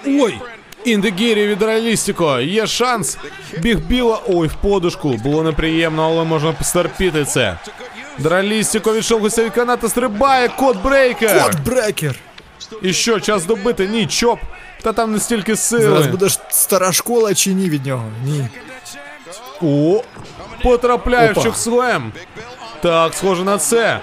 [0.08, 0.40] Ой!
[0.86, 3.18] Індегірі від реалістико, є шанс.
[3.58, 4.20] Біг біла.
[4.28, 5.10] Ой, в подушку.
[5.10, 7.58] Було неприємно, але можна постерпіти це.
[8.20, 11.44] Дралістіко відшов гостя каната, стрибає, код брейкер.
[11.44, 12.16] Кот брекер!
[12.82, 13.88] І що, час добити?
[13.88, 14.40] Ні, чоп.
[14.82, 16.08] Та там не стільки Зараз сили.
[16.08, 18.12] буде стара школа чи ні від нього?
[18.26, 18.48] Ні.
[19.62, 20.02] О,
[20.64, 22.12] потрапляє в чокслем.
[22.82, 24.00] Так, схоже на це.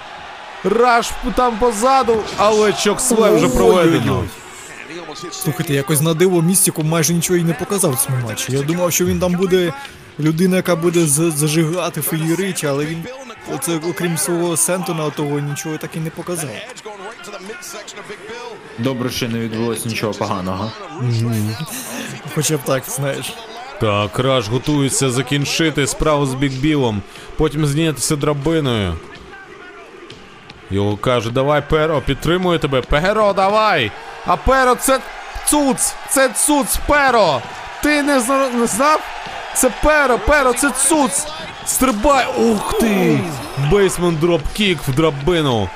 [0.65, 4.24] Раш там позаду, але чокслем вже проведено.
[5.31, 8.53] Слухайте, якось на диво містіку майже нічого і не показав в цьому матчі.
[8.53, 9.73] Я думав, що він там буде
[10.20, 13.05] людина, яка буде зажигати феєричі, але він
[13.53, 16.51] оце, окрім свого Сентона того нічого так і не показав.
[18.79, 20.73] Добре, що не відбулось нічого поганого.
[22.35, 23.33] Хоча б так, знаєш.
[23.81, 27.03] Так, Раш готується закінчити справу з Біг Білом,
[27.37, 28.97] потім знятися драбиною.
[30.71, 32.81] Його каже, давай, Перро, підтримую тебе.
[32.81, 33.93] Перро, давай!
[34.27, 35.01] А Перро, це
[35.47, 35.95] цуц!
[36.11, 37.43] Це цуц, Перро!
[37.83, 38.21] Ти не
[38.66, 39.01] знав?
[39.55, 41.27] Це Перро, Перро, це цуц!
[41.66, 42.27] Стрибай!
[42.39, 43.20] Ух ти!
[43.71, 45.69] Basement dropkick в драбину.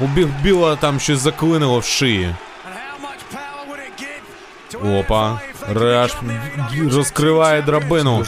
[0.00, 2.34] У Біг Біла там щось заклинило в шиї.
[4.84, 5.40] Опа,
[5.74, 6.12] Раш
[6.92, 8.24] розкриває драбину.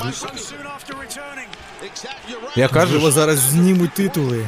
[2.57, 4.45] Я кажу, Можливо, зараз знімуть титули.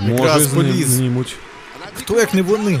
[0.00, 0.42] може якраз
[0.86, 1.36] знімуть.
[1.94, 2.80] Хто як не вони?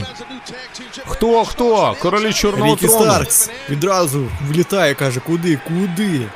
[1.06, 1.96] Хто, хто?
[2.02, 3.04] Королі Чорного Рікі трону.
[3.04, 6.26] Старкс відразу влітає, каже, куди, куди?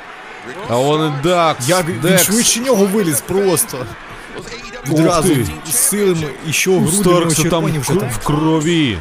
[0.69, 1.69] А он і Дакс.
[1.69, 2.23] Він Декс.
[2.23, 3.85] швидше нього виліз просто.
[5.23, 5.47] Ти.
[5.71, 8.09] з силами і що У груди Старкса там червоні вже там.
[8.09, 8.97] в крові.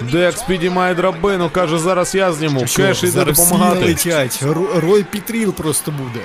[0.00, 2.66] Декс підіймає драбину, каже, зараз я зніму.
[2.66, 3.80] Що, Кеш зараз всі допомагати.
[3.80, 4.42] налетять.
[4.42, 6.20] Ро- Рой Пітріл просто буде.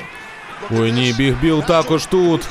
[0.81, 2.41] Ой ні, Біг Біл також тут.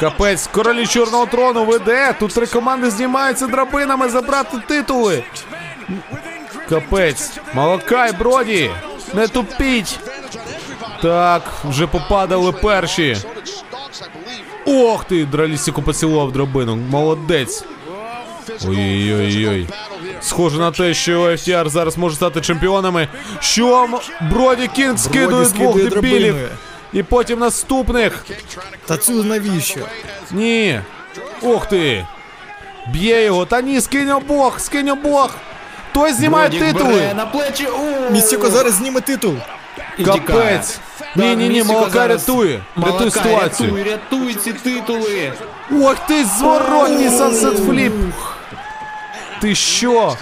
[0.00, 2.14] Капець, королі Чорного трону веде.
[2.20, 5.24] Тут три команди знімаються драбинами забрати титули.
[6.68, 7.30] Капець.
[7.54, 8.70] Малакай, Броді.
[9.14, 9.98] Не тупіть.
[11.02, 13.16] Так, вже попадали перші.
[14.66, 16.76] Ох ти, Дралісіку поцілував драбину.
[16.76, 17.64] Молодець.
[18.68, 19.68] Ой-ой-ой.
[20.20, 23.08] Схоже на те, що FTR зараз може стати чемпіонами.
[23.40, 23.88] Що
[24.30, 26.36] Броді Кінг скидує двох дебілів.
[26.92, 28.26] І потім наступних.
[28.86, 29.80] Та цю навіщо?
[30.30, 30.80] Ні.
[31.42, 32.06] Ох ти.
[32.92, 33.46] Б'є його.
[33.46, 35.34] Та ні, скинь обох, скинь обох.
[35.94, 36.94] Той знімає Бродік титули.
[36.94, 37.68] бере на плечі.
[38.10, 39.34] Містіко зараз зніме титул.
[40.04, 40.78] Капець.
[41.16, 42.60] Ні, ні, ні, Містіко Малака зараз- рятує.
[42.76, 43.76] Рятує ситуацію.
[43.76, 45.32] Рятуй, рятуй ці титули.
[45.82, 47.92] Ох ти, зворотній sunset flip.
[49.40, 50.16] Ти що?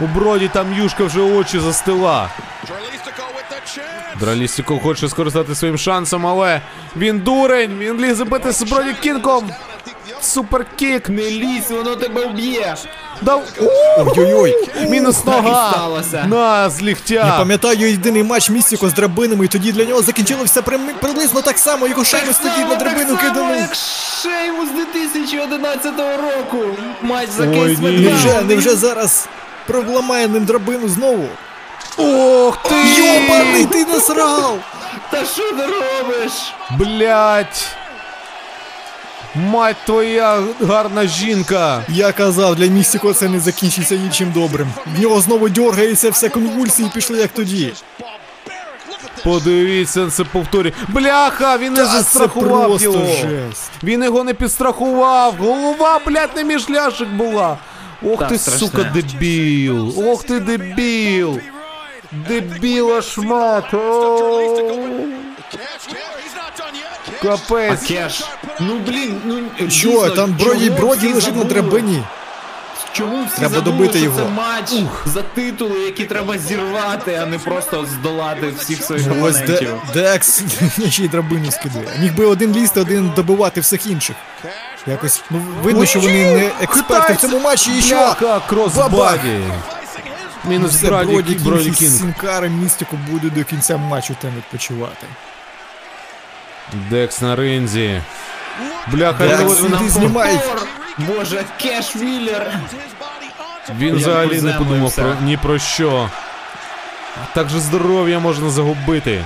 [0.00, 2.30] У броді там юшка вже очі застила.
[4.20, 6.60] Дралістіко хоче скористати своїм шансом, але
[6.96, 9.50] він дурень, він лізе бити з Броді Кінгом.
[10.20, 11.08] Superkick.
[11.08, 12.76] Не лізь, воно тебе вб'є.
[13.22, 13.42] Дав.
[13.98, 14.54] Ой-ой-ой.
[14.88, 15.90] Мінус нога.
[16.26, 20.62] На, з Я пам'ятаю єдиний матч Містіко з драбинами, і тоді для нього закінчилося
[21.00, 21.86] приблизно так само.
[21.86, 23.56] Його Шеймус тоді на драбину Так само, киданув.
[23.56, 23.74] як
[24.22, 26.64] Шеймус 2011 року.
[27.02, 27.78] Матч за кейс.
[27.78, 29.28] Невже, невже зараз
[29.66, 31.28] проламає ним драбину знову?
[31.96, 32.74] Ох ти!
[32.74, 34.58] Йобаний ти насрав!
[35.10, 36.32] Та що ти робиш?
[36.78, 37.66] Блять!
[39.36, 41.82] Мать твоя гарна жінка!
[41.88, 44.68] Я казав, для Містіко це не закінчиться нічим добрим.
[44.96, 47.72] В нього знову дергається, все конвульсії пішли як тоді.
[49.24, 50.72] Подивіться на це повторі.
[50.88, 53.06] Бляха, він не застрахував його.
[53.06, 53.70] жесть.
[53.82, 55.34] Він його не підстрахував.
[55.38, 57.58] Голова, блядь, не між ляшек була.
[58.02, 58.66] Ох Так, ти, страшне.
[58.68, 60.08] сука, дебіл.
[60.08, 61.38] Ох ти дебіл.
[62.28, 63.74] Дебіла шмат.
[63.74, 64.78] О,
[67.24, 67.86] Капець.
[67.88, 68.24] Кеш.
[68.60, 72.02] Ну блін, ну Що, там Броді Броді лежить на драбині?
[72.92, 74.20] Чому всі Треба забули, добити що його?
[74.20, 74.70] це матч
[75.06, 80.42] за титули, які треба зірвати, а не просто здолати всіх своїх Ось Де- Декс
[80.90, 81.88] ще й драбину скидує.
[82.00, 84.16] Міг би один лізти, один добивати всіх інших.
[84.86, 87.96] Якось ну, видно, що вони не експерти в цьому матчі і що.
[88.20, 88.46] Бабах.
[88.46, 89.40] crossbody.
[90.44, 95.06] Мінус Броді, Броді Кінг із Містику буде до кінця матчу там відпочивати.
[96.72, 98.02] Декс на ринзі.
[98.88, 100.40] Бляха, Декс, іди він- знімай.
[100.98, 102.58] Боже, Кеш Віллер.
[103.78, 106.10] Він взагалі не подумав про ні про що.
[107.34, 109.24] Так же здоров'я можна загубити.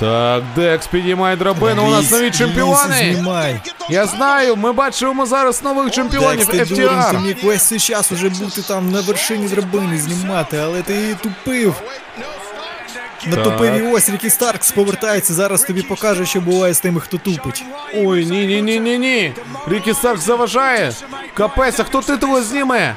[0.00, 1.86] Так, Декс підіймає драбину.
[1.86, 2.94] У нас нові чемпіони.
[3.14, 3.60] Знімай.
[3.90, 7.20] Я знаю, ми бачимо зараз нових чемпіонів Декс, ти дурень, ти FTR.
[7.22, 11.74] міг весь цей час уже бути там на вершині драбини знімати, але ти тупив.
[13.36, 17.64] Натупив ось Рікі Старкс повертається, зараз тобі покаже, що буває з тими, хто тупить.
[17.94, 19.32] Ой, ні, ні, ні, ні, ні.
[19.68, 20.92] Рікі Старк заважає.
[21.34, 22.96] Капець, а хто титули зніме?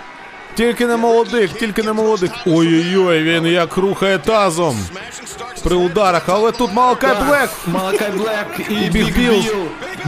[0.56, 2.32] Тільки не молодих, тільки не молодих.
[2.46, 4.80] Ой-ой-ой, він як рухає тазом.
[5.64, 7.50] При ударах, але тут Малакай Блек.
[7.68, 9.32] Малакай Блек і Біг Біг Біл.
[9.32, 9.44] Біл.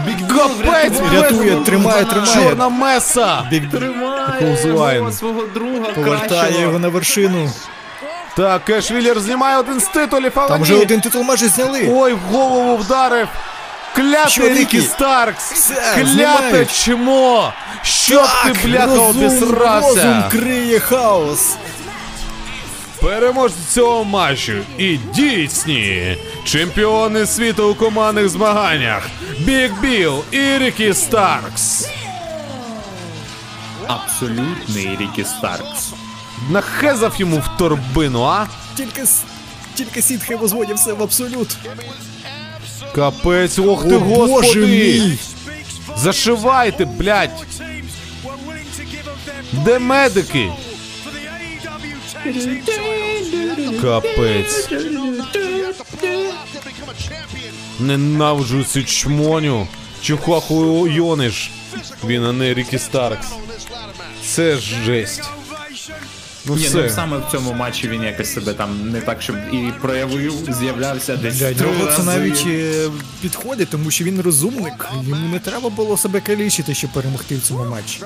[0.05, 2.33] Біг Капець, Рятує, тримає, тримає.
[2.33, 3.49] Чорна меса.
[3.71, 7.49] Тримає свого друга повертає його на вершину.
[8.37, 10.63] Так, Кеш Віллер знімає один з титулів, але Там ні.
[10.63, 11.89] вже один титул майже зняли.
[11.95, 13.27] Ой, в голову вдарив.
[13.93, 14.59] Що, Клятий Рікі?
[14.59, 15.51] Рікі Старкс!
[15.51, 16.83] Все, Кляте знімають.
[16.85, 17.53] чмо!
[17.83, 20.03] Щоб ти, бляха, розум, обісрався!
[20.03, 21.55] розум криє хаос.
[23.01, 29.03] Переможці цього матчу і дійсні чемпіони світу у командних змаганнях
[29.39, 31.87] Біг Біл і Рікі Старкс.
[33.87, 35.92] Абсолютний Рікі Старкс.
[36.49, 38.47] Нахезав йому в торбину, а?
[38.77, 39.03] Тільки,
[39.75, 41.57] тільки сітхи возводять все в абсолют.
[42.95, 44.67] Капець, ох ти, О, боже господи!
[44.67, 45.17] мій!
[45.97, 47.45] Зашивайте, блядь!
[49.51, 50.51] Де медики?
[53.81, 54.69] Капець.
[57.79, 59.67] Ненавиджу цю чмоню.
[60.01, 61.51] Чухаху Йониш.
[62.05, 63.27] Він, а не Рікі Старкс.
[64.25, 65.23] Це жесть.
[66.45, 69.73] Ну Ні, ну саме в цьому матчі він якось себе там не так, щоб і
[69.81, 71.35] проявив, з'являвся десь.
[71.35, 72.89] Для три нього це навіть е,
[73.21, 74.87] підходить, тому що він розумник.
[75.07, 78.01] Йому не треба було себе калічити, щоб перемогти в цьому матчі.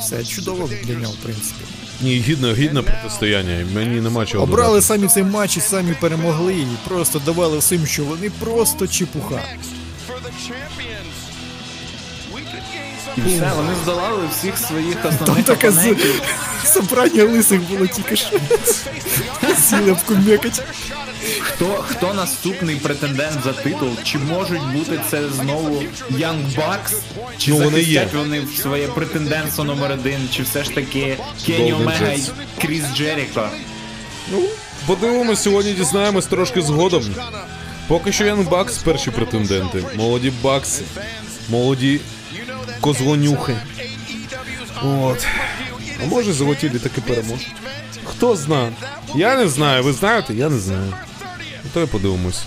[0.00, 1.60] Все чудово для нього, в принципі.
[2.02, 3.66] Ні, гідне, гідне протистояння.
[3.74, 4.44] Мені нема чого.
[4.44, 4.86] Обрали додати.
[4.86, 9.42] самі цей матч і самі перемогли, і просто давали всім, що вони просто чепуха.
[13.26, 15.96] І все, вони здолали всіх своїх Там основних таке з...
[16.64, 18.28] собрання лисих було тільки що.
[19.68, 20.62] Сіли в кумекать.
[21.40, 23.88] Хто, хто наступний претендент за титул?
[24.04, 26.94] Чи можуть бути це знову Young Bucks?
[27.38, 28.18] Чи Ну, вони захистять є.
[28.18, 30.28] вони своє претендентство номер один?
[30.36, 31.16] Чи все ж таки
[31.46, 32.22] Кенні Омега і
[32.62, 33.48] Кріс Джеріко?
[34.32, 34.42] Ну,
[34.86, 37.04] Подивимось, сьогодні дізнаємось трошки згодом.
[37.88, 39.84] Поки що Ян Бакс перші претенденти.
[39.96, 40.82] Молоді бакси.
[41.48, 42.00] Молоді
[42.80, 43.56] козлонюхи.
[44.84, 45.26] От.
[46.02, 47.52] А може золоті літаки переможуть.
[48.04, 48.72] Хто знає?
[49.14, 49.82] Я не знаю.
[49.82, 50.34] Ви знаєте?
[50.34, 50.92] Я не знаю.
[51.64, 52.42] Ну, То й подивимось.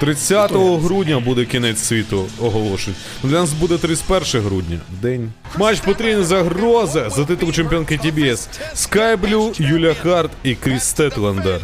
[0.00, 2.98] 30 грудня буде кінець світу, оголошують.
[3.22, 4.80] Ну, Для нас буде 31 грудня.
[5.02, 5.32] День.
[5.56, 8.48] Матч потрійна загроза за титул чемпіонки TBS.
[8.76, 11.60] Sky Blue, Юля Харт і Кріс Стетландер.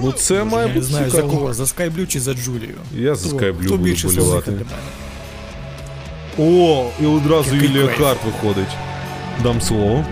[0.00, 2.76] Ну це має Я не бути знаю за кого, за Скайблю чи за Джулію.
[2.94, 4.52] Я за Blue буду більше болівати.
[6.38, 8.18] О, і одразу Який Юлія кайф.
[8.24, 8.76] Виходить.
[9.42, 10.04] Дам слово.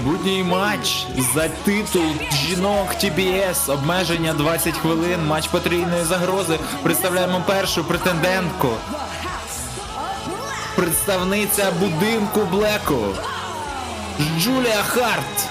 [0.00, 3.72] Майбутній матч за титул жінок TBS.
[3.72, 5.26] Обмеження 20 хвилин.
[5.26, 6.58] Матч потрійної загрози.
[6.82, 8.68] Представляємо першу претендентку.
[10.76, 13.06] Представниця будинку Блеку.
[14.38, 15.48] Джулія Харт.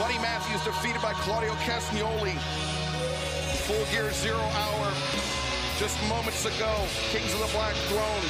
[0.00, 2.34] Buddy Matthews defeated by Claudio Castagnoli.
[3.66, 5.39] Full Gear Zero Hour.
[5.80, 6.76] Just moments ago,
[7.08, 8.20] Kings of the Black Throne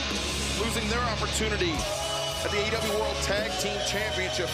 [0.62, 4.46] losing their opportunity at the AEW World Tag Team Championship.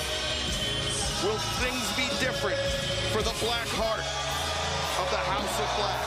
[1.20, 2.56] Will things be different
[3.12, 6.00] for the Black Heart of the House of Black?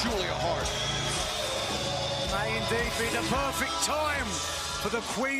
[0.00, 0.90] Julia Hart.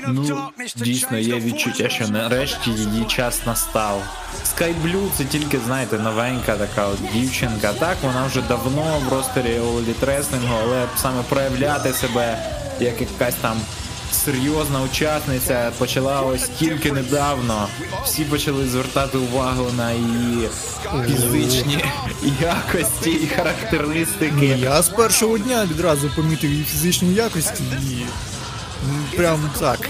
[0.08, 4.02] Ну, дійсно, є відчуття, що нарешті її час настав.
[4.60, 7.72] Blue це тільки, знаєте, новенька така от дівчинка.
[7.72, 12.38] Так, вона вже давно в ростері All Реслінгу, але саме проявляти себе
[12.80, 13.60] як якась там
[14.12, 17.68] серйозна учасниця почала ось тільки недавно.
[18.04, 20.48] Всі почали звертати увагу на її
[21.06, 21.84] фізичні
[22.40, 24.46] якості і характеристики.
[24.46, 28.04] Я з першого дня відразу помітив її фізичні якості і.
[29.16, 29.88] Прям так.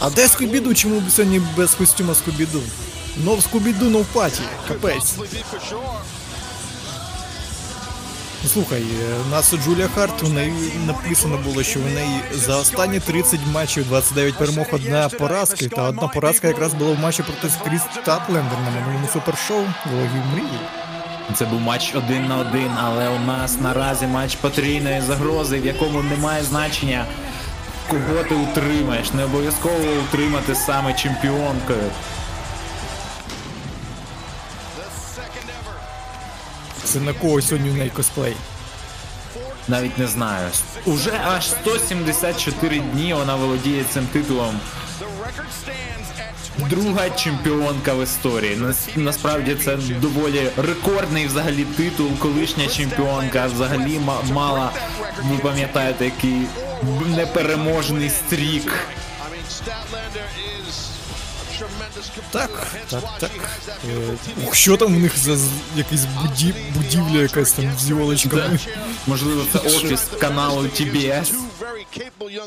[0.00, 0.74] А де Скубіду?
[0.74, 2.62] Чому б сьогодні без костюма Скубіду?
[3.24, 4.42] Нов Скубіду, нов паті.
[4.68, 5.14] Капець.
[8.52, 13.00] Слухай, е, у нас Джулія Харт, у неї написано було, що в неї за останні
[13.00, 15.68] 30 матчів 29 перемог, одна поразка.
[15.68, 20.58] Та одна поразка якраз була в матчі проти Кріс Татлендер на минулому супершоу Вологів мрії.
[21.34, 26.02] Це був матч один на один, але у нас наразі матч потрійної загрози, в якому
[26.02, 27.06] немає значення,
[27.90, 29.12] кого ти утримаєш.
[29.12, 31.90] Не обов'язково утримати саме чемпіонкою.
[36.84, 38.36] Це на кого сьогодні в неї косплей?
[39.68, 40.48] Навіть не знаю.
[40.86, 44.60] Уже аж 174 дні вона володіє цим титулом.
[46.58, 48.56] Друга чемпіонка в історії.
[48.56, 52.10] Нас- Насправді це доволі рекордний взагалі титул.
[52.18, 54.70] Колишня чемпіонка взагалі ма- мала,
[55.22, 56.40] ви пам'ятаєте, який
[57.16, 58.72] непереможний стрік.
[62.30, 63.30] Так, так, так.
[64.48, 66.54] Е, що там у них за з- якась буді...
[66.74, 68.58] будівля якась там з йолочками.
[69.06, 71.32] Можливо, це офіс каналу TBS.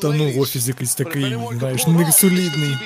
[0.02, 2.78] Та ну офіс якийсь такий, знаєш, не солідний.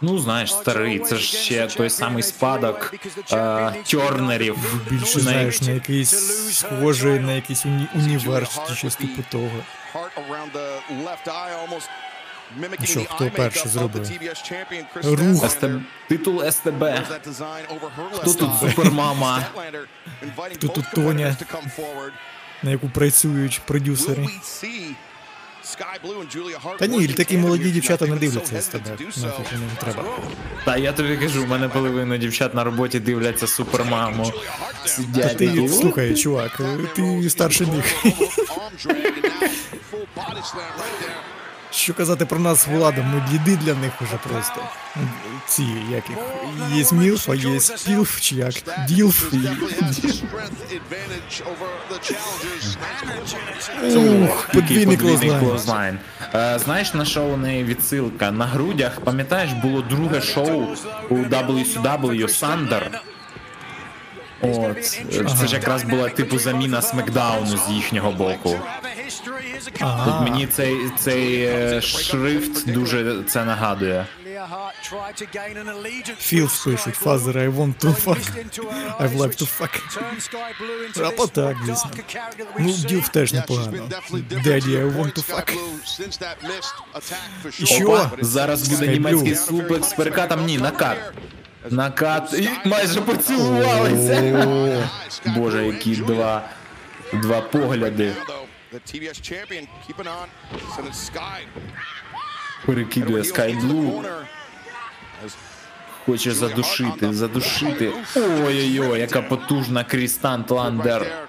[0.00, 2.94] Ну, знаєш, старий, це ж ще той самий спадок
[3.32, 4.56] е, Тьорнерів.
[4.90, 6.10] Більше знаєш, на якийсь
[6.52, 7.86] схожий на якийсь уні...
[7.94, 9.50] університет, чи щось типу того.
[12.84, 14.10] Що, хто перший зробив?
[15.02, 15.44] Рух.
[15.44, 15.80] Statlander.
[16.08, 16.84] Титул СТБ.
[18.20, 19.44] Хто тут супермама?
[20.54, 21.36] Хто тут Тоня?
[22.62, 24.26] На яку працюють продюсери.
[26.78, 28.90] Та ні, такі молоді дівчата не дивляться з тебе.
[29.00, 30.04] Нафіг їм треба.
[30.64, 34.32] Та я тобі кажу, в мене половина дівчат на роботі дивляться супермаму.
[34.82, 35.36] Та Сидять.
[35.36, 36.60] ти, такі, слухай, чувак,
[36.96, 38.04] ти старший них.
[41.70, 44.60] Що казати про нас з Владом, ми діди для них уже просто.
[45.46, 46.18] Ці, як їх,
[46.72, 48.54] є Мілф, а є Пілф, чи як,
[48.88, 49.32] Ділф.
[54.22, 54.96] Ух, подвійний
[55.40, 55.98] клозлайн.
[56.34, 58.30] Е, знаєш, на що у неї відсилка?
[58.30, 60.66] На грудях, пам'ятаєш, було друге шоу
[61.10, 62.82] у WCW Thunder.
[64.44, 68.60] От, е, це ж якраз була типу заміна Смакдауну з їхнього боку.
[69.78, 74.06] Тут мені цей, цей е, шрифт дуже це нагадує.
[76.18, 78.22] Філф пишуть, Фазер, I want to fuck.
[79.00, 79.80] I like to fuck.
[81.00, 81.90] Рапа так, дійсно.
[82.58, 83.88] Ну, Ділф теж непогано.
[84.44, 85.56] Daddy, I want to fuck.
[87.60, 88.10] І що?
[88.20, 90.98] Зараз буде німецький суплекс, перекатом ні, накат.
[91.70, 92.32] Накат.
[92.32, 94.48] І майже поцілувалися.
[95.36, 96.48] Боже, які два,
[97.12, 98.12] два погляди.
[102.66, 104.04] Перекидує Blue.
[106.06, 107.92] Хоче задушити, задушити.
[108.16, 111.02] Ой-ой-ой, яка потужна Крістан Тландер.
[111.02, 111.28] Ландер.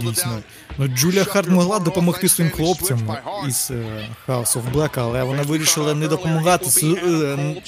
[0.00, 0.38] Дійсно.
[0.78, 3.16] Ну, Джулія Харт могла допомогти своїм хлопцям
[3.48, 7.62] із е, House of Black, але вона вирішила не допомагати, е,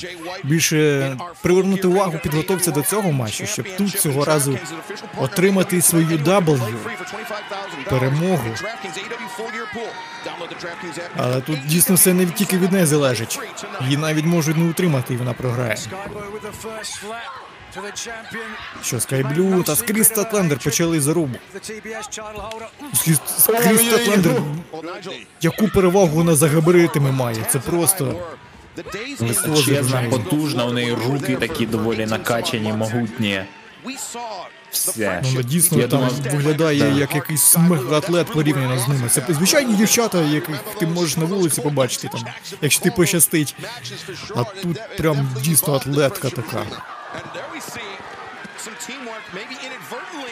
[0.44, 4.58] більше привернути увагу підготовці до цього матчу, щоб тут цього разу
[5.18, 6.60] отримати свою W.
[7.90, 8.48] перемогу.
[11.16, 13.38] Але тут дійсно все не тільки від неї залежить.
[13.82, 15.76] Її навіть можуть не утримати, і вона програє.
[18.82, 21.34] Що Скайблю та Скріс Статлендер почали зарубу.
[22.94, 24.42] Скріс Статлендер,
[25.40, 27.44] яку перевагу вона за габаритами має?
[27.50, 28.14] Це просто
[29.20, 33.42] Величезна, потужна, у неї руки такі доволі накачані, могутні.
[34.70, 35.22] Все.
[35.24, 39.08] вона дійсно Я там думав, виглядає як якийсь мегаатлет порівняно з ними.
[39.08, 42.24] Це звичайні дівчата, яких ти можеш на вулиці побачити там,
[42.62, 43.54] якщо ти пощастить.
[44.36, 46.66] А тут прям дійсно атлетка така.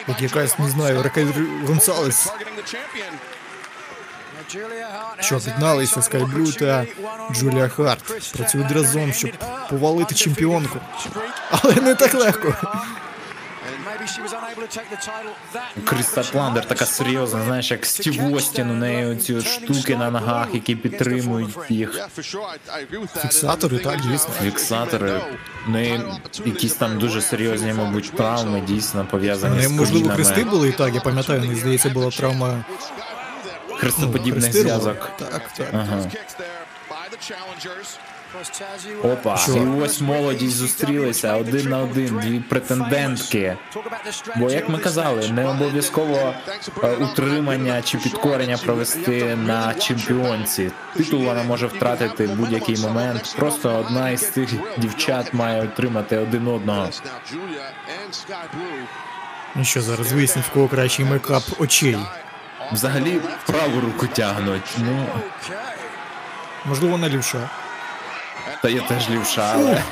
[0.07, 1.31] Як якась, не знаю, Ракель
[1.67, 2.33] Гонсалес.
[5.19, 6.85] Що об'єдналися Скайблю та
[7.31, 8.33] Джулія Харт.
[8.33, 9.31] Працюють разом, щоб
[9.69, 10.79] повалити чемпіонку.
[11.51, 12.53] Але не так легко.
[15.85, 20.47] Кріста Ландер така серйозна, знаєш, як Стів Остін, у неї оці от штуки на ногах,
[20.53, 22.09] які підтримують їх.
[23.21, 24.33] Фіксатори, так, дійсно.
[24.43, 25.21] Фіксатори.
[25.67, 26.01] У неї
[26.45, 30.51] якісь там дуже серйозні, мабуть, травми, дійсно пов'язані Не, з можливо, хрести колінами.
[30.51, 32.65] були і так, я пам'ятаю, мені здається, була травма
[33.79, 35.09] Хрестоподібний зв'язок.
[35.19, 35.67] Так, так.
[35.73, 36.03] Ага.
[39.03, 43.57] Опа, і ось молодість зустрілися один на один, дві претендентки.
[44.35, 46.33] Бо, як ми казали, не обов'язково
[46.83, 50.71] е, утримання чи підкорення провести на чемпіонці.
[50.95, 53.35] Титул вона може втратити в будь-який момент.
[53.37, 56.89] Просто одна із цих дівчат має отримати один одного.
[59.55, 61.97] Ну що зараз виясніть, в кого кращий мейкап очей.
[62.71, 64.77] Взагалі праву руку тягнуть.
[64.77, 65.05] Ну
[66.65, 67.49] Можливо, вона лівша.
[68.61, 69.83] Та я теж лівша, але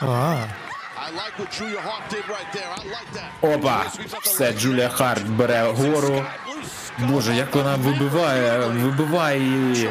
[0.00, 0.36] А,
[3.42, 3.84] опа,
[4.22, 6.24] все, Джулія Харт бере гору.
[6.98, 9.90] Боже, як вона вибиває, вибиває її.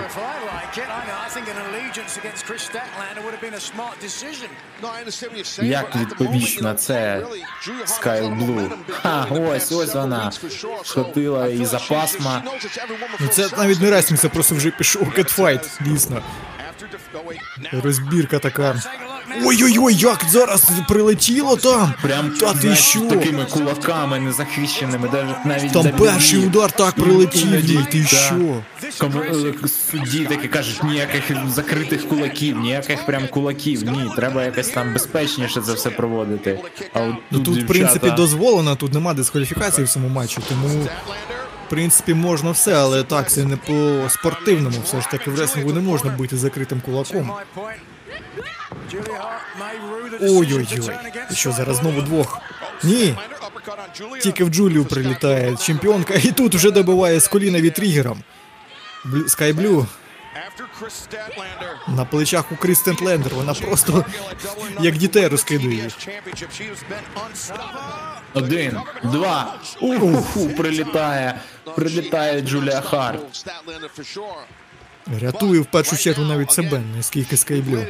[5.61, 7.25] Як відповість на це
[7.85, 8.69] Sky Blue?
[9.01, 10.31] Ха, ось, ось вона.
[10.83, 12.43] Схватила її за пасма.
[13.19, 16.21] ну це навіть не ресмі, це просто вже пішов кетфайт, дійсно.
[17.83, 18.81] Розбірка така.
[19.45, 21.93] Ой-ой-ой, як зараз прилетіло там!
[22.01, 22.99] Прям Та ти знаєш, що?
[22.99, 28.07] з такими кулаками незахищеними, навіть навіть Там перший удар так прилетів, їй, ти да.
[28.07, 28.61] що?
[28.99, 29.53] Кому- е,
[29.91, 33.83] Судді таки кажуть, ніяких закритих кулаків, ніяких прям кулаків.
[33.83, 36.59] Ні, треба якось там безпечніше це все проводити.
[36.93, 40.87] А от Ну тут, в дівчата- принципі, дозволено, тут нема дискваліфікації в цьому матчі, тому
[41.65, 44.77] в принципі можна все, але так, це не по спортивному.
[44.83, 47.31] Все ж таки в реслінгу не можна бити закритим кулаком.
[50.21, 50.91] Ой-ой-ой.
[51.33, 52.39] Що зараз знову двох?
[52.83, 53.15] Ні,
[54.21, 58.23] тільки в Джулію прилітає чемпіонка, і тут вже добиває з коліна від тригером.
[59.27, 59.87] Скайблю
[61.87, 64.05] на плечах у Крістен Лендер, вона просто
[64.79, 65.89] як дітей розкидує.
[68.33, 71.39] Один, два, уху, прилітає,
[71.75, 73.45] прилітає Джулія Харт.
[75.21, 77.85] Рятує в першу чергу навіть себе, наскільки Скайблю.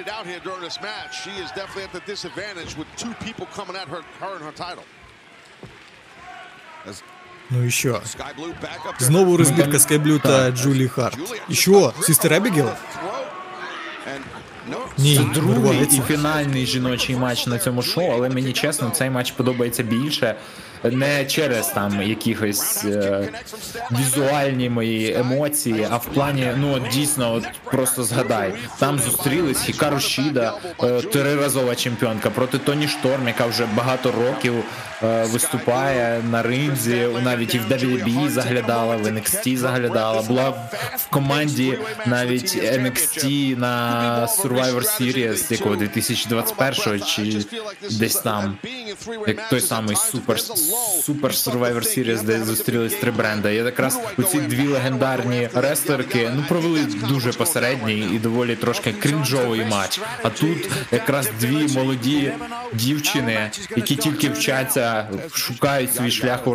[7.49, 8.01] Ну і що?
[8.99, 11.17] Знову розбірка Скайблю та Джулі Харт.
[11.49, 11.93] І що?
[12.01, 12.69] Сістер Ебігел?
[14.97, 19.83] Ні, Другий і фінальний жіночий матч на цьому шоу, але мені чесно, цей матч подобається
[19.83, 20.35] більше.
[20.91, 23.29] Не через там якихось е,
[23.91, 29.99] візуальні мої емоції, а в плані, ну от дійсно, от просто згадай, там зустрілись Хікару
[29.99, 30.53] Шіда,
[30.83, 34.53] е, триразова чемпіонка проти Тоні Шторм, яка вже багато років
[35.03, 40.49] е, виступає на ринзі, навіть і в WWE заглядала, в NXT заглядала, була
[40.97, 47.45] в команді навіть NXT на Survivor Series, якого 2021 чи
[47.91, 48.57] десь там,
[49.27, 50.39] як той самий супер
[51.03, 53.51] супер Survivor Series, де зустрілись три бренда.
[53.51, 56.79] І якраз оці дві легендарні рестлерки ну провели
[57.09, 60.01] дуже посередній і доволі трошки крінжовий матч.
[60.23, 62.33] А тут якраз дві молоді
[62.73, 66.53] дівчини, які тільки вчаться, шукають свій шлях у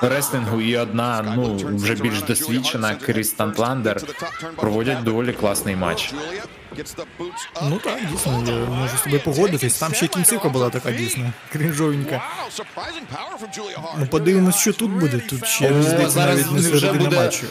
[0.00, 4.02] реслінгу, і одна, ну вже більш досвідчена, Кріс Тантландер,
[4.56, 6.14] проводять доволі класний матч.
[7.62, 9.78] Ну так, дійсно, я можу з тобою погодитись.
[9.78, 12.22] Там ще кінцівка була така дійсно, крінжовенька.
[13.98, 15.18] Ну подивимось, що тут буде.
[15.18, 17.46] Тут ще О, здається зараз навіть не вже середина буде матчу.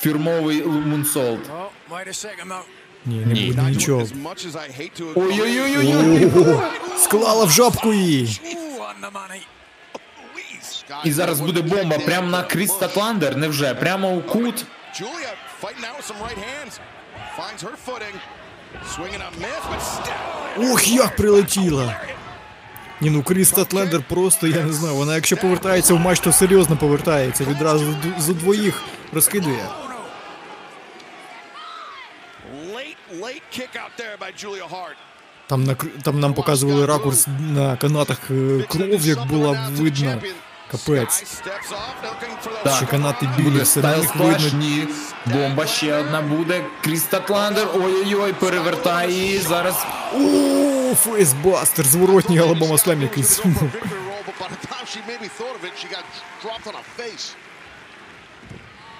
[0.00, 1.40] фірмовий мунсолт.
[3.06, 3.46] Ні, не Ні.
[3.46, 4.06] буде нічого.
[5.14, 6.26] Ой-ой-ой-ой.
[6.26, 6.62] Ого,
[6.98, 8.40] Склала в жопку її.
[11.04, 13.74] І зараз буде бомба прямо на Кріс Татландер, невже?
[13.74, 14.64] Прямо у кут.
[15.00, 15.32] Julia
[15.62, 16.74] fighting now with some right hands.
[17.38, 18.16] Finds her footing.
[20.58, 21.96] Ох, як прилетіла.
[23.00, 26.76] Ні, ну Кріс Татлендер просто, я не знаю, вона якщо повертається в матч, то серйозно
[26.76, 27.44] повертається.
[27.44, 28.82] Відразу з двоїх
[29.12, 29.64] розкидує.
[35.46, 40.22] Там, на, там нам показували ракурс на канатах е, кров, як була видно.
[40.72, 41.42] Капець.
[42.64, 42.88] Так.
[42.90, 44.58] Канати білі, Буде все на стайл них сплаш, видно.
[44.58, 44.88] ні.
[45.26, 46.64] Бомба ще одна буде.
[46.84, 47.68] Кріс Татландер.
[47.74, 49.38] Ой-ой-ой, перевертає її.
[49.38, 49.74] Зараз.
[50.14, 53.42] О, фейсбастер, зворотній Алабама слем якийсь.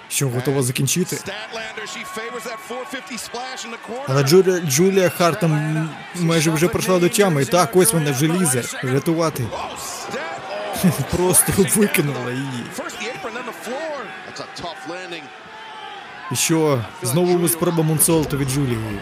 [0.09, 1.15] Що, готова закінчити?
[1.15, 4.05] Statlander, she favors that 450 splash in the corner.
[4.07, 7.41] Але Джулія, Джулія Харт там майже вже прийшла до тями.
[7.41, 8.63] І так, ось вона вже лізе.
[8.83, 9.43] Рятувати.
[11.17, 12.63] Просто викинула її.
[16.31, 16.85] І що?
[17.01, 18.99] Знову спроба Монсолта від Джулії.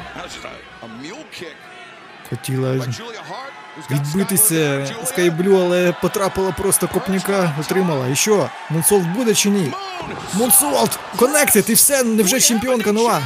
[2.30, 2.76] Хотіла
[3.92, 8.08] відбитися Скайблю, але потрапила просто копняка, отримала.
[8.08, 8.50] І що?
[8.70, 9.74] Монсолт буде чи ні?
[10.34, 11.00] Монсолт!
[11.16, 11.70] Коннектед!
[11.70, 13.22] І все, невже чемпіонка нова?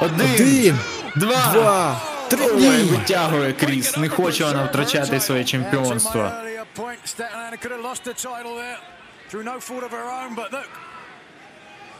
[0.00, 0.78] Один, Один,
[1.16, 1.52] два.
[1.52, 2.46] два, три.
[2.52, 3.96] Ой, витягує Кріс.
[3.96, 6.30] Не хоче вона втрачати своє чемпіонство.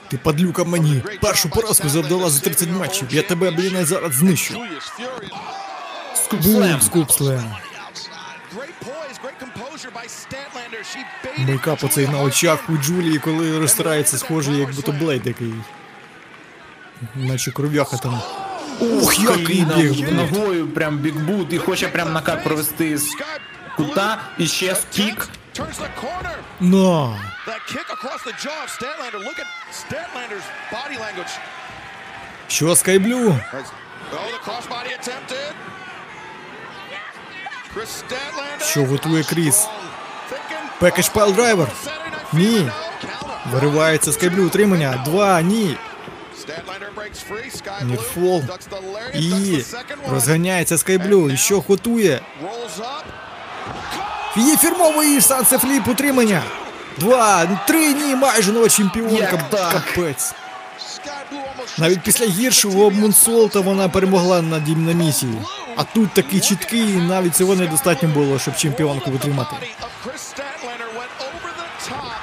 [0.08, 1.02] Ти падлюка мені.
[1.20, 3.08] Першу поразку завдала за 30 матчів.
[3.10, 4.60] Я тебе, блін, зараз знищу.
[6.14, 6.80] Скупслем.
[6.80, 7.54] Скупслем.
[11.38, 15.54] Мейкап оцей на очах у Джулії, коли розтирається, схожий, як будто блейд такий.
[17.14, 18.22] Наче кров'яха там.
[18.80, 20.12] Ух, який біг!
[20.12, 23.08] ногою прям бікбут і хоче прям накат провести з
[23.75, 24.19] кута.
[24.37, 25.27] І ще кік.
[25.55, 26.37] turns the corner.
[26.59, 27.19] На!
[27.47, 29.19] That kick across the jaw of Statlander.
[29.27, 29.47] Look at
[29.83, 31.31] Statlander's body language.
[32.47, 33.29] Що, Скайблю?
[33.29, 33.35] As,
[34.13, 35.53] oh, the crossbody attempted.
[37.73, 38.63] Chris Statlander.
[38.63, 39.67] Що готує Кріс?
[40.31, 40.79] Thinking.
[40.79, 41.67] Пекедж пайл драйвер.
[41.67, 42.57] Saturday Night Ні.
[42.57, 42.65] Fever.
[42.65, 42.71] No.
[43.05, 43.51] Counter.
[43.51, 45.01] Виривається Скайблю, утримання.
[45.05, 45.77] Два, ні.
[46.39, 47.61] Statlander breaks free.
[47.63, 48.39] Sky Нітфол.
[48.41, 50.11] Blue ducks the lariat, ducks І the second one.
[50.11, 51.29] розганяється Скайблю.
[51.29, 52.21] І що готує?
[54.36, 56.42] Її фірмовий sunset flip утримання.
[56.98, 59.44] Два, три, ні, майже нова чемпіонка.
[59.72, 60.34] Капець.
[61.78, 65.38] Навіть після гіршого Moonsault а вона перемогла на дімномісії.
[65.76, 69.56] А тут такий чіткий, і навіть цього недостатньо було, щоб чемпіонку витримати.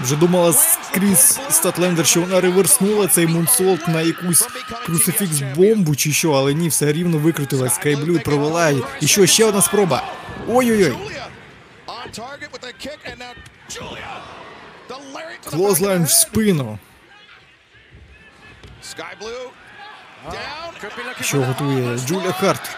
[0.01, 0.53] Вже думала
[0.91, 4.47] Кріс Статлендер, що вона реверснула цей мунсолт на якусь
[4.85, 7.69] крусифікс бомбу чи що, але ні, все рівно викрутила.
[7.69, 8.71] Скайблю провела.
[9.01, 10.03] І що, ще одна спроба.
[10.47, 10.95] Ой-ой-ой.
[15.49, 16.79] Клозлайн в спину.
[18.83, 19.49] Sky Blue
[20.29, 21.23] down.
[21.23, 22.77] Що готує Джулія Харт.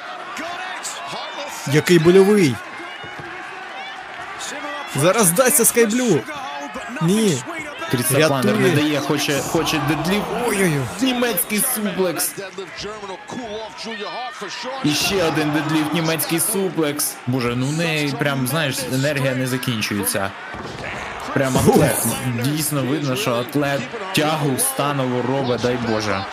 [1.71, 2.55] Який больовий.
[4.95, 6.21] Зараз здасться Скайблю.
[7.01, 7.43] Ні.
[7.95, 10.21] Кріс Статландер не дає, хоче, хоче дедлів.
[10.47, 10.81] Ой-ой-ой.
[11.01, 12.33] Німецький суплекс.
[14.83, 17.15] І ще один дедліфт, німецький суплекс.
[17.27, 20.31] Боже, ну в неї прям, знаєш, енергія не закінчується.
[21.33, 22.05] Прям атлет.
[22.43, 23.81] Дійсно видно, що атлет
[24.15, 26.25] тягу станову робить, дай Боже.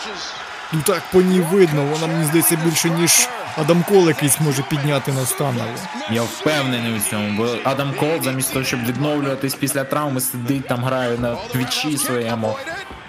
[0.71, 3.27] Ну так по ній видно, вона мені здається більше, ніж
[3.57, 5.77] Адам Кол якийсь може підняти на станову.
[6.09, 10.83] Я впевнений у цьому, бо Адам Кол замість того, щоб відновлюватись після травми, сидить там,
[10.83, 12.55] грає на твічі своєму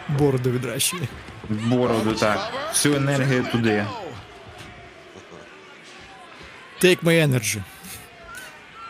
[0.08, 1.02] Бороду відращує.
[1.48, 2.52] бороду, так.
[2.72, 3.86] Всю енергію туди.
[6.82, 7.62] Take my energy.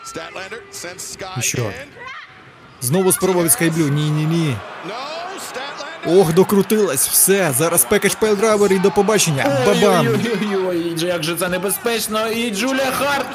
[0.04, 1.72] Statlander sends Sky
[2.80, 3.88] Знову спроба від Скайблю.
[3.88, 4.56] Ні-ні-ні.
[6.06, 7.08] Ох, докрутилась.
[7.08, 9.46] Все, зараз package piledriver і до побачення.
[9.66, 10.06] Бабам!
[10.08, 12.28] Ой-ой-ой, як же це небезпечно.
[12.28, 13.26] І Джулія Харт.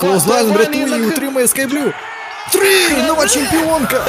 [0.00, 1.92] Clothesline врятує і утримує Скайблю.
[2.52, 3.02] Три!
[3.06, 4.04] Нова чемпіонка!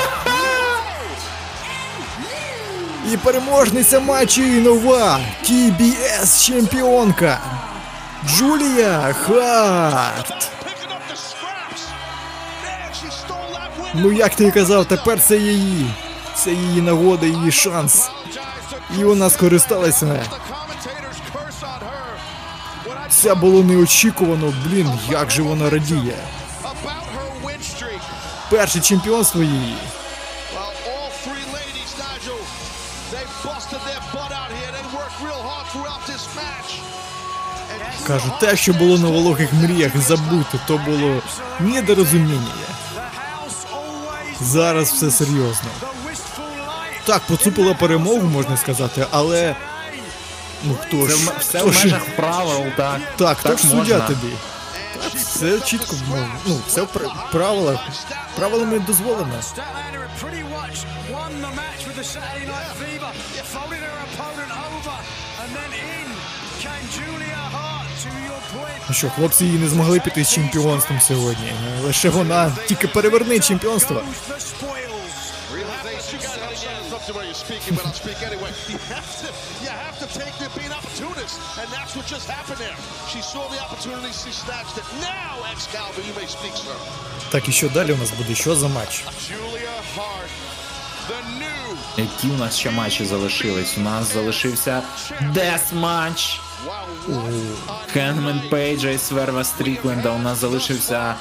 [3.14, 7.40] І переможниця матчу і нова TBS чемпіонка.
[8.28, 10.52] Джулія Харт.
[13.94, 15.94] Ну як ти казав, тепер це її.
[16.44, 18.10] Це її нагода, її шанс.
[19.00, 20.06] І вона скористалася.
[22.86, 26.16] I Це було неочікувано, блін, як же вона радіє.
[28.50, 29.76] Перше чемпіонство її.
[30.56, 32.42] Well, all three ladies, Nigel,
[33.14, 34.72] they busted their butt out here.
[34.78, 36.72] They worked real hard throughout this match.
[37.72, 41.22] And Кажу, те, що було на вологих мріях, забути, то було
[41.60, 42.54] недорозуміння.
[44.42, 45.70] Зараз все серйозно.
[47.12, 49.56] Так, поцупила перемогу, можна сказати, але.
[50.64, 51.26] Ну хто Це ж.
[51.26, 53.00] в- все хто в ж- правил, так.
[53.18, 54.34] Так, хто ж суддя тобі?
[54.94, 56.88] Так, все чітко, ну, ну, все в
[57.32, 57.80] правилах.
[58.36, 59.42] Правилами дозволено.
[68.90, 71.54] Ну що, хлопці її не змогли піти з чемпіонством сьогодні.
[71.84, 74.02] Лише вона тільки переверне чемпіонство.
[77.12, 78.52] Something where you're speaking, but I'll speak anyway.
[78.70, 79.28] You have to,
[79.64, 82.76] you have to take the being opportunist, and that's what just happened there.
[83.08, 84.86] She saw the opportunity, she snatched it.
[85.02, 86.76] Now, Excalibur, you may speak, sir.
[87.32, 88.36] Так і що далі у нас буде?
[88.36, 89.04] Що за матч?
[89.32, 90.32] Julia Hart,
[91.10, 93.78] the new Які у нас ще матчі залишились?
[93.78, 94.84] У нас залишився
[95.22, 96.40] Death Match.
[97.94, 100.10] Хенгмен Пейджа і Сверва Стрікленда.
[100.10, 101.16] У нас залишився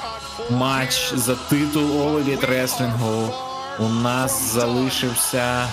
[0.49, 3.50] матч за титул All Elite Wrestling.
[3.79, 5.67] У нас залишився.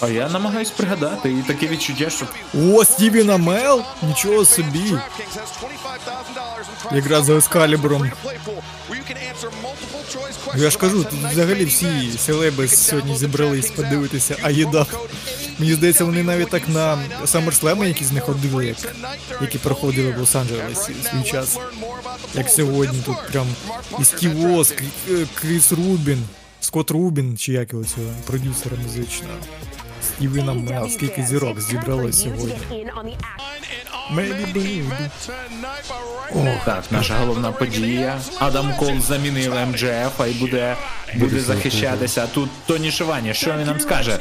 [0.00, 3.82] А я намагаюсь пригадати, і таке відчуття, що О, Стівен Амелл?
[4.02, 4.78] Нічого собі.
[4.78, 5.68] DraftKings has $25,000
[6.60, 8.10] in prize Якраз за Ескалібром.
[10.56, 14.86] Я ж кажу, тут взагалі всі селеби сьогодні зібрались подивитися, а їда.
[15.58, 18.76] Мені здається, вони навіть так на SummerSlam якісь не ходили, як,
[19.40, 21.58] які проходили в Лос-Анджелесі свій час.
[22.34, 23.46] Як сьогодні тут прям
[24.00, 24.74] і Стів Вос,
[25.34, 26.24] Кріс Рубін,
[26.60, 29.34] Скотт Рубін, чи як його цього, продюсера музичного.
[30.02, 32.54] Стівена Мел, скільки зірок зібралось сьогодні.
[36.34, 38.20] О, так, наша головна подія.
[38.38, 40.76] Адам Кол замінив МДФ, а й буде,
[41.14, 42.26] буде захищатися.
[42.34, 44.18] Тут Тоні Шивані, що він нам скаже?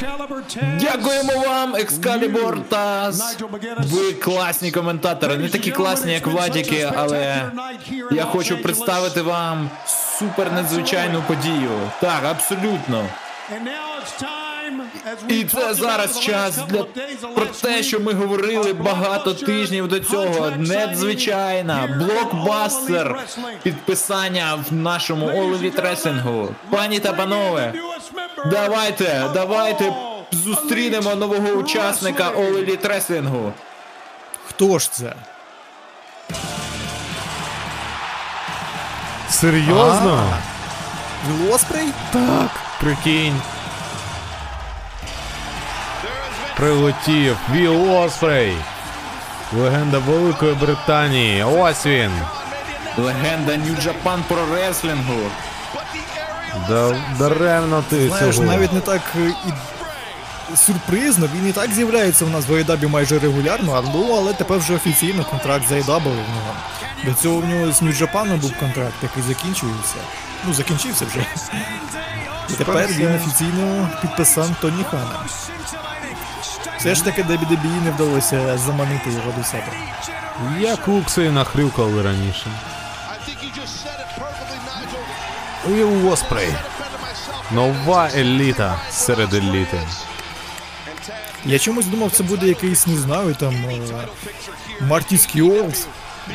[0.80, 3.38] Дякуємо вам, Екскалібор Таз.
[3.80, 7.52] Ви класні коментатори, не такі класні, як Владіки, але
[8.12, 9.70] я хочу представити вам
[10.20, 11.72] супер надзвичайну подію.
[12.02, 13.06] Так, абсолютно.
[15.28, 16.84] І це зараз час для
[17.36, 20.52] про те, що ми говорили багато тижнів до цього.
[20.58, 23.20] Надзвичайна блокбастер
[23.64, 26.48] підписання в нашому Elite Wrestling.
[26.70, 27.74] Пані та панове,
[28.52, 29.94] давайте, давайте
[30.32, 33.52] зустрінемо нового учасника Elite Wrestling.
[34.48, 35.14] Хто ж це?
[39.30, 40.34] Серйозно?
[41.30, 41.58] Віл
[42.12, 42.50] Так,
[42.80, 43.42] прикинь.
[46.62, 48.58] Прилетів Віл Оспрей.
[49.54, 51.44] Легенда Великої Британії.
[51.44, 52.12] Ось він.
[52.98, 55.04] Легенда Japan Pro Wrestling.
[56.70, 58.48] Да, даремно ти Знаєш, цього.
[58.48, 59.34] навіть не так е,
[60.54, 64.58] і сюрпризно, він і так з'являється у нас в AEW майже регулярно, ну, але тепер
[64.58, 66.54] вже офіційно контракт з AEW в нього.
[67.06, 69.96] До цього в нього з Japan був контракт, який закінчується.
[70.48, 71.26] Ну, закінчився вже.
[72.50, 75.26] І тепер він офіційно підписав Тоні Хана.
[76.82, 79.68] Все ж таки WWE не вдалося заманити його до себе.
[80.60, 82.46] Як Укси нахрюкали раніше.
[82.48, 84.58] Well think you just said it perfectly,
[85.68, 86.02] Nigel.
[86.02, 86.54] Віл Оспрей.
[87.52, 89.80] Нова еліта серед еліти.
[91.46, 93.92] Я чомусь думав, це буде якийсь, не знаю, там Мартіс
[94.82, 95.88] Марті Скіолс,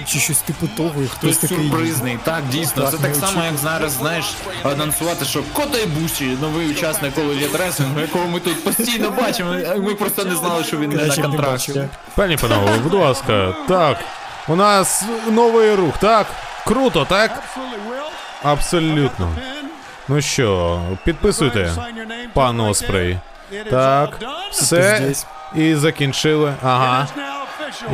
[0.07, 1.57] чи щось типу того, і хтось такий.
[1.59, 2.83] сюрпризний, так дійсно.
[2.83, 4.25] Так, Це так само, як зараз, знаєш,
[4.63, 9.55] анонсувати, що Кота Ібуші, новий учасник Elite Wrestling, якого ми тут постійно бачимо.
[9.79, 11.83] Ми просто не знали, що він не на контракті.
[12.15, 13.99] Пані панове, будь ласка, так.
[14.49, 16.27] У нас новий рух, так?
[16.65, 17.43] Круто, так?
[18.43, 19.29] Абсолютно.
[20.09, 21.73] Ну що, підписуйте,
[22.35, 23.19] пан Оспрей.
[23.71, 24.19] Так,
[24.51, 25.13] все.
[25.55, 26.55] І закінчили.
[26.63, 27.07] Ага.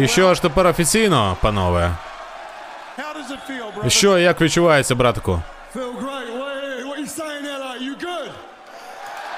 [0.00, 1.90] І що ж тепер офіційно, панове?
[3.88, 5.42] Що, як відчувається, братику?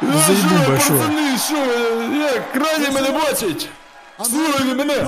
[0.03, 0.95] Заїбумба, що?
[1.47, 1.57] Що,
[2.19, 3.69] як, раді мене бачать?
[4.23, 5.07] Слухайте мене!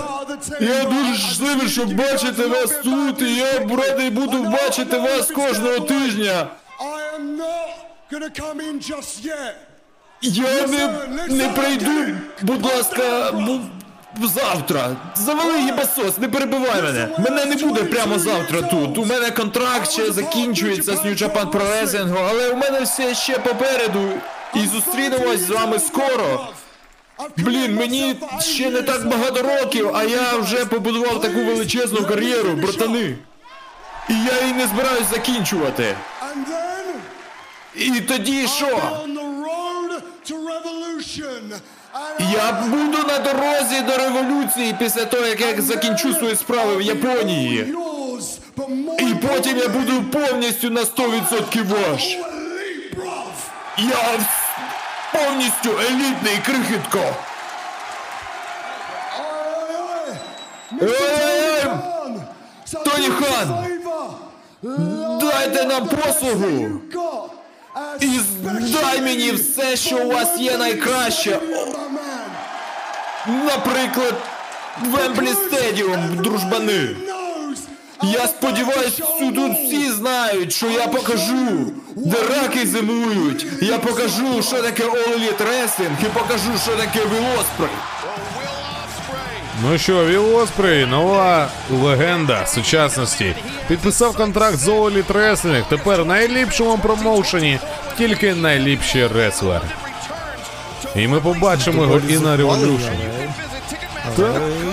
[0.61, 6.47] Я дуже щасливий, щоб бачити вас тут, і я радий буду бачити вас кожного тижня.
[10.21, 10.89] Я не,
[11.29, 13.33] не прийду, будь ласка,
[14.25, 14.97] завтра.
[15.15, 17.09] Завали їбасос, не перебивай мене.
[17.19, 18.99] Мене не буде прямо завтра тут.
[18.99, 23.39] У мене контракт ще закінчується з New Japan Pro Wrestling, але у мене все ще
[23.39, 24.09] попереду.
[24.55, 26.47] І зустрінемось з вами скоро.
[27.37, 33.17] Блін, мені ще не так багато років, а я вже побудував таку величезну кар'єру, братани.
[34.11, 35.97] І я її не збираюсь закінчувати.
[37.75, 39.01] І тоді що?
[42.19, 47.75] Я буду на дорозі до революції після того, як я закінчу свої справи в Японії.
[48.99, 52.19] І потім я буду повністю на 100% ваш.
[53.79, 54.19] Я
[55.13, 57.01] повністю елітний крихітко.
[62.85, 63.67] Тоні Хан!
[65.21, 66.81] Дайте нам послугу!
[68.01, 68.09] І
[68.73, 71.39] дай мені все, що у вас є найкраще.
[73.27, 74.15] Наприклад,
[74.85, 76.97] Вемблі Стедіум, дружбани.
[78.03, 83.47] Я сподіваюсь, тут всі знають, що я покажу, де раки зимують.
[83.63, 87.71] Я покажу, що таке All Elite і покажу, що таке Віл Оспрей.
[89.63, 93.35] Ну що, Віл Оспрей, нова легенда сучасності.
[93.69, 95.65] Підписав контракт з Elite Wrestling.
[95.69, 97.59] Тепер в найліпшому промоушені
[97.99, 99.63] тільки найліпший реслер.
[100.97, 102.91] І ми побачимо його і на Revolution.
[104.19, 104.29] Але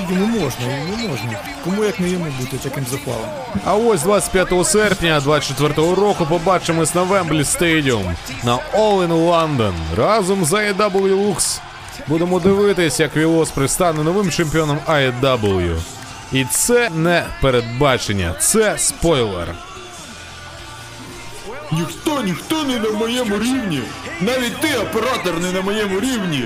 [0.09, 1.39] йому можна, йому можна.
[1.63, 3.25] Кому як не йому бути таким захвалом?
[3.65, 10.45] А ось 25 серпня 24 року побачимось на Вемблі Стадіум на All in London разом
[10.45, 11.59] з AEW Lux.
[12.07, 15.77] Будемо дивитись, як Вілос пристане новим чемпіоном IW.
[16.31, 19.55] І це не передбачення, це спойлер.
[21.71, 23.81] Ніхто, ніхто не на моєму рівні.
[24.21, 26.45] Навіть ти, оператор, не на моєму рівні.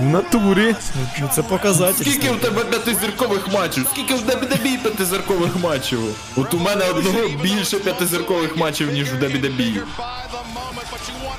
[0.00, 0.74] В натурі.
[1.20, 2.04] Ну це показатель.
[2.04, 3.86] Скільки в тебе п'ятизіркових матчів?
[3.92, 6.00] Скільки в WWE п'ятизіркових матчів?
[6.36, 9.80] От у мене одного більше п'ятизіркових матчів, ніж в WWE.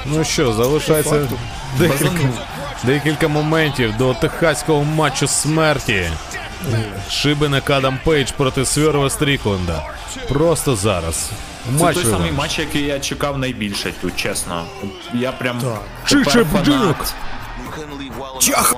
[0.06, 1.28] Ну що, залишається
[1.80, 2.30] декілька,
[2.84, 6.10] декілька моментів до техаського матчу смерті.
[7.10, 9.84] Шибеник Адам Пейдж проти Сверва Стрікленда.
[10.30, 11.30] Просто зараз.
[11.80, 14.66] Це той самий матч, який я чекав найбільше тут, чесно.
[15.14, 15.62] Я прям
[16.06, 16.66] Чича тепер фанат.
[16.66, 16.96] будинок.
[18.40, 18.76] Чах!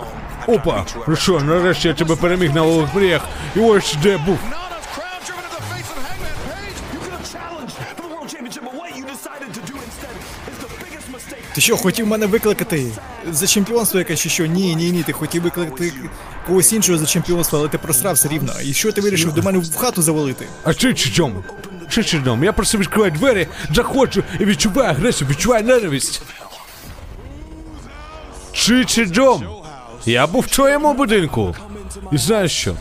[0.47, 0.85] Опа!
[1.07, 3.21] Ну що, нарешті я тебе переміг на лових
[3.55, 4.39] І ось де був.
[11.53, 12.91] Ти що, хотів мене викликати?
[13.31, 14.45] за чемпіонство якесь чи що?
[14.45, 15.93] Ні, ні, ні, ти хотів викликати
[16.47, 18.53] когось іншого за чемпіонство, але ти просрав все рівно.
[18.63, 20.47] І що ти вирішив до мене в хату завалити?
[20.63, 21.43] А чи чом?
[21.89, 22.43] Чи чи дом?
[22.43, 26.21] Я просто відкриваю двері, заходжу і відчуваю агресію, відчуваю ненависть.
[28.55, 29.43] Чи Джом.
[30.05, 31.55] Я був в твоєму будинку.
[32.11, 32.75] І знаєш що?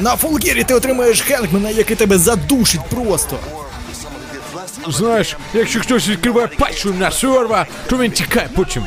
[0.00, 3.38] На фулгірі ти отримаєш хенгмена, який тебе задушить просто.
[4.88, 8.84] Знаєш, якщо хтось відкриває пачку на серва, то він тікає потім.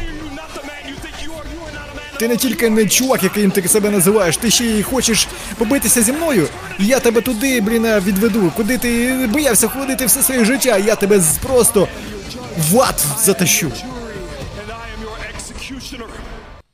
[2.19, 5.27] Ти не тільки не чувак, яким ти себе називаєш, ти ще й хочеш
[5.57, 6.47] побитися зі мною.
[6.79, 8.51] І я тебе туди, блін, відведу.
[8.55, 11.87] Куди ти боявся ходити все своє життя, я тебе просто
[12.71, 13.71] в ад затащу.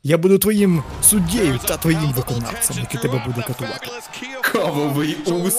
[0.03, 3.88] Я буду твоїм суддєю та твоїм виконавцем, який тебе буде катувати.
[4.41, 5.55] Кавовий ус.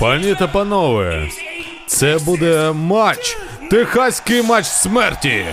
[0.00, 1.28] Пані та панове,
[1.86, 3.36] це буде матч.
[3.70, 5.46] Техаський матч смерті.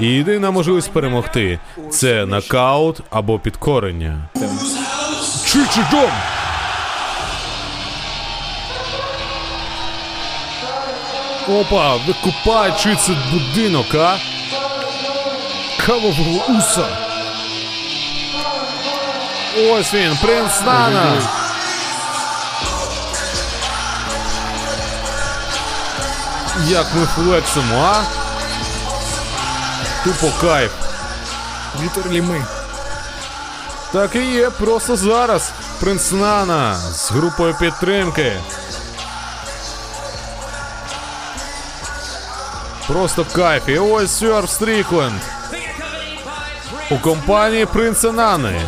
[0.00, 1.58] І єдина можливість перемогти
[1.90, 4.18] це нокаут або підкорення.
[5.46, 6.10] Чи чи дом?
[11.48, 14.16] Опа, викупай, чи це будинок, а?
[15.86, 16.86] Кавового уса.
[19.70, 21.43] Ось він, принц Нана.
[26.62, 28.02] Як ми флексимо, а?
[30.04, 30.70] Тупо кайф.
[31.82, 32.44] Літералі ми.
[33.92, 35.52] Так і є, просто зараз.
[35.80, 38.32] Принц Нана з групою підтримки.
[42.86, 43.68] Просто кайф.
[43.68, 45.20] І ось Сьорф Стрікленд.
[46.90, 48.60] У компанії принца Нани.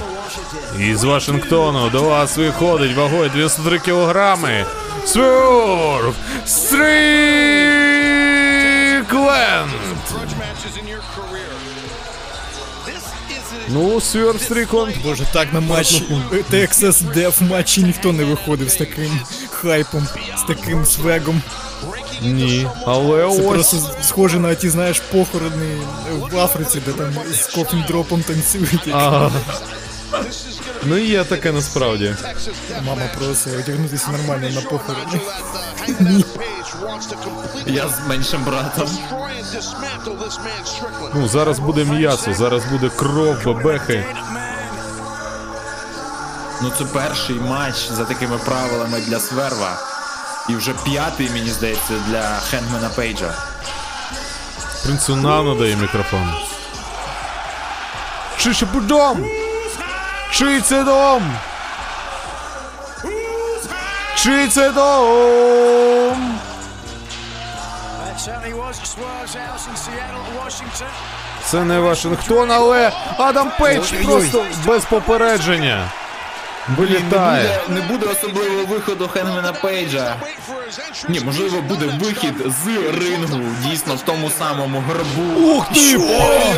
[0.79, 4.67] Із Вашингтону до вас виходить вагою 93 кілограми.
[5.07, 6.15] Сьорф
[6.47, 6.91] Стрікленд.
[13.69, 14.95] Ну, Сьорф Стрікленд.
[15.05, 16.03] Боже, так на матч
[16.53, 19.21] Texas Death матчі ніхто не виходив з таким
[19.51, 20.09] хайпом,
[20.39, 21.43] з таким свегом.
[22.23, 23.39] Ні, але Це ось.
[23.39, 25.77] просто схоже на ті, знаєш, похорони
[26.33, 28.89] в Африці, де там з кофіндропом танцюють.
[28.93, 29.31] Ага.
[30.89, 32.17] Ну є таке насправді.
[32.83, 35.21] Мама просить одягнутися нормально на похорони.
[37.67, 38.89] Я з меншим братом.
[41.15, 44.05] Ну, зараз буде м'ясо, зараз буде кров, бебехи.
[46.63, 49.79] Ну це перший матч за такими правилами для Сверва.
[50.49, 53.35] І вже п'ятий, мені здається, для Хендмена Пейджа.
[54.85, 56.33] Принцу Нану дає мікрофон.
[58.39, 59.27] Чи ще дом?
[60.31, 61.23] Чий це дом?
[64.17, 66.39] Чий це дом?
[71.45, 75.91] Це не Вашингтон, але Адам Пейдж просто без попередження.
[76.69, 77.61] Вилітає.
[77.69, 80.17] Не буде особливого виходу Хенгмена Пейджа.
[81.09, 82.67] Ні, можливо, буде вихід з
[83.01, 85.41] рингу, дійсно в тому самому гробу.
[85.41, 85.99] Ух ти!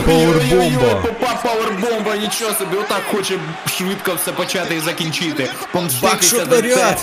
[0.07, 0.95] Пауербомба!
[0.95, 3.39] Попав пауербомба, нічого собі, отак хоче
[3.79, 5.51] швидко все почати і закінчити.
[5.73, 6.97] Помститися за це.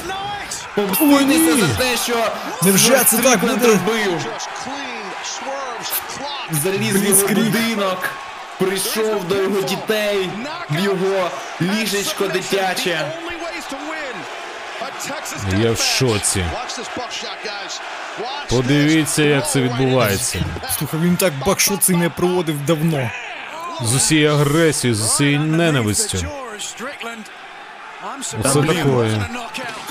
[0.76, 2.15] Помститися за те, що
[2.64, 3.68] Невже це так буде?
[3.68, 4.26] робив.
[6.64, 8.10] Заліз в будинок,
[8.60, 10.30] прийшов до його дітей,
[10.69, 11.30] в його
[11.61, 13.11] ліжечко дитяче.
[15.64, 16.45] Я в шоці.
[18.49, 20.45] Подивіться, як це відбувається.
[20.77, 23.10] Слухай, він так buckshot цей не проводив давно.
[23.82, 26.18] З усією агресією, з усією ненавистю.
[28.40, 29.10] Оце такое.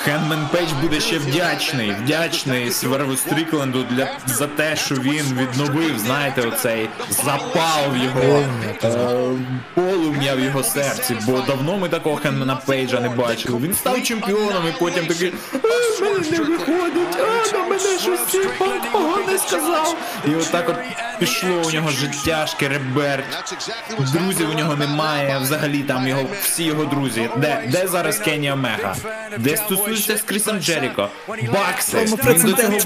[0.04, 6.42] Хенгмен Пейдж буде ще вдячний, вдячний Сверву Стрікленду для за те, що він відновив, знаєте,
[6.42, 8.44] оцей запал в його
[8.84, 9.30] е,
[9.74, 11.16] полум'я в його серці.
[11.26, 13.58] Бо давно ми такого Хендмена Пейджа не бачили.
[13.58, 18.20] Він став чемпіоном і потім такий «А, в мене не виходить, а на мене щось
[18.30, 18.44] цей
[18.92, 19.96] погане сказав.
[20.28, 20.76] І отак от
[21.18, 23.54] пішло у нього життя шкереберть.
[23.98, 27.28] Друзів у нього немає, взагалі там його всі його друзі.
[27.36, 28.96] Де, де зараз Кенні Омега?
[29.38, 31.08] Де стосується з Крісом Джеріко?
[31.28, 31.98] Бакси.
[32.04, 32.10] Він
[32.42, 32.78] до цього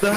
[0.00, 0.16] так,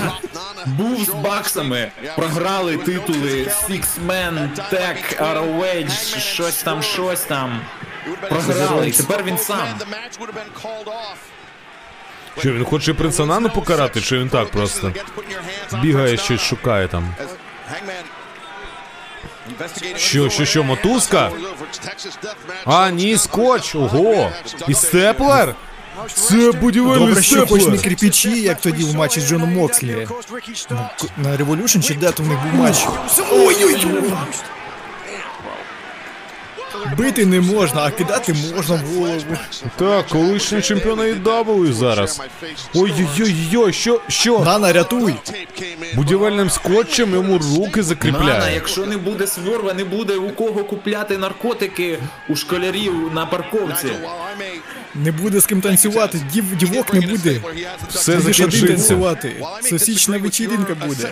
[0.65, 7.61] був з баксами, програли титули Six Man, Tag, ROH, щось там, щось там.
[8.29, 9.67] Програли, і тепер він сам.
[12.39, 14.93] Що він хоче принца Нану покарати, чи він так просто
[15.81, 17.15] бігає щось шукає там?
[19.95, 21.31] Що, що, що, мотузка?
[22.65, 24.31] А, ні, скотч, ого.
[24.67, 25.55] І степлер?
[26.13, 28.37] Це будівельний Добре, що хоч не степлер.
[28.37, 30.07] як тоді в матчі з Джоном Мокслі.
[30.69, 32.87] На, на Revolution чи де то в них був матч.
[33.31, 34.13] Ой-ой-ой!
[36.97, 39.38] Бити не можна, а кидати можна в голову.
[39.76, 42.22] Так, колишні чемпіони AEW зараз.
[42.76, 44.39] Ой-ой-ой, що, що?
[44.39, 45.15] Нана, рятуй!
[45.93, 51.99] Будівельним скотчем йому руки Нана, якщо не буде сворва, не буде у кого купляти наркотики
[52.30, 53.93] у школярів на парковці.
[54.95, 57.41] Не буде з ким танцювати, дів, дівок не буде.
[57.89, 58.68] Все закінчиться.
[58.68, 59.45] танцювати.
[59.61, 61.11] Сосічна вечірінка буде.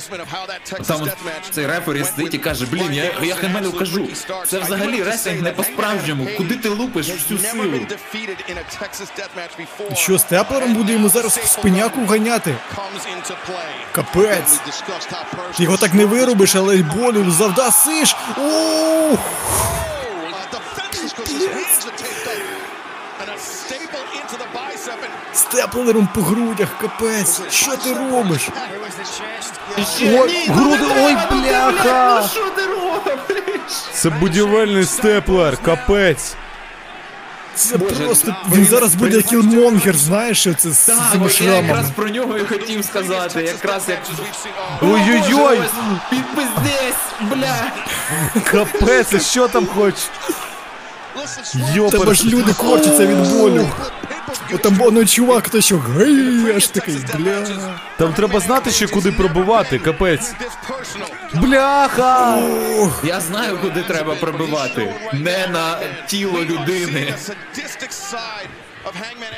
[0.88, 1.08] Там
[1.52, 4.08] цей рефері сидить і каже, блін, я, я Хемелю кажу,
[4.48, 6.28] це взагалі реслінг не по-справжньому.
[6.38, 7.64] Куди ти лупиш всю силу?
[9.96, 12.56] Що з теплером буде йому зараз в спиняку ганяти?
[13.92, 14.60] Капець.
[15.58, 18.16] Ти його так не вирубиш, але й болю завдасиш.
[18.38, 19.20] Ух!
[25.34, 27.42] З теплером по грудях, капець.
[27.50, 28.50] Що ти робиш?
[30.02, 32.20] Ой, груди, ой, бляха!
[32.22, 33.72] Ну що ти робиш?
[33.94, 36.36] Це будівельний степлер, капець.
[37.56, 38.36] Це Боже, просто.
[38.52, 41.94] він Він зараз буде кілмонгер, знаєш, що це з Так, цими от я якраз шрамами.
[41.96, 43.42] про нього і хотів сказати.
[43.44, 44.00] Якраз як.
[44.82, 45.62] Ой-ой-ой!
[46.10, 47.72] Підпиздесь, бля!
[48.44, 49.96] Капець, а що там хоч?
[51.74, 52.16] Йопер.
[52.16, 53.70] ж люди корчаться від болю.
[54.64, 57.48] Там ну, чувак, то що гей, аж такий, бля.
[57.98, 60.34] Там треба знати ще куди пробивати, капець.
[61.34, 62.42] Бляха!
[63.04, 64.94] Я знаю, куди треба пробивати.
[65.14, 65.78] Не на
[66.08, 67.14] тіло людини.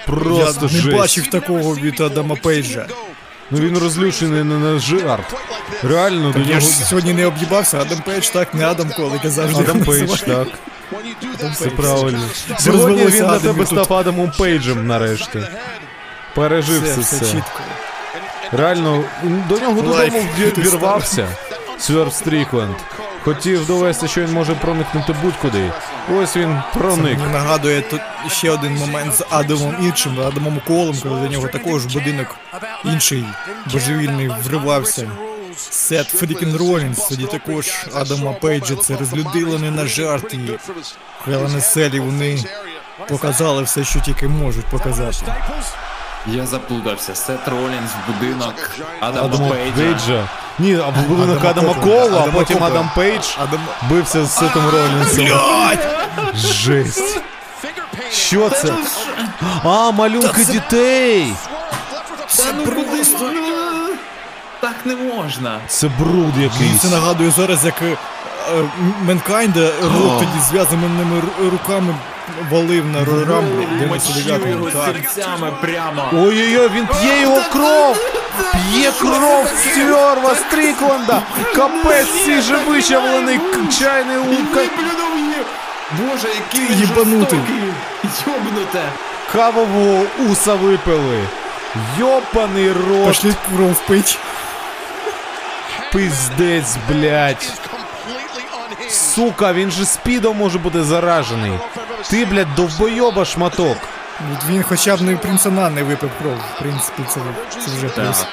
[0.05, 2.87] Просто Я не бачив такого від Адама Пейджа.
[3.51, 5.35] Ну він розлючений не на жарт.
[5.83, 6.59] Реально, до Я нього...
[6.59, 10.09] ж сьогодні не об'їбався, Адам Пейдж так, не Адам Колик, я завжди Адам його Пейдж,
[10.09, 10.45] називаю.
[10.45, 10.53] так.
[11.55, 12.23] Це правильно.
[12.59, 15.39] Сьогодні він на тебе став Адамом Пейджем нарешті.
[16.35, 17.25] Пережив Все, це все все.
[17.25, 17.59] чітко.
[18.51, 19.03] Реально,
[19.49, 21.27] до нього додому вірвався.
[21.79, 22.75] Сверф Стрікленд.
[23.23, 25.71] Хотів довести, що він може проникнути будь-куди.
[26.17, 27.19] Ось він проник.
[27.19, 31.85] Мені нагадує тут ще один момент з Адамом іншим, Адамом Колом, коли до нього також
[31.85, 32.35] будинок
[32.85, 33.25] інший
[33.73, 35.07] божевільний вривався.
[35.57, 40.59] Сет Фрікін Ролінс, тоді також Адама Пейджа, це розлюдило не на жарт і
[41.25, 42.43] Hell in a Cell і вони
[43.09, 45.25] показали все, що тільки можуть показати.
[46.27, 47.15] Я заплутався.
[47.15, 49.75] Сет Ролінс в будинок Адама Адама Пейджа.
[49.75, 50.29] Пейджа.
[50.59, 51.83] Ні, а в будинок Адама Адама.
[51.83, 52.65] Кола, а потім Копленда.
[52.65, 55.39] Адам Пейдж Адам бився з Сетом Ролінсом.
[56.35, 57.21] Жесть.
[58.11, 58.73] Що це?
[59.63, 61.33] А, малюнки дітей.
[62.37, 63.31] Та ну просто.
[64.63, 65.59] Так не можна.
[65.67, 66.81] Це бруд якийсь.
[66.81, 67.95] це нагадує зараз, як е, е,
[69.05, 71.95] Менкайнда Рок тоді зв'язаними ру- руками
[72.51, 74.85] валив на Мочив його 99-му.
[74.85, 76.09] Серцями прямо.
[76.13, 77.97] Ой-ой-ой, він п'є його кров!
[78.51, 81.21] П'є кров Сьорва Стрікленда!
[81.55, 83.39] Капець цей же вичавлений
[83.79, 84.61] чайний лука.
[85.99, 87.39] Боже, який він їбанутий.
[88.27, 88.83] Йобнуте.
[89.33, 91.19] Кавового уса випили.
[91.99, 94.17] Йопаний рот, Пошли кров пить.
[95.93, 97.51] Пиздець, блядь.
[98.89, 101.59] Сука, він же спідом може бути заражений.
[102.09, 103.77] Ти, блядь, довбойоба шматок.
[104.49, 106.37] Він хоча б не принцена не випив кров.
[106.55, 107.19] В принципі, це,
[107.65, 108.25] це вже плюс.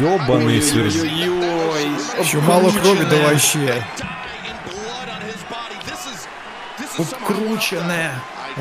[0.00, 0.62] Йобаний.
[0.74, 1.90] Ой-ой-ой.
[2.24, 3.84] Що мало крові, давай ще.
[6.98, 8.10] Обкручене.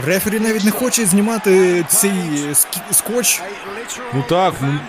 [0.06, 2.12] Рефері навіть не хоче знімати цей
[2.54, 3.42] скі- скотч.
[4.14, 4.80] Ну так, ну,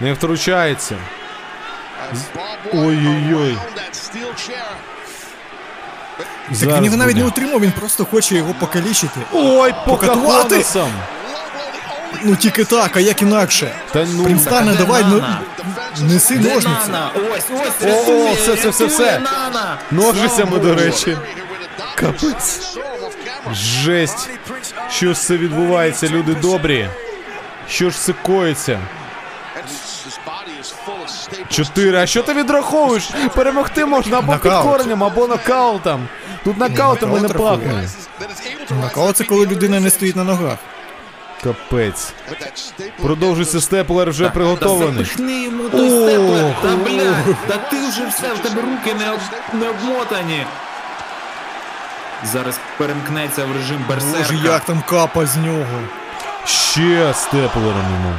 [0.00, 0.96] не втручається.
[2.72, 3.58] Ой-ой-ой.
[6.60, 9.20] Так він його навіть не утримав, він просто хоче його покалічити.
[9.32, 10.64] Ой, Покатувати?
[12.22, 13.72] Ну тільки так, а як інакше.
[13.92, 14.24] Та ну.
[14.24, 15.24] Принстане, давай, ну,
[16.00, 16.90] неси ножниці.
[17.34, 19.20] Ось, ось, О, о, все, все, все, все.
[19.90, 21.16] Ножицями, до речі.
[21.94, 22.78] Капець.
[23.52, 24.30] Жесть.
[24.90, 26.88] Що ж це відбувається, люди добрі?
[27.68, 28.80] Що ж це коїться?
[31.48, 31.98] Чотири.
[31.98, 33.10] А що ти відраховуєш?
[33.34, 34.62] Перемогти можна або Нокаут.
[34.64, 36.08] підкоренням, або нокаутом.
[36.44, 37.88] Тут нокаутами не нокаут пахне.
[38.82, 40.56] Нокаут це коли людина не стоїть на ногах.
[41.44, 42.12] Капець.
[43.02, 45.04] Продовжується степлер вже Та приготований.
[45.04, 46.54] запихни йому той степлер.
[46.62, 49.20] Та блядь, та ти вже все, в тебе руки не, об,
[49.52, 50.46] не обмотані.
[52.32, 54.32] Зараз перемкнеться в режим берсерка.
[54.32, 55.80] Боже, як там капа з нього.
[56.44, 58.14] Ще степлером йому.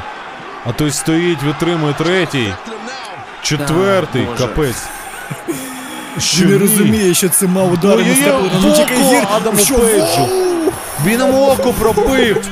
[0.65, 2.53] А той стоїть, витримує третій.
[3.41, 4.37] Четвертий, Боже.
[4.37, 4.83] капець.
[6.19, 9.23] Що Він не розуміє, що це мав тільки гір.
[9.35, 10.29] Адаму Що, Пейджу.
[11.05, 12.47] Він йому око пробив.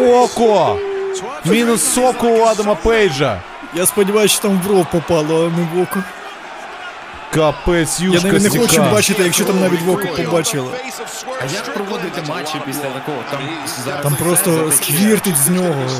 [0.00, 0.78] Око!
[1.44, 3.40] Мінус соку у Адама Пейджа.
[3.74, 6.02] Я сподіваюся, що там в ров попало, а не в око.
[7.34, 10.68] Капець, Я навіть не хочу бачити, якщо там навіть в око побачили.
[11.42, 13.18] А як проводити матчі після такого?
[13.30, 13.40] Там
[14.02, 15.90] Там просто сквіртить з нього.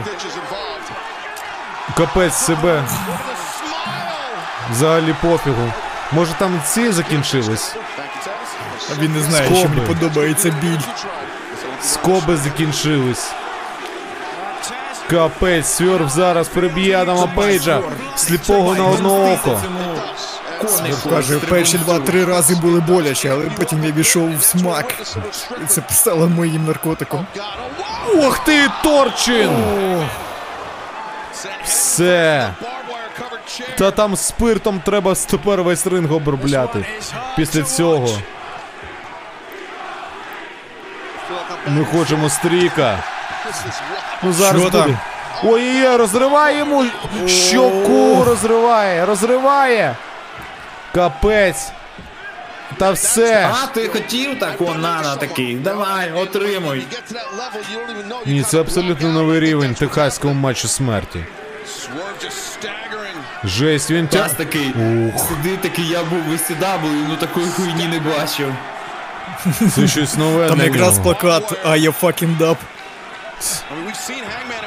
[1.96, 2.84] Капець себе.
[4.70, 5.72] Взагалі пофігу.
[6.12, 7.76] Може там ці закінчились?
[8.90, 10.78] А він не знає, що мені подобається біль.
[11.82, 13.30] Скоби закінчились.
[15.10, 17.80] Капець, сверф зараз приб'є Адама Пейджа.
[18.16, 19.60] Сліпого на одне око.
[20.68, 24.94] Смурф каже, перші два-три рази були боляче, але потім я війшов в смак.
[25.64, 27.26] І це стало моїм наркотиком.
[28.14, 29.50] Ух ти, Торчин!
[31.64, 32.50] Все.
[33.78, 36.86] Та там спиртом треба тепер весь ринг обробляти.
[37.36, 38.08] Після цього.
[41.66, 42.98] Ми хочемо стріка.
[44.22, 44.82] Ну зараз Що буде.
[44.82, 44.98] там?
[45.44, 46.84] Ой-ой-ой, розриває йому
[47.26, 49.96] щоку, розриває, розриває.
[50.94, 51.70] Капець.
[52.78, 53.50] Та все.
[53.62, 55.54] А, ти хотів такого нана такий?
[55.56, 56.86] Давай, отримуй.
[58.26, 61.24] Ні, це абсолютно новий рівень техаського матчу смерті.
[63.46, 64.18] Жесть, він тя...
[64.18, 64.74] Час такий,
[65.28, 68.54] сиди такий, я був в ECW, ну такої хуйні не бачив.
[69.74, 72.56] Це щось нове Там якраз плакат «I am fucking up».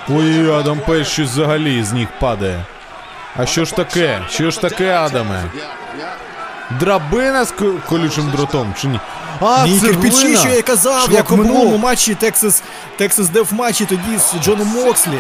[0.10, 2.66] Ой, Адам Пейдж щось взагалі з ніг падає.
[3.38, 4.22] А що ж таке?
[4.30, 5.44] Що ж таке, Адаме?
[6.80, 7.54] Драбина з
[7.90, 9.00] колючим дротом чи ні?
[9.42, 12.12] А, Ні, це кирпичі, що я казав, як в минулому матчі.
[12.12, 12.62] матчі Texas,
[13.00, 15.20] Texas Death матчі тоді з Джоном Мокслі.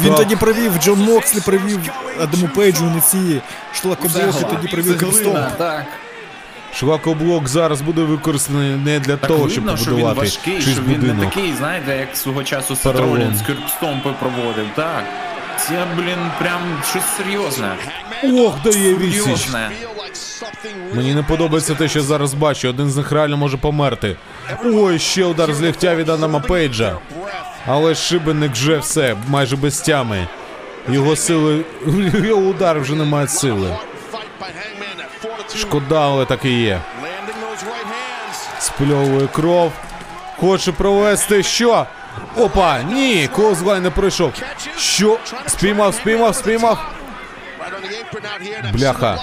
[0.00, 1.78] Він тоді провів, Джон Мокслі провів
[2.22, 3.40] Адаму Пейджу на ці
[3.74, 4.98] шлакоблоки, тоді провів
[5.58, 5.84] так.
[6.74, 10.68] Швакоблок зараз буде використаний не для Так того, щоб видно, що він побудувати важкий, чийсь
[10.68, 11.34] що він не будинок.
[11.34, 13.08] такий, знаєте, як свого часу Паралон.
[13.08, 15.04] Сетролін з Кюрпстомпи проводив, так.
[15.58, 16.60] Це, блін, прям
[16.90, 17.76] щось серйозне.
[18.24, 19.22] Ох, дає відсіч.
[19.22, 19.70] Серйозне.
[20.94, 22.68] Мені не подобається те, що я зараз бачу.
[22.68, 24.16] Один з них реально може померти.
[24.64, 26.98] Ой, ще удар з ліктя від Адама Пейджа.
[27.66, 30.26] Але шибеник вже все, майже без тями.
[30.88, 31.64] Його сили.
[32.24, 33.76] Його удар вже не має сили.
[35.56, 36.80] Шкода, але так і є.
[38.58, 39.72] Спльовує кров.
[40.40, 41.86] Хоче провести що?
[42.36, 44.32] Опа, ні, Коузлайн не пройшов.
[44.78, 45.18] Що?
[45.46, 46.90] Спіймав, спіймав, спіймав.
[48.72, 49.18] Бляха.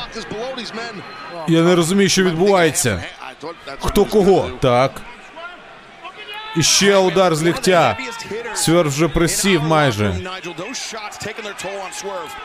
[1.47, 3.03] Я не розумію, що відбувається.
[3.79, 4.49] Хто кого?
[4.59, 4.91] Так.
[6.55, 7.97] І ще удар з ліктя.
[8.53, 10.15] Сверф вже присів майже.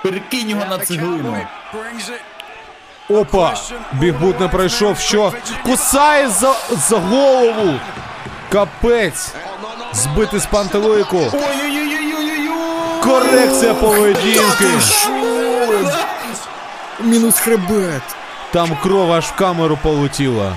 [0.02, 1.36] Перекинь його на цеглину.
[3.10, 3.54] Опа!
[3.92, 4.98] Бігбут не пройшов.
[4.98, 5.32] Що?
[5.64, 6.54] Кусає за,
[6.88, 7.74] за голову!
[8.52, 9.32] Капець!
[9.92, 11.32] Збити з пантелику.
[13.02, 14.66] Корекція поведінки.
[17.00, 18.02] Мінус хребет.
[18.52, 20.52] Там кров аж в камеру полетіла.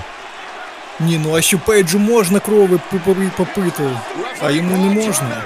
[1.00, 3.82] Ні, ну а що Пейджу можна крови попи- попити,
[4.40, 5.42] а йому не можна.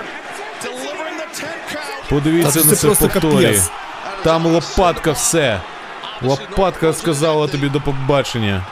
[2.08, 3.60] Подивіться Та на це повторі.
[4.24, 5.60] Там лопатка все.
[6.22, 8.62] Лопатка сказала тобі до побачення.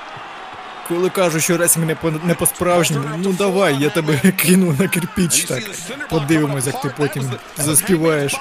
[0.89, 5.44] Коли кажуть, що ресінг не по не по-справжньому, ну давай, я тебе кину на кирпіч
[5.44, 5.62] так.
[6.11, 8.35] Подивимось, як ти потім заспіваєш.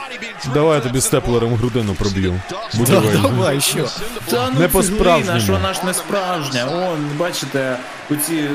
[0.53, 2.41] Давай я тобі степлером грудину проб'ю.
[2.73, 3.17] Будь ласка.
[3.21, 3.89] давай, що?
[4.29, 5.39] Та ну Не по-справжньому.
[5.39, 6.67] що вона ж не справжня.
[6.71, 7.77] О, бачите,
[8.11, 8.49] оці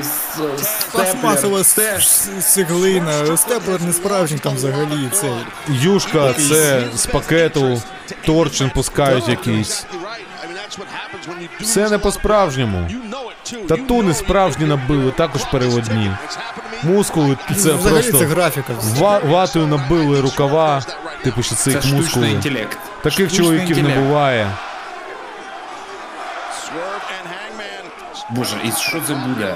[0.91, 2.03] Пластмасова степлер.
[2.41, 5.09] Цеглина, степлер не справжній там взагалі.
[5.13, 5.31] Це
[5.69, 7.81] Юшка, це з пакету,
[8.25, 9.85] торчин пускають якийсь.
[11.59, 12.89] Все не по-справжньому.
[13.67, 16.11] Тату не справжні набили, також переводні.
[16.83, 18.73] Мускули це взагалі це просто графіка.
[18.97, 20.81] ва- ватою набили рукава,
[21.23, 22.29] типу що це мускули.
[22.29, 22.77] інтелект.
[23.01, 24.51] Таких Штучний чоловіків не буває.
[28.29, 29.55] Боже, і що це буде?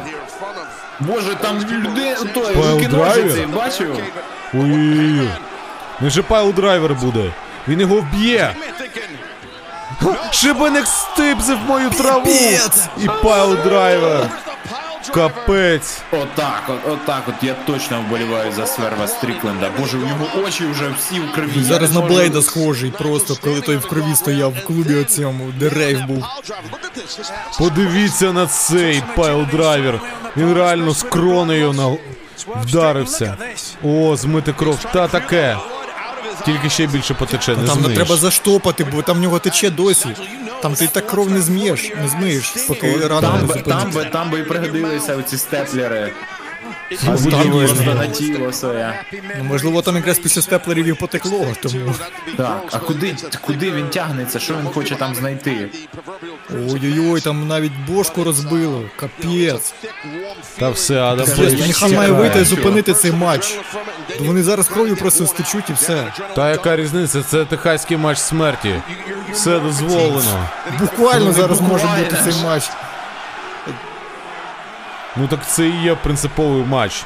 [1.00, 3.48] Боже, там люди, той, Пайл руки драйвер?
[3.48, 3.98] бачив?
[4.54, 5.30] Ой-ой-ой.
[6.02, 7.32] Не же пайл-драйвер буде.
[7.68, 8.56] Він його вб'є.
[10.32, 12.32] Шибеник стипзив мою траву.
[12.98, 14.30] І piledriver.
[15.14, 16.02] Капець.
[16.12, 19.70] Отак, от, отак, от я точно вболіваю за Сверва Стрікленда.
[19.80, 21.52] Боже, у нього очі вже всі в крові.
[21.56, 24.96] Я Зараз не на можу- Блейда схожий, просто коли той в крові стояв в клубі
[24.96, 26.24] оцьому, де рейв був.
[27.60, 30.00] Подивіться на цей piledriver.
[30.38, 31.98] Він реально з кронею на...
[32.62, 33.38] вдарився.
[33.84, 34.80] О, змити кров.
[34.94, 35.58] Та таке.
[36.46, 37.96] Тільки ще більше потече, не Там не змиєш.
[37.96, 40.10] треба заштопати, бо там в нього тече досі.
[40.62, 44.00] Там ти так кров не змиєш, не змиєш, поки рана Там не би, там зупиниться.
[44.00, 46.12] би, там би і пригодилися оці степлери.
[49.38, 51.96] Ну, можливо, там якраз після степлерів і потекло, тому.
[52.38, 54.40] Так, а куди, куди він тягнеться?
[54.40, 55.70] Що він хоче там знайти?
[56.52, 58.82] Ой-ой-ой, там навіть бошку розбило.
[58.96, 59.74] Капець.
[60.60, 63.60] Та все, Адам Пейдж Ніхан має вийти і зупинити цей матч.
[64.20, 66.14] Вони зараз кров'ю просто стечуть і все.
[66.36, 67.24] Та яка різниця?
[67.24, 68.82] Це техаський матч смерті.
[69.34, 70.50] Все дозволено.
[70.80, 72.70] Буквально Ну, зараз може бути цей матч.
[75.18, 77.04] Ну так це і є принциповий матч.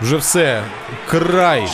[0.00, 0.62] Вже все.
[1.08, 1.68] Край.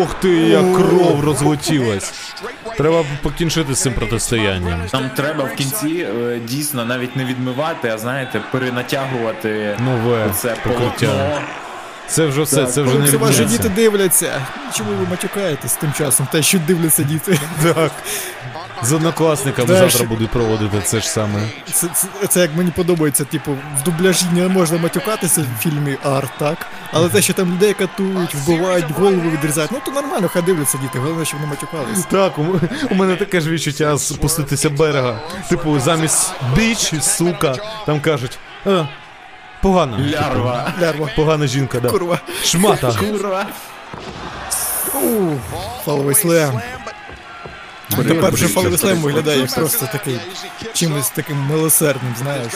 [0.00, 2.34] Ух ти, як кров розлетілась.
[2.76, 4.80] Треба покінчити з цим протистоянням.
[4.92, 11.06] Нам треба в кінці е, дійсно навіть не відмивати, а знаєте, перенатягувати Нове це покриття.
[11.06, 11.38] полотно.
[12.08, 14.46] Це вже все, це вже не Це ваші діти дивляться.
[14.74, 16.28] Чому ви матюкаєтесь тим часом?
[16.32, 17.38] Те, що дивляться діти.
[17.74, 17.92] Так.
[18.82, 21.40] З однокласниками Знаєш- завтра будуть проводити це ж саме.
[21.72, 26.28] Це, це, це як мені подобається, типу, в дубляжі не можна матюкатися в фільмі Ар,
[26.38, 26.66] так?
[26.92, 30.98] Але те, що там людей катують, вбивають, голову відрізають, ну то нормально, хай дивляться діти,
[30.98, 32.04] головне, щоб не матюкались.
[32.10, 32.42] Так, у,
[32.90, 35.20] у мене таке ж відчуття спуститися берега.
[35.48, 37.54] Типу, замість біч, сука,
[37.86, 38.38] там кажуть.
[38.66, 38.84] А,
[39.62, 39.98] погана.
[39.98, 40.72] Лярва.
[40.80, 41.08] Лярва.
[41.16, 41.88] Погана жінка, да.
[41.88, 42.18] Курва.
[42.44, 42.92] Шмата.
[43.00, 43.46] Курва.
[45.84, 46.60] Фаловий слем.
[47.96, 50.20] Тепер вже фаловий слем виглядає просто такий
[50.72, 52.52] чимось таким милосердним, знаєш.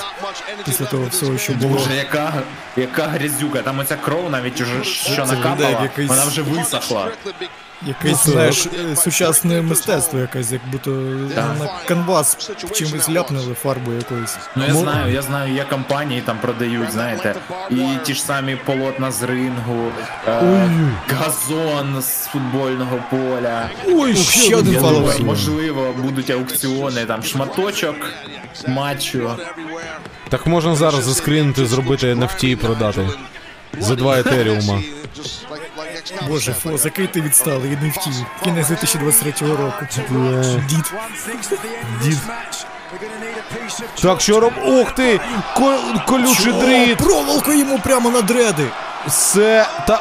[0.65, 1.75] Після того всього, що було.
[1.75, 2.43] Боже, яка,
[2.77, 3.63] яка грязюка.
[3.63, 7.11] Там оця кров навіть уже що накапала, вона вже висохла.
[7.86, 14.36] Якесь, знаєш, е, сучасне мистецтво якесь, як будто на канвас чимось ляпнули фарбою якоюсь.
[14.57, 17.35] Ну я знаю, я знаю, є компанії там продають, знаєте,
[17.70, 19.93] і ті ж самі полотна з рингу,
[20.28, 20.70] е,
[21.09, 23.70] газон з футбольного поля.
[23.86, 25.23] Ой, ще один фаловий.
[25.25, 27.97] можливо, будуть аукціони, там шматочок
[28.69, 29.31] матчу.
[30.28, 33.09] Так можна зараз заскрінити, зробити NFT і продати.
[33.78, 34.83] За два етеріума.
[36.28, 38.12] Боже, Фоз, який ти відсталий, не втім.
[38.44, 39.84] Кінець 2023 року.
[40.68, 40.92] Дід.
[42.02, 42.18] Дід.
[44.02, 44.52] Так, що роб.
[44.67, 45.20] Ух ти!
[45.57, 45.75] Ко...
[46.07, 46.97] Колючий дріт!
[46.99, 48.67] Проволоку йому прямо на дреди.
[49.07, 50.01] Все та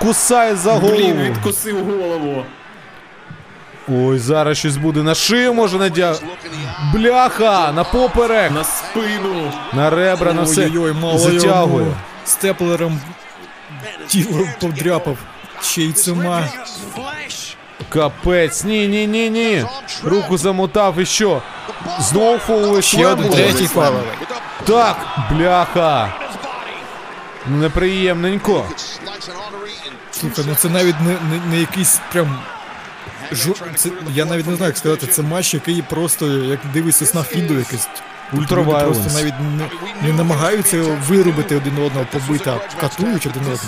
[0.00, 1.20] кусай за Блін, голову.
[1.22, 2.44] відкусив голову.
[3.88, 6.16] Ой, зараз щось буде на шию може надя.
[6.92, 7.72] Бляха!
[7.72, 8.50] На поперек!
[8.52, 9.52] На спину.
[9.72, 10.64] На ребра, на все.
[10.64, 11.86] Ой-ой-ой, мало Затягує.
[12.26, 13.00] Степлером
[14.08, 15.18] тіло подряпав.
[15.62, 16.48] Ще й цима.
[17.88, 19.64] Капець, ні, ні, ні, ні.
[20.04, 21.42] Руку замотав і що?
[22.00, 24.02] Знову фоловий Ще один третій фаловий.
[24.66, 24.96] Так,
[25.30, 26.14] бляха.
[27.46, 28.66] Неприємненько.
[30.10, 32.38] Слухай, ну це навіть не, не, не якийсь прям.
[33.32, 33.54] Жо...
[33.74, 37.58] Це, я навіть не знаю, як сказати, це матч, який просто, як дивишся на відео
[37.58, 37.88] якесь.
[38.34, 39.68] Люди просто навіть не,
[40.08, 43.58] не намагаються виробити один одного, побити, а катують один одного.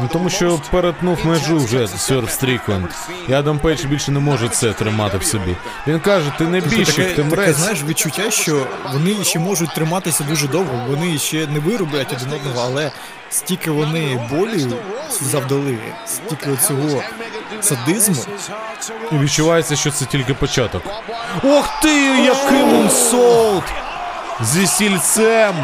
[0.00, 2.88] Ну тому що перетнув межу вже Сверв Стрікленд.
[3.28, 5.56] І Адам Пейдж більше не може це тримати в собі.
[5.86, 7.56] Він каже, ти не більше, таке, ти таке, мрець.
[7.56, 12.62] знаєш, відчуття, що вони ще можуть триматися дуже довго, вони ще не вироблять один одного,
[12.64, 12.92] але
[13.34, 14.66] стільки вони болі
[15.10, 17.02] завдали, стільки цього
[17.60, 18.16] садизму.
[19.12, 20.82] І відчувається, що це тільки початок.
[21.44, 23.64] Ох ти, який мунсолт!
[24.40, 25.54] Зі сільцем!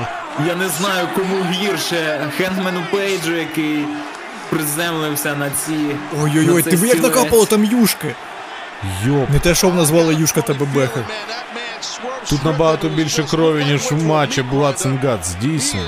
[0.46, 2.30] Я не знаю, кому гірше.
[2.36, 3.84] Хенгмену Пейджу, який
[4.48, 5.96] приземлився на ці.
[6.22, 8.14] Ой-ой-ой, на ти ви як накапало там юшки.
[9.04, 11.00] Йоп, Не те, що в назвали юшка та бебеха.
[12.28, 15.80] тут набагато більше крові, ніж у матчі Bloods and Guts, дійсно.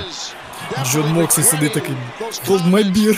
[0.85, 1.95] Джон Моксі сидить такий.
[2.49, 3.17] My.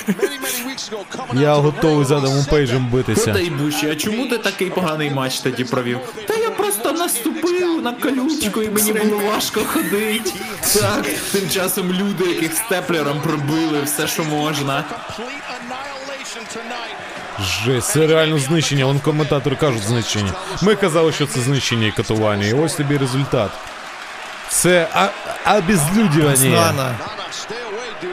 [1.33, 3.31] Я готовий з Адамом Пейджем битися.
[3.31, 5.99] Дай Буші, а чому ти такий поганий матч тоді провів?
[6.27, 10.31] Та я просто наступив на колючку і мені було важко ходити.
[10.73, 14.83] Так, тим часом люди, яких степлером пробили все, що можна.
[17.39, 18.85] Жесть, це реально знищення.
[18.85, 20.33] Вон коментатори кажуть знищення.
[20.61, 22.45] Ми казали, що це знищення і катування.
[22.47, 23.51] І ось тобі результат.
[24.49, 24.87] Це
[25.57, 26.49] обезлюдювання.
[26.49, 26.95] Нана.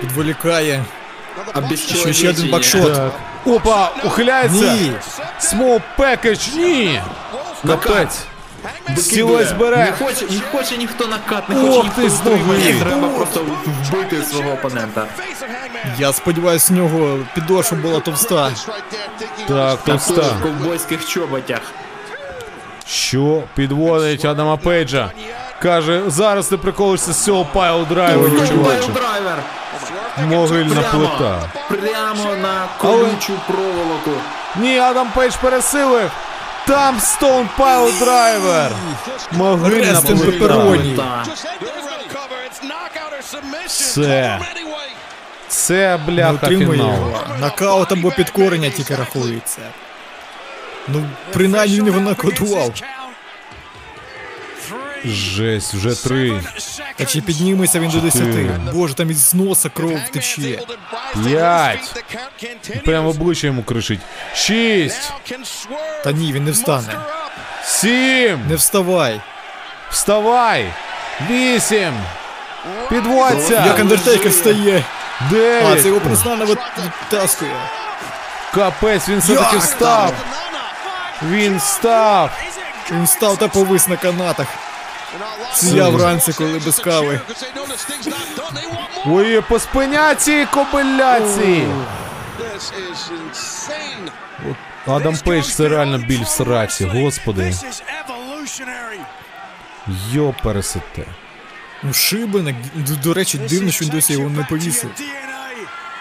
[0.03, 0.85] Відволікає.
[1.55, 1.77] А
[2.13, 2.95] Ще, один buckshot.
[2.95, 3.13] Так.
[3.47, 4.73] Опа, ухиляється.
[4.73, 4.93] Ні.
[5.39, 7.01] Small package, ні.
[7.67, 8.19] Капець.
[8.97, 12.73] Стілець Не хоче, не хоче ніхто накат, не Ох хоче ніхто знову ні.
[12.73, 15.07] Треба просто вбити свого опонента.
[15.99, 18.51] Я сподіваюся, в нього підошва була товста.
[19.49, 20.23] Так, Та товста.
[20.23, 21.61] в ковбойських чоботях.
[22.87, 25.11] Що підводить Адама Пейджа?
[25.63, 28.89] Каже, зараз ти приколишся з цього pile driver у, чуваче.
[28.95, 29.39] драйвер.
[30.27, 31.51] Могильна плита.
[31.69, 34.11] Прямо на колючу проволоку.
[34.57, 36.11] Ні, Адам Пейдж пересилив.
[36.67, 38.71] Tombstone Piledriver.
[39.33, 41.25] Могильна плита.
[43.67, 44.39] Все.
[45.49, 47.13] Це бляха фінал.
[47.41, 49.61] Нокаут або підкорення тільки рахується.
[50.89, 52.73] Ну, принаймні він його нокаутував.
[55.05, 56.41] Жесть, вже три.
[56.97, 58.21] Та чи підніметься він до 10?
[58.21, 58.51] Чотири.
[58.73, 60.59] Боже, там із носа кров тече.
[61.25, 62.05] П'ять.
[62.85, 64.01] Прямо обличчя йому кришить.
[64.35, 65.13] Шість.
[66.05, 66.97] Та ні, він не встане.
[67.65, 68.41] Сім.
[68.49, 69.21] Не вставай.
[69.91, 70.67] Вставай.
[71.31, 71.95] Вісім.
[72.89, 73.65] Підводься.
[73.67, 74.85] Як Андертейкер встає.
[75.21, 75.87] А, це Дев'ять.
[75.87, 77.57] його признана відтаскує.
[78.55, 80.15] Капець, він все-таки Як встав.
[81.31, 82.31] Він встав.
[82.93, 84.47] Він став та повис на канатах.
[85.55, 87.21] Сія вранці, коли без кави.
[89.07, 91.67] Ой, по спиняці кобиляці.
[94.87, 97.55] Адам Пейдж це реально біль в сраці, господи.
[100.11, 101.05] Йо пересете.
[101.83, 104.91] Ну, шибеник, до, до речі, дивно, що він досі його не повісив.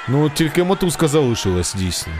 [0.07, 2.13] Ну, тільки мотузка залишилась дійсно.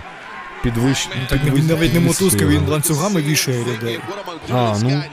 [0.63, 1.09] Підвищ...
[1.29, 3.99] Так він навіть не мотузка, він ланцюгами вішає людей.
[4.53, 5.03] А, ну.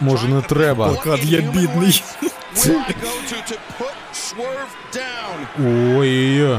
[0.00, 0.88] Може не треба.
[0.88, 2.02] Плакат я бідний.
[5.58, 6.58] Ой-ой-ой.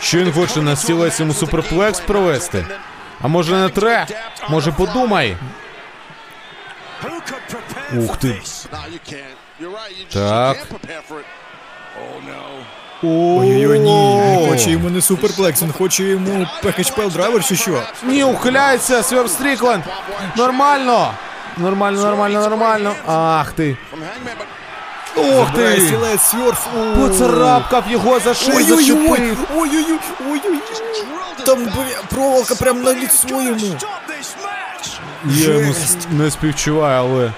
[0.00, 2.66] Що він хоче на стілець йому суперплекс провести?
[3.20, 4.06] А може не тре?
[4.48, 5.36] Може подумай?
[7.96, 8.42] Ух ти.
[10.12, 10.56] Так.
[13.04, 17.82] Ой-ой-ой, ні, хоче йому не суперплекс, він хоче йому PHPL драйвер чи що?
[18.02, 19.82] Ні, ухиляється, Сверб Стрікленд.
[20.36, 21.14] Нормально.
[21.56, 22.94] Нормально, нормально, нормально.
[23.06, 23.76] Ах ти.
[25.16, 25.80] Ох ти.
[25.80, 26.66] стілець, сверф.
[26.96, 29.46] Поцарапкав його за шию, зачепив.
[29.56, 29.98] ой-ой-ой,
[30.30, 30.58] ой-ой.
[31.46, 31.68] Там
[32.10, 33.76] проволока прям на лицо йому.
[35.24, 35.74] Я
[36.10, 37.32] не співчуваю, але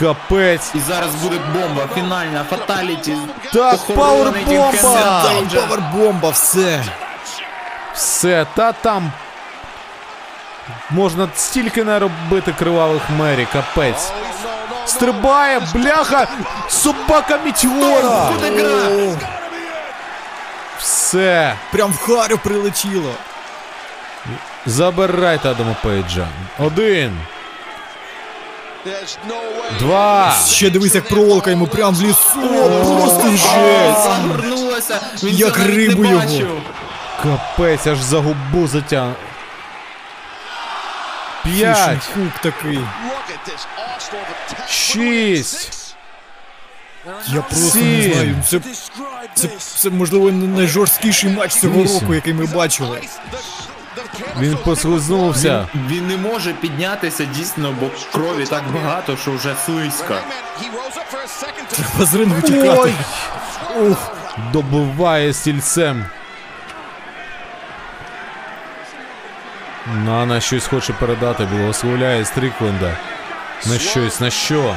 [0.00, 0.70] капець.
[0.74, 3.16] І зараз буде бомба, фінальна, fatality.
[3.52, 5.22] Так, пауербомба!
[5.54, 6.84] Павербомба, все.
[7.94, 9.12] Все, та там.
[10.90, 14.12] Можна стільки не робити кривавих Мері, капець.
[14.86, 16.28] Стрибає, бляха!
[16.68, 18.30] Собака Meteora!
[20.78, 21.54] Все.
[21.72, 23.10] Прям в харю прилетіло.
[24.66, 26.26] Забирайте Адама Пейджа.
[26.58, 27.18] Один.
[29.78, 30.34] Два.
[30.46, 32.34] Ще дивись, як проволока йому прям в лісо.
[33.00, 34.02] Просто жесть.
[34.04, 35.00] Загорнулася.
[35.22, 36.20] Він Як навіть рибу не його.
[36.24, 36.62] бачив.
[37.22, 39.08] Капець, аж за губу затяг.
[41.44, 41.76] П'ять.
[42.02, 42.80] Фішинг хук такий.
[44.68, 45.96] Шість.
[47.28, 47.98] Я просто Сім.
[48.08, 48.36] не знаю.
[48.48, 48.60] Це,
[49.34, 52.00] це, це можливо найжорсткіший матч цього Вісім.
[52.00, 53.00] року, який ми бачили.
[54.40, 55.68] Він послизнувся.
[55.88, 60.14] Він не може піднятися дійсно, бо крові так багато, що вже слизько.
[61.70, 62.78] Треба з рингу тікати.
[62.78, 62.94] Ой.
[63.90, 64.12] Ух.
[64.52, 66.04] Добиває стільцем.
[70.04, 72.96] Нана щось хоче передати, благословляє Стрікленда.
[73.66, 74.76] На щось, на що?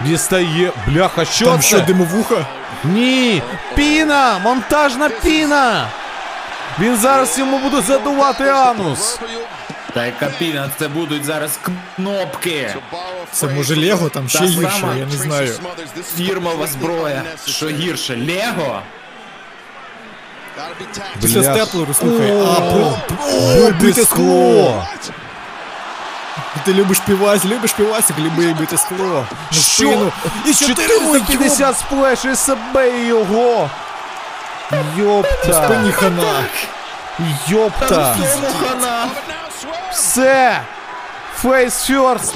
[0.00, 0.72] Дістає.
[0.86, 1.66] Бляха, що Там це?
[1.66, 2.46] що, димовуха?
[2.84, 3.42] Ні!
[3.74, 4.38] Піна!
[4.38, 5.86] Монтажна піна!
[6.80, 9.18] Він зараз йому буде задувати анус.
[9.94, 11.58] Та яка піна, це будуть зараз
[11.96, 12.74] кнопки.
[13.32, 14.94] Це може Лего, там ще Та гірше, сама.
[14.94, 15.54] я не знаю.
[16.16, 17.22] Фірмова зброя.
[17.46, 18.82] Що гірше, Лего?
[21.22, 22.30] Після степлеру, слухай.
[22.30, 22.98] А, про,
[23.54, 24.84] Бите бити скло!
[26.64, 29.26] Ти любиш півась, любиш півасик, люби бити скло.
[29.52, 29.62] На Що?
[29.72, 30.12] спину.
[30.46, 33.70] І 450 450 сплеш і себе і його!
[34.96, 35.64] Йопта!
[35.64, 36.44] Спині хана.
[37.48, 38.16] Йопта!
[38.68, 39.08] Хана.
[39.92, 40.60] Все!
[41.44, 42.32] Face first!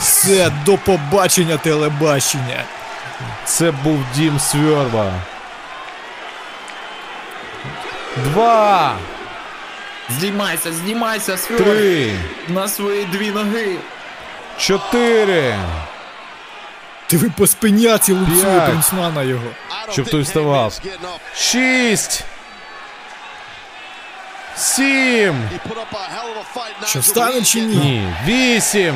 [0.00, 2.64] Все, до побачення телебачення.
[3.44, 5.12] Це був дім Сверба.
[8.16, 8.94] Два,
[10.10, 11.56] Здіймайся, здіймайся, Сфер.
[11.56, 12.12] три,
[12.48, 13.76] На свої дві ноги.
[14.58, 15.54] чотири.
[17.12, 18.66] Ти ви по спиняці лупцює П'ять.
[18.66, 19.44] принцна на його.
[19.90, 20.80] Щоб той вставав.
[21.36, 22.24] Шість.
[24.56, 25.48] Сім.
[26.86, 27.76] Що встане чи ні?
[27.76, 28.08] Ні.
[28.26, 28.94] Вісім.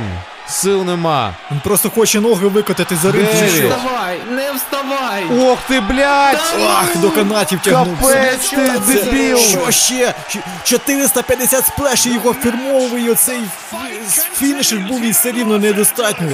[0.49, 1.35] Сил нема.
[1.51, 3.29] Він просто хоче ноги викотати за ринг.
[3.31, 3.73] чи Дев'ять.
[3.73, 5.25] Вставай, не вставай.
[5.41, 6.41] Ох ти, блядь!
[6.69, 8.15] Ах, до канатів тягнувся.
[8.15, 9.39] Капець ти, Це- дебіл!
[9.39, 10.15] Що ще?
[10.29, 13.41] Щ- 450 сплеш і його фірмовий оцей
[13.73, 16.29] фі- фінішер був і все рівно недостатньо.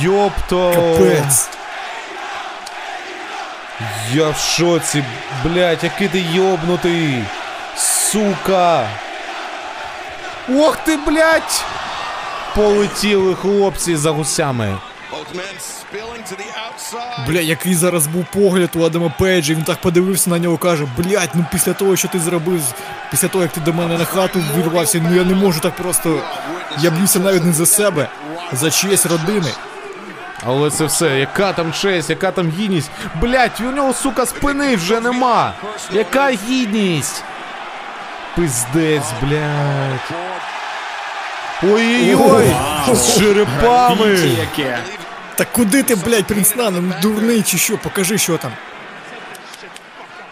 [0.00, 0.72] Йопто.
[0.74, 1.48] Капець.
[4.12, 5.04] Я в шоці,
[5.44, 7.24] блядь, який ти йобнутий.
[7.76, 8.88] Сука.
[10.54, 11.64] Ох ти, блядь!
[12.54, 14.78] Полетіли хлопці за гусями.
[17.28, 21.30] Бля, який зараз був погляд у Адама Пейджа, він так подивився на нього, каже, блядь,
[21.34, 22.62] ну після того, що ти зробив,
[23.10, 26.20] після того, як ти до мене на хату вірвався, ну я не можу так просто.
[26.78, 28.08] Я б'юся навіть не за себе,
[28.52, 29.50] за чиєсь родини.
[30.46, 32.90] Але це все, яка там честь, яка там гідність.
[33.20, 35.52] Блять, у нього, сука, спини вже нема.
[35.92, 37.24] Яка гідність?
[38.36, 40.10] Пиздець, блять.
[41.62, 42.56] Ой-ой-ой!
[42.94, 44.18] З черепами!
[45.36, 48.52] Так куди ти, блядь, принцна, ну дурний чи що, покажи, що там.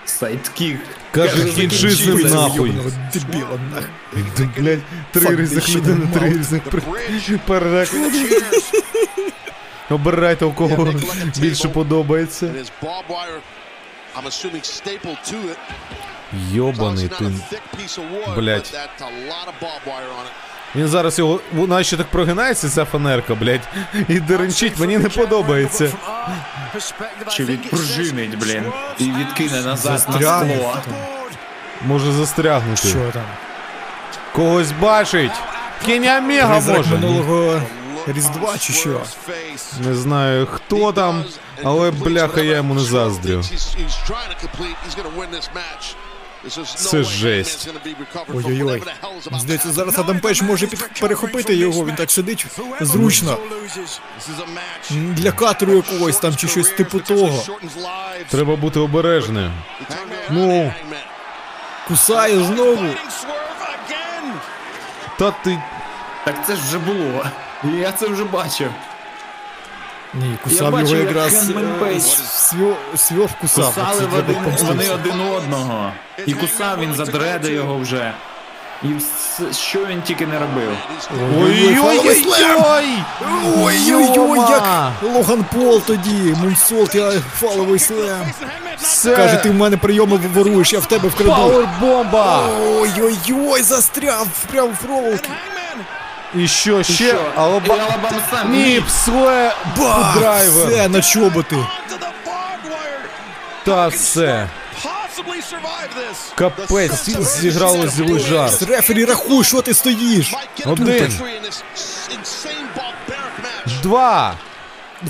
[0.04, 0.80] Сайдкік.
[1.10, 2.70] Каже, кінчи з ним нахуй.
[3.14, 4.24] Дебіла, нахуй.
[4.36, 4.78] Ти, блядь,
[5.12, 6.82] три Fuck різних this shit, людини, три різних пер-
[9.90, 10.88] Обирайте, у кого
[11.40, 12.46] більше подобається.
[16.52, 17.24] Йобаний ти.
[18.36, 18.76] Блядь.
[20.76, 21.40] Він зараз його.
[21.52, 23.68] Вона ще так прогинається, ця фанерка, блядь.
[24.08, 25.92] І деренчить, мені не подобається.
[27.30, 28.64] Чи відпружинить, блін.
[28.98, 30.76] І відкине назад на скло.
[31.86, 32.88] Може застрягнути.
[32.88, 33.22] Що там?
[34.32, 35.32] Когось бачить.
[35.86, 36.90] Кінь Омега Призрак може.
[36.94, 37.60] минулого
[38.06, 39.00] Різдва чи що?
[39.80, 41.24] Не знаю хто там,
[41.64, 43.42] але бляха я йому не заздрю.
[46.76, 47.68] Це жесть.
[48.34, 48.82] Ой-ой-ой.
[49.32, 51.00] Здається, зараз Адам Пейдж може під...
[51.00, 52.46] перехопити його, він так сидить
[52.80, 53.38] зручно.
[54.90, 57.42] Для cutter у якогось там чи щось типу того.
[58.30, 59.52] Треба бути обережним.
[60.30, 60.72] Ну.
[61.88, 62.86] Кусає знову.
[65.18, 65.62] Та ти.
[66.24, 67.26] Так це ж вже було.
[67.80, 68.70] Я це вже бачив.
[70.20, 73.74] Ні, кусав його як якраз е, Пейдж свьо- свьов кусав.
[73.74, 74.64] Кусали Це в треба один, помститися.
[74.68, 75.92] вони один одного.
[76.26, 78.12] І кусав він задреде його вже.
[78.82, 80.76] І вс- що він тільки не робив.
[81.40, 82.98] Ой-ой-ой!
[83.56, 88.26] Ой-ой-ой, як Логан Пол тоді, Мунсолт, я фаловий слем.
[88.78, 89.16] Все!
[89.16, 91.30] Каже, ти в мене прийоми воруєш, я в тебе вкраду.
[91.32, 92.48] Пауербомба!
[92.66, 95.28] Ой-ой-ой, застряв прямо в проволоки.
[96.36, 96.94] І що ще?
[96.94, 97.32] Що?
[97.36, 97.76] Алаба...
[97.76, 98.52] І Алабама сам.
[98.52, 99.54] Ні, псле...
[99.78, 100.18] Бах!
[100.18, 100.68] Драйвер.
[100.68, 101.56] Все, на чоботи.
[103.64, 104.48] Та все.
[106.34, 108.62] Капець, зіграло злий жарт.
[108.62, 110.34] Рефері, рахуй, що ти стоїш?
[110.66, 111.20] Один.
[113.82, 114.34] Два.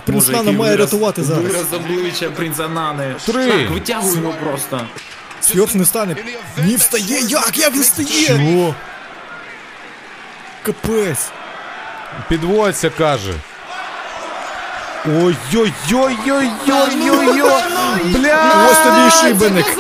[0.05, 1.45] Принц Нана має рятувати зараз.
[1.45, 3.15] Вираз обличчя принца Нани.
[3.27, 3.47] Три.
[3.49, 4.81] Так, витягуй його просто.
[5.41, 6.17] Swerve не стане.
[6.65, 8.27] Ні, встає, як, як він встає?
[8.27, 8.75] Чого?
[10.65, 11.31] Капець.
[12.29, 13.35] Підводься, каже.
[15.07, 15.73] Ой-ой-ой-ой-ой-ой-ой!
[18.05, 18.69] Бля!
[18.71, 19.79] Ось тобі і шибеник.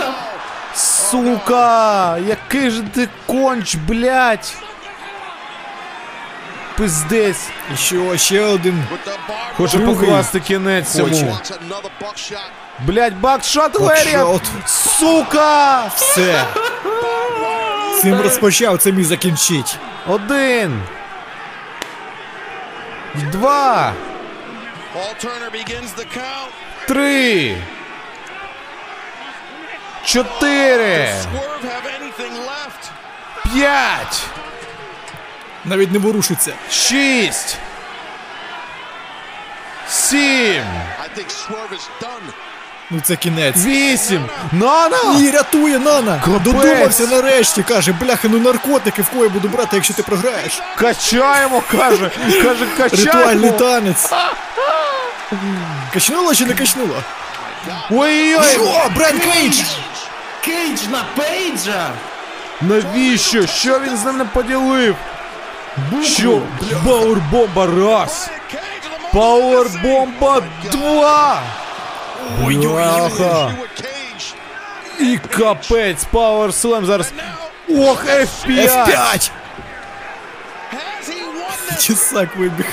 [0.74, 2.18] Сука!
[2.18, 4.54] Який же ти конч, блядь!
[6.76, 7.48] Пиздець!
[7.74, 8.84] І що, ще один.
[9.56, 11.38] Хоче покласти кінець цьому.
[12.80, 14.26] Блядь, Buckshot Lariat!
[14.66, 15.90] Сука!
[15.96, 16.44] Все.
[18.04, 19.78] Цим розпочав, це міг закінчить.
[20.06, 20.82] Один!
[23.14, 23.92] Два!
[26.88, 27.56] Три!
[30.04, 31.14] Чотири!
[33.52, 34.22] П'ять!
[35.64, 36.54] Навіть не ворушиться.
[36.70, 37.58] Шість!
[39.88, 40.64] Сім!
[42.90, 43.56] Ну це кінець.
[43.56, 44.28] Вісім!
[44.52, 44.96] Нана!
[45.14, 46.20] Ні, рятує Нана!
[46.24, 46.42] Капець.
[46.42, 50.62] Додумався нарешті, каже, бляха, ну наркотики в кого я буду брати, якщо ти програєш.
[50.76, 52.10] Качаємо, каже!
[52.42, 54.10] Каже, Ритуальний танець.
[55.92, 57.02] Качнуло чи не качнуло?
[57.90, 58.52] Ой-ой-ой!
[58.52, 59.60] Що, Браян Кейдж?
[60.44, 61.90] Кейдж на Пейджа!
[62.60, 63.46] Навіщо?
[63.46, 64.96] Що він з ним не поділив?
[66.04, 66.42] Що?
[66.84, 68.30] Пауербомба раз!
[69.12, 71.42] Пауербомба два!
[72.40, 73.54] Бляха!
[75.00, 77.12] І капець, Power Slam зараз.
[77.68, 78.68] Ох, F5!
[78.68, 79.30] F5!
[81.80, 82.66] Чесак вибіг.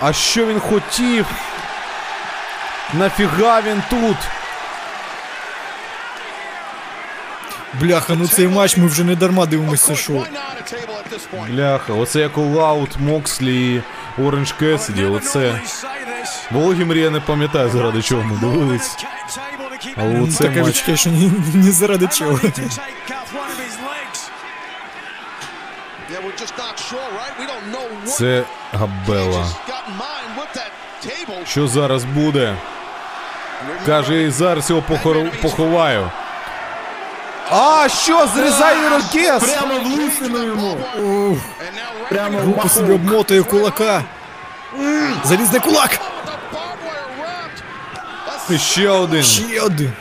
[0.00, 1.26] А що він хотів?
[2.94, 4.16] Нафіга він тут?
[7.80, 10.24] Бляха, ну цей матч ми вже не дарма дивимося шоу.
[11.48, 13.82] Бляха, оце як Лаут, Мокслі і
[14.22, 15.60] Оранж Кесіді, оце.
[16.50, 18.96] Вологі мрія не пам'ятаю, заради чого ми дивились.
[19.96, 20.68] Але оце Таке матч.
[20.68, 22.40] відчуття, що ні, ні заради чого.
[28.06, 29.46] Це Габела.
[31.46, 32.56] Що зараз буде?
[33.86, 35.16] Каже, і зараз його похор...
[35.42, 36.10] поховаю.
[37.54, 39.42] А, що, зрізає рокес?
[39.42, 40.78] Прямо в лисину йому!
[42.08, 42.94] Прямо в Руку собі маху.
[42.94, 44.02] обмотує кулака.
[45.24, 46.00] Залізний кулак!
[48.50, 49.22] І ще один.
[49.22, 49.92] Ще один.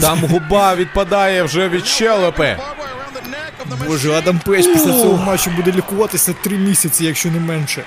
[0.00, 2.56] Там губа відпадає вже від щелепи.
[3.86, 7.82] Боже, Адам Пейдж після цього матчу буде лікуватися три місяці, якщо не менше.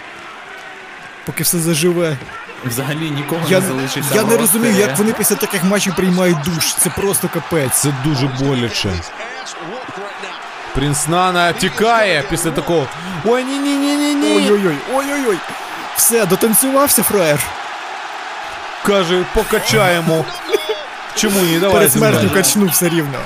[1.26, 2.18] Поки все заживе.
[2.66, 4.16] Взагалі нікого Я, не залишиться.
[4.16, 6.74] я не розумію, як вони після таких матчів приймають душ.
[6.76, 7.74] Це просто капець.
[7.74, 8.90] Це дуже боляче.
[10.76, 12.88] Принц Нана тікає після такого.
[13.26, 14.36] Ой, ні, ні, ні, ні, ні.
[14.36, 15.38] Ой-ой-ой, ой-ой-ой.
[15.96, 17.40] Все, дотанцювався, фраєр.
[18.86, 20.26] Каже, покачаємо.
[21.16, 21.60] Чому ні?
[21.60, 21.76] Давай.
[21.76, 22.34] Перед смертю мною.
[22.34, 23.18] качнув все рівно.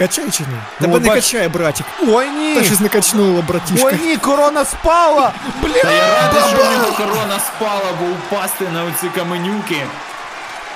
[0.00, 0.56] Качай чи ні?
[0.80, 1.86] Тебе не бач- качає, братик.
[2.08, 2.54] Ой, ні.
[2.54, 3.86] Та щось не качнуло, братішка.
[3.88, 5.32] Ой, ні, корона спала.
[5.62, 5.82] Бля.
[5.82, 9.86] Та я радий, що в нього корона спала, бо упасти на оці каменюки.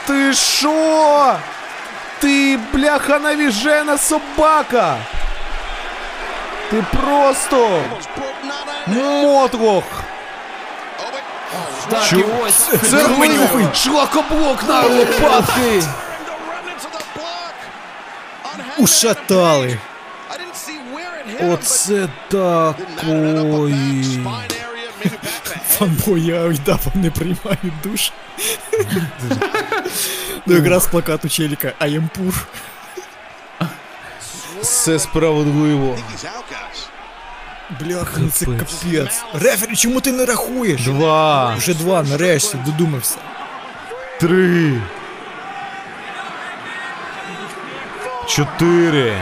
[0.06, 1.34] Ти що?
[2.18, 4.96] Ти, бляха, навіжена собака.
[6.70, 7.82] Ти просто
[8.86, 9.84] мотлох.
[11.90, 12.90] Так, Чу- і ось.
[12.90, 15.82] Це мене шлакоблок на лопатки.
[18.84, 19.78] Ушатали.
[21.40, 24.20] Оце такої.
[25.68, 28.12] Фанбой, я ой, да, не приймають душ.
[30.46, 32.44] ну якраз плакат у челіка poor.
[34.62, 35.98] Все справедливо.
[37.80, 39.22] Бляха, ну це капець.
[39.34, 40.84] Рефері, чому ти не рахуєш?
[40.84, 43.16] Два, Вже два, нарешті, додумався.
[44.20, 44.80] три,
[48.26, 49.16] чотири,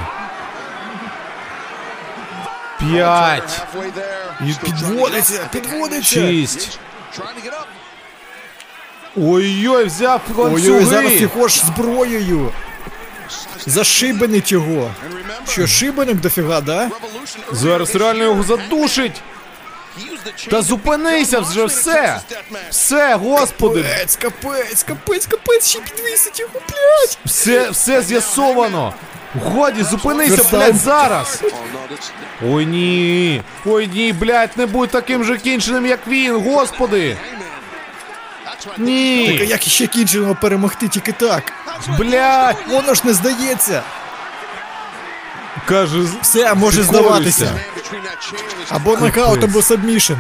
[2.79, 3.61] п'ять,
[4.41, 6.15] І підводиться, підводиться.
[6.29, 6.79] шість.
[9.17, 11.29] Ой-ой, взяв Ой-ой, зараз ланцюги.
[11.29, 12.53] хочеш зброєю.
[13.67, 14.91] Зашибенить його.
[15.49, 16.91] Що, шибеник дофіга, да?
[17.53, 19.23] Зараз реально його задушить.
[20.51, 22.21] Та зупинися вже все.
[22.71, 23.83] Все, господи.
[23.83, 27.19] Капець, капець, капець, капець, ще підвисить його, блядь.
[27.25, 28.95] Все, все з'ясовано.
[29.45, 31.43] Годі, зупинися, блядь, зараз.
[32.51, 33.43] Ой ні.
[33.67, 37.17] Ой ні, блядь, не будь таким же кінченим, як він, господи.
[39.29, 41.53] Так, а як іще кінчено перемогти тільки так?
[41.99, 42.57] Блядь.
[42.69, 43.83] Воно ж не здається.
[45.69, 47.61] Каже, Все, може здаватися.
[48.69, 50.15] Або нокаут, або сабмішн.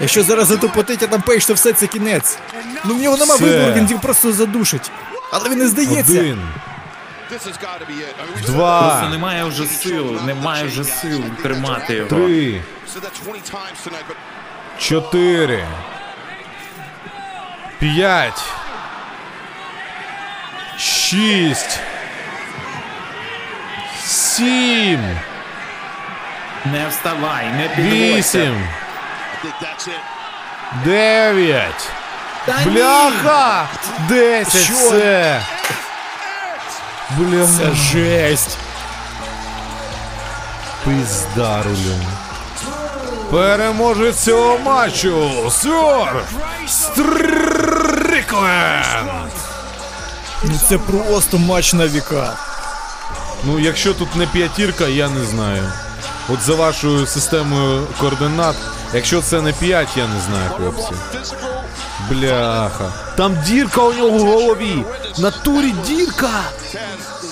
[0.00, 2.38] Якщо зараз затопотить Адам Пейдж, то все це кінець.
[2.84, 3.44] Ну в нього нема Все.
[3.44, 4.90] вибору, він їх просто задушить.
[5.32, 6.12] Але він не здається.
[6.12, 6.42] один,
[7.28, 7.50] Просто
[8.52, 12.08] два, немає вже сил, немає вже сил тримати його.
[12.08, 12.62] три,
[14.78, 15.64] чотири,
[17.78, 18.42] п'ять,
[20.78, 21.78] шість,
[24.10, 25.18] сім,
[26.64, 27.96] Не вставай, не підводься.
[28.38, 28.66] вісім,
[30.84, 31.88] дев'ять.
[32.64, 33.66] Бляха!
[34.08, 34.74] Десять Що?
[34.74, 35.40] все!
[37.10, 38.58] Бля, Це жесть.
[40.84, 41.96] пизда рулю.
[43.30, 46.22] Переможець цього матчу Сьор
[48.10, 48.30] Стрикленд!
[50.44, 52.32] Ну це просто матч на віка.
[53.44, 55.72] Ну, якщо тут не п'ятірка, я не знаю.
[56.28, 58.56] От за вашою системою координат,
[58.94, 60.92] якщо це не п'ять, я не знаю, хлопці.
[62.10, 62.92] Бляха.
[63.16, 64.84] Там дірка у нього в голові.
[65.16, 66.40] В Натурі дірка.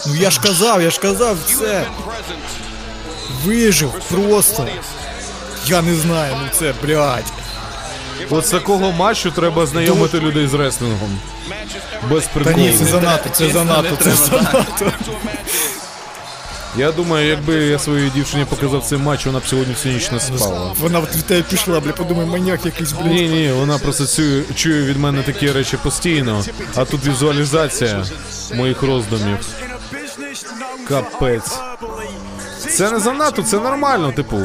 [0.07, 1.87] Ну я ж казав, я ж казав, все.
[3.45, 4.67] Вижив просто.
[5.67, 7.33] Я не знаю, ну це, блядь.
[8.31, 11.19] От з такого матчу треба знайомити людей з реслінгом.
[12.11, 12.57] Без Та приколу.
[12.57, 14.93] ні, це занадто, це занадто, це занадто.
[16.79, 20.21] Я думаю, якби я своїй дівчині показав цей матч, вона б сьогодні всю ніч не
[20.21, 20.73] спала.
[20.81, 23.07] Вона від тебе пішла, бля, подумай, маньяк якийсь, блядь.
[23.07, 24.23] Ні, ні, вона просто цю,
[24.55, 26.45] чує від мене такі речі постійно,
[26.77, 28.05] а тут візуалізація
[28.55, 29.39] моїх роздумів.
[30.89, 31.59] Капець.
[32.59, 34.39] Це не занадто, це нормально, типу.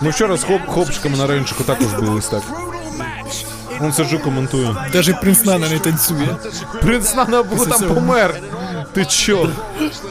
[0.00, 2.42] Ми вчора з хоп хлопчиками на рейнчику також бились так.
[3.80, 4.76] Он сиджу, коментую.
[4.92, 6.36] Даже принц Нана не танцює.
[6.82, 8.40] Принц Нана там помер.
[8.96, 9.48] Ти чо?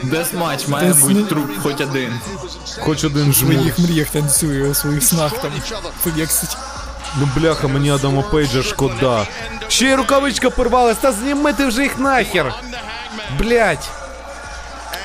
[0.03, 2.19] Десматч має Ти бути труп хоч один.
[2.80, 3.53] Хоч один В жмур.
[3.53, 5.51] своїх мріях танцює, у своїх снах там.
[6.03, 6.57] Повексить.
[7.19, 9.27] Ну бляха, мені Адама Пейджа шкода.
[9.67, 12.53] Ще й рукавичка порвалась, та зніми ти вже їх нахер.
[13.39, 13.89] Блять.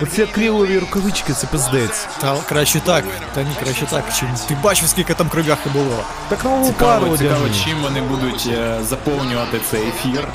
[0.02, 2.06] Оці акрилові рукавички, це пиздець.
[2.20, 3.04] Та краще так.
[3.34, 4.04] Та ні, краще так.
[4.18, 6.04] Чим ти бачив, скільки там кров'яхи було.
[6.28, 7.56] Так нову Цікаво, пару цікаво, одягни.
[7.64, 10.28] чим вони будуть е, заповнювати цей ефір,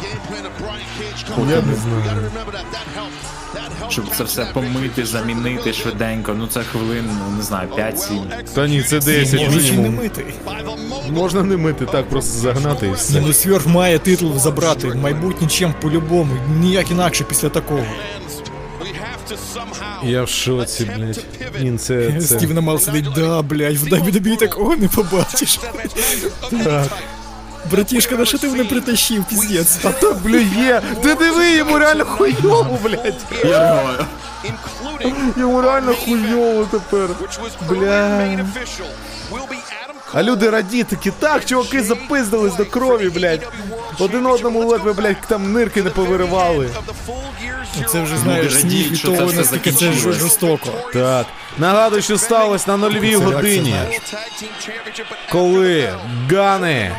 [1.37, 2.31] Я не знаю.
[3.89, 6.33] щоб це все помити, замінити швиденько.
[6.33, 8.21] Ну це хвилин, ну, не знаю, 5-7.
[8.55, 9.95] Та ні, це 10 Можна чи не мінімум.
[9.95, 10.25] мити.
[11.09, 13.21] Можна не мити, так просто загнати і Ні, все.
[13.21, 14.87] ну Сверх має титул забрати.
[14.87, 16.33] Майбутнє чим по-любому.
[16.59, 17.85] Ніяк інакше після такого.
[20.03, 21.25] Я в шоці, блядь.
[21.61, 22.37] Ні, це, це...
[22.37, 25.59] Стів Намал сидить, да, блядь, в WWE такого не побачиш.
[26.63, 26.87] Так.
[27.71, 29.77] Братішка, на що ти мене притащив, піздець?
[29.83, 30.81] А то, блядь, є.
[31.03, 33.25] Ти диви, йому реально хуйово, блядь.
[33.45, 33.83] Я.
[35.37, 37.09] Йому реально хуйово тепер.
[37.69, 38.45] Бля.
[40.15, 43.47] А люди раді такі, так, чуваки запиздились до крові, блядь.
[43.99, 46.69] Один одному ледве, блядь, там нирки не повиривали.
[47.87, 50.17] Це вже знаєш, радіють, від того, наскільки це закінчилось.
[50.17, 50.69] жорстоко.
[50.93, 51.25] Так.
[51.57, 54.01] Нагадую, що сталося на нульовій реакція, годині, знаєш.
[55.31, 55.93] коли
[56.31, 56.95] Гани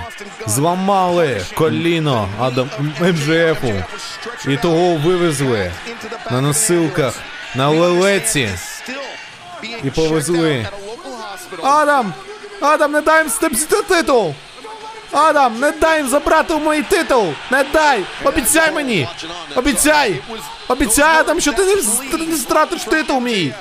[0.47, 2.71] зламали коліно Адам
[3.01, 3.73] МЖФу
[4.49, 5.73] і того вивезли
[6.31, 7.15] на носилках
[7.55, 8.49] на лелеці
[9.85, 10.69] і повезли.
[11.63, 12.15] Адам!
[12.61, 14.35] Адам, не дай їм степсити титул!
[15.13, 17.33] Адам, не дай їм забрати у мій титул!
[17.51, 18.05] Не дай!
[18.25, 19.09] Обіцяй мені!
[19.55, 20.21] Обіцяй!
[20.69, 23.55] Обіцяй, Адам, що ти не, не стратиш титул мій!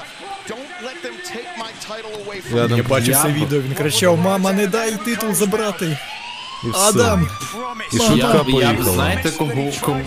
[2.53, 5.97] Я бачив це відео, він кричав, мама, не дай титул забрати.
[6.65, 6.89] І все.
[6.89, 7.27] Адам!
[7.93, 8.93] І Я, шутка б- я б, поїхала.
[8.93, 10.03] знаєте, кому, кому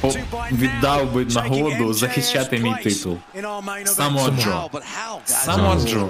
[0.00, 0.14] по-
[0.52, 3.16] віддав би нагоду захищати мій титул?
[3.84, 4.70] Самого Джо.
[5.24, 6.08] Самого Джо.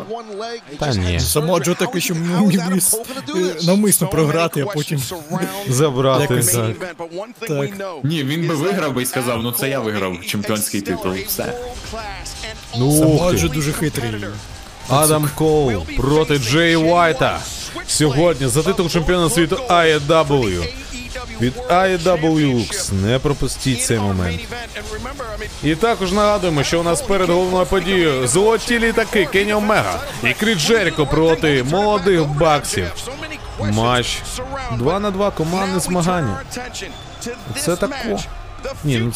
[0.79, 1.21] Та ні.
[1.21, 3.01] Само Джо таке, що міг би с-
[3.37, 5.03] е, навмисно програти, а потім
[5.69, 6.95] Забрати Якось- так.
[7.49, 7.71] Так.
[8.05, 11.13] Ні, він би виграв би і сказав, ну це я виграв чемпіонський титул.
[11.27, 11.55] Все.
[12.79, 14.11] Ну, Само Джо дуже хитрий.
[14.89, 17.41] Адам Коул проти Джей Уайта.
[17.87, 20.69] Сьогодні за титул чемпіона світу AEW.
[21.41, 22.93] Від AEW Lux.
[22.93, 24.41] Не пропустіть цей момент.
[25.65, 30.59] І також нагадуємо, що у нас перед головною подією золоті літаки Кенні Омега і Кріт
[30.59, 32.93] Джеріко проти молодих баксів.
[33.61, 34.23] Матч
[34.79, 36.41] 2 на 2 командне змагання.
[37.57, 38.21] Це тако.
[38.85, 39.13] Ні, ну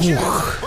[0.00, 0.62] Ух.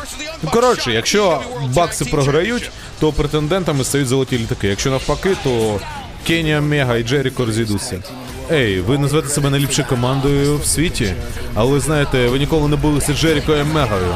[0.51, 1.41] Коротше, якщо
[1.75, 4.67] бакси програють, то претендентами стають золоті літаки.
[4.67, 5.79] Якщо навпаки, то
[6.27, 8.03] Кенія Мега і Джеріко розійдуться.
[8.51, 11.13] Ей, ви назвете себе найліпшою командою в світі,
[11.55, 14.15] але знаєте, ви ніколи не були з Джеріко і Мегою.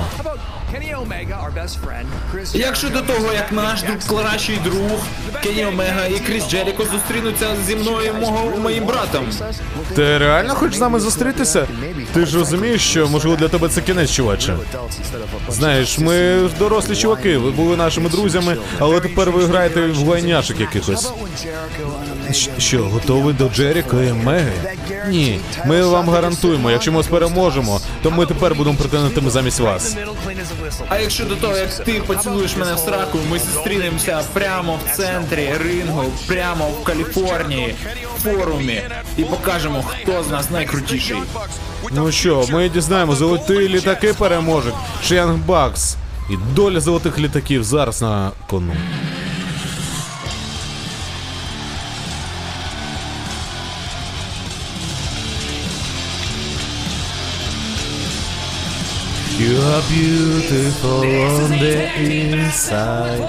[2.53, 4.99] Як щодо того, як наш друг, кращий друг
[5.43, 9.25] Кенні Омега і Кріс Джеріко зустрінуться зі мною і мого моїм братом?
[9.95, 11.67] Ти реально хочеш з нами зустрітися?
[12.13, 14.55] Ти ж розумієш, що можливо для тебе це кінець, чуваче.
[15.49, 16.13] Знаєш, ми
[16.47, 21.11] ж дорослі чуваки, ви були нашими друзями, але тепер ви граєте в лайняшок якихось.
[22.57, 24.51] Що, готовий до Джеріка і Меги?
[25.07, 29.95] Ні, ми вам гарантуємо, якщо ми вас переможемо, то ми тепер будемо претендентами замість вас.
[30.89, 35.49] А якщо до того, як ти поцілуєш мене в сраку, ми зустрінемося прямо в центрі
[35.63, 37.75] рингу, прямо в Каліфорнії,
[38.17, 38.81] в форумі,
[39.17, 41.17] і покажемо, хто з нас найкрутіший.
[41.91, 44.73] Ну що, ми дізнаємо, золоті літаки переможуть.
[45.03, 45.95] Шенг Бакс.
[46.29, 48.73] І доля золотих літаків зараз на кону.
[59.37, 63.21] You are beautiful on the inside.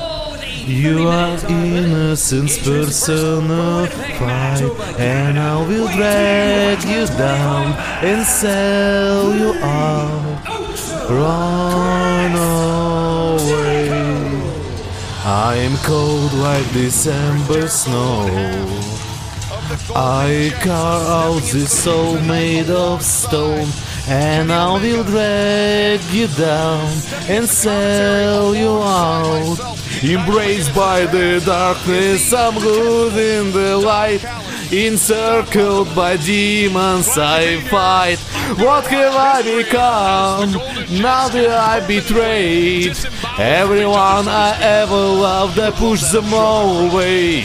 [0.66, 4.62] You are innocence personified,
[4.98, 10.46] and I will drag you down and sell you out.
[11.10, 12.32] Run
[13.42, 13.90] away.
[15.26, 18.26] I am cold like December snow.
[19.94, 23.68] I carve out this soul made of stone,
[24.08, 26.88] and I will drag you down
[27.28, 29.58] and sell you out.
[30.02, 34.24] Embraced by the darkness, I'm good in the light.
[34.72, 38.18] Encircled by demons, I fight.
[38.58, 40.52] What have I become?
[41.02, 42.96] Now that I betrayed
[43.38, 47.44] everyone I ever loved, I pushed them all away.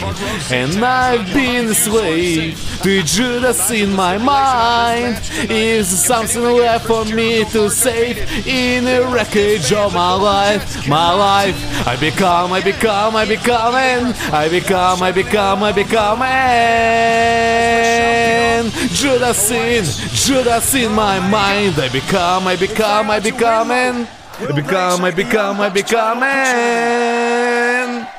[0.52, 5.18] And I've been a slave to Judas in my mind.
[5.50, 10.86] Is something left for me to save in the wreckage of my life?
[10.88, 11.56] My life,
[11.88, 16.34] I become, I become, I become, and I become, I become, I become, and
[18.92, 21.80] Judas in, Judas in my mind.
[21.80, 24.06] I become, I become, I become, and
[24.40, 28.10] I become, I become, I become man.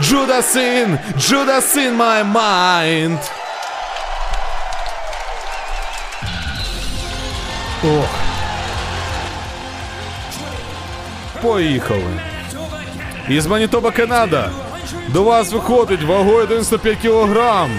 [0.00, 3.20] Judas in, Judas in my mind.
[7.84, 8.08] Ох.
[11.42, 12.20] Поїхали.
[13.28, 14.50] Із Манітоба, Канада.
[15.08, 17.70] До вас виходить вагою 95 кілограм.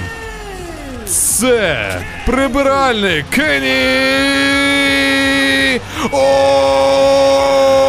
[1.06, 3.76] Це прибиральник Кенні
[6.12, 7.85] Омега.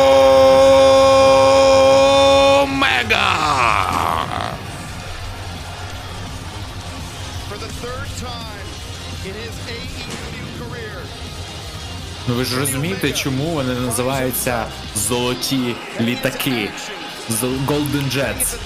[12.29, 14.65] Ну ви ж розумієте, чому вони називаються
[14.97, 16.71] золоті літаки?
[17.67, 18.57] Golden Jets.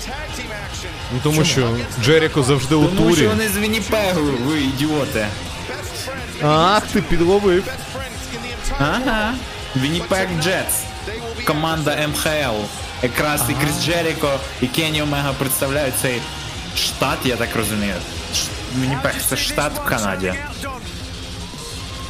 [1.13, 5.27] Ну тому що Джеріко завжди у Тому що вони з Вінніпегу, ви ідіоти.
[6.43, 7.65] Ах, ти підловив.
[8.79, 9.35] Ага.
[9.77, 10.75] Вінніпег Джетс.
[11.47, 12.57] Команда МХЛ.
[13.03, 16.21] Якраз і Кріс Джеріко, і Кенні Омега представляють цей
[16.77, 17.95] штат, я так розумію.
[18.81, 20.35] Вінніпег це штат в Канаді.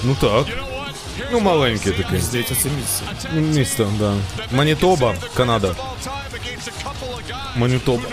[0.04, 0.69] Ну так.
[1.31, 2.19] Ну маленький такий.
[2.19, 3.03] Здається, це місце.
[3.33, 4.13] Ну, Місто, да.
[4.51, 5.75] Манітоба, Канада.
[7.55, 8.03] Манітоба.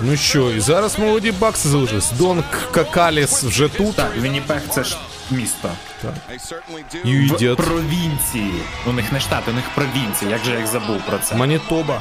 [0.00, 2.10] Ну що, і зараз молоді бакси залишились.
[2.12, 3.96] Дон Какаліс вже тут.
[3.96, 4.96] Так, Вінніпег це ж
[5.30, 5.70] місто.
[6.04, 7.06] They certainly do.
[7.06, 7.56] You В idiot.
[7.56, 8.54] провінції.
[8.86, 10.30] У них не штат, у них провінції.
[10.30, 11.34] Як же я їх забув про це?
[11.34, 12.00] Манітоба.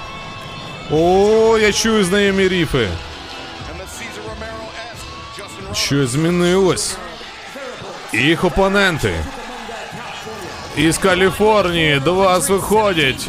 [0.92, 2.77] О, я чую знайомі ріфи.
[2.77, 2.88] And
[3.80, 5.75] the Cesar Romero-esque Justin Roberts.
[5.75, 6.98] Щось змінилось.
[8.12, 9.15] Їх опоненти.
[10.77, 13.28] Із Каліфорнії до вас виходять.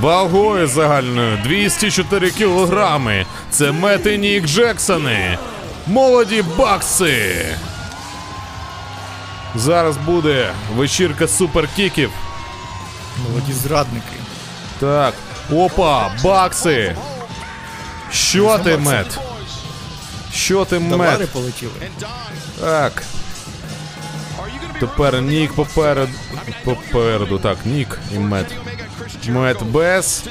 [0.00, 3.26] Вагою загальною 204 кілограми.
[3.50, 5.38] Це Мет і Нік Джексони.
[5.86, 7.46] Молоді бакси.
[9.54, 12.10] Зараз буде вечірка суперкіків.
[13.28, 14.16] Молоді зрадники.
[14.80, 15.14] Так.
[15.52, 16.96] Опа, бакси.
[18.12, 19.18] Що ти, Мет?
[20.34, 21.72] Що ти, Товари полетіли.
[22.60, 23.02] Так.
[24.82, 26.12] Тепер Нік попереду.
[26.64, 28.46] Попереду, так, Нік і Мет.
[29.28, 30.24] Мет без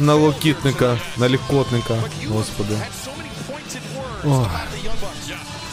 [0.00, 1.94] налокітника, налікотника.
[2.28, 2.78] Господи.
[4.24, 4.50] Ох,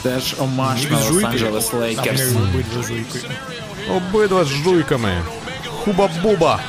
[0.03, 2.21] Це ж омаж на Лос-Анджелес Лейкерс.
[2.21, 3.19] Обидва жуйки.
[3.89, 5.21] обидва з жуйками.
[5.85, 6.59] Хуба-буба.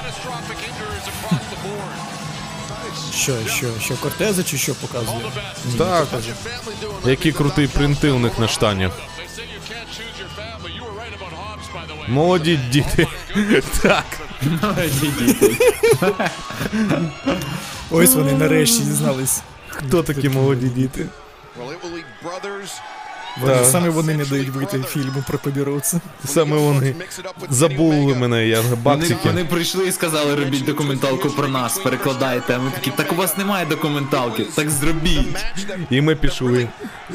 [3.14, 5.24] Що, що, що, Кортеза чи що показує?
[5.78, 6.08] Так.
[7.06, 8.92] Які крутий принти у них на штанях.
[12.08, 13.06] Молоді діти.
[13.82, 14.04] Так.
[14.62, 15.56] Молоді діти.
[17.90, 19.42] Ось вони нарешті дізнались.
[19.68, 21.06] Хто такі молоді діти?
[23.40, 23.66] Вони, Так.
[23.66, 26.00] Саме вони не дають вийти фільму про Кобіровця.
[26.24, 26.94] Саме вони
[27.50, 29.18] забули мене, я Вони, баксики.
[29.28, 32.54] вони прийшли і сказали, робіть документалку про нас, перекладайте.
[32.56, 35.36] А ми такі, так у вас немає документалки, так зробіть.
[35.90, 36.68] І ми пішли.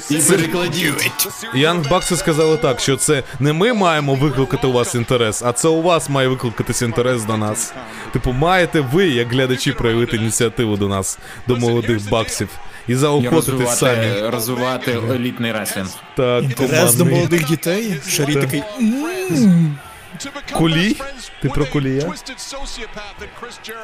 [0.09, 1.11] І перекладіть.
[1.55, 5.67] Янг Бакси сказали так, що це не ми маємо викликати у вас інтерес, а це
[5.67, 7.73] у вас має викликатись інтерес до нас.
[8.13, 12.49] Типу, маєте ви, як глядачі, проявити ініціативу до нас, до молодих баксів,
[12.87, 14.29] і І заохотити самі.
[14.29, 15.87] розвивати, елітний реслінг.
[16.15, 17.99] Так, Інтерес до молодих дітей.
[18.09, 18.63] Шарі такий.
[20.53, 20.97] Кулі?
[21.41, 22.13] Ти про кулія?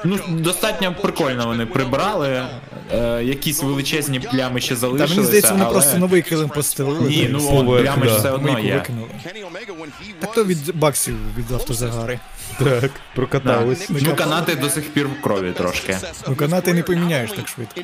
[0.03, 2.45] Ну, достатньо прикольно вони прибрали.
[2.91, 5.15] Е, якісь величезні плями ще Та залишилися.
[5.15, 5.73] мені здається, вони але...
[5.73, 7.09] просто новий килим постелили.
[7.09, 8.17] Ні, ну от, ж да.
[8.17, 8.75] все одно Мийку є.
[8.75, 9.09] викинули.
[10.21, 12.19] Was то від баксів від автозагари.
[12.59, 13.89] Так, прокатались.
[13.89, 15.97] Ну, канати до сих пір в крові трошки.
[16.27, 17.81] Ну канати не поміняєш так швидко.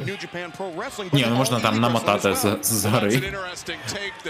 [1.13, 3.33] Ні, ну можна там намотати з, з гори.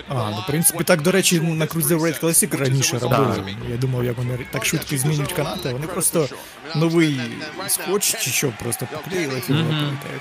[0.10, 3.56] А, ну в принципі, так, до речі, на Cruiserweight Classic раніше робили.
[3.72, 5.70] Я думав, як вони так швидко змінюють канати.
[5.70, 6.30] Вони просто
[6.76, 7.22] новий
[7.68, 9.54] скотч чи що, просто поклеїли і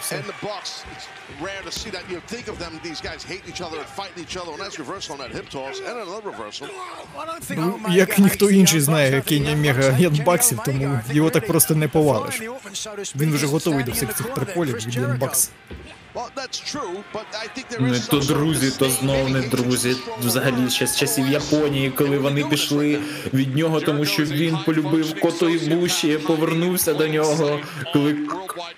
[0.00, 0.24] все.
[7.50, 12.42] Ну, як ніхто інший знає Кенні Мега Янбаксів, тому його так просто не повалиш.
[13.16, 15.50] Він вже готовий до всіх цих приколів від Янбакс.
[17.80, 19.96] Не Ну, то друзі, то знову не друзі.
[20.24, 22.98] Взагалі ще з часів Японії, коли вони пішли
[23.34, 27.60] від нього, тому що він полюбив Кото Ібуші, повернувся до нього,
[27.92, 28.16] коли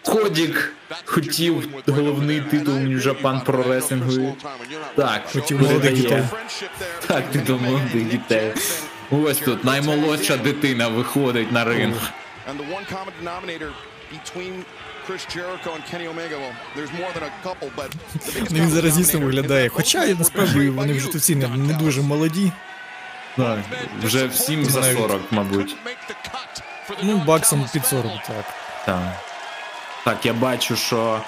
[0.03, 4.33] Кодік хотів головний титул New Japan Pro Wrestling.
[4.97, 6.23] Так, Хотів молодих дітей.
[7.07, 8.53] Так, титул молодих дітей.
[9.11, 12.13] Ось тут наймолодша дитина виходить на ринг.
[15.11, 17.23] And the one common denominator between Chris Jericho and Kenny Omega, well, there's more than
[17.23, 19.69] a couple, but the biggest Ну, Він common зараз дійсно виглядає.
[19.69, 22.53] Хоча Chris насправді вони вже тут всі не, не дуже молоді.
[23.37, 23.59] Так,
[24.03, 25.77] Вже всім за 40, мабуть.
[27.03, 28.45] Ну, баксом під 40, так.
[28.87, 29.21] Так.
[30.05, 31.21] Так, я бачу, що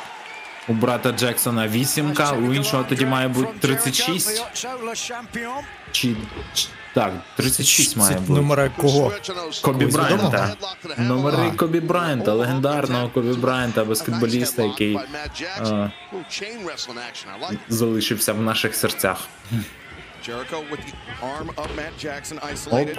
[0.69, 4.45] у брата Джексона 8, у іншого тоді має бути 36.
[5.93, 6.17] Чи.
[6.95, 8.33] Так, 36 має бути.
[8.41, 9.13] номера кого?
[9.63, 10.55] Кобі Брайанта.
[10.99, 14.99] Номери Кобі Брайанта, легендарного Кобі Брайанта, баскетболіста, який
[15.61, 15.91] е,
[17.69, 19.19] залишився в наших серцях.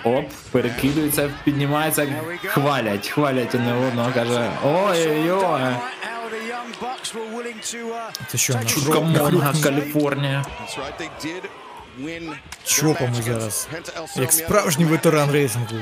[0.04, 2.08] Оп-оп, перекидується, піднімається,
[2.46, 5.62] хвалять, хвалять одне одного, каже, ой-ой-ой,
[8.28, 10.46] Це що, на чутка кров- на Монга, кров- Каліфорнія.
[12.66, 13.68] Чопами зараз.
[14.16, 15.76] Як справжній ветеран рейсингу.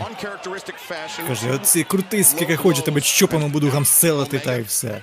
[1.27, 5.01] Каже, оці крути, скільки хоче, тебе чопами буду гамселити, та й все.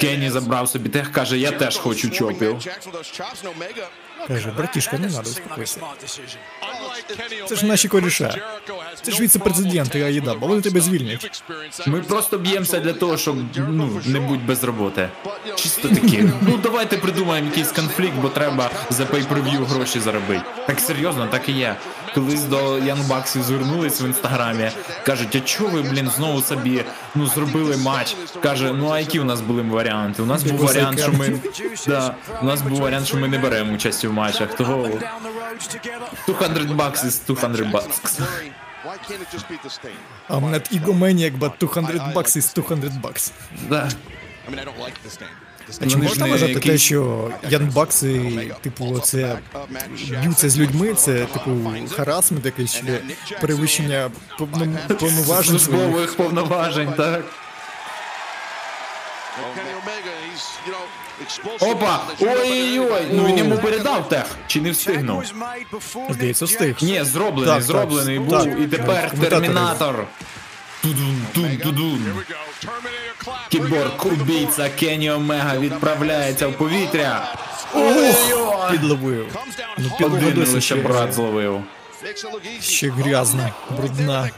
[0.00, 2.56] Кенні забрав собі тех, каже, я теж хочу чопів.
[4.28, 5.80] Каже, братішка, не надо, успокойся.
[7.48, 8.34] Це ж наші коріша.
[9.02, 11.42] Це ж віце-президенти Аїдаба, вони тебе звільнять.
[11.86, 15.08] Ми просто б'ємося для того, щоб ну, не бути без роботи.
[15.54, 16.24] Чисто такі.
[16.40, 20.42] Ну давайте придумаємо якийсь конфлікт, бо треба за pay-per-view гроші заробити.
[20.66, 21.76] Так серйозно, так і є.
[22.14, 24.70] Колись до Young Bucks звернулись в інстаграмі,
[25.06, 28.16] кажуть, а чого ви, блін, знову собі ну зробили матч?
[28.42, 30.22] Каже, ну а які у нас були варіанти?
[30.22, 31.40] У нас був варіант, що ми
[31.86, 34.54] да, у нас був варіант, що ми не беремо участь у матчах.
[34.56, 34.88] Того
[36.26, 38.20] 200 bucks is 200 bucks.
[38.20, 38.52] Worry,
[38.86, 39.98] Why can't it just be the stain?
[40.34, 43.32] I'm not egomaniac, but 200 bucks is 200 bucks.
[43.70, 43.88] Да.
[44.46, 45.32] I mean, I don't like this thing.
[45.68, 48.10] This А чи можна вважати те, що Янбакси,
[48.60, 50.20] типу, це Jackson.
[50.20, 51.50] б'ються з людьми, це типу
[51.96, 52.82] харасмент якийсь чи
[53.40, 55.58] перевищення повно- повноважень?
[55.58, 57.24] Службових повноважень, так.
[61.60, 62.00] Опа!
[62.20, 63.02] Ой-ой-ой!
[63.12, 65.24] Ну він йому передав тех, чи не встигнув?
[66.10, 66.76] Здається, встиг.
[66.82, 68.38] Ні, зроблений, Так, зроблений так, був.
[68.44, 68.60] так.
[68.60, 70.06] І тепер термінатор.
[70.82, 72.06] Тудун, тун, тудун.
[73.48, 77.34] Кіборг убійця Кенні Омега відправляється в повітря.
[77.74, 79.26] Ух, підловив.
[79.78, 81.62] Ну, Один підловив лише ще, брат зловив.
[82.60, 84.30] Ще грязна, брудна.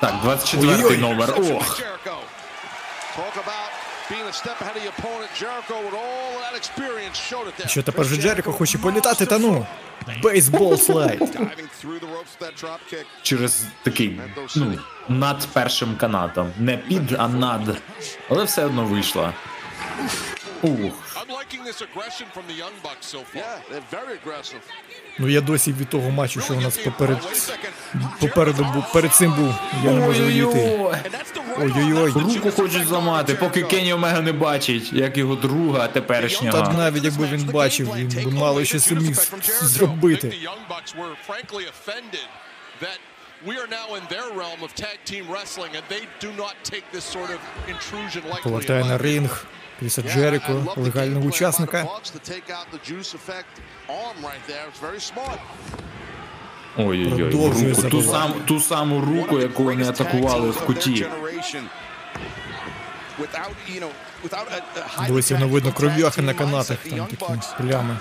[0.00, 0.98] Так, 24 Ой-ой.
[0.98, 1.34] номер.
[1.52, 1.80] Ох.
[7.66, 9.66] Що тепер же Джеріко хоче політати, та ну.
[10.22, 11.38] Бейсбол слайд.
[13.22, 14.20] Через такий,
[14.56, 14.78] ну,
[15.08, 16.52] над першим канатом.
[16.58, 17.76] Не під, а над.
[18.28, 19.32] Але все одно вийшло.
[20.62, 21.08] Ух.
[21.16, 23.42] I'm liking this aggression from the Young Bucks so far.
[23.42, 24.62] Yeah, they're very aggressive.
[25.18, 27.18] Ну я досі від того матчу, що у нас поперед,
[28.20, 30.78] попереду був, перед цим був, я не можу відійти.
[31.58, 31.72] Ой-ой.
[31.76, 32.10] Ой-ой-ой.
[32.10, 36.72] Руку хочуть зламати, поки Кенні Омега не бачить, як його друга теперішнього.
[36.72, 39.16] навіть якби він бачив, він би мало що це міг
[39.62, 40.34] зробити.
[43.46, 46.84] We are now in their realm of tag team wrestling and they do not take
[46.92, 48.42] this sort of intrusion lightly.
[48.42, 49.46] Повертає на ринг
[49.80, 51.86] Love the легального учасника.
[56.76, 58.08] Ой-ой-ой, Продовжує руку, ту, забивати.
[58.32, 61.06] сам, ту саму руку, яку вони атакували в куті.
[65.08, 67.96] Досі воно видно кров'яхи на канатах, там такі плями.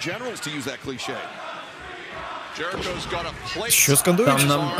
[0.00, 1.16] Jericho's got a plate
[3.68, 4.30] Що скандують?
[4.36, 4.70] Там нам-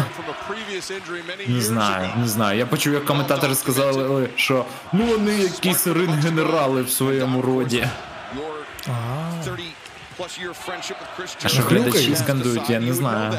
[1.48, 2.58] Не знаю, не знаю.
[2.58, 7.86] Я почув, як коментатори сказали, що ну вони якісь ринг-генерали в своєму роді.
[11.44, 13.32] А що глядачі скандують, я не знаю.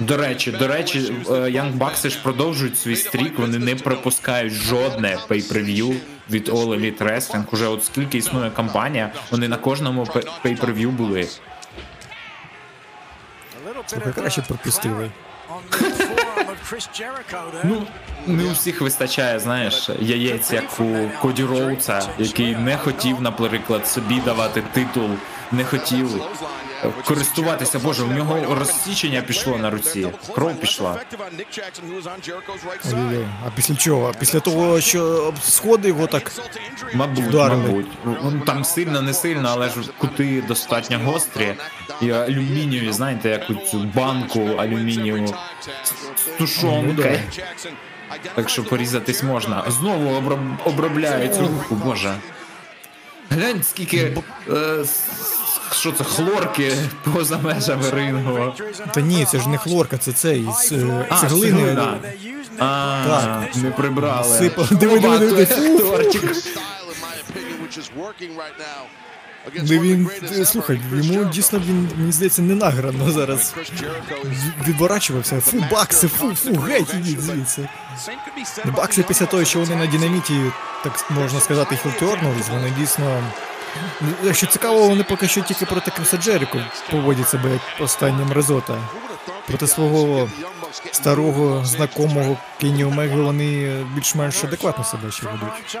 [0.00, 5.18] До речі, до речі, е, Young Bucks ж продовжують свій стрік, вони не пропускають жодне
[5.28, 5.96] pay-per-view
[6.30, 7.44] від All Elite Wrestling.
[7.52, 11.28] Уже от скільки існує компанія, вони на кожному пе- pay-per-view були.
[13.86, 15.10] Слухай, краще пропустили.
[17.64, 17.86] Ну,
[18.26, 24.20] не у всіх вистачає, знаєш, яєць, як у Коді Роуца, який не хотів, наприклад, собі
[24.20, 25.10] давати титул,
[25.52, 26.20] не хотів е,
[27.04, 27.78] користуватися.
[27.78, 31.00] Боже, у нього розсічення пішло на руці, кров пішла.
[32.92, 33.24] Ой-ой-ой.
[33.46, 34.12] А після чого?
[34.18, 36.32] Після того, що сходи його так.
[36.94, 37.62] Мабуть, Вдарили.
[37.62, 37.86] мабуть.
[38.04, 41.54] Ну, Там сильно, не сильно, але ж кути достатньо гострі.
[42.02, 45.30] І алюмінієві, знаєте, як цю банку алюмінієву з
[46.20, 47.20] з тушонкою.
[48.34, 49.64] Так що порізатись можна.
[49.68, 50.22] Знову
[50.64, 52.14] обробляють руку, боже.
[53.30, 54.16] Глянь, скільки.
[54.50, 54.84] Е,
[55.74, 56.72] що це, хлорки
[57.14, 58.54] поза межами рингу.
[58.94, 61.76] Та ні, це ж не хлорка, це цей з е, А, цеглини.
[62.58, 63.56] А, Так.
[63.56, 64.38] не прибрали.
[64.38, 64.68] Сипали.
[64.70, 65.46] Диви, диви,
[69.52, 70.10] the він,
[70.44, 73.54] слухай, йому дійсно він, мені здається, не награно зараз.
[74.68, 77.68] Відворачувався, фу, бакси, фу, фу, геть ідіть звідси.
[78.64, 80.40] Бакси після того, що вони на динаміті,
[80.84, 83.22] так можна сказати, хілтернулись, вони дійсно.
[84.00, 86.58] Ну, Якщо цікаво, вони поки що тільки проти Криса Джеріко
[86.90, 88.78] поводять себе як останнім Резота.
[89.46, 90.30] Проти свого
[90.92, 95.76] старого знакомого Кені Омеги вони більш-менш адекватно себе ще ведуть.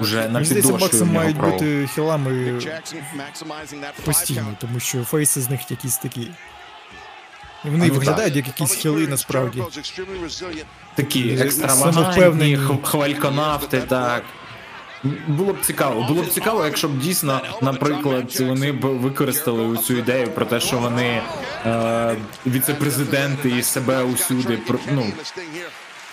[0.00, 1.52] Уже на підошві мають право.
[1.52, 2.60] бути хілами
[4.04, 6.30] постійно, тому що фейси з них якісь такі.
[7.64, 9.62] І вони виглядають як якісь хіли насправді.
[10.96, 14.22] Такі екстравагантні, х- хвальконавти, так.
[15.28, 16.04] Було б цікаво.
[16.08, 20.78] Було б цікаво, якщо б дійсно, наприклад, вони б використали цю ідею про те, що
[20.78, 21.22] вони
[21.66, 22.14] е,
[22.46, 24.58] віце-президенти і себе усюди
[24.92, 25.06] ну,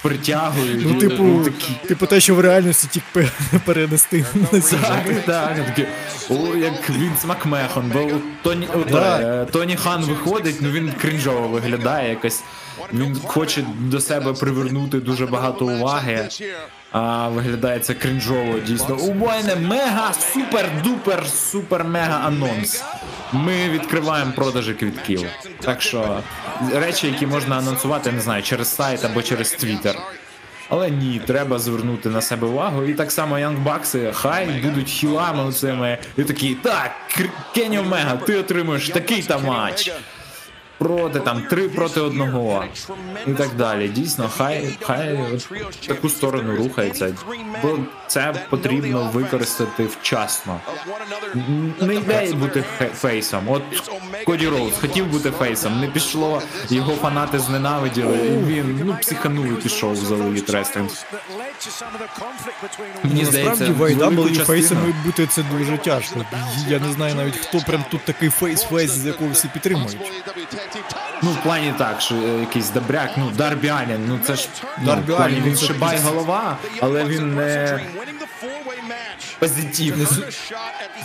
[0.01, 0.85] притягують.
[0.85, 1.73] Ну, і- типу, такі.
[1.87, 3.29] типу те, що в реальності тільки
[3.65, 4.59] перенести на.
[4.61, 5.85] Так, так, такі,
[6.29, 8.11] о, як Вінс Макмехон, бо
[8.43, 9.19] Тоні, Да.
[9.19, 12.43] е, Тоні Хан виходить, ну він крінжово виглядає якось.
[12.93, 16.29] Він хоче до себе привернути дуже багато уваги,
[16.91, 18.95] а виглядає це крінжово дійсно.
[18.95, 22.83] У мене мега супер-дупер супер мега анонс.
[23.31, 25.25] Ми відкриваємо продажі квітків.
[25.61, 26.19] Так що
[26.73, 29.95] речі, які можна анонсувати, не знаю, через сайт або через твіттер.
[30.69, 32.83] Але ні, треба звернути на себе увагу.
[32.83, 35.97] І так само Янгбакси хай будуть хілами оцими.
[36.17, 36.91] І такі, так,
[37.55, 39.91] Кенні Омега, ти отримуєш такий та матч.
[40.83, 42.63] Проти там три проти одного.
[43.27, 43.89] І так далі.
[43.89, 45.49] Дійсно, хай, хай от
[45.87, 47.15] таку сторону рухається.
[47.63, 47.77] Бо
[48.13, 50.59] це потрібно використати вчасно.
[51.81, 52.63] Не йде бути
[52.95, 53.49] фейсом.
[53.49, 53.63] От
[54.25, 59.61] Коді Роуз хотів бути фейсом, не пішло, його фанати зненавиділи, і він ну психанув і
[59.61, 61.03] пішов за Elite Wrestling.
[63.03, 66.25] Мені здається, в велику фейсами бути це дуже тяжко.
[66.67, 69.97] Я не знаю навіть хто прям тут такий face-face, з якого всі підтримують.
[71.23, 74.47] Ну, в плані так, що е, якийсь добряк, ну Дарбі Аллен, ну це ж
[74.79, 77.79] ну, Дарбі Аллен, він шибайголова, але він не
[79.39, 80.07] Позитивний.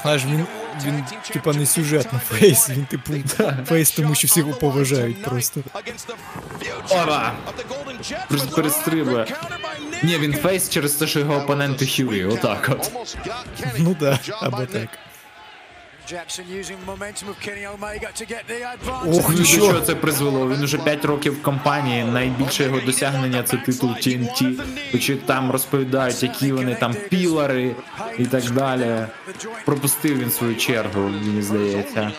[0.02, 0.46] Знаєш, він,
[0.84, 3.12] він типа не сюжетно face, він типу
[3.66, 5.60] face, тому що всі його поважають просто.
[6.90, 7.32] Ора!
[8.28, 9.26] Просто перестрибує.
[10.02, 12.92] Ні, він face через те, що його опоненти хіли, отак от.
[13.78, 14.88] Ну да, або так.
[19.06, 20.48] Ох, до чого це призвело?
[20.48, 22.04] Він уже 5 років в компанії.
[22.04, 24.98] Найбільше його досягнення це титул TNT.
[24.98, 27.74] Чи там розповідають, які вони там пілари
[28.18, 29.06] і так далі.
[29.64, 32.12] Пропустив він свою чергу, мені здається.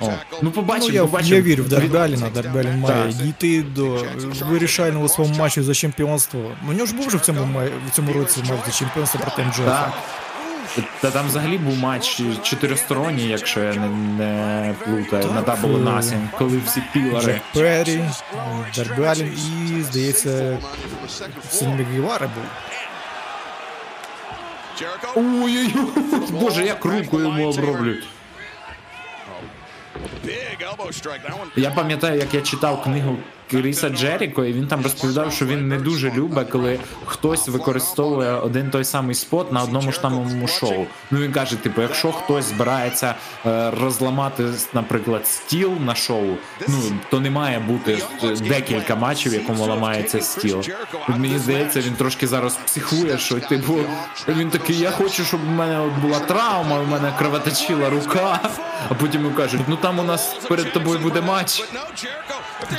[0.00, 0.52] О, ну
[0.88, 1.34] Ну, я, побачимо.
[1.36, 2.30] я вірю в Дарбеліна.
[2.34, 4.04] Дарбелін має дійти до
[4.46, 6.40] вирішального свого матчу за чемпіонство.
[6.62, 9.42] Ну, у нього ж був вже в цьому в цьому році матч за чемпіонство проти
[9.42, 9.58] МДФ.
[11.00, 16.60] Та там взагалі був матч чотиристоронній, якщо я не, не плутаю, на or Nothing, коли
[16.66, 17.24] всі пілари.
[17.24, 18.04] Джек Перрі,
[18.76, 19.38] Дарбелін
[19.78, 20.58] і, здається,
[21.50, 22.44] Син Гівара був.
[25.14, 25.74] Ой-ой-ой,
[26.30, 28.06] боже, як руку йому оброблюють.
[31.56, 33.18] Я пам'ятаю, як я читав книгу
[33.50, 38.70] Кріса Джеріко, і він там розповідав, що він не дуже любить, коли хтось використовує один
[38.70, 40.86] той самий спот на одному ж самому шоу.
[41.10, 43.14] Ну він каже: типу, якщо хтось збирається
[43.46, 46.34] е, розламати, наприклад, стіл на шоу,
[46.68, 46.74] ну
[47.10, 47.98] то не має бути
[48.48, 50.62] декілька матчів, в якому ламається стіл.
[51.08, 53.78] Мені здається, він трошки зараз психує, що типу
[54.28, 58.40] він такий, я хочу, щоб у мене от була травма, у мене кровоточила рука,
[58.88, 61.62] а потім йому кажуть, ну там у нас перед тобою буде матч.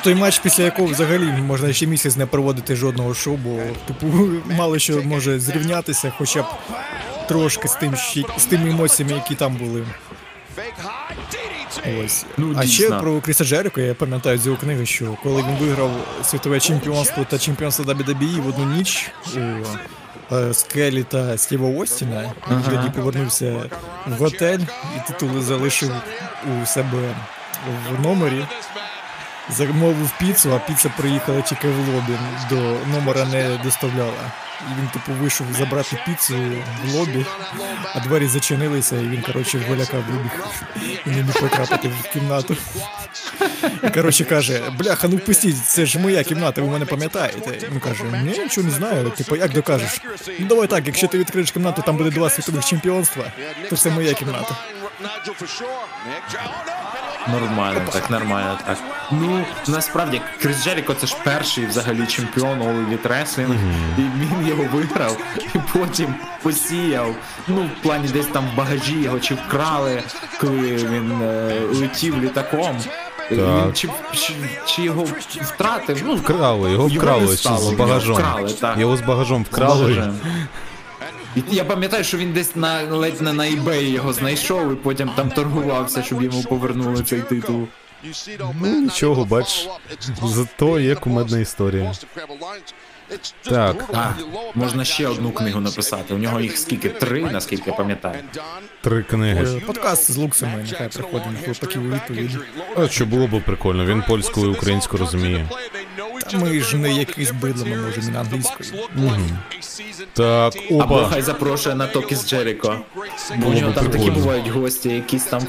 [0.04, 4.08] Той матч, після якого взагалі можна ще місяць не проводити жодного шоу, бо типу
[4.58, 6.46] мало що може зрівнятися, хоча б
[7.28, 7.96] трошки з тим
[8.38, 9.86] з тими емоціями, які там були.
[12.06, 12.26] Ось.
[12.38, 15.92] Ну, а ще про Кріса Джерико я пам'ятаю з його книги, що коли він виграв
[16.24, 19.40] світове чемпіонство та чемпіонство WWE в одну ніч у
[20.36, 23.70] е, Скелі та Стіва Остіна, він тоді повернувся
[24.08, 24.60] в готель
[24.98, 25.92] і титули залишив
[26.46, 27.16] у себе
[27.92, 28.46] в номері.
[29.50, 32.18] Замовив піцу, а піца приїхала тільки в лобі,
[32.50, 32.56] до
[32.94, 34.32] номера не доставляла.
[34.62, 36.36] І він типу вийшов забрати піцу
[36.86, 37.26] в лобі,
[37.96, 40.32] а двері зачинилися, і він, коротше, голяка вибіг
[41.06, 42.58] і не міг потрапити в кімнату.
[43.84, 47.68] І коротше каже: бляха, ну впустіть, це ж моя кімната, ви мене пам'ятаєте.
[47.72, 49.10] Він каже, ні, нічого не знаю.
[49.10, 50.02] Типу, як докажеш?
[50.40, 53.24] Ну давай так, якщо ти відкриєш кімнату, там буде два світових чемпіонства,
[53.70, 54.56] то це моя кімната.
[57.28, 58.78] Нормально, так, нормально, так.
[59.12, 63.56] Ну, насправді, Крис Джеріко це ж перший взагалі чемпіон Elite Wrestling,
[63.98, 65.18] і він його виграв,
[65.56, 67.16] і потім посіяв.
[67.48, 70.04] Ну, в плані десь там в багажі його чи вкрали,
[70.42, 72.78] коли він е, летів літаком.
[73.32, 74.34] Він чи, чи,
[74.66, 75.06] чи його
[75.42, 76.02] втратив?
[76.06, 78.16] Ну, Вкрали, його не вкрали стало, з його багажом.
[78.16, 78.78] Вкрали, так.
[78.78, 79.82] Його з багажом вкрали.
[79.82, 80.20] Багажем.
[81.36, 85.10] І я пам'ятаю, що він десь на ледь не на eBay його знайшов і потім
[85.16, 87.68] там торгувався, щоб йому повернули цей титул.
[88.62, 89.68] Ну нічого, бач,
[90.24, 91.94] зато є кумедна історія.
[93.42, 94.10] Так, А,
[94.56, 96.14] можна ще одну книгу написати.
[96.14, 96.90] У нього їх скільки?
[96.90, 98.20] Три, наскільки я пам'ятаю.
[98.82, 99.62] три книги.
[99.68, 102.38] Подкаст з луксами, нехай приходить хлопаків у відповідь.
[102.78, 105.50] А що було б прикольно, він польську і українську розуміє.
[106.34, 108.70] Ми ж не якийсь бидло, ми можемо на англійською.
[110.14, 112.80] Так, Або хай запрошує на Токі з Джеріко.
[113.38, 115.42] Бо у нього там такі бувають гості, якісь там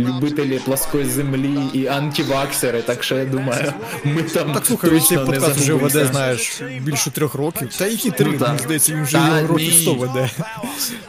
[0.00, 3.72] любителі плоскої землі і антиваксери, так що я думаю,
[4.04, 7.68] ми там Так слухай, він цей подкаст вже веде, знаєш, більше трьох років.
[7.78, 9.72] Та які три, Ну, мені здається, він вже його років.
[9.72, 10.30] 100 веде.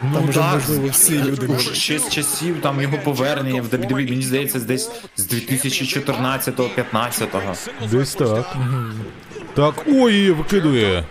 [0.02, 4.22] Там вже, можливо, всі люди Уже ще з часів там його повернення в WWE, мені
[4.22, 7.56] здається, десь з 2014-15.
[7.92, 8.56] Десь так.
[9.54, 11.04] Так, ой, викидує.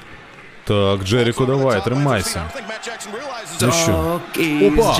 [0.64, 2.42] Так, Джеріко, давай, тримайся.
[3.62, 4.20] Ну що?
[4.62, 4.98] Опа.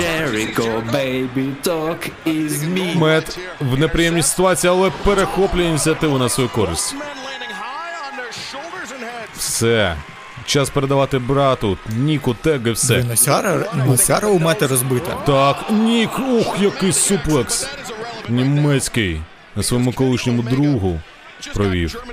[2.95, 6.95] Мед в неприємній ситуації, але перехоплює ініціативу на свою користь.
[9.37, 9.95] Все.
[10.45, 13.03] Час передавати брату, Ніку, теги, все.
[13.03, 15.11] Носяра, Носяра у мати розбита.
[15.25, 17.67] Так, Нік, ух, який суплекс.
[18.29, 19.21] Німецький.
[19.55, 20.99] На своєму колишньому другу
[21.53, 22.03] провів.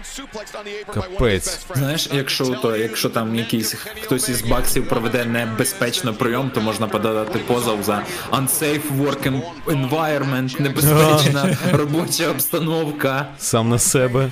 [0.94, 1.58] Капець.
[1.74, 7.38] Знаєш, якщо то, якщо там якийсь хтось із баксів проведе небезпечно прийом, то можна подати
[7.38, 13.26] позов за unsafe work environment, небезпечна робоча обстановка.
[13.38, 14.30] Сам на себе.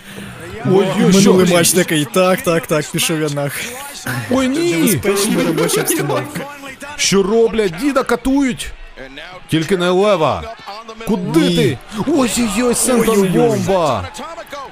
[0.66, 1.56] Ой, Ой, минулий що?
[1.56, 3.52] матч такий, так, так, так, пішов я нах.
[4.30, 4.82] Ой, ні!
[4.82, 6.40] Безпечна робоча обстановка.
[6.96, 7.72] Що роблять?
[7.80, 8.72] Діда катують!
[9.48, 10.56] Тільки не лева!
[11.06, 11.78] Куди ти?
[12.06, 14.08] Ой-ой-ой, Сентон бомба!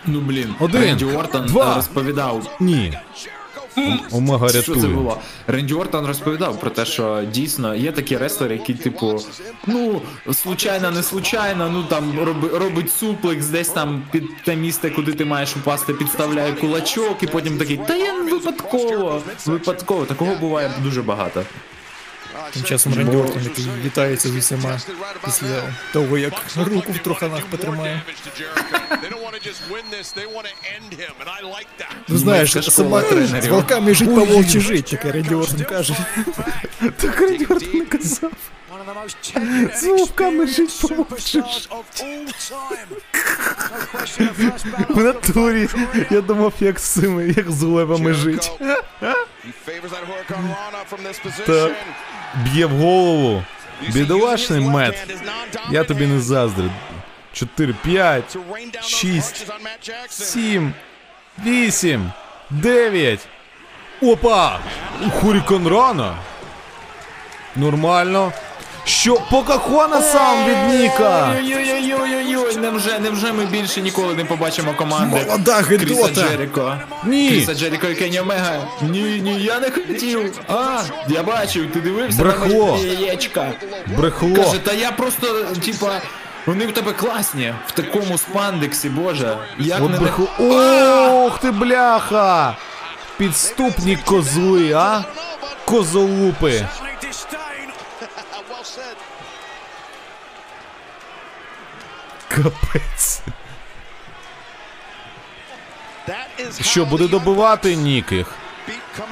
[0.07, 1.75] Ну блін, Один, Ренді Ортон два.
[1.75, 2.57] розповідав.
[2.61, 2.99] Ні.
[4.13, 5.19] Омега Що це було?
[5.47, 9.21] Ренді Ортон розповідав про те, що дійсно є такі реслери, які, типу,
[9.67, 15.13] ну, случайно, не случайно, ну там роби, робить суплекс, десь там під те місце, куди
[15.13, 20.05] ти маєш упасти, підставляє кулачок, і потім такий, та я випадково, випадково.
[20.05, 21.43] Такого буває дуже багато.
[22.53, 24.81] Тим часом Ренді Ортон, який вітається з усіма
[25.25, 28.03] після того, як руку в троханах потримає.
[32.09, 33.43] Ну знаєш, сама тренерів.
[33.43, 35.97] з волками жить по вовчі жить, таке Ренді Ортон каже.
[36.97, 38.33] Так Ренді Ортон не казав.
[39.75, 41.43] З вовками жить по вовчі
[44.89, 45.69] В натурі.
[46.11, 48.51] Я думав, як з цими, як з левами жить.
[51.47, 51.73] Так.
[52.35, 53.43] Б'є в голову.
[53.89, 54.95] Бідолашний мед.
[55.71, 56.71] Я тобі не заздрю.
[57.33, 58.37] 4, 5,
[58.83, 59.47] 6,
[60.09, 60.75] 7,
[61.45, 62.11] 8,
[62.51, 63.29] 9.
[64.03, 64.59] Опа!
[65.21, 66.17] Хурікон рано.
[67.57, 68.33] Нормально.
[68.91, 69.15] Що?
[69.31, 71.35] Покахона сам від Ніка.
[71.39, 76.09] Ой-ой-ой-ой-ой, невже, невже ми більше ніколи не побачимо команди Молода Кріса.
[76.15, 76.79] Джеріко?
[77.05, 77.29] Ні.
[77.29, 78.59] Кріса Джеріко і Кенні Омега.
[78.83, 80.41] Ні, ні, я не хотів.
[80.49, 82.79] А, я бачив, ти дивився Брехло.
[82.83, 83.53] на яєчка.
[83.87, 84.35] Брехло.
[84.35, 86.01] Каже, та я просто, типа,
[86.47, 89.37] вони в тебе класні, в такому спандексі, боже.
[89.59, 90.29] Як От не брехло.
[91.27, 92.57] Ох ти бляха!
[93.17, 95.03] Підступні козли, а?
[95.65, 96.67] Козолупи.
[102.31, 103.23] Капець.
[106.61, 108.27] Що, буде добивати Нік їх?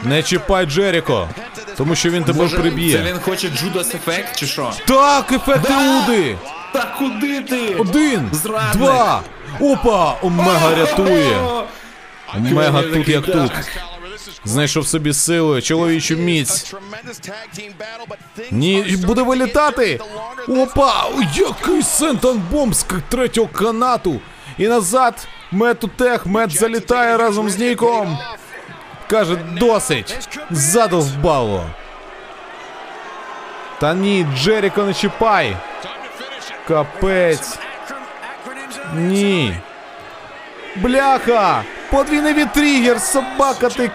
[0.03, 1.29] Не чіпай Джеріко,
[1.77, 3.03] тому що він тебе Може, це приб'є.
[3.03, 4.73] він хоче Джудас ефект чи що?
[4.87, 6.37] Так, ефекти Уди!
[6.73, 7.75] Та куди ти?
[7.75, 8.73] Один, Зрадник.
[8.77, 9.23] два.
[9.61, 10.13] Опа!
[10.23, 11.41] Омега рятує.
[12.37, 13.53] Омега тут як тут.
[14.45, 16.75] Знайшов собі сили, чоловічу міць.
[18.51, 20.01] Ні, буде вилітати.
[20.49, 21.05] Опа!
[21.35, 24.21] Який сентон бомб з третього канату.
[24.59, 28.19] І назад Метутех, Мет залітає разом з Ніком.
[29.11, 30.29] Каже, досить.
[30.51, 31.65] Задовбало.
[33.81, 35.57] Та ні, Джеріко не чіпай.
[36.69, 37.59] Капець.
[38.95, 39.57] Ні.
[40.77, 41.65] Бляха!
[41.91, 43.91] Подвійний вітрігер, собака ти.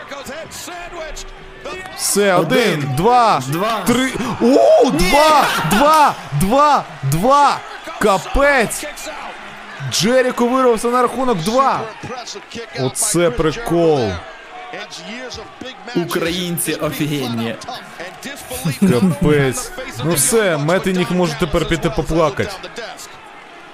[1.98, 3.82] Все, один, Один, два, два.
[3.88, 4.12] три.
[4.42, 7.58] О, два, два, два, два.
[8.00, 8.86] Капець.
[9.92, 11.82] Джеріко вирвався на рахунок 2.
[12.80, 14.10] Оце прикол.
[15.96, 17.56] Українці офігенні.
[18.80, 19.72] Капець.
[20.06, 22.52] Ну все, Мет і Нік можуть тепер піти поплакати.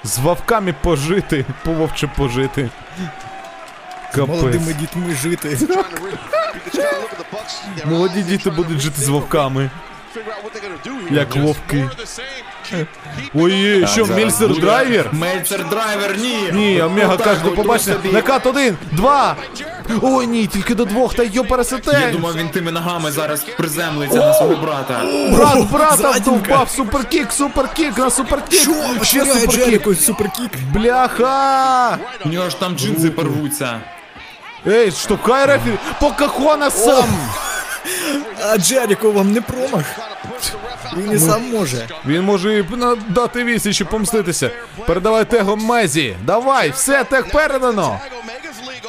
[0.04, 2.70] З вовками пожити, по вовче пожити.
[4.16, 5.58] Молодими дітьми жити.
[7.84, 9.70] Молоді діти будуть жити з вовками,
[11.10, 11.88] як вовки.
[13.34, 15.08] Ой, що, Meltzer Driver?
[15.12, 16.52] Meltzer Driver, ні!
[16.52, 19.36] Ні, Омега каже, от Накат один, два.
[20.02, 22.10] Ой, ні, тільки до двох, та йо Я пересете.
[22.12, 25.00] думав, він тими ногами зараз приземлиться на свого брата.
[25.32, 28.60] Брат, брата вдовбав, superkick, superkick, на superkick.
[28.60, 29.04] Що?
[29.04, 30.00] Ще superkick.
[30.00, 30.50] Суперкік.
[30.74, 31.98] Бляха!
[32.24, 33.80] У нього ж там джинси порвуться.
[34.66, 37.06] Ей, штовхай рефері, Покахонасом!
[38.42, 39.84] А Джеріко вам не промах.
[40.96, 41.88] Він і сам може.
[42.06, 42.64] Він може і
[43.08, 44.50] дати вісі, помститися.
[44.86, 46.16] Передавай Tego Мезі.
[46.24, 48.00] Давай, все, тег передано.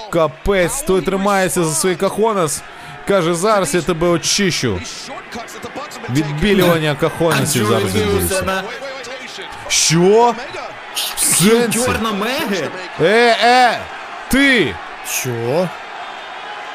[0.09, 2.61] Капець, той тримається за свій кахонас.
[3.07, 4.79] Каже, зараз я тебе очищу.
[6.09, 8.63] Відбілювання кахонасів зараз відбудеться.
[9.67, 10.35] Що?
[11.17, 11.89] Сенсі?
[12.19, 12.69] Меги?
[13.01, 13.79] Е, е,
[14.29, 14.75] ти!
[15.11, 15.69] Що?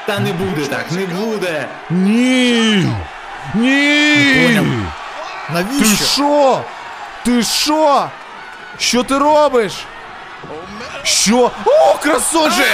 [0.07, 1.69] Та не буде так, не буде.
[1.91, 2.87] Ні!
[3.55, 4.35] Ні!
[4.47, 4.67] поняв.
[5.47, 6.05] Ти Навіщо?
[6.05, 6.65] що?
[7.25, 8.11] Ти що?
[8.79, 9.73] Що ти робиш?
[11.03, 11.51] Що?
[11.67, 12.67] О, красунчик!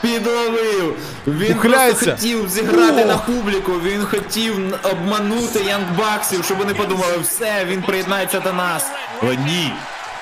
[0.00, 0.96] Підловив.
[1.26, 3.06] Він просто хотів зіграти О.
[3.06, 3.72] на публіку.
[3.72, 8.86] Він хотів обманути Young Bucks ів, щоб вони подумали, все, він приєднається до нас.
[9.22, 9.72] Але ні,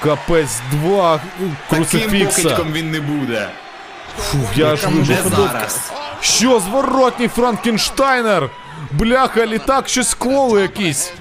[0.03, 1.21] Капець, два
[1.71, 3.49] таким покидьком він не буде.
[4.19, 5.51] Фух, я аж вибух.
[6.21, 8.51] Що, зворотній Frankensteiner?
[8.91, 11.13] Бляха, літак, щось клоли якийсь.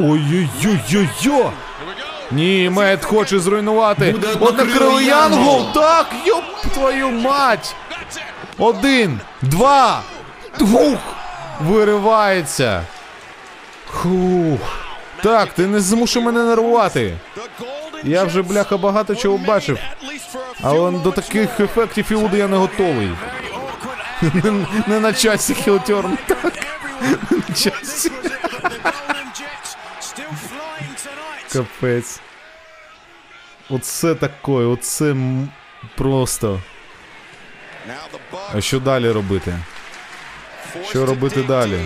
[0.00, 1.50] Ой-ой-ой-ой-ой.
[2.30, 4.14] Ні, Мет хоче зруйнувати.
[4.40, 5.72] Однокрилий Янгол.
[5.74, 6.44] Так, йоп
[6.74, 7.74] твою мать.
[8.58, 10.02] Один, два.
[10.58, 10.98] Хух.
[11.60, 12.82] Виривається.
[13.86, 14.60] Хух.
[15.22, 17.14] Так, ти не змушуй мене нервувати.
[18.04, 19.78] Я вже, бляха, багато чого бачив.
[20.62, 23.10] Але до таких ефектів Іуди я не готовий.
[24.86, 26.18] Не, на часі хілтерн.
[26.26, 26.52] Так.
[27.00, 28.10] Не на часі.
[31.52, 32.20] Капець.
[33.70, 35.14] Оце таке, оце
[35.96, 36.60] просто.
[38.54, 39.58] А що далі робити?
[40.90, 41.80] Що робити далі?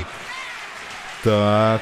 [1.25, 1.81] Так.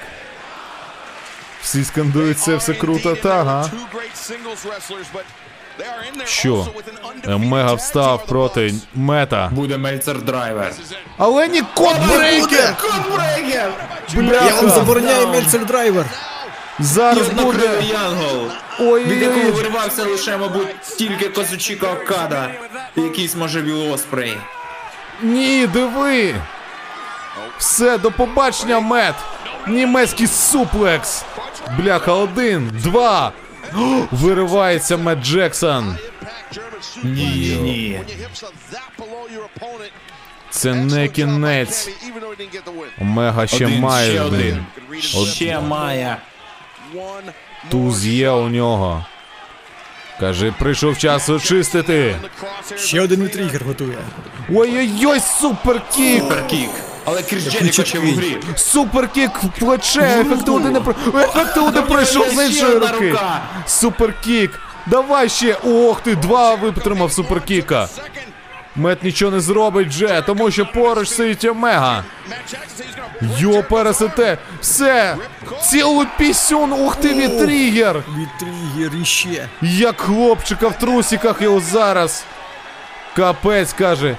[1.62, 3.70] Всі скандують це все круто, та ага.
[6.24, 6.66] Що?
[7.26, 9.51] Омега встав проти Мета.
[9.52, 10.73] Буде Meltzer Driver.
[11.18, 12.77] Але ні Codebreaker!
[12.81, 13.73] Codebreaker!
[14.44, 16.07] Я вам забороняю Meltzer Driver.
[16.78, 17.82] Зараз буде.
[17.82, 18.47] Янгол.
[18.81, 20.10] Від якого Ой-ой-ой.
[20.12, 22.50] лише, мабуть, тільки Казучіка Окада.
[22.97, 24.36] Якийсь, може, Вілл Оспрей.
[25.23, 26.34] Ні, диви!
[27.58, 29.15] Все, до побачення, Мет!
[29.66, 31.25] Німецький suplex!
[31.79, 33.33] Бляха, один, два!
[34.11, 35.97] Виривається Мет Джексон!
[37.03, 38.01] Ні, ні.
[40.51, 41.89] Це не кінець.
[43.01, 44.65] Омега ще Один, має, ще блін.
[44.91, 45.27] один.
[45.27, 46.17] Ще має.
[47.71, 49.07] Туз є у нього.
[50.21, 52.17] Каже, прийшов час очистити.
[52.77, 53.99] Ще один тригер готує.
[54.55, 56.23] Ой-ой-ой, superkick!
[56.23, 56.70] Superkick.
[57.05, 58.39] Але Кріс Джеріко ще в грі.
[58.57, 60.01] Superkick в плече!
[60.21, 60.95] Ефект один не про...
[61.21, 63.15] Ефект один пройшов з іншої руки!
[63.67, 64.61] Superkick!
[64.87, 65.57] Давай ще!
[65.65, 67.89] Ох ти, два витримав superkick а!
[68.77, 72.05] Мет нічого не зробить вже, тому що поруч сидить Омега.
[73.39, 74.39] Йо, пересете!
[74.61, 75.17] Все!
[75.71, 76.73] Цілу пісюн!
[76.73, 77.15] Ух ти!
[77.15, 78.03] Від тригер
[79.03, 79.49] іще.
[79.63, 82.25] Як хлопчика в трусиках його зараз.
[83.17, 84.17] Капець каже.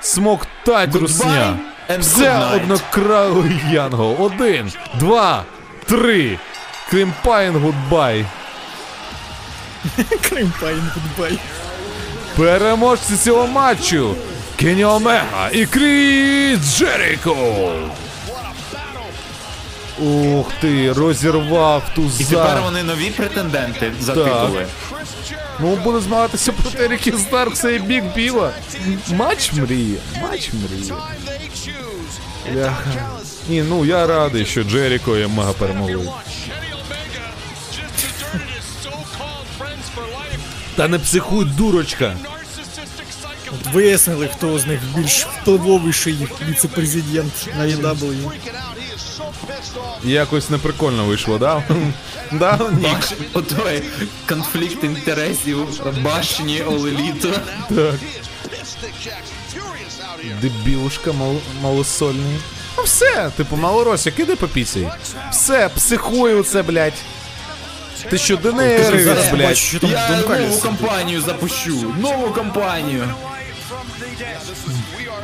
[0.00, 1.58] Смоктать русня.
[1.88, 4.16] And Все однокралий Янгол.
[4.18, 5.44] Один, два,
[5.86, 6.38] три.
[6.90, 8.24] Крімпайн гудбай.
[10.28, 11.38] Кримпайн goodbye.
[12.36, 14.14] Переможці цього матчу.
[14.56, 17.36] Кені Омега і Кріс Джеріко.
[19.98, 21.82] Ух ти, розірвав
[22.18, 24.24] І тепер вони нові претенденти за Так.
[24.24, 24.66] титули.
[25.60, 28.52] Ну, буде змагатися проти Рікі Старкса і Біг Біла.
[29.10, 29.98] Матч мрії.
[30.22, 30.92] Матч мрії.
[32.52, 33.08] Бляха.
[33.48, 36.08] Ні, ну я радий, що Джеріко і Омега перемогли.
[40.76, 42.16] Та не психуй, дурочка.
[43.72, 48.30] Вияснили, хто з них більш впливовіший віце-президент на EW.
[50.04, 51.62] Якось неприкольно вийшло, да?
[52.32, 52.60] Да.
[52.72, 53.12] Баш...
[53.32, 53.82] Отой
[54.28, 55.66] конфлікт інтересів
[56.02, 57.32] башні Олеліто.
[57.68, 57.94] Так.
[60.40, 61.36] Дебілушка мал...
[61.62, 62.38] малосольний.
[62.76, 64.88] Ну все, типу, малоросик, іди по піці.
[65.30, 67.02] Все, психуй оце, блядь.
[68.10, 69.74] Ти що, ДНР, блядь?
[69.82, 71.94] Я нову компанію запущу.
[72.00, 73.14] Нову компанію.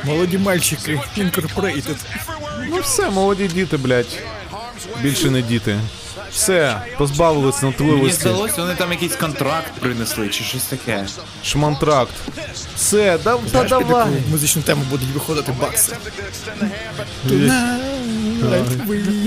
[0.05, 1.97] Молоді мальчики, Incorporated.
[2.71, 4.19] Ну все, молоді діти, блядь.
[5.03, 5.81] Більше не діти.
[6.33, 8.21] Все, позбавились Мені нотливості.
[8.21, 11.07] здалось, вони там якийсь контракт принесли чи щось таке.
[11.45, 12.13] Шмантракт.
[12.77, 14.07] Все, да, та давай.
[14.07, 15.97] яку музичну тему будуть виходити бакси.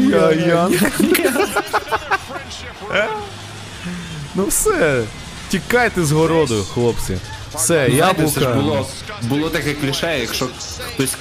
[0.09, 0.69] Я, я.
[4.35, 5.03] Ну все.
[5.49, 7.17] Тікайте з городу, хлопці.
[7.55, 8.87] Все, Знаєте, це ж було,
[9.21, 10.47] було таке кліше, якщо
[10.93, 11.15] хтось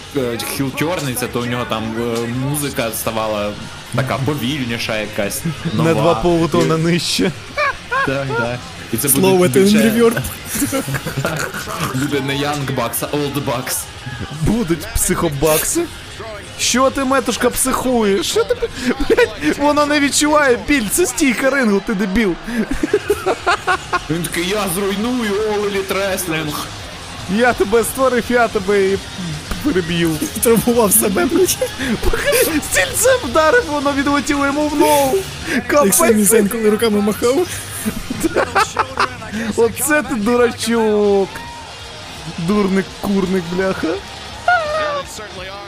[0.57, 3.53] хілтьорниться, то у нього там е, музика ставала
[3.97, 5.43] така повільніша якась.
[5.75, 5.89] Нова.
[5.89, 7.33] На два полутона нижче.
[8.07, 8.59] Так, так.
[8.93, 10.21] І це Слово буде, це Bird.
[11.95, 13.79] буде не Young Bucks, а Old Bucks.
[14.43, 15.85] Будуть психобакси.
[16.59, 18.27] Що ти, метушка, психуєш?
[18.31, 18.55] Що ти,
[19.09, 22.35] блядь, воно не відчуває біль, це стійка рингу, ти дебіл.
[24.11, 25.33] Він такий, я зруйную
[25.63, 26.55] Elite Wrestling.
[27.31, 28.99] Я тебе створив, я тебе і
[29.65, 30.11] переб'ю.
[30.43, 31.57] Травмував себе, блядь.
[32.71, 35.19] Стільцем вдарив, воно відлетіло йому в ногу.
[35.55, 36.29] Як Капець.
[36.29, 37.47] Зен, коли руками махав.
[39.57, 41.29] Оце ти дурачок.
[42.39, 43.89] Дурник, курник, бляха.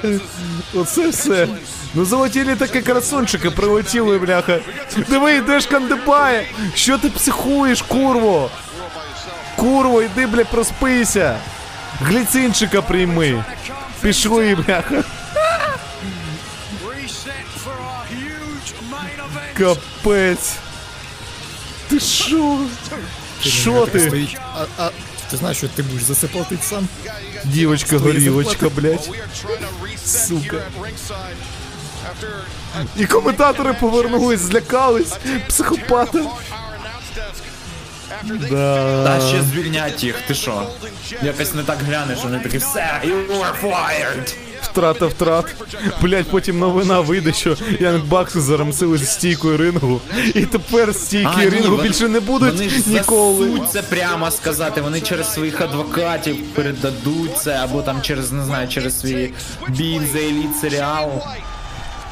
[0.75, 1.49] Оце все.
[1.95, 4.59] Ну золоті літаки красунчики прилетіли, бляха.
[5.09, 6.47] Диви, йдеш кандибає.
[6.75, 8.51] Що ти психуєш, курво?
[9.57, 11.39] Курво, йди, бля, проспися.
[12.01, 13.45] Гліцинчика прийми.
[14.03, 15.05] Пішли, бляха.
[19.59, 20.53] Капець.
[21.89, 22.01] Ти?
[22.01, 24.29] Що Так ти?
[25.31, 26.89] Ти знаєш, що ти будеш засипати сам?
[27.45, 29.11] Дівочка горілочка, блядь.
[30.07, 30.57] Сука.
[32.97, 35.13] І коментатори повернулись, злякались.
[35.49, 36.25] Психопати.
[38.51, 39.05] Да.
[39.05, 40.71] Та ще звільнять їх, ти що?
[41.23, 44.35] Якось не так глянеш, вони такі, все, you are fired.
[44.75, 45.45] Втрата втрат.
[46.03, 50.01] Блять, потім новина вийде, що Янг Бакси зарамсили стійкою рингу.
[50.35, 53.61] І тепер стійки рингу вони- більше не будуть Вони ж ніколи.
[53.73, 54.81] це прямо сказати.
[54.81, 59.33] Вони через своїх адвокатів передадуть це, або там через, не знаю, через свій
[59.69, 61.11] бій за еліт серіал.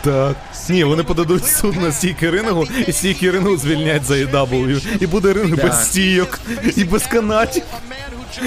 [0.05, 0.37] Так.
[0.69, 4.83] Ні, вони подадуть суд на стійки рингу, і стійки рингу звільнять за AW.
[5.01, 5.67] І буде ринг Так.
[5.67, 6.39] без стійок
[6.77, 7.63] і без канатів.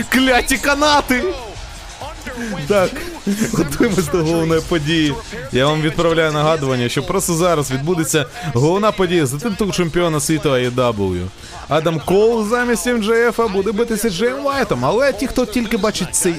[0.10, 1.24] Кляті канати!
[2.68, 2.90] Так,
[3.54, 5.14] готуємось до головної події.
[5.52, 11.26] Я вам відправляю нагадування, що просто зараз відбудеться головна подія за титул чемпіона світу AEW.
[11.70, 16.36] Адам Коул замість МДФ буде битися з Джейм Вайтом, але ті, хто тільки бачить цей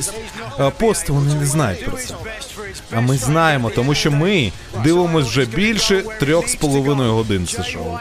[0.61, 2.15] е, пост, вони не знають про це.
[2.93, 4.53] А ми знаємо, тому що ми
[4.85, 7.99] дивимося вже більше трьох з половиною годин це шоу.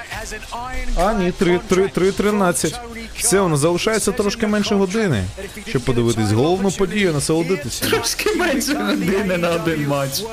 [0.99, 2.79] А ні, три, три, три, тринадцять.
[3.17, 5.23] Все, воно залишається трошки менше години,
[5.67, 7.85] щоб подивитись головну подію, насолодитися.
[7.85, 10.23] Трошки менше години на один матч.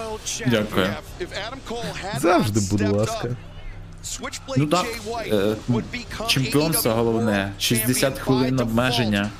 [0.46, 0.86] Дякую.
[2.20, 3.28] Завжди, будь ласка.
[4.56, 4.86] Ну так,
[5.26, 5.56] е,
[6.28, 9.30] чемпіонство головне, 60 хвилин обмеження.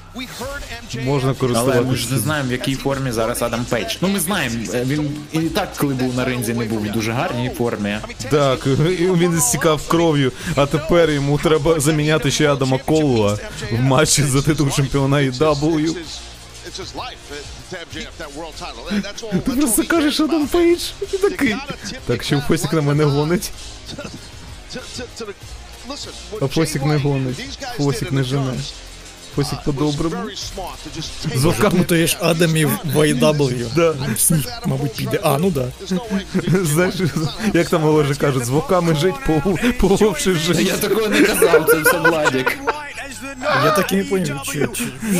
[1.04, 3.96] Можна Але ми ж не знаємо, в якій формі зараз Адам Пейдж.
[4.00, 7.12] Ну ми знаємо, е, він і так, коли був на ринзі, не був в дуже
[7.12, 7.98] гарній формі.
[8.30, 13.38] Так, і він стікав кров'ю, а тепер йому треба заміняти ще Адама Кола
[13.72, 15.22] в матчі за титул чемпіона
[19.02, 19.40] That's all.
[19.40, 20.46] Ти просто кажеш Адам.
[20.46, 20.80] Пейдж
[21.12, 21.56] і такий.
[22.06, 23.50] Так що Фосік на мене гонить,
[26.40, 27.58] А Фосік не гонить.
[27.76, 28.54] Фосік не жене.
[29.36, 30.16] Фосік по-доброму.
[31.34, 31.86] З вовками.
[32.20, 33.74] Адамів в AEW.
[33.74, 33.94] Да.
[34.66, 35.20] Мабуть, піде.
[35.22, 35.68] А, ну да.
[36.62, 36.94] Знаєш,
[37.54, 39.14] як там Олеже кажуть, з вовками жить,
[39.80, 40.60] по вовши жить.
[40.60, 42.58] Я такого не казав, це все Владік.
[43.64, 44.68] Я так і не поняв, чи,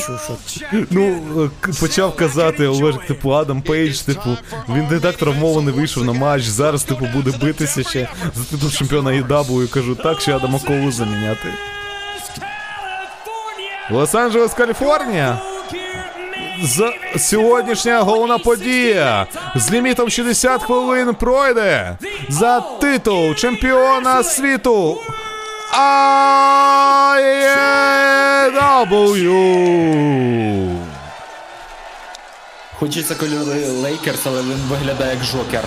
[0.01, 0.59] що, що.
[0.91, 4.37] Ну, почав казати Олег, типу, Адам Пейдж, типу,
[4.69, 9.11] він не так травмований вийшов на матч, зараз, типу, буде битися ще за титул чемпіона
[9.11, 11.49] AEW, і кажу, так, ще Адама Колу заміняти.
[13.91, 15.39] Лос-Анджелес, Каліфорнія.
[16.63, 21.97] За сьогоднішня головна подія з лімітом 60 хвилин пройде
[22.29, 24.99] за титул чемпіона світу
[29.03, 30.77] AEW.
[32.79, 35.65] Хочеться кольори Лейкерс, але він виглядає як Жокер.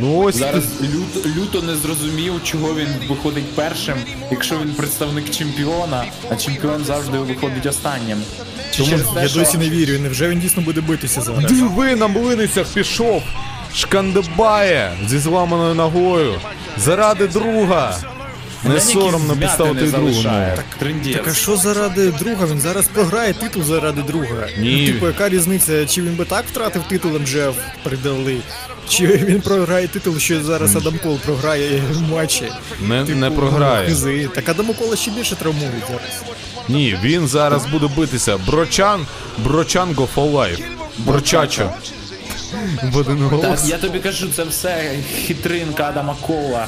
[0.00, 3.94] Ну ось Зараз люто, люто не зрозумів, чого він виходить першим,
[4.30, 8.22] якщо він представник чемпіона, а чемпіон завжди виходить останнім.
[8.70, 11.52] Чи через те, Я що- досі не вірю, невже він дійсно буде битися зараз?
[11.52, 13.22] Диви на млиницях пішов.
[13.74, 16.34] Шкандибає зі зламаною ногою.
[16.78, 17.96] Заради друга.
[18.64, 20.58] Не соромно підставити другу залишає.
[21.14, 22.46] Так а що заради друга?
[22.46, 24.46] Він зараз програє титул заради друга.
[24.58, 24.80] Ні.
[24.86, 28.36] Ну, Типу, яка різниця, чи він би так втратив титул МЖФ передали,
[28.88, 32.52] чи він програє титул, що зараз Адам Кол програє в матчі.
[32.80, 33.88] Не, Типу, не програє.
[33.88, 34.28] хизи.
[34.34, 36.22] Так Адаму Кола ще більше травмують зараз.
[36.68, 38.38] Ні, він зараз буде битися.
[38.46, 39.06] Брочан,
[39.38, 40.62] Брочан go for life.
[40.98, 41.70] Брочачо.
[42.82, 43.68] В один Та, голос.
[43.68, 44.94] я тобі кажу, це все
[45.26, 46.66] хитринка Адама Кола.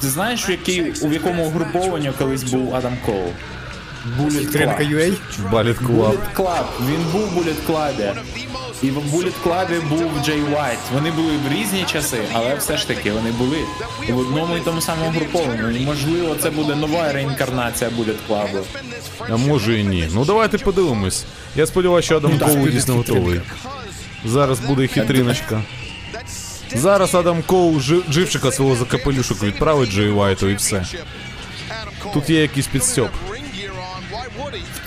[0.00, 3.24] Ти знаєш, в який, у якому угрупованні колись був Адам Кол?
[4.20, 4.94] Bullet Club.
[4.94, 5.12] UA.
[5.52, 5.90] Баліт клаб.
[5.90, 6.64] Bullet Club.
[6.90, 8.14] Він був в Bullet Club.
[8.82, 10.78] І в Bullet Club був Джей Уайт.
[10.94, 13.58] Вони були в різні часи, але все ж таки вони були
[14.08, 15.82] в одному і тому самому групованні.
[15.82, 18.62] І можливо, це буде нова реінкарнація Bullet Club.
[19.30, 20.08] А може і ні.
[20.14, 21.24] Ну давайте подивимось.
[21.56, 23.40] Я сподіваюся, що Адам так, Коул дійсно готовий.
[24.24, 25.62] Зараз буде хитриночка.
[26.74, 30.84] Зараз Адам Коул жи- живчика свого за капелюшок відправить Джей Вайту і все.
[32.14, 33.10] Тут є якийсь підстьоп.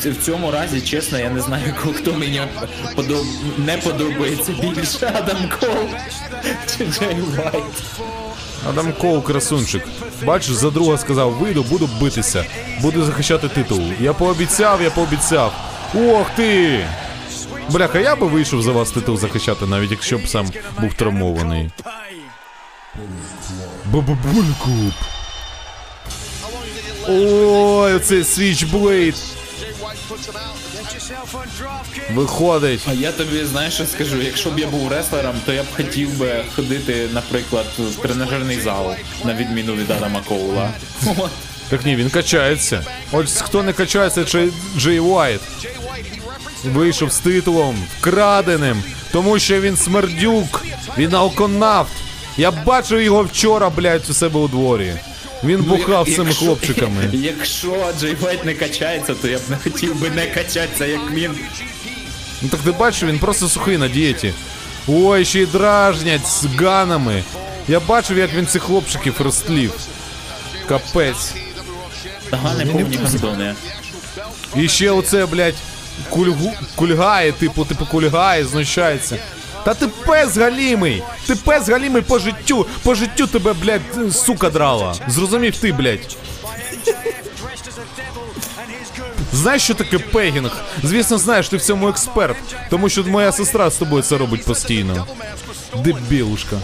[0.06, 2.42] В цьому разі, чесно, я не знаю, хто мені
[2.96, 3.26] подоб...
[3.58, 5.90] не подобається більше Адам Кол
[6.78, 7.64] чи Джей Уайт.
[8.70, 9.84] Адам Коул красунчик.
[10.24, 12.46] Бачиш, за друга сказав, вийду, буду битися,
[12.82, 13.82] буду захищати титул.
[14.00, 15.54] Я пообіцяв, я пообіцяв.
[15.96, 16.86] Ох ти!
[17.70, 21.70] Бляха, я би вийшов за вас титул захищати, навіть якщо б сам був травмований.
[23.86, 24.94] Бабабулькуп.
[27.08, 29.36] Ой, оцей Switchblade.
[32.14, 32.82] Виходить.
[32.90, 36.18] А я тобі знаєш, що скажу, якщо б я був реслером, то я б хотів
[36.18, 40.70] би ходити, наприклад, в тренажерний зал, на відміну від Адама Коула.
[41.70, 42.86] Так ні, він качається.
[43.12, 45.42] Ось хто не качається, Джей, Джей Уайт.
[46.74, 50.66] Вийшов з титулом, вкраденим, тому що він смердюк,
[50.98, 51.92] він алконавт.
[52.38, 54.94] Я бачив його вчора, блядь, у себе у дворі.
[55.44, 57.10] Він бухав з цими Якщо- хлопчиками.
[57.14, 61.32] Якщо Джей Уайт не качається, то я б не хотів би не качатися, як він.
[62.42, 64.34] Ну так ти бачиш, він просто сухий на дієті.
[64.88, 67.24] Ой, ще й дражнять з ганами.
[67.68, 69.74] Я бачив, як він цих хлопчиків розтлів.
[70.68, 71.34] Капець.
[72.32, 73.56] Ага, не повні гандони.
[74.56, 75.54] І ще оце, блядь,
[76.10, 76.54] кульгу...
[76.76, 79.18] кульгає, типу, типу кульгає, знущається.
[79.64, 81.04] Та ти пес галімий!
[81.28, 82.66] Ти пес галімий по життю!
[82.84, 84.96] По життю тебе, блядь, сука драла.
[85.08, 86.18] Зрозумів ти, блядь.
[89.34, 90.52] Знаєш, що таке пегінг?
[90.84, 92.38] Звісно, знаєш, ти в цьому експерт.
[92.70, 95.08] Тому що моя сестра з тобою це робить постійно.
[95.76, 96.56] Дебілушка.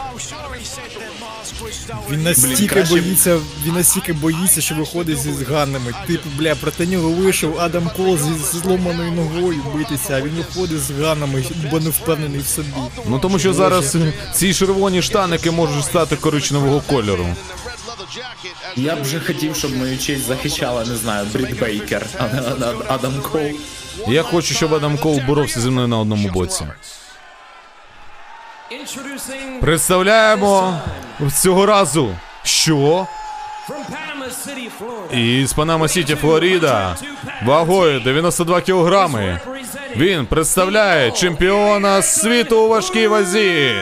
[2.12, 5.94] Він настільки краще боїться, він настільки боїться, що виходить зі зганами.
[6.08, 10.92] Типу, бля, проти нього вийшов Адам Кол зі зломаною ногою битися, а він виходить з
[10.92, 12.68] ганами, бо не впевнений в собі.
[13.08, 13.98] Ну тому що зараз
[14.34, 17.28] ці червоні штаники можуть стати коричневого кольору.
[18.76, 22.42] Я б вже хотів, щоб мою честь захищала, не знаю, Бріт Бейкер, а не
[22.88, 23.52] Адам Кол.
[24.08, 26.66] Я хочу, щоб Адам Кол боровся зі мною на одному боці.
[29.62, 30.80] Представляємо
[31.34, 32.16] цього разу.
[32.44, 33.08] Що?
[35.12, 36.96] Із Панама Сіті, Флоріда.
[37.46, 39.40] Вагою 92 кілограми.
[39.96, 43.76] Він представляє чемпіона світу у важкій вазі.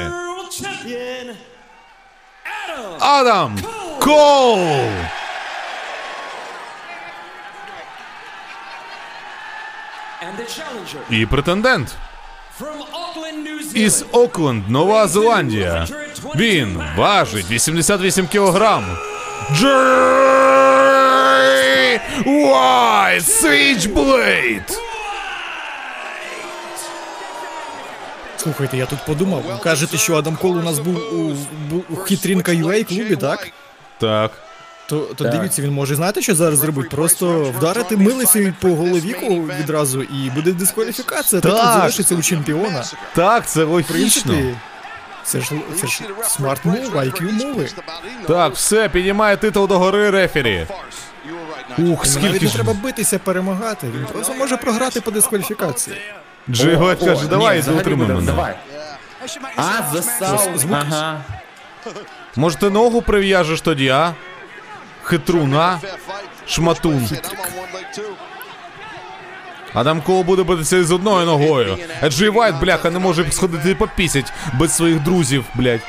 [3.00, 3.59] Адам
[4.00, 4.59] Кол!
[11.09, 11.98] І претендент
[13.73, 15.88] із Окленд, Нова Зеландія.
[16.35, 18.97] Він важить 88 кілограм.
[19.55, 19.69] Джей
[22.25, 24.80] Уайт Switchblade!
[28.38, 29.61] Слухайте, я тут подумав.
[29.63, 31.35] Кажете, що Адам Кол у нас був у,
[31.93, 33.47] у хитрінка UA клубі, так?
[33.99, 34.31] Так.
[34.90, 36.90] То, то дивіться, він може знаєте, що зараз зробить?
[36.90, 39.16] Просто вдарити милицею по голові
[39.59, 41.42] відразу і буде дискваліфікація.
[41.42, 41.56] Так.
[41.56, 41.74] Так.
[41.80, 42.84] залишиться у чемпіона.
[43.16, 44.34] Так, це логічно.
[45.24, 45.51] це ж
[45.82, 47.69] це ж смарт мув, IQ мови.
[48.27, 50.68] Так, все, піднімає титул до гори рефері.
[51.77, 52.53] Ух, скільки не ж.
[52.53, 53.88] треба битися, перемагати.
[53.88, 55.98] Він просто може програти по дискваліфікації.
[56.50, 58.22] Джей каже, давай, утримай мене.
[58.22, 58.56] Давай.
[59.56, 60.49] А, зассав.
[60.72, 61.22] Ага.
[62.35, 64.14] Може ти ногу прив'яжеш тоді, а?
[65.09, 65.79] Хитрун, а?
[66.47, 67.09] Шматун.
[69.73, 71.77] Адам Кол буде битися із одною ногою.
[72.01, 75.81] А Джей Вайт, бляха, не може сходити по пісять без своїх друзів, блядь.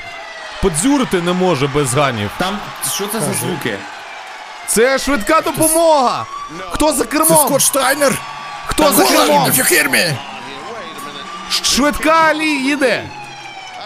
[0.63, 2.31] подзюрити не може без Ганів.
[2.39, 2.59] Там
[2.95, 3.79] що це за звуки?
[4.67, 6.27] Це швидка допомога!
[6.71, 7.37] Хто за Це?
[7.37, 8.19] Скотт Штайнер!
[8.67, 9.53] Хто за кермом?
[11.63, 13.05] Швидка лі їде!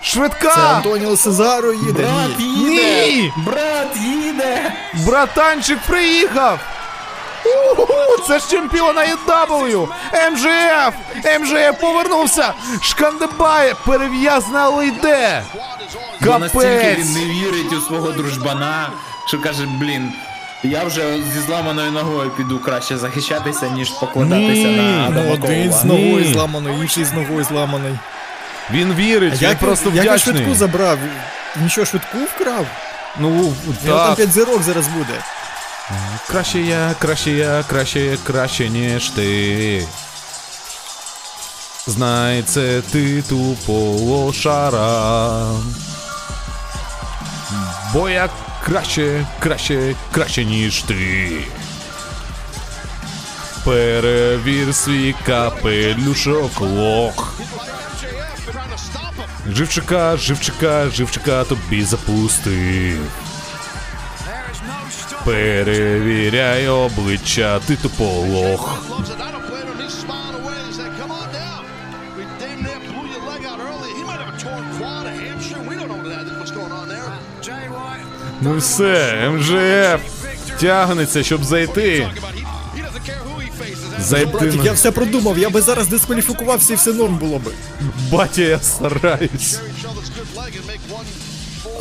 [0.05, 0.55] Це Швидка!
[0.77, 2.03] Антоніо Сезаро їде.
[2.03, 3.07] Брат їде!
[3.07, 3.33] Ні!
[3.37, 4.73] Брат їде!
[5.07, 6.59] Братанчик приїхав!
[7.47, 9.89] У-ху-ху, Це ж чемпіон AEW!
[10.33, 10.95] МЖФ!
[11.41, 12.53] МЖФ повернувся!
[12.83, 13.75] Шкандибає!
[13.87, 15.43] Перев'язна, але йде!
[16.21, 16.99] Бо настільки Капець!
[16.99, 18.91] він не вірить у свого дружбана,
[19.27, 20.13] що каже, блін.
[20.63, 21.03] Я вже
[21.35, 24.77] зі зламаною ногою піду краще захищатися, ніж покладатися Ні.
[24.77, 25.95] на Адама один з Коула.
[25.95, 27.99] ногою зламаний, інший з ногою зламаний.
[28.71, 30.37] Він вірить, він Як, просто як він вдячний.
[30.37, 30.99] швидку забрав?
[31.61, 32.67] Він що, швидку вкрав?
[33.19, 33.55] Ну, нього
[33.87, 34.17] там так.
[34.17, 35.15] 5 зірок зараз буде.
[36.31, 39.89] Краще я, краще я, краще я, краще, ніж ти.
[41.87, 45.47] Знай, це ти тупого шара.
[47.93, 48.29] Бо я
[48.65, 51.31] краще, краще, краще, ніж ти.
[53.65, 57.35] Перевір свій капелюшок лох.
[59.51, 63.01] Живчика, живчика, живчика тобі запустив.
[65.25, 67.77] Перевіряй обличчя, ти
[77.69, 78.05] White.
[78.41, 80.01] Ну все, МЖФ
[80.61, 82.09] тягнеться, щоб зайти.
[84.11, 87.53] Братик, я на все продумав, я би зараз дискваліфікувався і все норм було би.
[88.13, 89.59] батя, я стараюсь.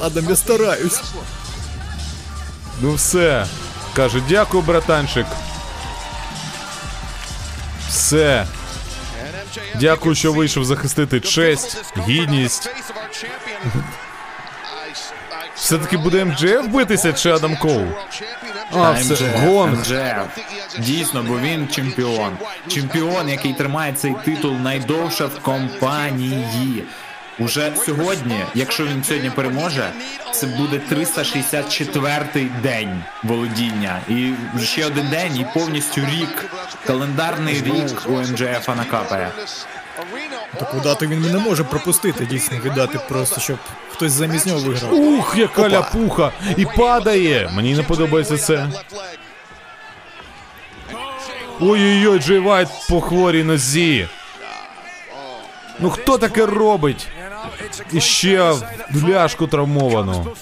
[0.01, 1.01] Адам, я стараюсь.
[2.81, 3.45] Ну все.
[3.95, 5.25] Каже, дякую, братанчик.
[7.89, 8.47] Все.
[9.79, 11.77] Дякую, що вийшов захистити честь,
[12.07, 12.69] гідність.
[15.55, 17.87] Все-таки буде МДФ битися чи Адам Коул?
[18.75, 19.83] А, все, гонг.
[20.79, 22.37] Дійсно, бо він чемпіон.
[22.67, 26.83] Чемпіон, який тримає цей титул найдовше в компанії.
[27.39, 29.91] Уже сьогодні, якщо він сьогодні переможе,
[30.33, 34.01] це буде 364-й день володіння.
[34.09, 34.31] І
[34.63, 36.45] ще один день, і повністю рік.
[36.87, 39.31] Календарний рік у МЖФ накапає.
[40.59, 43.57] Таку дату він не може пропустити, дійсно, віддати просто, щоб
[43.91, 44.93] хтось замість нього виграв.
[44.93, 46.31] Ух, яка ляпуха!
[46.57, 47.49] І падає!
[47.53, 48.69] Мені не подобається це.
[51.59, 54.07] Ой-ой-ой, Джей Вайт по хворій нозі.
[55.79, 57.07] Ну хто таке робить?
[57.91, 58.53] І ще
[59.09, 60.35] ляшку травмовану.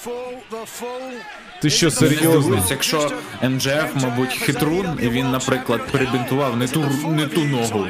[1.62, 2.64] Ти що, серйозно?
[2.70, 3.10] якщо
[3.42, 7.86] MJF, мабуть, хитрун, і він, наприклад, перебинтував не ту не ту ногу.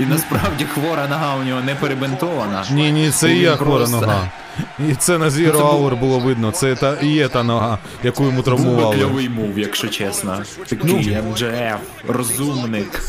[0.00, 2.64] І насправді хвора нога у нього не перебинтована.
[2.70, 4.30] Ні, ні, це І я хвора просто- нога.
[4.90, 6.50] І це на Zero Ну, Hour було видно.
[6.50, 8.96] Це та і є та нога, яку йому травмували.
[8.96, 10.42] кльовий мув, якщо чесно.
[10.68, 11.76] Такий МJF,
[12.08, 13.02] розумник.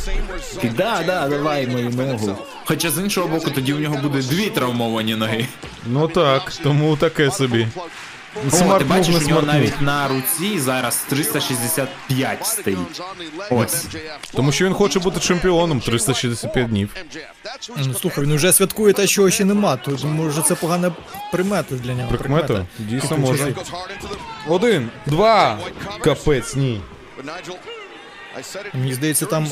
[0.63, 2.37] І да, да, давай мою ногу.
[2.65, 5.45] Хоча з іншого боку, тоді у нього буде дві травмовані ноги.
[5.87, 7.67] Ну так, тому таке собі.
[8.35, 13.01] О, ти бачиш, у нього навіть на руці зараз 365 стоїть.
[13.49, 13.85] Ось.
[14.31, 16.95] Тому що він хоче бути чемпіоном 365 днів.
[17.77, 20.91] Ну слухай, він вже святкує те, чого ще нема, Тут може це погана
[21.31, 22.09] примета для нього.
[22.09, 22.65] Прикмету?
[22.79, 23.53] Дійсно може.
[24.47, 25.59] Один, два.
[25.99, 26.81] Капець, ні.
[28.73, 29.47] Мені здається, там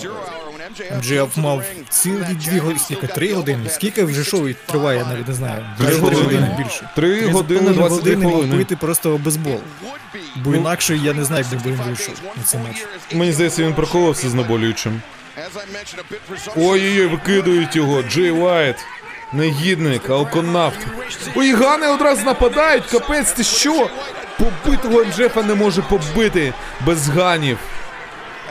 [1.02, 3.70] Джеф мав цілі дві години, скільки, три години.
[3.70, 5.66] Скільки вже шоу триває, я навіть не знаю.
[5.78, 6.56] Три години.
[6.58, 6.90] більше.
[6.96, 8.56] Три години половиною 22 години хвилини.
[8.56, 9.60] бити просто бейсбол.
[10.36, 12.86] Бо інакше я не знаю, як би він вийшов на цей матч.
[13.14, 15.02] Мені здається, він проколовся з знеболюючим.
[16.56, 18.04] Ой-ой-ой, викидують його.
[18.04, 18.76] Джей Вайт.
[19.34, 20.80] Негідник, алконавт.
[21.36, 22.86] Ой, Гани одразу нападають.
[22.86, 23.90] Капець, ти що?
[24.38, 26.54] Побитого Джефа не може побити
[26.86, 27.58] без Ганів.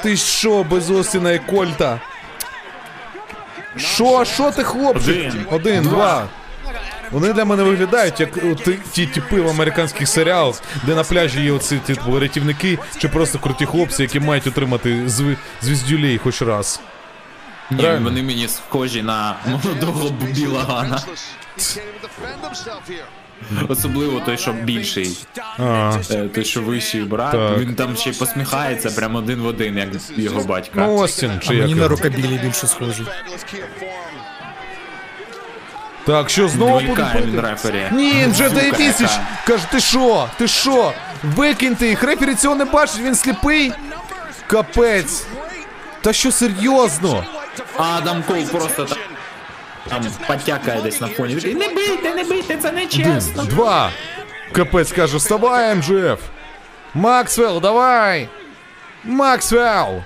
[0.02, 2.00] Ти що, без Остіна і Кольта?
[3.76, 5.08] Що, що ти, хлопчик?
[5.08, 5.46] Один.
[5.50, 6.28] Один, два.
[7.10, 8.30] Вони для мене виглядають як
[8.64, 13.38] ті, ті типи в американських серіалах, де на пляжі є оці типу, рятівники чи просто
[13.38, 15.36] круті хлопці, які мають отримати зв...
[15.62, 16.80] звіздюлей хоч раз.
[17.70, 18.04] Ні, Реально.
[18.04, 21.02] вони мені схожі на молодого Білагана.
[23.68, 25.18] Особливо той, що більший.
[25.58, 27.58] А, Е, Той, що вищий брат, Так.
[27.58, 30.72] він там ще й посміхається прям один в один, як його батька.
[30.76, 31.88] ну, Остін, чи як мені на його?
[31.88, 33.06] рукобілі більше схожий.
[36.06, 37.40] Так, що знову він бити?
[37.40, 37.84] рефері.
[37.92, 39.00] Ні, вже Сука 9 тисяч.
[39.10, 39.20] яка.
[39.46, 40.28] Каже, ти що?
[40.38, 40.92] Ти що?
[41.22, 43.72] Викиньте їх, рефері цього не бачить, він сліпий.
[44.46, 45.24] Капець.
[46.00, 47.24] Та що серйозно?
[47.78, 48.98] А Адам Кол просто там,
[49.88, 51.34] там потякає десь на фоні.
[51.34, 53.44] Такий, не бийте, не бийте, це не Один, чесно.
[53.44, 53.90] два.
[54.52, 56.20] Капець каже, вставай, МЖФ.
[56.94, 58.28] Максвелл, давай.
[59.04, 60.02] Максвелл.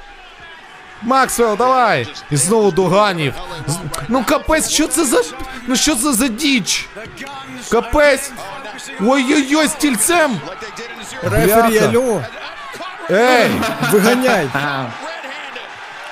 [1.03, 2.09] Максвелл, давай!
[2.31, 3.35] І знову доганів.
[3.67, 3.77] З-
[4.09, 5.23] Ну капець, що це за.
[5.67, 6.89] Ну що це за діч?
[7.70, 8.33] Капець!
[9.01, 10.41] Ой-ой-ой, стільцем!
[11.23, 12.23] Рефері, алло,
[13.11, 13.51] Ей!
[13.93, 14.49] виганяй.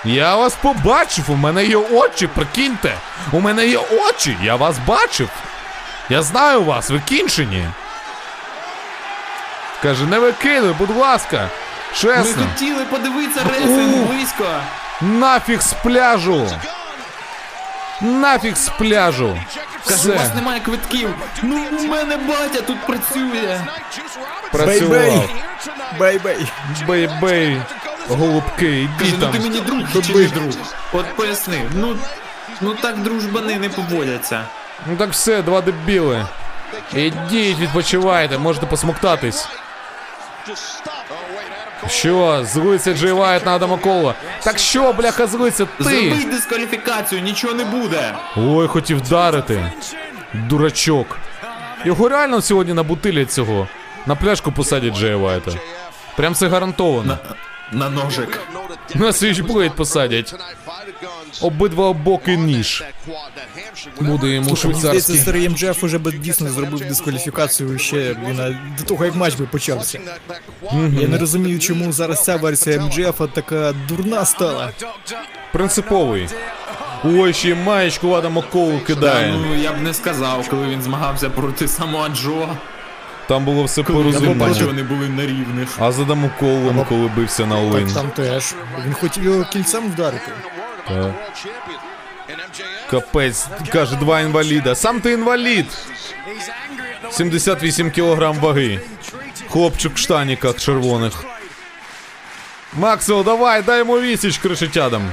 [0.05, 2.95] Я вас побачив, у мене є очі, прикиньте.
[3.33, 5.29] У мене є очі, я вас бачив.
[6.09, 7.69] Я знаю вас, ви кінчені.
[9.83, 11.49] Каже, не викидуй, будь ласка.
[11.93, 12.47] Ми Чесно.
[12.55, 14.47] хотіли подивитися реслінг близько.
[15.01, 16.51] Нафіг з пляжу.
[18.01, 19.39] Нафіг з пляжу.
[19.89, 21.15] Каже, у вас немає квитків.
[21.43, 23.61] Ну, у мене батя тут працює.
[24.53, 25.31] Працював.
[25.99, 26.47] Бей-бей.
[26.87, 27.63] Бей-бей.
[28.09, 29.33] Голубки, іди ну там.
[29.33, 30.49] ти мені друг чи не друг?
[30.93, 31.63] От поясни.
[31.75, 31.97] Ну,
[32.61, 34.45] ну так дружбани не поводяться.
[34.87, 36.27] Ну так все, два дебіли.
[36.95, 39.49] Ідіть, відпочивайте, можете посмоктатись.
[41.89, 44.15] Що, злиться Джей Вайт на Адама Кола?
[44.43, 46.25] Так що, бляха, злиться ти?
[46.31, 48.15] дискваліфікацію, нічого не буде.
[48.37, 49.73] Ой, хотів вдарити.
[50.35, 51.19] Дурачок.
[51.85, 53.69] Його реально сьогодні набутилять цього.
[54.07, 55.51] На пляшку посадять Джея Вайта.
[56.17, 57.19] Прям це гарантовано.
[57.73, 58.41] На ножик.
[58.95, 60.35] На switchblade посадять.
[61.41, 62.85] Обидва боки ніж.
[64.01, 65.49] Буде йому Мені здається, швейцарський.
[65.49, 70.01] МДФ уже би дійсно зробив дискваліфікацію ще а до того, як матч би почався.
[71.01, 74.71] Я не розумію, чому зараз ця версія МДФ така дурна стала.
[75.53, 76.29] Принциповий.
[77.05, 79.33] Ой, ще й маєчку Адама Колу кидає.
[79.33, 82.49] ну я б не сказав, коли він змагався проти самого Джо.
[83.33, 84.67] Там було все Коли порозуміння.
[84.67, 85.69] вони були на рівних.
[85.79, 87.93] А за Адамом Колом, коли бився на Так Олин.
[87.95, 88.55] там теж.
[88.87, 90.33] Він хотів його кільцем вдарити.
[90.89, 91.15] Так.
[92.91, 94.75] Капець, каже, два інваліда.
[94.75, 95.67] Сам ти інвалід.
[97.11, 98.81] 78 кілограм ваги.
[99.51, 101.25] Хлопчик в штаніках червоних.
[102.75, 105.11] Максвелл, давай, дай йому вісіч кришетядам.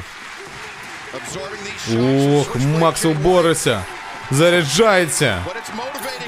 [2.37, 3.81] Ох, Максвелл бореться.
[4.31, 5.43] Заряджається.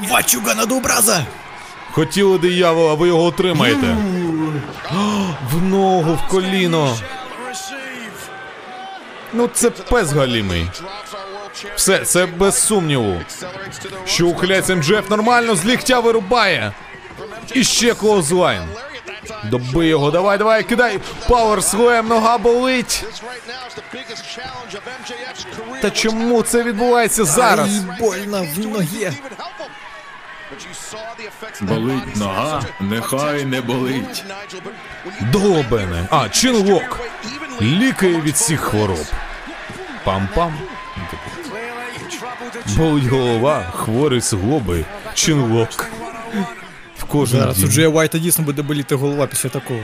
[0.09, 1.25] Вачуга на образа!
[1.91, 3.97] Хотіли диявола, ви його отримаєте.
[5.51, 6.97] В ногу, в коліно.
[9.33, 10.67] Ну це пес галімий.
[11.75, 13.21] Все, це без сумніву.
[14.05, 16.71] Що ухиляється MJF нормально, з ліктя вирубає.
[17.53, 18.61] І ще clothesline.
[19.43, 20.99] Добий його, давай, давай, кидай.
[21.29, 23.03] Power slam, нога болить.
[25.81, 27.69] Та чому це відбувається зараз?
[27.69, 29.11] Ай, больно в ногі.
[31.61, 34.23] Болить нога, нехай не болить.
[35.31, 36.07] Долбене.
[36.09, 36.99] А, чинлок.
[37.61, 39.05] Лікає від всіх хвороб.
[40.05, 40.51] Пам-пам.
[42.77, 45.89] Болить голова, хворий суглоби, чинлок.
[46.97, 47.69] В кожен Зараз у дім.
[47.71, 49.79] Джея Вайта дійсно буде боліти голова після такого.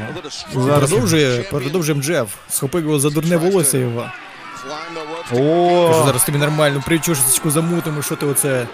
[0.54, 0.90] Зараз.
[0.90, 2.34] Продовжує, продовжує МДФ.
[2.50, 4.12] Схопив його за дурне волосся його.
[5.32, 8.68] О, зараз тобі нормально, причушечку замутимо, що ти оце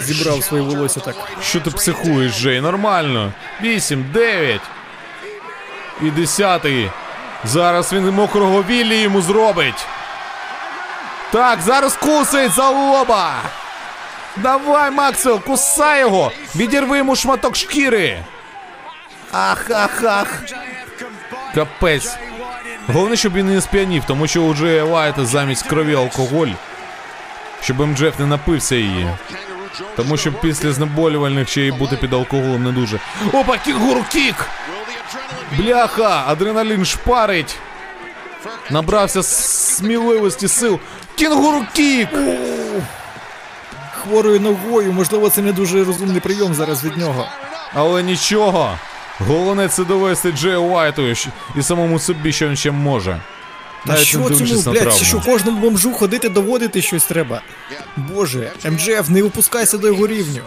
[0.00, 1.14] зібрав своє волосся так.
[1.42, 2.60] що ти психуєш, Джей?
[2.60, 3.32] Нормально.
[3.62, 4.60] 8, 9.
[6.02, 6.66] І 10.
[7.44, 9.86] Зараз він мокрого віллі йому зробить.
[11.32, 13.34] Так, зараз кусить за лоба.
[14.36, 16.32] Давай, Максвелл, кусай його!
[16.56, 18.24] Відірви йому шматок шкіри!
[19.32, 20.42] Ах, ах, ах!
[21.54, 22.16] Капець.
[22.92, 26.48] Головне, щоб він не сп'янів, тому що у Джея Лайта замість крові алкоголь.
[27.62, 29.08] Щоб MJF не напився її.
[29.96, 33.00] Тому що після знеболювальних ще й бути під алкоголем не дуже.
[33.32, 34.46] Опа, kangaroo kick!
[35.58, 37.56] Бляха, адреналін шпарить.
[38.70, 40.78] Набрався сміливості сил.
[41.14, 42.08] Kangaroo kick!
[43.92, 47.26] Хворою ногою, можливо, це не дуже розумний прийом зараз від нього.
[47.74, 48.78] Але нічого.
[49.26, 51.02] Головне це довести Джею Уайту
[51.56, 53.20] і самому собі, що він ще може.
[53.86, 57.42] Та Навіть що цьому, блядь, що кожному бомжу ходити доводити щось треба?
[57.96, 60.40] Боже, MJF, не опускайся до його рівню.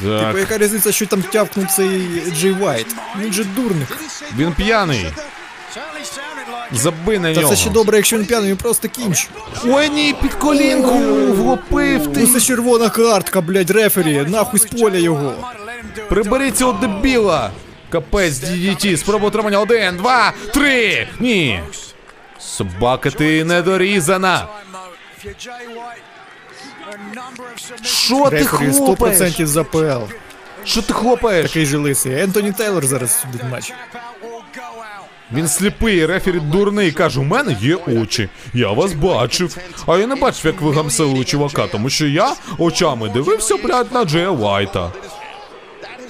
[0.00, 2.86] Типу, яка різниця, що там тявкнув цей Джей Вайт?
[3.20, 3.98] Він же дурник.
[4.36, 5.06] він п'яний.
[6.72, 7.52] Забий на Та нього.
[7.54, 9.28] це ще добре, якщо він п'яний, він просто кінч.
[9.64, 10.98] Ой, ні, під колінку
[11.32, 12.20] влупив ти.
[12.20, 15.34] Ну це червона картка, блядь, рефері, нахуй з поля його.
[16.08, 17.50] Прибери цього дебіла!
[17.90, 19.58] Капець, DDT, спроба отримання.
[19.58, 21.08] Один, два, три!
[21.20, 21.60] Ні!
[22.38, 24.46] Собака, ти недорізана!
[27.82, 29.16] Що ти хлопаєш?
[29.16, 30.12] 100% за ПЛ.
[30.64, 31.46] Що ти хлопаєш?
[31.46, 32.20] Такий же лисий.
[32.20, 33.72] Ентоні Тейлор зараз судить матч.
[35.32, 38.28] Він сліпий, рефері дурний, каже, у мене є очі.
[38.54, 39.56] Я вас бачив.
[39.86, 43.92] А я не бачив, як ви гамсили у чувака, тому що я очами дивився, блядь,
[43.92, 44.92] на Джея Вайта.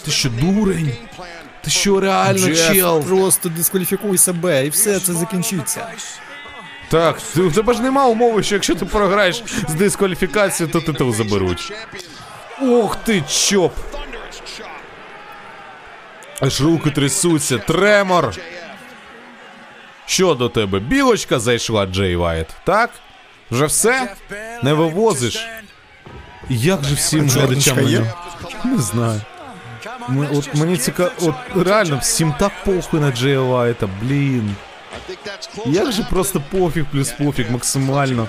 [0.04, 0.92] Ти що, дурень?
[1.64, 3.02] Ти що, реально, Джеф, чел?
[3.04, 5.86] просто дискваліфікуй себе і все це закінчиться.
[6.88, 11.14] Так, ти- в тебе ж нема умови, що якщо ти програєш з дискваліфікацією, то титул
[11.14, 11.72] заберуть.
[12.62, 13.72] Ох ти, chop!
[16.40, 18.34] Аж руки трясуться, тремор.
[20.06, 20.78] Що до тебе?
[20.78, 22.90] Білочка зайшла, Джей Вайт, так?
[23.50, 24.14] Вже все?
[24.62, 25.46] Не вивозиш?
[26.48, 28.12] Як же всім глядачам є?
[28.64, 29.20] Не знаю.
[30.08, 34.54] Ми, от мені цікаво, от реально всім так похуй на Джея Вайта, блін.
[35.66, 38.28] Як же просто пофіг плюс пофіг максимально.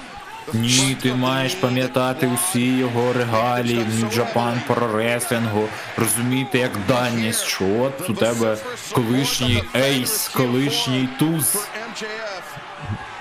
[0.53, 7.43] Ні, ти маєш пам'ятати усі його регалії в New Japan Pro Wrestling, розуміти як даність,
[7.43, 8.57] що от у тебе
[8.93, 11.67] колишній ейс, колишній туз.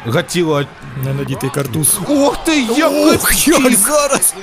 [0.07, 0.65] Гатіло.
[1.05, 1.99] Ненадітий картуз.
[2.09, 4.35] Ох ти, як Ох, як зараз!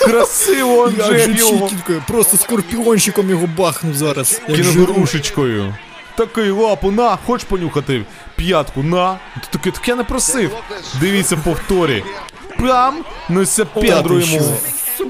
[0.00, 4.40] красиво же його чітенько, просто скорпіончиком його бахнув зараз.
[4.48, 4.86] Як жиру.
[4.86, 5.74] кінгурушечкою.
[6.16, 8.04] Такий лапу, на, хоч понюхати
[8.36, 9.18] п'ятку, на.
[9.50, 10.50] Таке, так я не просив.
[11.00, 12.04] Дивіться повторі.
[12.58, 14.56] Прям, ну ся пендру ти йому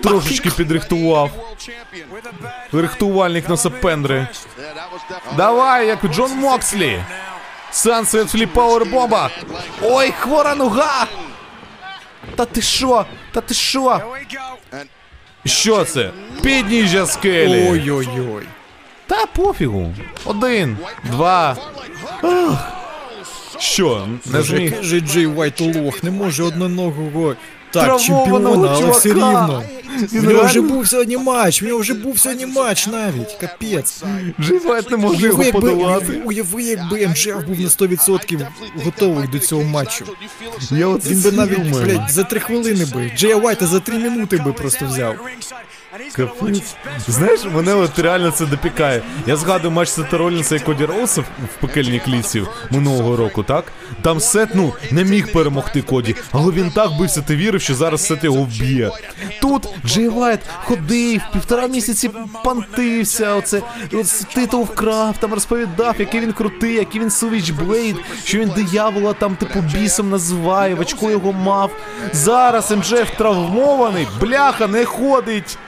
[0.03, 1.31] трошечки підрихтував.
[2.73, 4.29] Рихтувальник на сапендри.
[5.37, 7.03] Давай, як Джон Мокслі.
[7.71, 9.31] Sunset flip powerbomb а.
[9.83, 11.07] Ой, хвора нога.
[12.37, 13.07] Та ти що?
[13.33, 14.01] Та ти що?
[15.45, 16.11] Що це?
[16.43, 17.69] Підніжжя скелі.
[17.71, 18.47] Ой-ой-ой.
[19.07, 19.95] Та пофігу.
[20.25, 21.57] Один, два.
[22.23, 22.73] Ах.
[23.59, 24.83] Що, не зміг?
[24.83, 27.35] же Джей Вайт лох, не може одноногого
[27.71, 29.63] так, Травмованого чемпіона, але все рівно.
[30.13, 34.03] В нього вже був сьогодні матч, в нього вже був сьогодні матч навіть, капець.
[34.41, 34.61] Джей
[34.91, 36.21] не може його якби, подолати.
[36.25, 38.47] уяви, якби МЖФ був на 100%
[38.85, 40.05] готовий до цього матчу.
[40.71, 43.13] Я оце Він би навіть, блядь, за три хвилини би.
[43.17, 45.17] Джея Вайта за три минути би просто взяв.
[46.13, 46.75] Капець.
[47.09, 49.03] Знаєш, мене от реально це допікає.
[49.27, 53.65] Я згадую матч Сета Ролінса і Коді Роуса в в пекельній клітці минулого року, так?
[54.03, 58.07] Там Сет, ну, не міг перемогти Коді, але він так бився, ти вірив, що зараз
[58.07, 58.91] Сет його вб'є.
[59.41, 62.11] Тут Джей Вайт ходив, півтора місяці
[62.45, 68.39] пантився, оце, от титул вкрав, там розповідав, який він крутий, який він Сувіч Блейд, що
[68.39, 71.71] він диявола там, типу, бісом називає, в очко його мав.
[72.13, 75.59] Зараз МЖФ травмований, бляха, не ходить.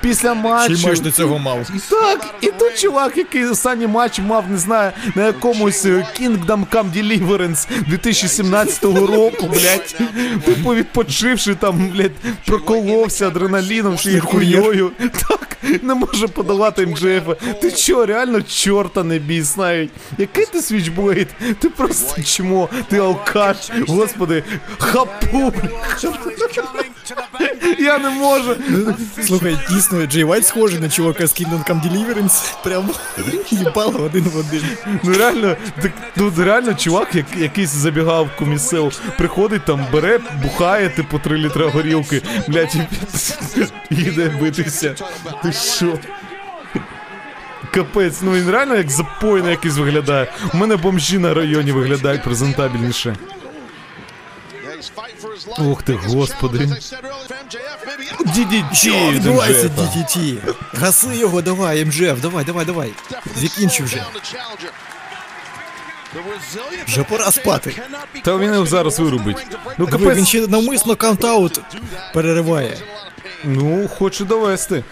[0.00, 0.76] Після матчу.
[0.76, 1.70] Чи матч до цього мав?
[1.90, 6.92] Так, і тут чувак, який останній матч мав, не знаю, на якомусь е, Kingdom Come
[6.92, 9.96] Deliverance 2017 року, блядь.
[10.44, 12.12] Типу відпочивши там, блядь,
[12.46, 13.30] проколовся
[13.62, 14.90] адреналіном, чи хуйою.
[15.28, 17.42] Так, не може подолати МЖФ.
[17.60, 19.90] Ти чо, реально чорта не біс навіть.
[20.18, 21.28] Який ти Switchblade?
[21.58, 23.56] Ти просто чмо, ти алкаш.
[23.88, 24.44] Господи,
[24.78, 25.52] хапу.
[27.78, 28.56] Я не можу.
[29.26, 32.54] Слухай, дійсно, Джей Вайт схожий на чувака з Kingdom Come Deliverance.
[32.64, 32.90] Прям
[33.50, 34.62] їбало один в один.
[35.02, 40.88] Ну реально, так, ну реально чувак, як, якийсь забігав в комісел, приходить там, бере, бухає,
[40.88, 42.74] типу, 3 літра горілки, блядь,
[43.90, 44.94] і їде битися.
[45.42, 45.98] Ти що?
[47.74, 50.32] Капець, ну він реально як запойний якийсь виглядає.
[50.54, 53.16] У мене бомжі на районі виглядають презентабельніше.
[55.58, 56.58] Ух ти, господи.
[58.26, 60.36] DDT від відбувається, DDT?
[60.74, 62.92] Гаси його, давай, МЖФ, давай, давай, давай.
[63.36, 64.04] Закінчи вже.
[66.86, 67.82] Вже пора спати.
[68.24, 69.46] Та він його зараз вирубить.
[69.78, 71.60] Ну Диви, він ще навмисно count-out
[72.14, 72.78] перериває.
[73.44, 74.84] ну хоче довести.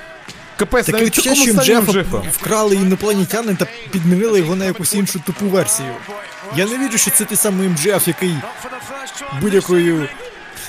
[0.60, 2.22] Капець, Таке навіть в відчуття, такому що стані Джефа Джефа.
[2.32, 5.88] вкрали інопланетяни та підмінили його на якусь іншу тупу версію.
[6.56, 8.34] Я не вірю, що це той самий МЖФ, який
[9.40, 10.08] будь-якою,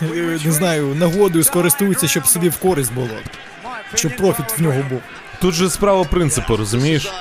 [0.02, 3.10] е, не знаю, нагодою скористується, щоб собі в користь було.
[3.96, 5.02] Щоб профіт в нього був.
[5.42, 7.12] Тут же справа принципу, розумієш?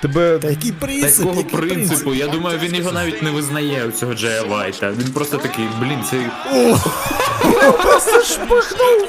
[0.00, 0.38] Тебе.
[0.38, 1.16] Та який принцип?
[1.16, 1.86] Такого який принцип?
[1.86, 4.90] принципу, я думаю, він його навіть не визнає у цього Джея Вайта.
[4.90, 6.30] Він просто такий, блін, це
[7.82, 9.08] просто шпихнув!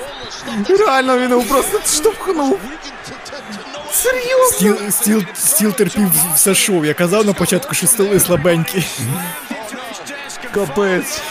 [0.69, 2.59] Реально він його просто штовхнув.
[3.91, 4.47] Серйозно?
[4.51, 6.85] Стіл, стіл, стіл терпів все шоу.
[6.85, 8.85] Я казав на початку, що столи слабенькі.
[10.53, 11.21] Капець.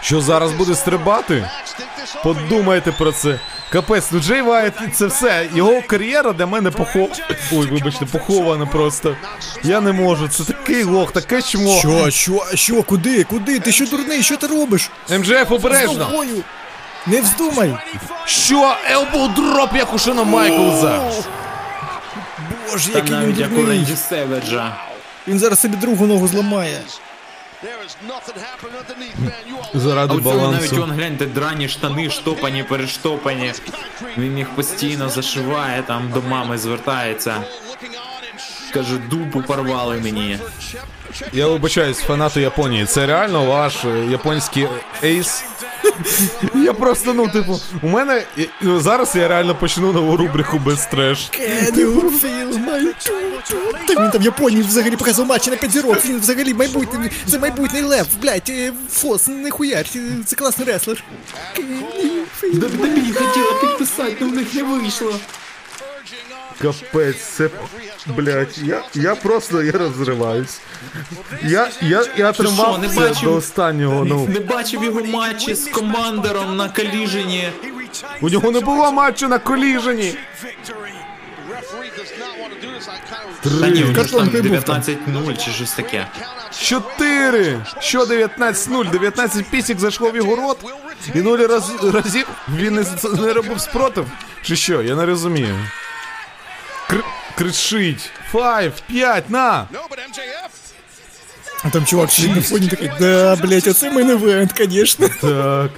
[0.00, 1.50] Що зараз буде стрибати?
[2.22, 3.38] Подумайте про це.
[3.72, 5.48] Капець, ну Джей Вайт це все.
[5.54, 7.10] Його кар'єра для мене похов...
[7.52, 9.16] Ой, вибачте, похована просто.
[9.62, 10.28] Я не можу.
[10.28, 11.78] Це такий лох, таке чмо.
[11.78, 13.58] Що, що, що, куди, куди?
[13.60, 14.90] Ти що дурний, що ти робиш?
[15.10, 16.24] МЖФ обережно.
[17.06, 17.74] Не вздумай.
[18.26, 18.74] Що?
[18.90, 21.10] Elbow drop, як у Шона Майклза.
[22.70, 23.76] Боже, який він навіть як у дурний.
[23.78, 24.76] Ренді Севеджа.
[25.28, 26.80] Він зараз собі другу ногу зламає.
[27.62, 29.48] There is nothing happening underneath, man.
[29.48, 33.52] You are А Заради у навіть он гляньте, драні штани, штопані, перештопані.
[34.18, 37.44] Він їх постійно зашиває, там до мами звертається.
[38.76, 40.38] Каже, дупу порвали мені.
[41.32, 42.86] Я вибачаюсь, фанати Японії.
[42.86, 44.68] Це реально ваш е, японський
[45.04, 45.44] ейс?
[46.54, 50.86] Я просто, ну, типу, у мене і- ну, зараз я реально почну нову рубрику без
[50.86, 51.28] треш.
[53.86, 56.04] Так він там в Японії взагалі показував матчі на 5 зірок.
[56.04, 59.50] Він взагалі майбутній, це майбутній лев, блядь, е, фос, не
[59.96, 61.04] е, це класний реслер.
[62.42, 65.14] You хотіла підписати, але в них не вийшло.
[66.62, 67.50] Капець, це,
[68.06, 70.60] блядь, я, я просто я розриваюсь.
[71.42, 73.22] Я, я, я що, тримав не це бачив?
[73.22, 74.26] до останнього, ну.
[74.26, 77.48] Не бачив його матчі з командером на коліжені.
[78.20, 80.14] У нього не було матчу на коліжені.
[83.42, 86.06] Та ні, у нього Картон там 19-0 чи щось таке.
[86.60, 87.58] Чотири!
[87.80, 88.90] Що 19-0?
[88.90, 90.58] 19 пісік зайшло в його рот.
[91.14, 92.26] І нуль раз, разів
[92.56, 92.84] він не,
[93.22, 94.06] не робив спротив.
[94.42, 94.82] Чи що?
[94.82, 95.54] Я не розумію.
[96.90, 97.04] Кр-
[97.38, 98.10] кричить.
[98.32, 99.66] Файв, п'ять, на!
[101.64, 105.08] А там чувак сидить на фоні такий, да, блядь, оце мейн евент, конечно.
[105.20, 105.70] Так.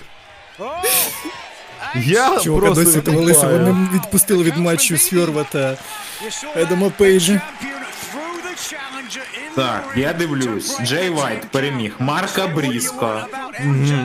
[1.95, 3.59] Я Чувака просто досі довелися, відкупаю.
[3.75, 5.77] вони відпустили від матчу Сьорва та
[6.57, 7.41] Едама Пейджа.
[9.57, 10.79] Так, я дивлюсь.
[10.83, 13.21] Джей Вайт переміг Марка Бріско.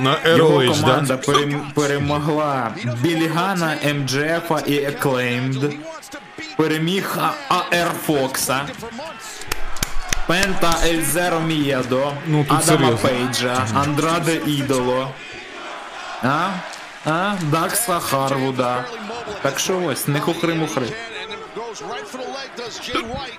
[0.03, 1.31] На Його ROH, команда да?
[1.31, 5.73] перем- перемогла Біллі Гана, МЖФа і Acclaimed.
[6.57, 7.17] Переміг
[7.49, 8.65] АР Фокса.
[10.27, 12.97] Пента Ель Зеро Мієдо, Ну, Адама серйозно.
[12.97, 15.11] Пейджа, Андраде Ідоло.
[16.23, 16.49] А?
[17.05, 17.33] А?
[17.41, 18.85] Дакса Харвуда.
[19.41, 20.87] Так що ось, не хухри-мухри.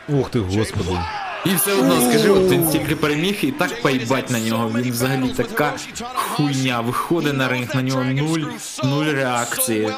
[0.09, 0.99] Ух ти, господи.
[1.44, 4.70] І все одно скажи, от він стільки переміг і так поїбать на нього.
[4.75, 5.73] Він взагалі така
[6.15, 6.81] хуйня.
[6.81, 8.41] Виходить на ринг, на нього нуль,
[8.84, 9.93] нуль реакції.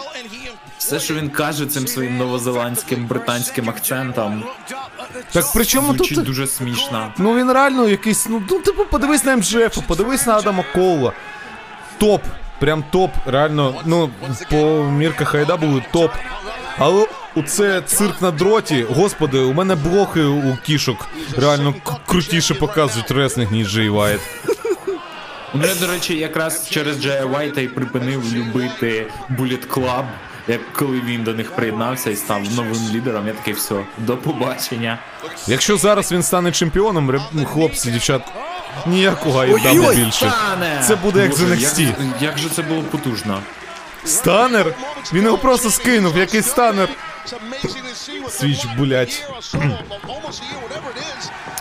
[0.86, 4.44] Все, що він каже цим своїм новозеландським британським акцентом,
[5.32, 5.96] Так при чому тут?
[5.96, 7.12] звучить дуже смішно.
[7.18, 11.12] Ну він реально якийсь, ну, ну типу, подивись на МЖФ, подивись на Адама Коула.
[11.98, 12.22] Топ.
[12.60, 13.10] Прям топ.
[13.26, 14.10] Реально, ну,
[14.50, 16.10] по мірках Хайда були топ.
[16.78, 21.06] Але оце цирк на дроті, господи, у мене блохи у кішок
[21.38, 21.74] реально
[22.06, 24.20] крутіше показують реслінг, ніж Джей Вайт.
[25.54, 30.04] Я, до речі, якраз через Джея Вайта і припинив любити Bullet Club,
[30.48, 33.26] як коли він до них приєднався і став новим лідером.
[33.26, 34.98] Я такий все, до побачення.
[35.46, 38.22] Якщо зараз він стане чемпіоном, реб- ну, хлопці, дівчат,
[38.86, 40.30] ніякого Ой-ой-ой, більше.
[40.30, 40.84] Стане!
[40.88, 41.80] Це буде як з Боже, NXT.
[41.80, 43.40] Як, як же це було потужно?
[44.04, 44.74] Станер?
[45.12, 46.88] Він його просто скинув, який станер.
[48.30, 49.06] Свіч, they're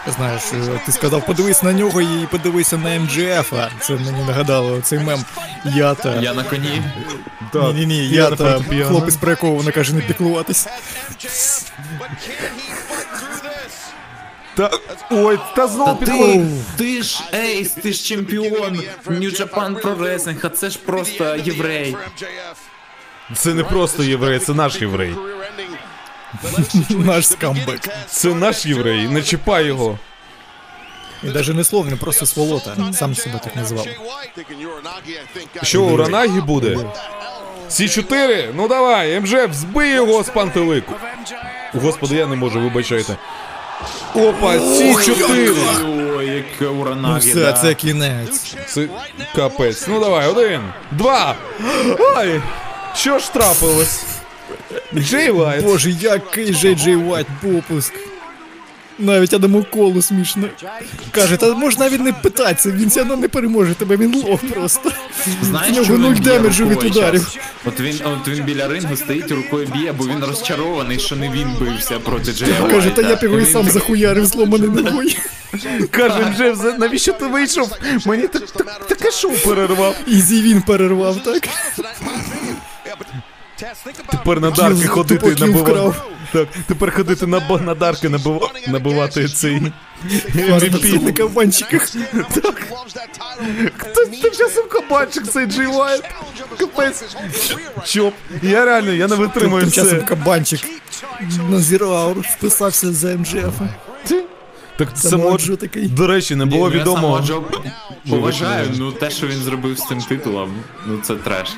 [0.07, 3.53] Знаєш, е, ти сказав, подивись на нього і подивися на МДФ.
[3.81, 5.25] Це мені нагадало цей мем.
[5.65, 6.15] Я та.
[6.15, 6.81] Я на коні.
[7.53, 8.89] Ні, ні, ні, Я я та фортепіано.
[8.89, 10.67] хлопець, про якого вона каже не піклуватись.
[14.55, 14.71] Та,
[15.11, 16.45] ой, та знову Ти,
[16.77, 21.95] ти ж ace, ти ж чемпіон New Japan Pro Wrestling, а це ж просто єврей.
[23.35, 25.15] Це не просто єврей, це наш єврей.
[26.89, 27.89] Наш scumbag.
[28.07, 29.99] Це наш єврей, не чіпай його.
[31.23, 32.75] І навіть не слово, він просто сволота.
[32.93, 33.87] Сам себе так got
[35.63, 36.77] Що, уранагі буде?
[37.69, 40.93] C4 Ну давай, МЖФ, збий його з пантелику.
[41.73, 43.17] Господи, я не можу, вибачайте.
[44.15, 45.55] Опа, C4
[46.17, 47.53] Ой, яке Ну уранагі, все, да.
[47.53, 48.55] це кінець.
[48.67, 48.87] Це
[49.35, 49.87] капець.
[49.87, 51.35] Ну давай, один, два.
[52.15, 52.41] Ай!
[52.95, 54.03] Що ж трапилось?
[54.95, 55.63] Джей Вайт.
[55.63, 57.93] Боже, який же Джей Вайт попуск.
[58.99, 60.43] Навіть Адаму Колу смішно.
[61.11, 64.91] Каже, та можна навіть не питатися, він все одно не переможе тебе, він лох просто.
[65.43, 67.35] Знаєш, В нього нуль він б'є damage у від рукою ударів.
[67.65, 71.47] От він, от він біля рингу стоїть, рукою б'є, бо він розчарований, що не він
[71.59, 75.09] бився проти Джея Каже, та я б його і Він сам захуярив зломаним ногою.
[75.91, 77.71] Каже Джеф, за- навіщо ти вийшов?
[78.05, 79.95] Мені так, так, таке шоу перервав.
[80.07, 81.47] Ізі він перервав, так?
[84.11, 85.97] Тепер на дарки ходити набивати.
[86.33, 89.61] Так, тепер ходити на, на дарки набива- набивати цей
[90.35, 91.03] MVP.
[91.03, 91.81] на кабанчиках.
[93.77, 96.03] Хто ти часом кабанчик цей Джей Вайт?
[96.59, 97.03] Капець.
[97.85, 98.13] Chop.
[98.41, 100.05] Я реально, я не витримую Тим часом це.
[100.05, 100.59] кабанчик
[101.49, 103.53] назірав, вписався за МЖФ.
[104.77, 105.87] Так само, Самоа Джо такий.
[105.87, 107.23] до речі, не було Ну, відомо.
[108.09, 110.55] Поважаю, ну те, що він зробив з цим титулом,
[110.87, 111.49] ну це треш.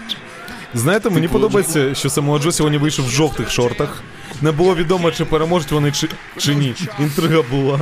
[0.73, 4.01] Знаєте, мені подобається, що Самоа Джо сьогодні вийшов в жовтих шортах.
[4.41, 6.75] Не було відомо, чи переможуть вони, чи, чи ні.
[6.99, 7.79] Інтрига була.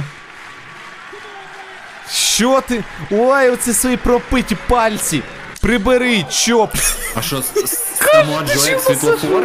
[2.11, 2.83] Що ти?
[3.11, 5.21] Ой, оці свої пропиті пальці.
[5.61, 6.75] Прибери, чоп.
[7.15, 7.99] А що, с- с-
[8.55, 9.43] Джо як світлофор?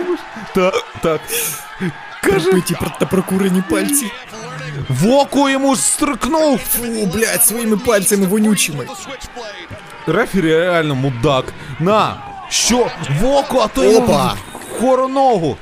[0.54, 1.20] Так, так.
[2.24, 4.12] Каже, Пропиті про- та прокурені пальці.
[4.88, 6.58] в око йому стрикнув.
[6.58, 8.86] Фу, блядь, своїми пальцями вонючими.
[10.06, 11.44] Рефері реально мудак.
[11.78, 12.16] На!
[12.50, 12.90] Що?
[13.20, 14.36] В око, а то йому Опа!
[14.76, 15.56] в хороногу.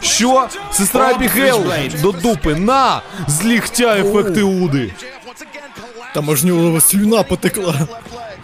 [0.00, 0.48] Що?
[0.72, 2.02] Сестра флешблейд.
[2.02, 2.54] до дупи.
[2.54, 3.02] На!
[3.28, 4.92] З лігтя ефекти Уди.
[6.14, 7.74] Там аж нього слюна потекла.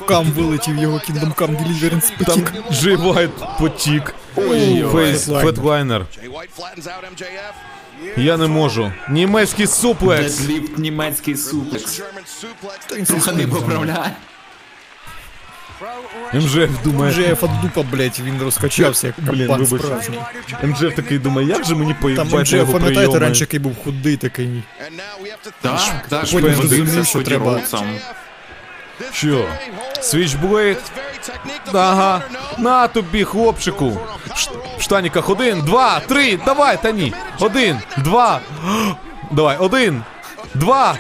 [0.08, 2.44] Кам вилетів його Kingdom Come Deliverance Там.
[2.72, 4.14] Джей Вайт потік.
[4.92, 6.06] Фейс, Фетлайнер.
[8.16, 8.92] Я не можу.
[9.10, 10.38] Німецький суплекс.
[10.38, 12.02] Дедліфт німецький суплекс.
[12.86, 14.12] Та Трохи не поправляє.
[16.34, 17.12] МЖФ думає.
[17.12, 19.82] МЖФ от дупа, блядь, він розкачався, як Блін, вибач.
[19.82, 20.18] справжній.
[20.62, 23.18] МЖФ такий думає, як же мені Там поїбати МЖФ, його пам'ятаєте, прийоми.
[23.18, 24.62] раніше який був худий такий.
[25.60, 27.60] Так, так, Потім водився зрозумів, що треба.
[29.12, 29.48] Що?
[30.00, 30.78] Свічблейд?
[31.74, 32.22] Ага.
[32.58, 33.98] На тобі, хлопчику.
[34.36, 37.12] Ш- В штаніках один, два, три, давай, та ні.
[37.38, 38.40] Один, два.
[39.30, 40.02] Давай, один,
[40.54, 40.96] два.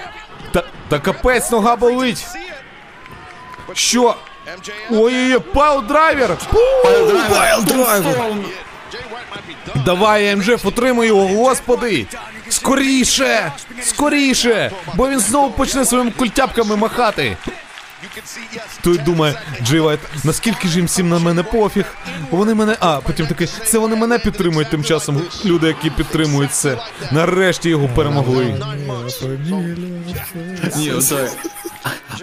[0.52, 2.26] Та, та капець, нога болить.
[3.72, 4.16] Що?
[4.90, 6.36] Ой-ой-ой, пайл-драйвер!
[6.82, 8.34] Пайлдрайвер!
[9.84, 12.06] Давай, МЖФ, отримуй його, господи!
[12.48, 13.52] Скоріше!
[13.82, 14.70] Скоріше!
[14.94, 17.36] Бо він знову почне своїми культяпками махати.
[18.82, 21.84] Той думає, Джей Вайт, наскільки ж їм всім на мене пофіг?
[22.30, 22.76] Вони мене.
[22.80, 25.22] А, потім такий, це вони мене підтримують тим часом.
[25.44, 26.78] Люди, які підтримують це.
[27.12, 28.62] Нарешті його перемогли.
[30.76, 30.92] Ні.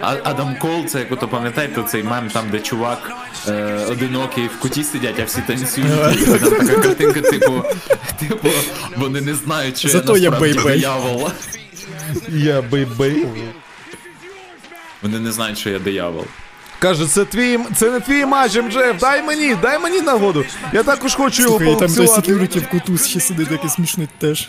[0.00, 3.12] А- Адам Кол, це як ото пам'ятаєте цей мем, там, де чувак
[3.48, 5.90] е, одинокий в куті сидять, а всі танцюють.
[6.40, 7.62] Там така картинка, типу,
[8.20, 8.48] типу,
[8.96, 10.74] вони не знають, що Зато я насправді Bay Bay.
[10.78, 11.30] диявол.
[12.28, 13.26] Я Bay Bay.
[15.02, 16.24] Вони не знають, що я диявол.
[16.78, 17.58] Каже, це твій.
[17.76, 19.00] Це не твій матч, МЖФ.
[19.00, 20.44] Дай мені, дай мені нагоду.
[20.72, 24.48] Я також хочу його Слухай, там той секюріті в куту ще сидить такий смішний теж.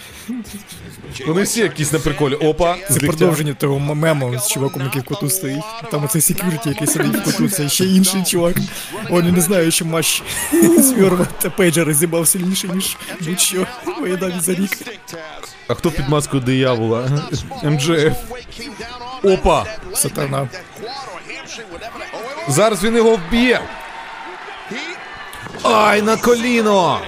[1.27, 2.35] Вони всі якісь на приколі.
[2.35, 3.07] Опа, Це з ліктя.
[3.07, 5.63] продовження того мему з чуваком, який в куту стоїть.
[5.91, 8.55] Там оцей секюріті, який сидить в куту, це ще інший чувак.
[9.09, 10.23] Вони не знають, що матч
[10.81, 13.67] Сверва та Пейджа розібав сильніше, ніж будь-що
[13.99, 14.71] поєднання за рік.
[15.67, 17.09] А хто під маскою диявола?
[17.63, 18.13] МЖФ.
[19.23, 19.65] Опа!
[19.93, 20.47] Сатана.
[22.47, 23.61] Зараз він його вб'є.
[25.63, 27.01] Ай, на коліно!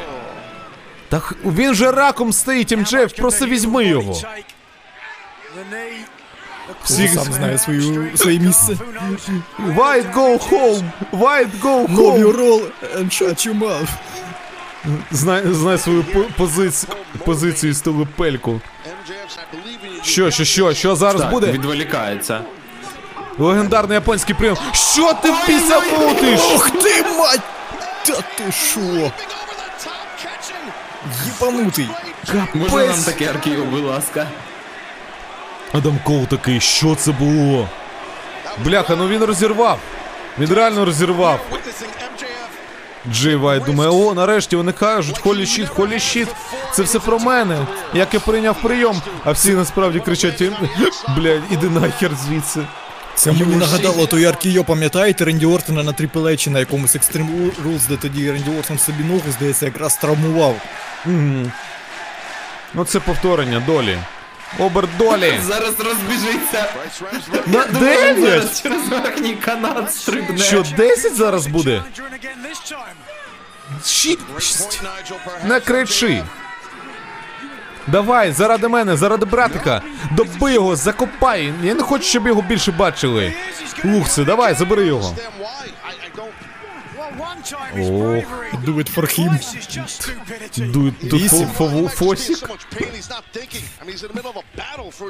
[1.09, 4.21] Та він же раком стоїть, МЖФ, просто візьми його.
[6.83, 8.73] Всі сам знає свою, своє місце.
[9.59, 10.83] White go home!
[11.13, 12.63] White go Know your role
[12.97, 13.87] and shut your mouth.
[15.11, 16.93] Знай, знай свою по- позицію,
[17.25, 18.61] позицію з того пельку.
[20.03, 21.51] Що, що, що, що зараз Так, буде?
[21.51, 22.41] відволікається.
[23.39, 24.57] Легендарний японський прийом.
[24.73, 26.39] Що ти в піса мутиш?
[26.55, 27.41] Ох ти, мать!
[28.05, 29.11] Та ти шо?
[31.25, 31.89] Єбанутий.
[32.53, 34.27] Можна нам таке РКО, будь ласка?
[35.73, 37.67] Адам Кол такий, що це було?
[38.65, 39.79] Бляха, ну він розірвав.
[40.39, 41.39] Він реально розірвав.
[43.11, 46.27] Джей Вайт думає, о, нарешті вони кажуть, holy shit, holy shit.
[46.73, 47.57] Це все про мене.
[47.93, 50.43] Як я прийняв прийом, а всі насправді кричать,
[51.17, 52.61] блядь, іди нахер звідси.
[53.15, 57.97] Це мені нагадало той Аркійо, пам'ятаєте, Ренді Ортона на H на якомусь Extreme Rules, де
[57.97, 60.55] тоді Ренді Ортон собі ногу, здається, якраз травмував.
[62.73, 63.97] Ну це повторення долі.
[64.59, 65.33] Оберт долі.
[65.47, 66.73] Зараз розбіжиться.
[67.45, 68.63] На Думаю, він 9?
[68.63, 70.37] через верхній канат стрибне.
[70.37, 71.83] Що, 10 зараз буде?
[73.85, 74.81] Шість.
[75.45, 76.23] Не кричи.
[77.87, 79.81] Давай, заради мене, заради братика.
[80.11, 81.53] Доби його, закопай.
[81.63, 83.33] Я не хочу, щоб його більше бачили.
[83.85, 85.15] Лухси, давай, забери його.
[87.73, 88.25] Ох.
[88.65, 90.71] Do it for him.
[90.71, 91.47] Дують тут Вісім.
[91.57, 92.49] фо- фо- фосік.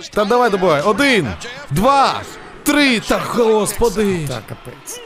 [0.09, 0.81] Та давай, давай.
[0.81, 1.27] Один,
[1.71, 2.21] два,
[2.63, 2.99] три.
[2.99, 4.27] Та господи.
[4.27, 5.01] Так, капець.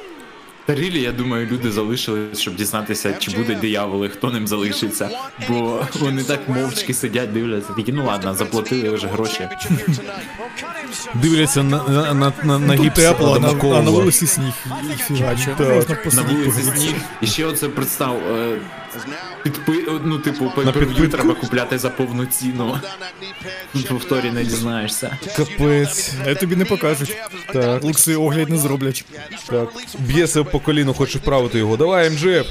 [0.66, 5.09] Та рілі, я думаю, люди залишились, щоб дізнатися, чи будуть дияволи, хто ним залишиться.
[5.50, 7.74] Бо вони так мовчки сидять, дивляться.
[7.74, 9.50] Такі, ну ладно, заплатили вже гроші.
[11.14, 14.53] Дивляться на, на, на, на, на гіпс тепло, а на, а на вулиці сніг.
[15.09, 15.14] І
[16.16, 16.95] На вулиці сніг.
[17.22, 18.17] І ще оце представ.
[18.95, 18.99] Е,
[19.43, 19.73] Підпи...
[20.03, 21.07] ну, типу, підпитку.
[21.07, 22.80] треба купляти за повну ціну.
[23.89, 25.17] Повторі не дізнаєшся.
[25.38, 26.13] Капець.
[26.27, 27.17] А тобі не покажуть.
[27.53, 27.83] Так.
[27.83, 29.05] Лукси огляд не зроблять.
[29.49, 29.69] Так.
[29.99, 31.77] Б'є себе по коліну, хоче вправити його.
[31.77, 32.47] Давай, МЖФ.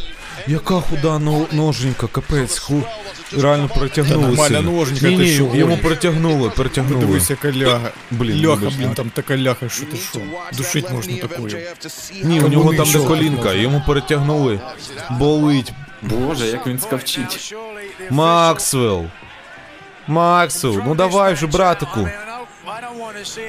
[0.47, 2.83] Яка худа но- ноженька, капець, ху...
[3.33, 4.29] реально протягнули.
[4.29, 5.81] Нормальна ноженька, ти ні, що, йому гониш?
[5.81, 7.01] протягнули, протягнули.
[7.01, 7.91] Подивись, яка ляга.
[8.11, 10.21] Блін, ляга, блін, там така ляга, що ти що?
[10.57, 11.59] Душить можна такою.
[12.23, 14.61] Ні, у нього там де колінка, йому перетягнули.
[15.11, 15.73] Болить.
[16.03, 17.55] Боже, як він скавчить.
[18.11, 19.07] Максвелл.
[20.07, 22.09] Максвелл, ну давай вже, братику.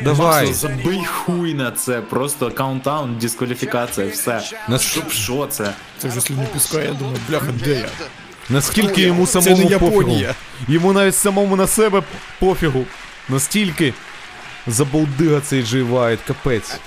[0.02, 0.46] Давай.
[0.46, 4.42] Максу, забий хуй на це, просто count-out, дискваліфікація, все.
[4.68, 5.74] На Щоб що це?
[5.98, 7.90] Це вже слюни пускає, я думаю, бляха, де я?
[8.50, 9.92] Наскільки йому Це самому не пофігу.
[10.02, 10.36] Японія.
[10.68, 12.04] Йому навіть самому на себе
[12.40, 12.86] пофігу.
[13.30, 13.94] Настільки
[14.68, 16.80] забулдига цей Джей Вайт, капець.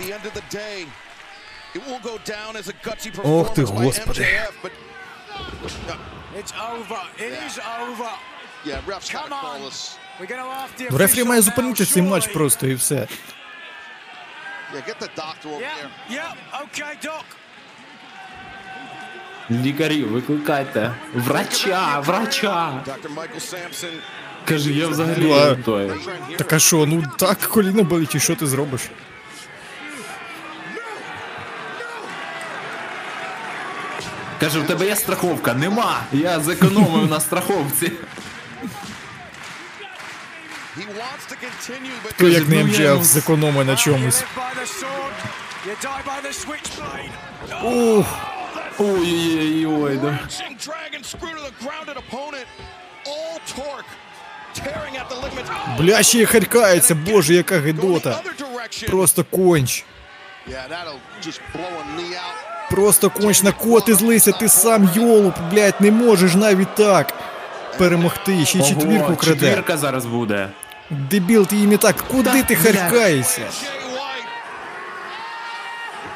[3.24, 4.26] Ох ти, господи.
[6.38, 7.00] It's over.
[7.26, 8.10] It is over.
[8.66, 9.62] Yeah, ref's got to Come call on.
[9.70, 9.96] this.
[10.20, 12.94] We're going to have the Ну, Рефері official має зупинити цей матч просто і все.
[12.94, 15.76] Yeah, get the doctor over Yeah,
[16.10, 16.16] there.
[16.18, 17.24] yeah, okay, Doc.
[19.50, 20.94] Лікарів, викликайте.
[21.14, 22.84] Врача, врача.
[24.44, 25.92] Каже, я взагалі Ну, той.
[26.38, 28.80] Так а що, ну так коліно болить, і що ти зробиш?
[34.40, 35.54] Каже, в тебе є страховка?
[35.54, 36.00] Нема.
[36.12, 37.92] Я зекономив на страховці.
[40.76, 44.24] He wants to continue, but То як не ну, йому- зекономить на чомусь.
[47.64, 48.06] Ух,
[48.78, 50.18] Ой-ой-ой, да.
[55.78, 58.22] Бля, ще й харкається, боже, яка гидота.
[58.86, 59.84] Просто конч.
[62.70, 67.14] Просто кончна кот кого злися, ти сам йолуп, блядь, не можеш навіть так
[67.78, 68.46] перемогти.
[68.46, 69.40] Ще й четвірку краде.
[69.40, 70.48] четвірка зараз буде.
[70.90, 73.42] Дебіл, ти їм і так, куди ти харкаєшся?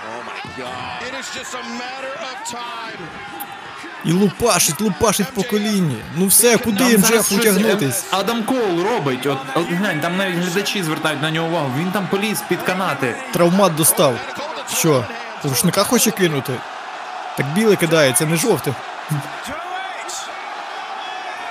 [0.07, 1.00] Oh my god.
[1.09, 2.90] It is just a matter of time.
[4.05, 5.97] І лупашить, лупашить по коліні.
[6.17, 8.05] Ну все, куди Там їм зараз Джеф щось, утягнутись?
[8.12, 9.27] е, Адам Коул робить.
[9.27, 11.70] От, от глянь, там навіть глядачі звертають на нього увагу.
[11.79, 13.15] Він там поліз під канати.
[13.33, 14.15] Травмат достав.
[14.75, 15.05] Що?
[15.45, 16.53] Рушника хоче кинути?
[17.37, 18.75] Так біле кидає, це не жовте.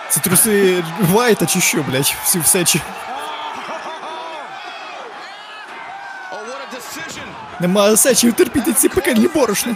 [0.10, 2.16] Це труси Вайта чи що, блядь?
[2.24, 2.82] Всі все чи.
[7.60, 9.76] Нема сечі терпіти ці пекельні борошни.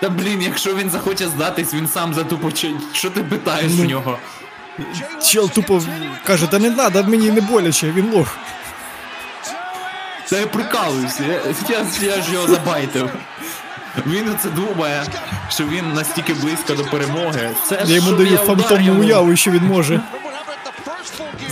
[0.00, 2.76] Та блін, якщо він захоче здатись, він сам затупочить.
[2.92, 4.18] Що ти питаєш Ну, у нього?
[5.24, 5.82] Чел тупо
[6.26, 8.36] каже, та не надо, мені не боляче, він лох.
[10.28, 11.22] Та я прикалуюся,
[11.68, 11.86] я, я,
[12.16, 13.10] я ж його забайтив.
[14.06, 15.04] Він оце думає,
[15.50, 17.50] що він настільки близько до перемоги.
[17.68, 20.00] Це Я йому даю фантомну уяву, що він може.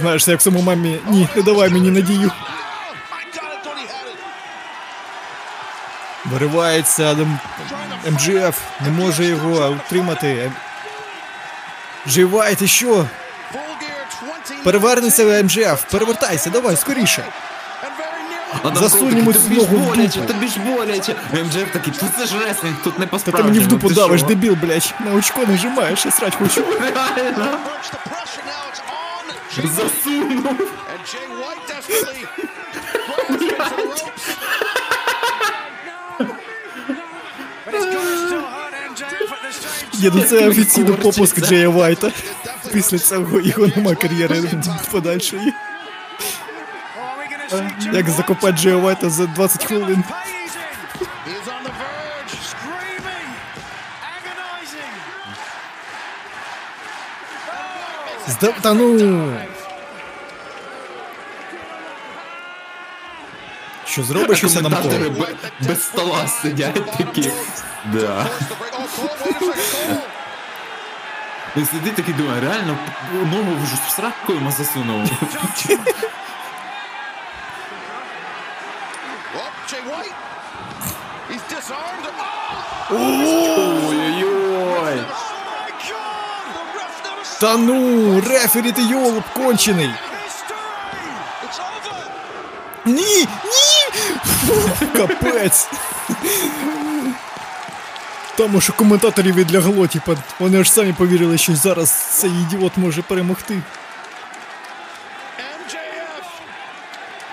[0.00, 2.30] Знаєш, як в самому мамі, ні, не давай мені надію.
[6.32, 7.16] Виривається
[8.10, 10.52] МДФ, не може його утримати.
[12.06, 12.88] Живай, ти що?
[12.88, 13.04] Full
[13.54, 17.24] gear 20 Перевернися МДФ, перевертайся, давай, скоріше.
[18.74, 20.32] Засунь йому ж ногу в боляче, дупу.
[20.32, 21.14] тобі ж боляче.
[21.32, 24.22] МДФ такий, тут це ж реслінг, тут не по Та ти мені в дупу давиш,
[24.22, 24.94] де дебіл, блядь.
[25.00, 26.64] На очко нажимаєш, я срать хочу.
[26.80, 27.58] Реально,
[29.64, 30.56] засунув
[31.06, 32.26] Jay White desperately.
[33.28, 34.06] grabs into the ropes.
[34.06, 34.92] But it's going to still hurt MJF
[35.66, 35.74] at
[36.16, 37.65] the same time.
[39.92, 42.10] Є до це офіційно попуск Джея Вайта.
[42.72, 44.42] Після цього його нема кар'єри
[44.90, 45.52] подальшої.
[47.92, 50.04] Як закопати Джея Вайта за 20 хвилин.
[50.08, 52.34] pazing, He is on the verge.
[52.52, 53.30] screaming,
[54.12, 54.94] agonizing?
[58.28, 58.52] Зда...
[58.62, 59.32] Та ну.
[63.86, 65.26] Що зробиш усе нам Коментатори коло?
[65.60, 67.30] бе- без стола сидять такі.
[67.92, 67.98] Да.
[67.98, 68.26] The
[68.58, 68.72] break.
[68.72, 69.90] Oh, Cole, wait a second.
[69.90, 69.96] Cole.
[71.56, 72.76] Він сидить такий думає, реально
[73.12, 75.10] ногу вже в сраку йому засунув.
[79.34, 80.14] Oh, Jay White.
[81.28, 82.06] He's disarmed.
[82.90, 84.96] Oh, Ой-ой-ой.
[84.96, 86.46] my God.
[86.54, 89.86] The ref never saw Та ну, рефері ти йолоп кончений.
[89.88, 90.40] It's
[91.60, 92.04] over.
[92.84, 93.65] Ні, ні!
[94.24, 95.68] Фу, Капець.
[98.36, 103.58] Тому що коментаторів відлягло, типа, вони ж самі повірили, що зараз цей ідіот може перемогти.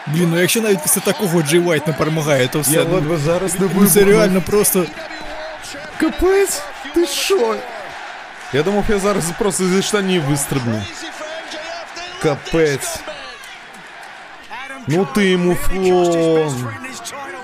[0.07, 2.73] Блін, ну якщо навіть після такого Джей Вайт не перемагає, то все.
[2.73, 4.85] Я ну, ледве зараз не ну, це реально просто.
[5.97, 6.61] Капець,
[6.93, 7.55] ти що?
[8.53, 10.83] Я думав, я зараз просто зі штанів вистрибну.
[12.21, 12.99] Капець.
[16.63, 17.43] Friend his title.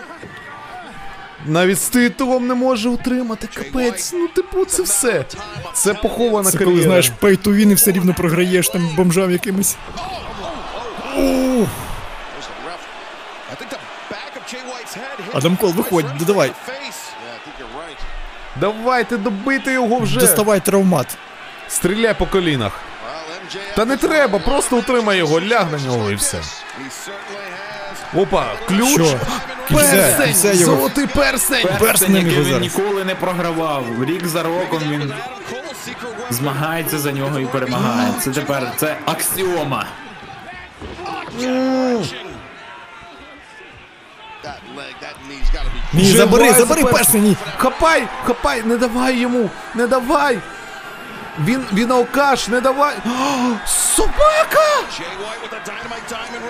[1.45, 3.47] Навіть з титулом не може утримати.
[3.47, 4.13] Капець.
[4.13, 5.25] Ну, типу, це все.
[5.73, 6.71] Це похована Це кар'єра.
[6.71, 9.77] коли знаєш, pay to win і все рівно програєш там бомжам якимось.
[15.33, 16.49] Адам Кол, виходь, додавай.
[16.49, 16.53] right.
[18.55, 20.19] Давайте добити його вже.
[20.19, 21.17] Доставай травмат.
[21.67, 22.81] Стріляй по колінах.
[23.75, 26.41] Та не треба, просто утримай його, ляг на нього і все.
[28.15, 28.93] Опа, ключ.
[28.93, 29.19] Що?
[29.67, 30.25] Кільце, Перстень!
[30.27, 30.75] кільце його.
[30.75, 31.67] Золотий перстень!
[31.79, 32.61] Перстень, який він зараз.
[32.61, 33.85] ніколи не програвав.
[34.03, 35.13] Рік за роком він
[36.29, 38.13] змагається за нього і перемагає.
[38.21, 39.85] Це тепер це аксіома.
[45.93, 47.35] Ні, Вже забери, забери за перстені.
[47.57, 50.39] Хапай, хапай, не давай йому, не давай.
[51.45, 52.95] Він, він алкаш, не давай.
[53.05, 54.83] О, собака!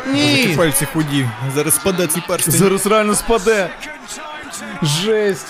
[0.07, 0.53] Ні!
[0.57, 1.29] пальці худі.
[1.55, 2.53] Зараз спаде цей перстень.
[2.53, 3.69] Зараз реально спаде.
[4.81, 5.47] Жесть.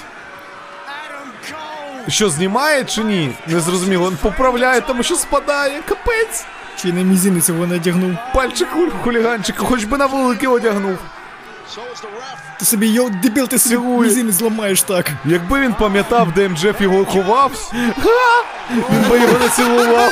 [2.07, 3.35] Що, знімає чи ні?
[3.47, 4.09] Не зрозуміло.
[4.09, 5.81] Він поправляє, тому що спадає.
[5.85, 6.45] Капець.
[6.75, 8.17] Чи не мізинець його надягнув?
[8.33, 8.67] Пальчик
[9.03, 10.97] хуліганчика, хоч би на великий одягнув.
[12.59, 15.11] Ти собі йо, дебіл, ти собі мізинець зламаєш так.
[15.25, 17.71] Якби він пам'ятав, де МДФ його ховав,
[18.71, 20.11] він би його не цілував.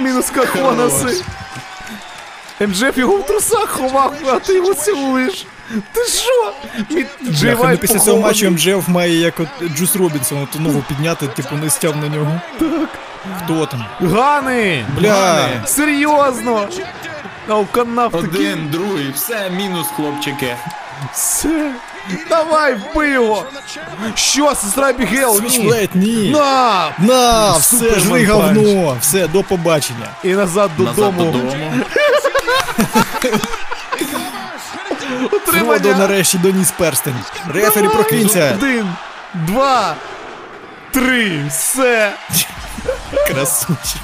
[0.00, 1.22] Мінус кахонаси.
[2.60, 5.46] МДФ його в трусах ховав, а ти його цілуєш.
[5.92, 6.52] Ти що?
[7.42, 11.54] Ну Вайт після цього матчу МДФ має як от Джус Робінсон, ту ногу підняти, типу
[11.54, 12.40] не стяв на нього.
[12.58, 12.88] Так.
[13.44, 13.84] Хто там?
[14.00, 14.86] Гани!
[14.98, 15.48] Бля.
[15.66, 16.68] Серйозно!
[17.48, 18.28] Алканав такий.
[18.28, 20.56] Один, другий, все, мінус, хлопчики.
[21.12, 21.72] Все.
[22.28, 23.44] Давай, вбий його!
[24.14, 25.40] Що, сестра Бігел?
[25.42, 25.50] Ні.
[25.50, 26.30] Свічблейд, ні.
[26.30, 26.88] На!
[26.98, 28.56] На, все, Супермен жри панч.
[28.56, 28.96] говно.
[29.00, 30.08] Все, до побачення.
[30.24, 31.32] І назад Назад додому.
[31.32, 31.72] додому.
[35.28, 35.96] Фродо Утримання.
[35.98, 37.14] нарешті доніс перстень.
[37.54, 38.54] Рефері прокинься.
[38.58, 38.88] Один,
[39.34, 39.94] два,
[40.92, 42.12] три, все.
[43.28, 44.02] Красунчик.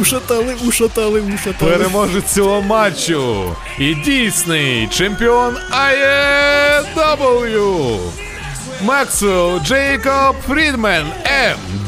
[0.00, 1.72] Ушатали, ушатали, ушатали.
[1.72, 3.56] Переможець цього матчу.
[3.78, 7.98] І дійсний чемпіон AEW.
[8.82, 11.06] Максвелл Джейкоб Фрідмен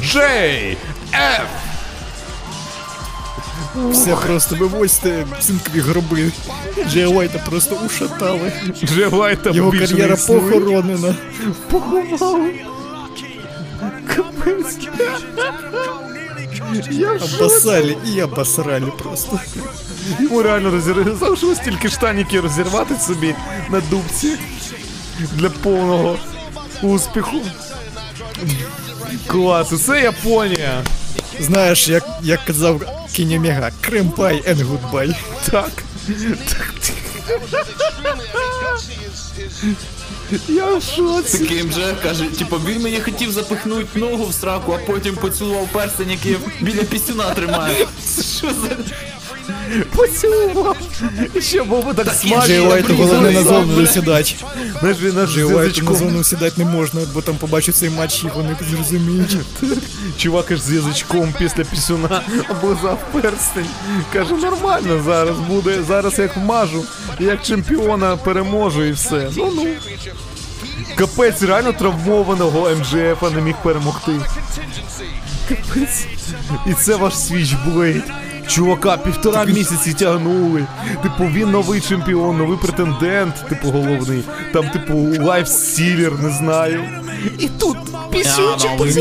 [0.02, 0.76] МJF.
[3.90, 6.30] Все просто вивозьте цинкові гроби.
[6.90, 8.52] Джей Уайта просто ушатали.
[8.84, 10.40] Джей Вайта Його більше не кар'єра існує.
[10.40, 11.14] похоронена.
[11.70, 12.50] Поховали.
[14.16, 14.78] Капець.
[16.90, 17.10] Я.
[17.10, 19.40] Обосали і обосрали просто.
[20.20, 21.16] Йому реально розір...
[21.20, 23.34] залишилось тільки штаніки розірвати собі
[23.70, 24.38] на дубці
[25.32, 26.18] для повного
[26.82, 27.36] успіху.
[29.26, 30.82] Клас, це Японія.
[31.40, 35.14] Знаєш, як, як казав Кінь Омега, кремпай and goodbye.
[35.50, 35.70] Так.
[36.48, 36.74] так.
[40.48, 41.38] Я в шоці.
[41.38, 46.10] Таким же каже, типу, він мені хотів запихнути ногу в сраку, а потім поцілував перстень,
[46.10, 47.86] який я біля пісюна тримаю.
[48.38, 48.76] Що за
[49.96, 50.76] Поцілував.
[51.34, 52.68] І ще би так Джей смачно.
[52.68, 54.34] Уайту головне на зону не сідати.
[54.80, 58.24] Знаєш, він наш Джей Уайту на зону сідати не можна, бо там побачать цей матч
[58.24, 59.36] і вони зрозуміють.
[60.18, 63.66] Чувак аж з язичком після пісюна облизав перстень.
[64.12, 65.82] Каже, нормально зараз буде.
[65.88, 66.84] Зараз як вмажу,
[67.20, 69.30] як чемпіона переможу і все.
[69.36, 69.66] Ну ну.
[70.94, 74.12] Капець реально травмованого МЖФа не міг перемогти.
[75.48, 76.06] Капець.
[76.66, 78.02] І це ваш switchblade.
[78.46, 80.66] Чувака, півтора місяці тягнули.
[81.02, 84.22] Типу, він новий чемпіон, новий претендент, типу, головний.
[84.52, 86.84] Там, типу, life stealer, не знаю.
[87.38, 87.76] І тут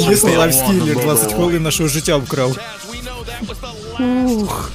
[0.09, 2.57] дійсно є life stealer, 20 хвилин нашого життя вкрав.
[4.25, 4.71] Ух.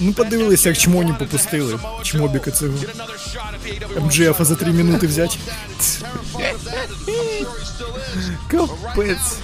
[0.00, 1.78] Ну подивилися, як чмоні попустили.
[2.02, 2.72] Чмобіка цього.
[4.00, 5.36] МЖФа за 3 минути взяти.
[8.52, 9.38] Капець.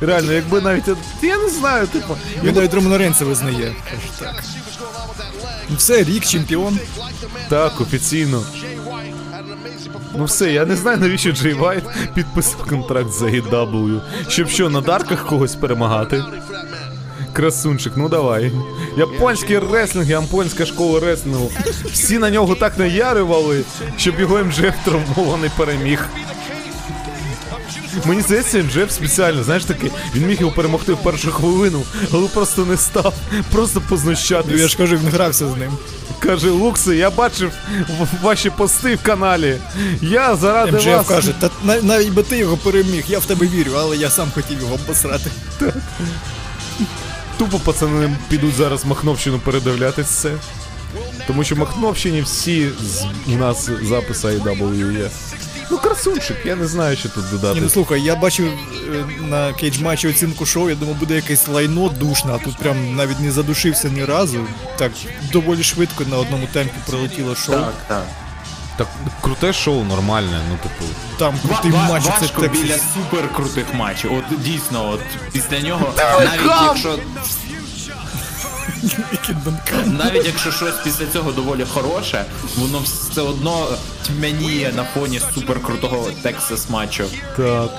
[0.00, 0.88] Реально, якби навіть.
[1.22, 2.16] Я не знаю, типу.
[2.44, 3.72] Він навіть Романа Рейнса визнає.
[4.18, 4.44] Так.
[5.68, 6.78] Ну все, рік чемпіон.
[7.48, 8.42] Так, офіційно.
[10.16, 14.00] Ну все, я не знаю, навіщо Джей Вайт підписав контракт за AEW.
[14.28, 16.24] Щоб що, на дарках когось перемагати?
[17.32, 18.52] Красунчик, ну давай.
[18.96, 21.50] Японський реслінг, японська школа реслінгу.
[21.92, 23.62] Всі на нього так наярювали,
[23.96, 26.08] щоб його МЖФ травмований переміг.
[28.04, 32.64] Мені здається, МЖФ спеціально, знаєш таки, він міг його перемогти в першу хвилину, але просто
[32.64, 33.14] не став.
[33.52, 34.60] Просто Ну, познущатись.
[34.60, 35.72] я ж кажу, він грався з ним.
[36.18, 37.52] Каже, Лукси, я бачив
[38.22, 39.58] ваші пости в каналі.
[40.02, 41.06] Я заради МЖФ вас.
[41.08, 44.28] каже, та на- навіть би ти його переміг, я в тебе вірю, але я сам
[44.34, 45.30] хотів його обосрати.
[47.38, 50.30] Тупо пацани підуть зараз Махновщину передивлятись це.
[51.26, 54.28] Тому що в Махновщині всі з, у нас записи
[54.98, 55.10] є.
[55.70, 57.54] Ну, красунчик, я не знаю, що тут додати.
[57.54, 58.46] Ні, ну слухай, я бачив
[58.94, 63.20] е, на Cagematch-і оцінку шоу, я думав, буде якесь лайно душне, а тут прям навіть
[63.20, 64.46] не задушився ні разу.
[64.76, 64.92] Так
[65.32, 67.54] доволі швидко на одному темпі пролетіло шоу.
[67.54, 68.04] Так, так.
[68.76, 68.88] Так,
[69.20, 70.90] круте шоу, нормальне, ну, типу.
[71.18, 74.12] Там крутий Ва- матч, це важко біля супер крутих матчів.
[74.14, 75.00] От дійсно, от
[75.32, 76.98] після нього, навіть якщо
[79.12, 79.96] Який Донкан.
[79.96, 82.24] навіть якщо щось після цього доволі хороше,
[82.56, 83.68] воно все одно
[84.06, 87.04] тьмяніє на фоні супер крутого Texas матчу.
[87.36, 87.70] Так.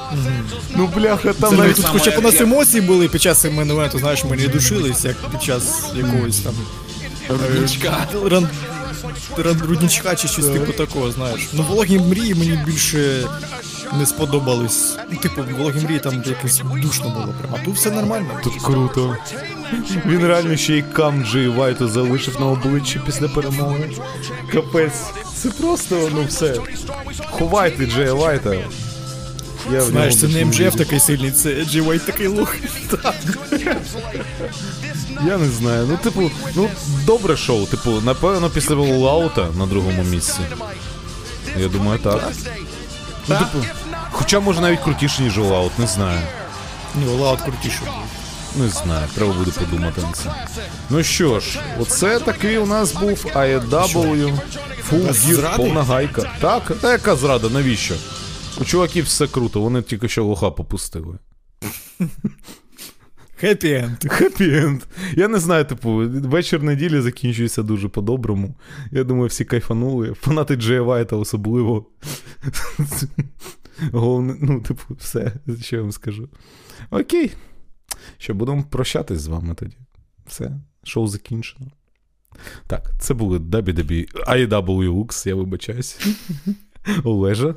[0.75, 3.99] Ну, бляха, там Це навіть тут, хоча б у нас емоції були під час мейн-івенту,
[3.99, 6.53] знаєш, ми не душились, як під час якогось там
[7.29, 8.07] Рудничка.
[8.25, 8.47] ран...
[9.37, 9.61] ран...
[9.69, 11.41] рудничка чи щось типу такого, знаєш.
[11.53, 13.27] Ну, вологі мрії мені більше
[13.99, 14.95] не сподобались.
[15.11, 17.59] Ну, типу, вологі мрії там якось душно було прямо.
[17.61, 18.29] А тут все нормально.
[18.43, 19.17] Тут круто.
[20.05, 23.89] Він реально ще й кам Джей Вайту залишив на обличчі після перемоги.
[24.51, 25.01] Капець.
[25.35, 26.55] Це просто, ну все.
[27.31, 28.55] Ховайте Джея Вайта.
[29.73, 32.55] Я Знаєш, це не МЖФ такий сильний, це Джей Вайт такий лох.
[35.27, 35.87] Я не знаю.
[35.89, 36.69] Ну, типу, ну
[37.05, 37.65] добре шоу.
[37.65, 40.39] Типу, напевно, після Лаута на другому місці.
[41.57, 42.31] Я думаю, так.
[43.31, 43.65] Ну, типу,
[44.11, 46.19] хоча може навіть крутіше, ніж Олаут, не знаю.
[46.95, 47.81] Ні, Олаут крутіше.
[48.55, 50.47] Не знаю, треба буде подумати на це.
[50.89, 54.39] Ну що ж, оце такий у нас був AEW
[54.91, 56.31] Full Gear, повна гайка.
[56.41, 57.95] Так, та яка зрада, навіщо?
[58.61, 61.17] У чуваків все круто, вони тільки що лоха попустили.
[63.41, 63.97] Happy end.
[64.07, 64.81] Happy end.
[65.13, 68.55] Я не знаю, типу, вечір неділі закінчується дуже по-доброму.
[68.91, 70.13] Я думаю, всі кайфанули.
[70.13, 71.85] Фанати Джея Вайта особливо.
[73.91, 76.29] Головне, ну, типу, все, що я вам скажу.
[76.89, 77.31] Окей.
[78.17, 79.77] Що, будемо прощатись з вами тоді.
[80.25, 80.51] Все,
[80.83, 81.71] шоу закінчено.
[82.67, 86.07] Так, це були WWE AEW Lux, я вибачаюсь.
[87.03, 87.55] Олежа.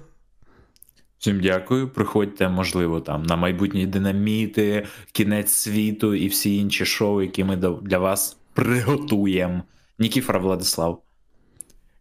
[1.25, 1.89] Всім дякую.
[1.89, 7.99] Приходьте, можливо, там на майбутні динаміти, кінець світу і всі інші шоу, які ми для
[7.99, 9.63] вас приготуємо.
[9.99, 11.03] Нікіфор Владислав.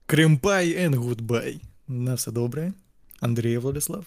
[0.05, 1.59] Кримпай and goodbye.
[1.87, 2.73] На все добре.
[3.19, 4.05] Андрій Владислав.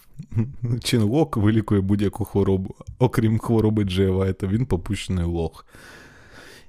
[0.84, 5.66] Чинлок вилікує будь-яку хворобу, окрім хвороби Джея Вайта, він попущений лох.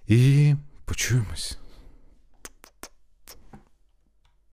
[0.08, 0.54] І
[0.86, 1.58] почуємось.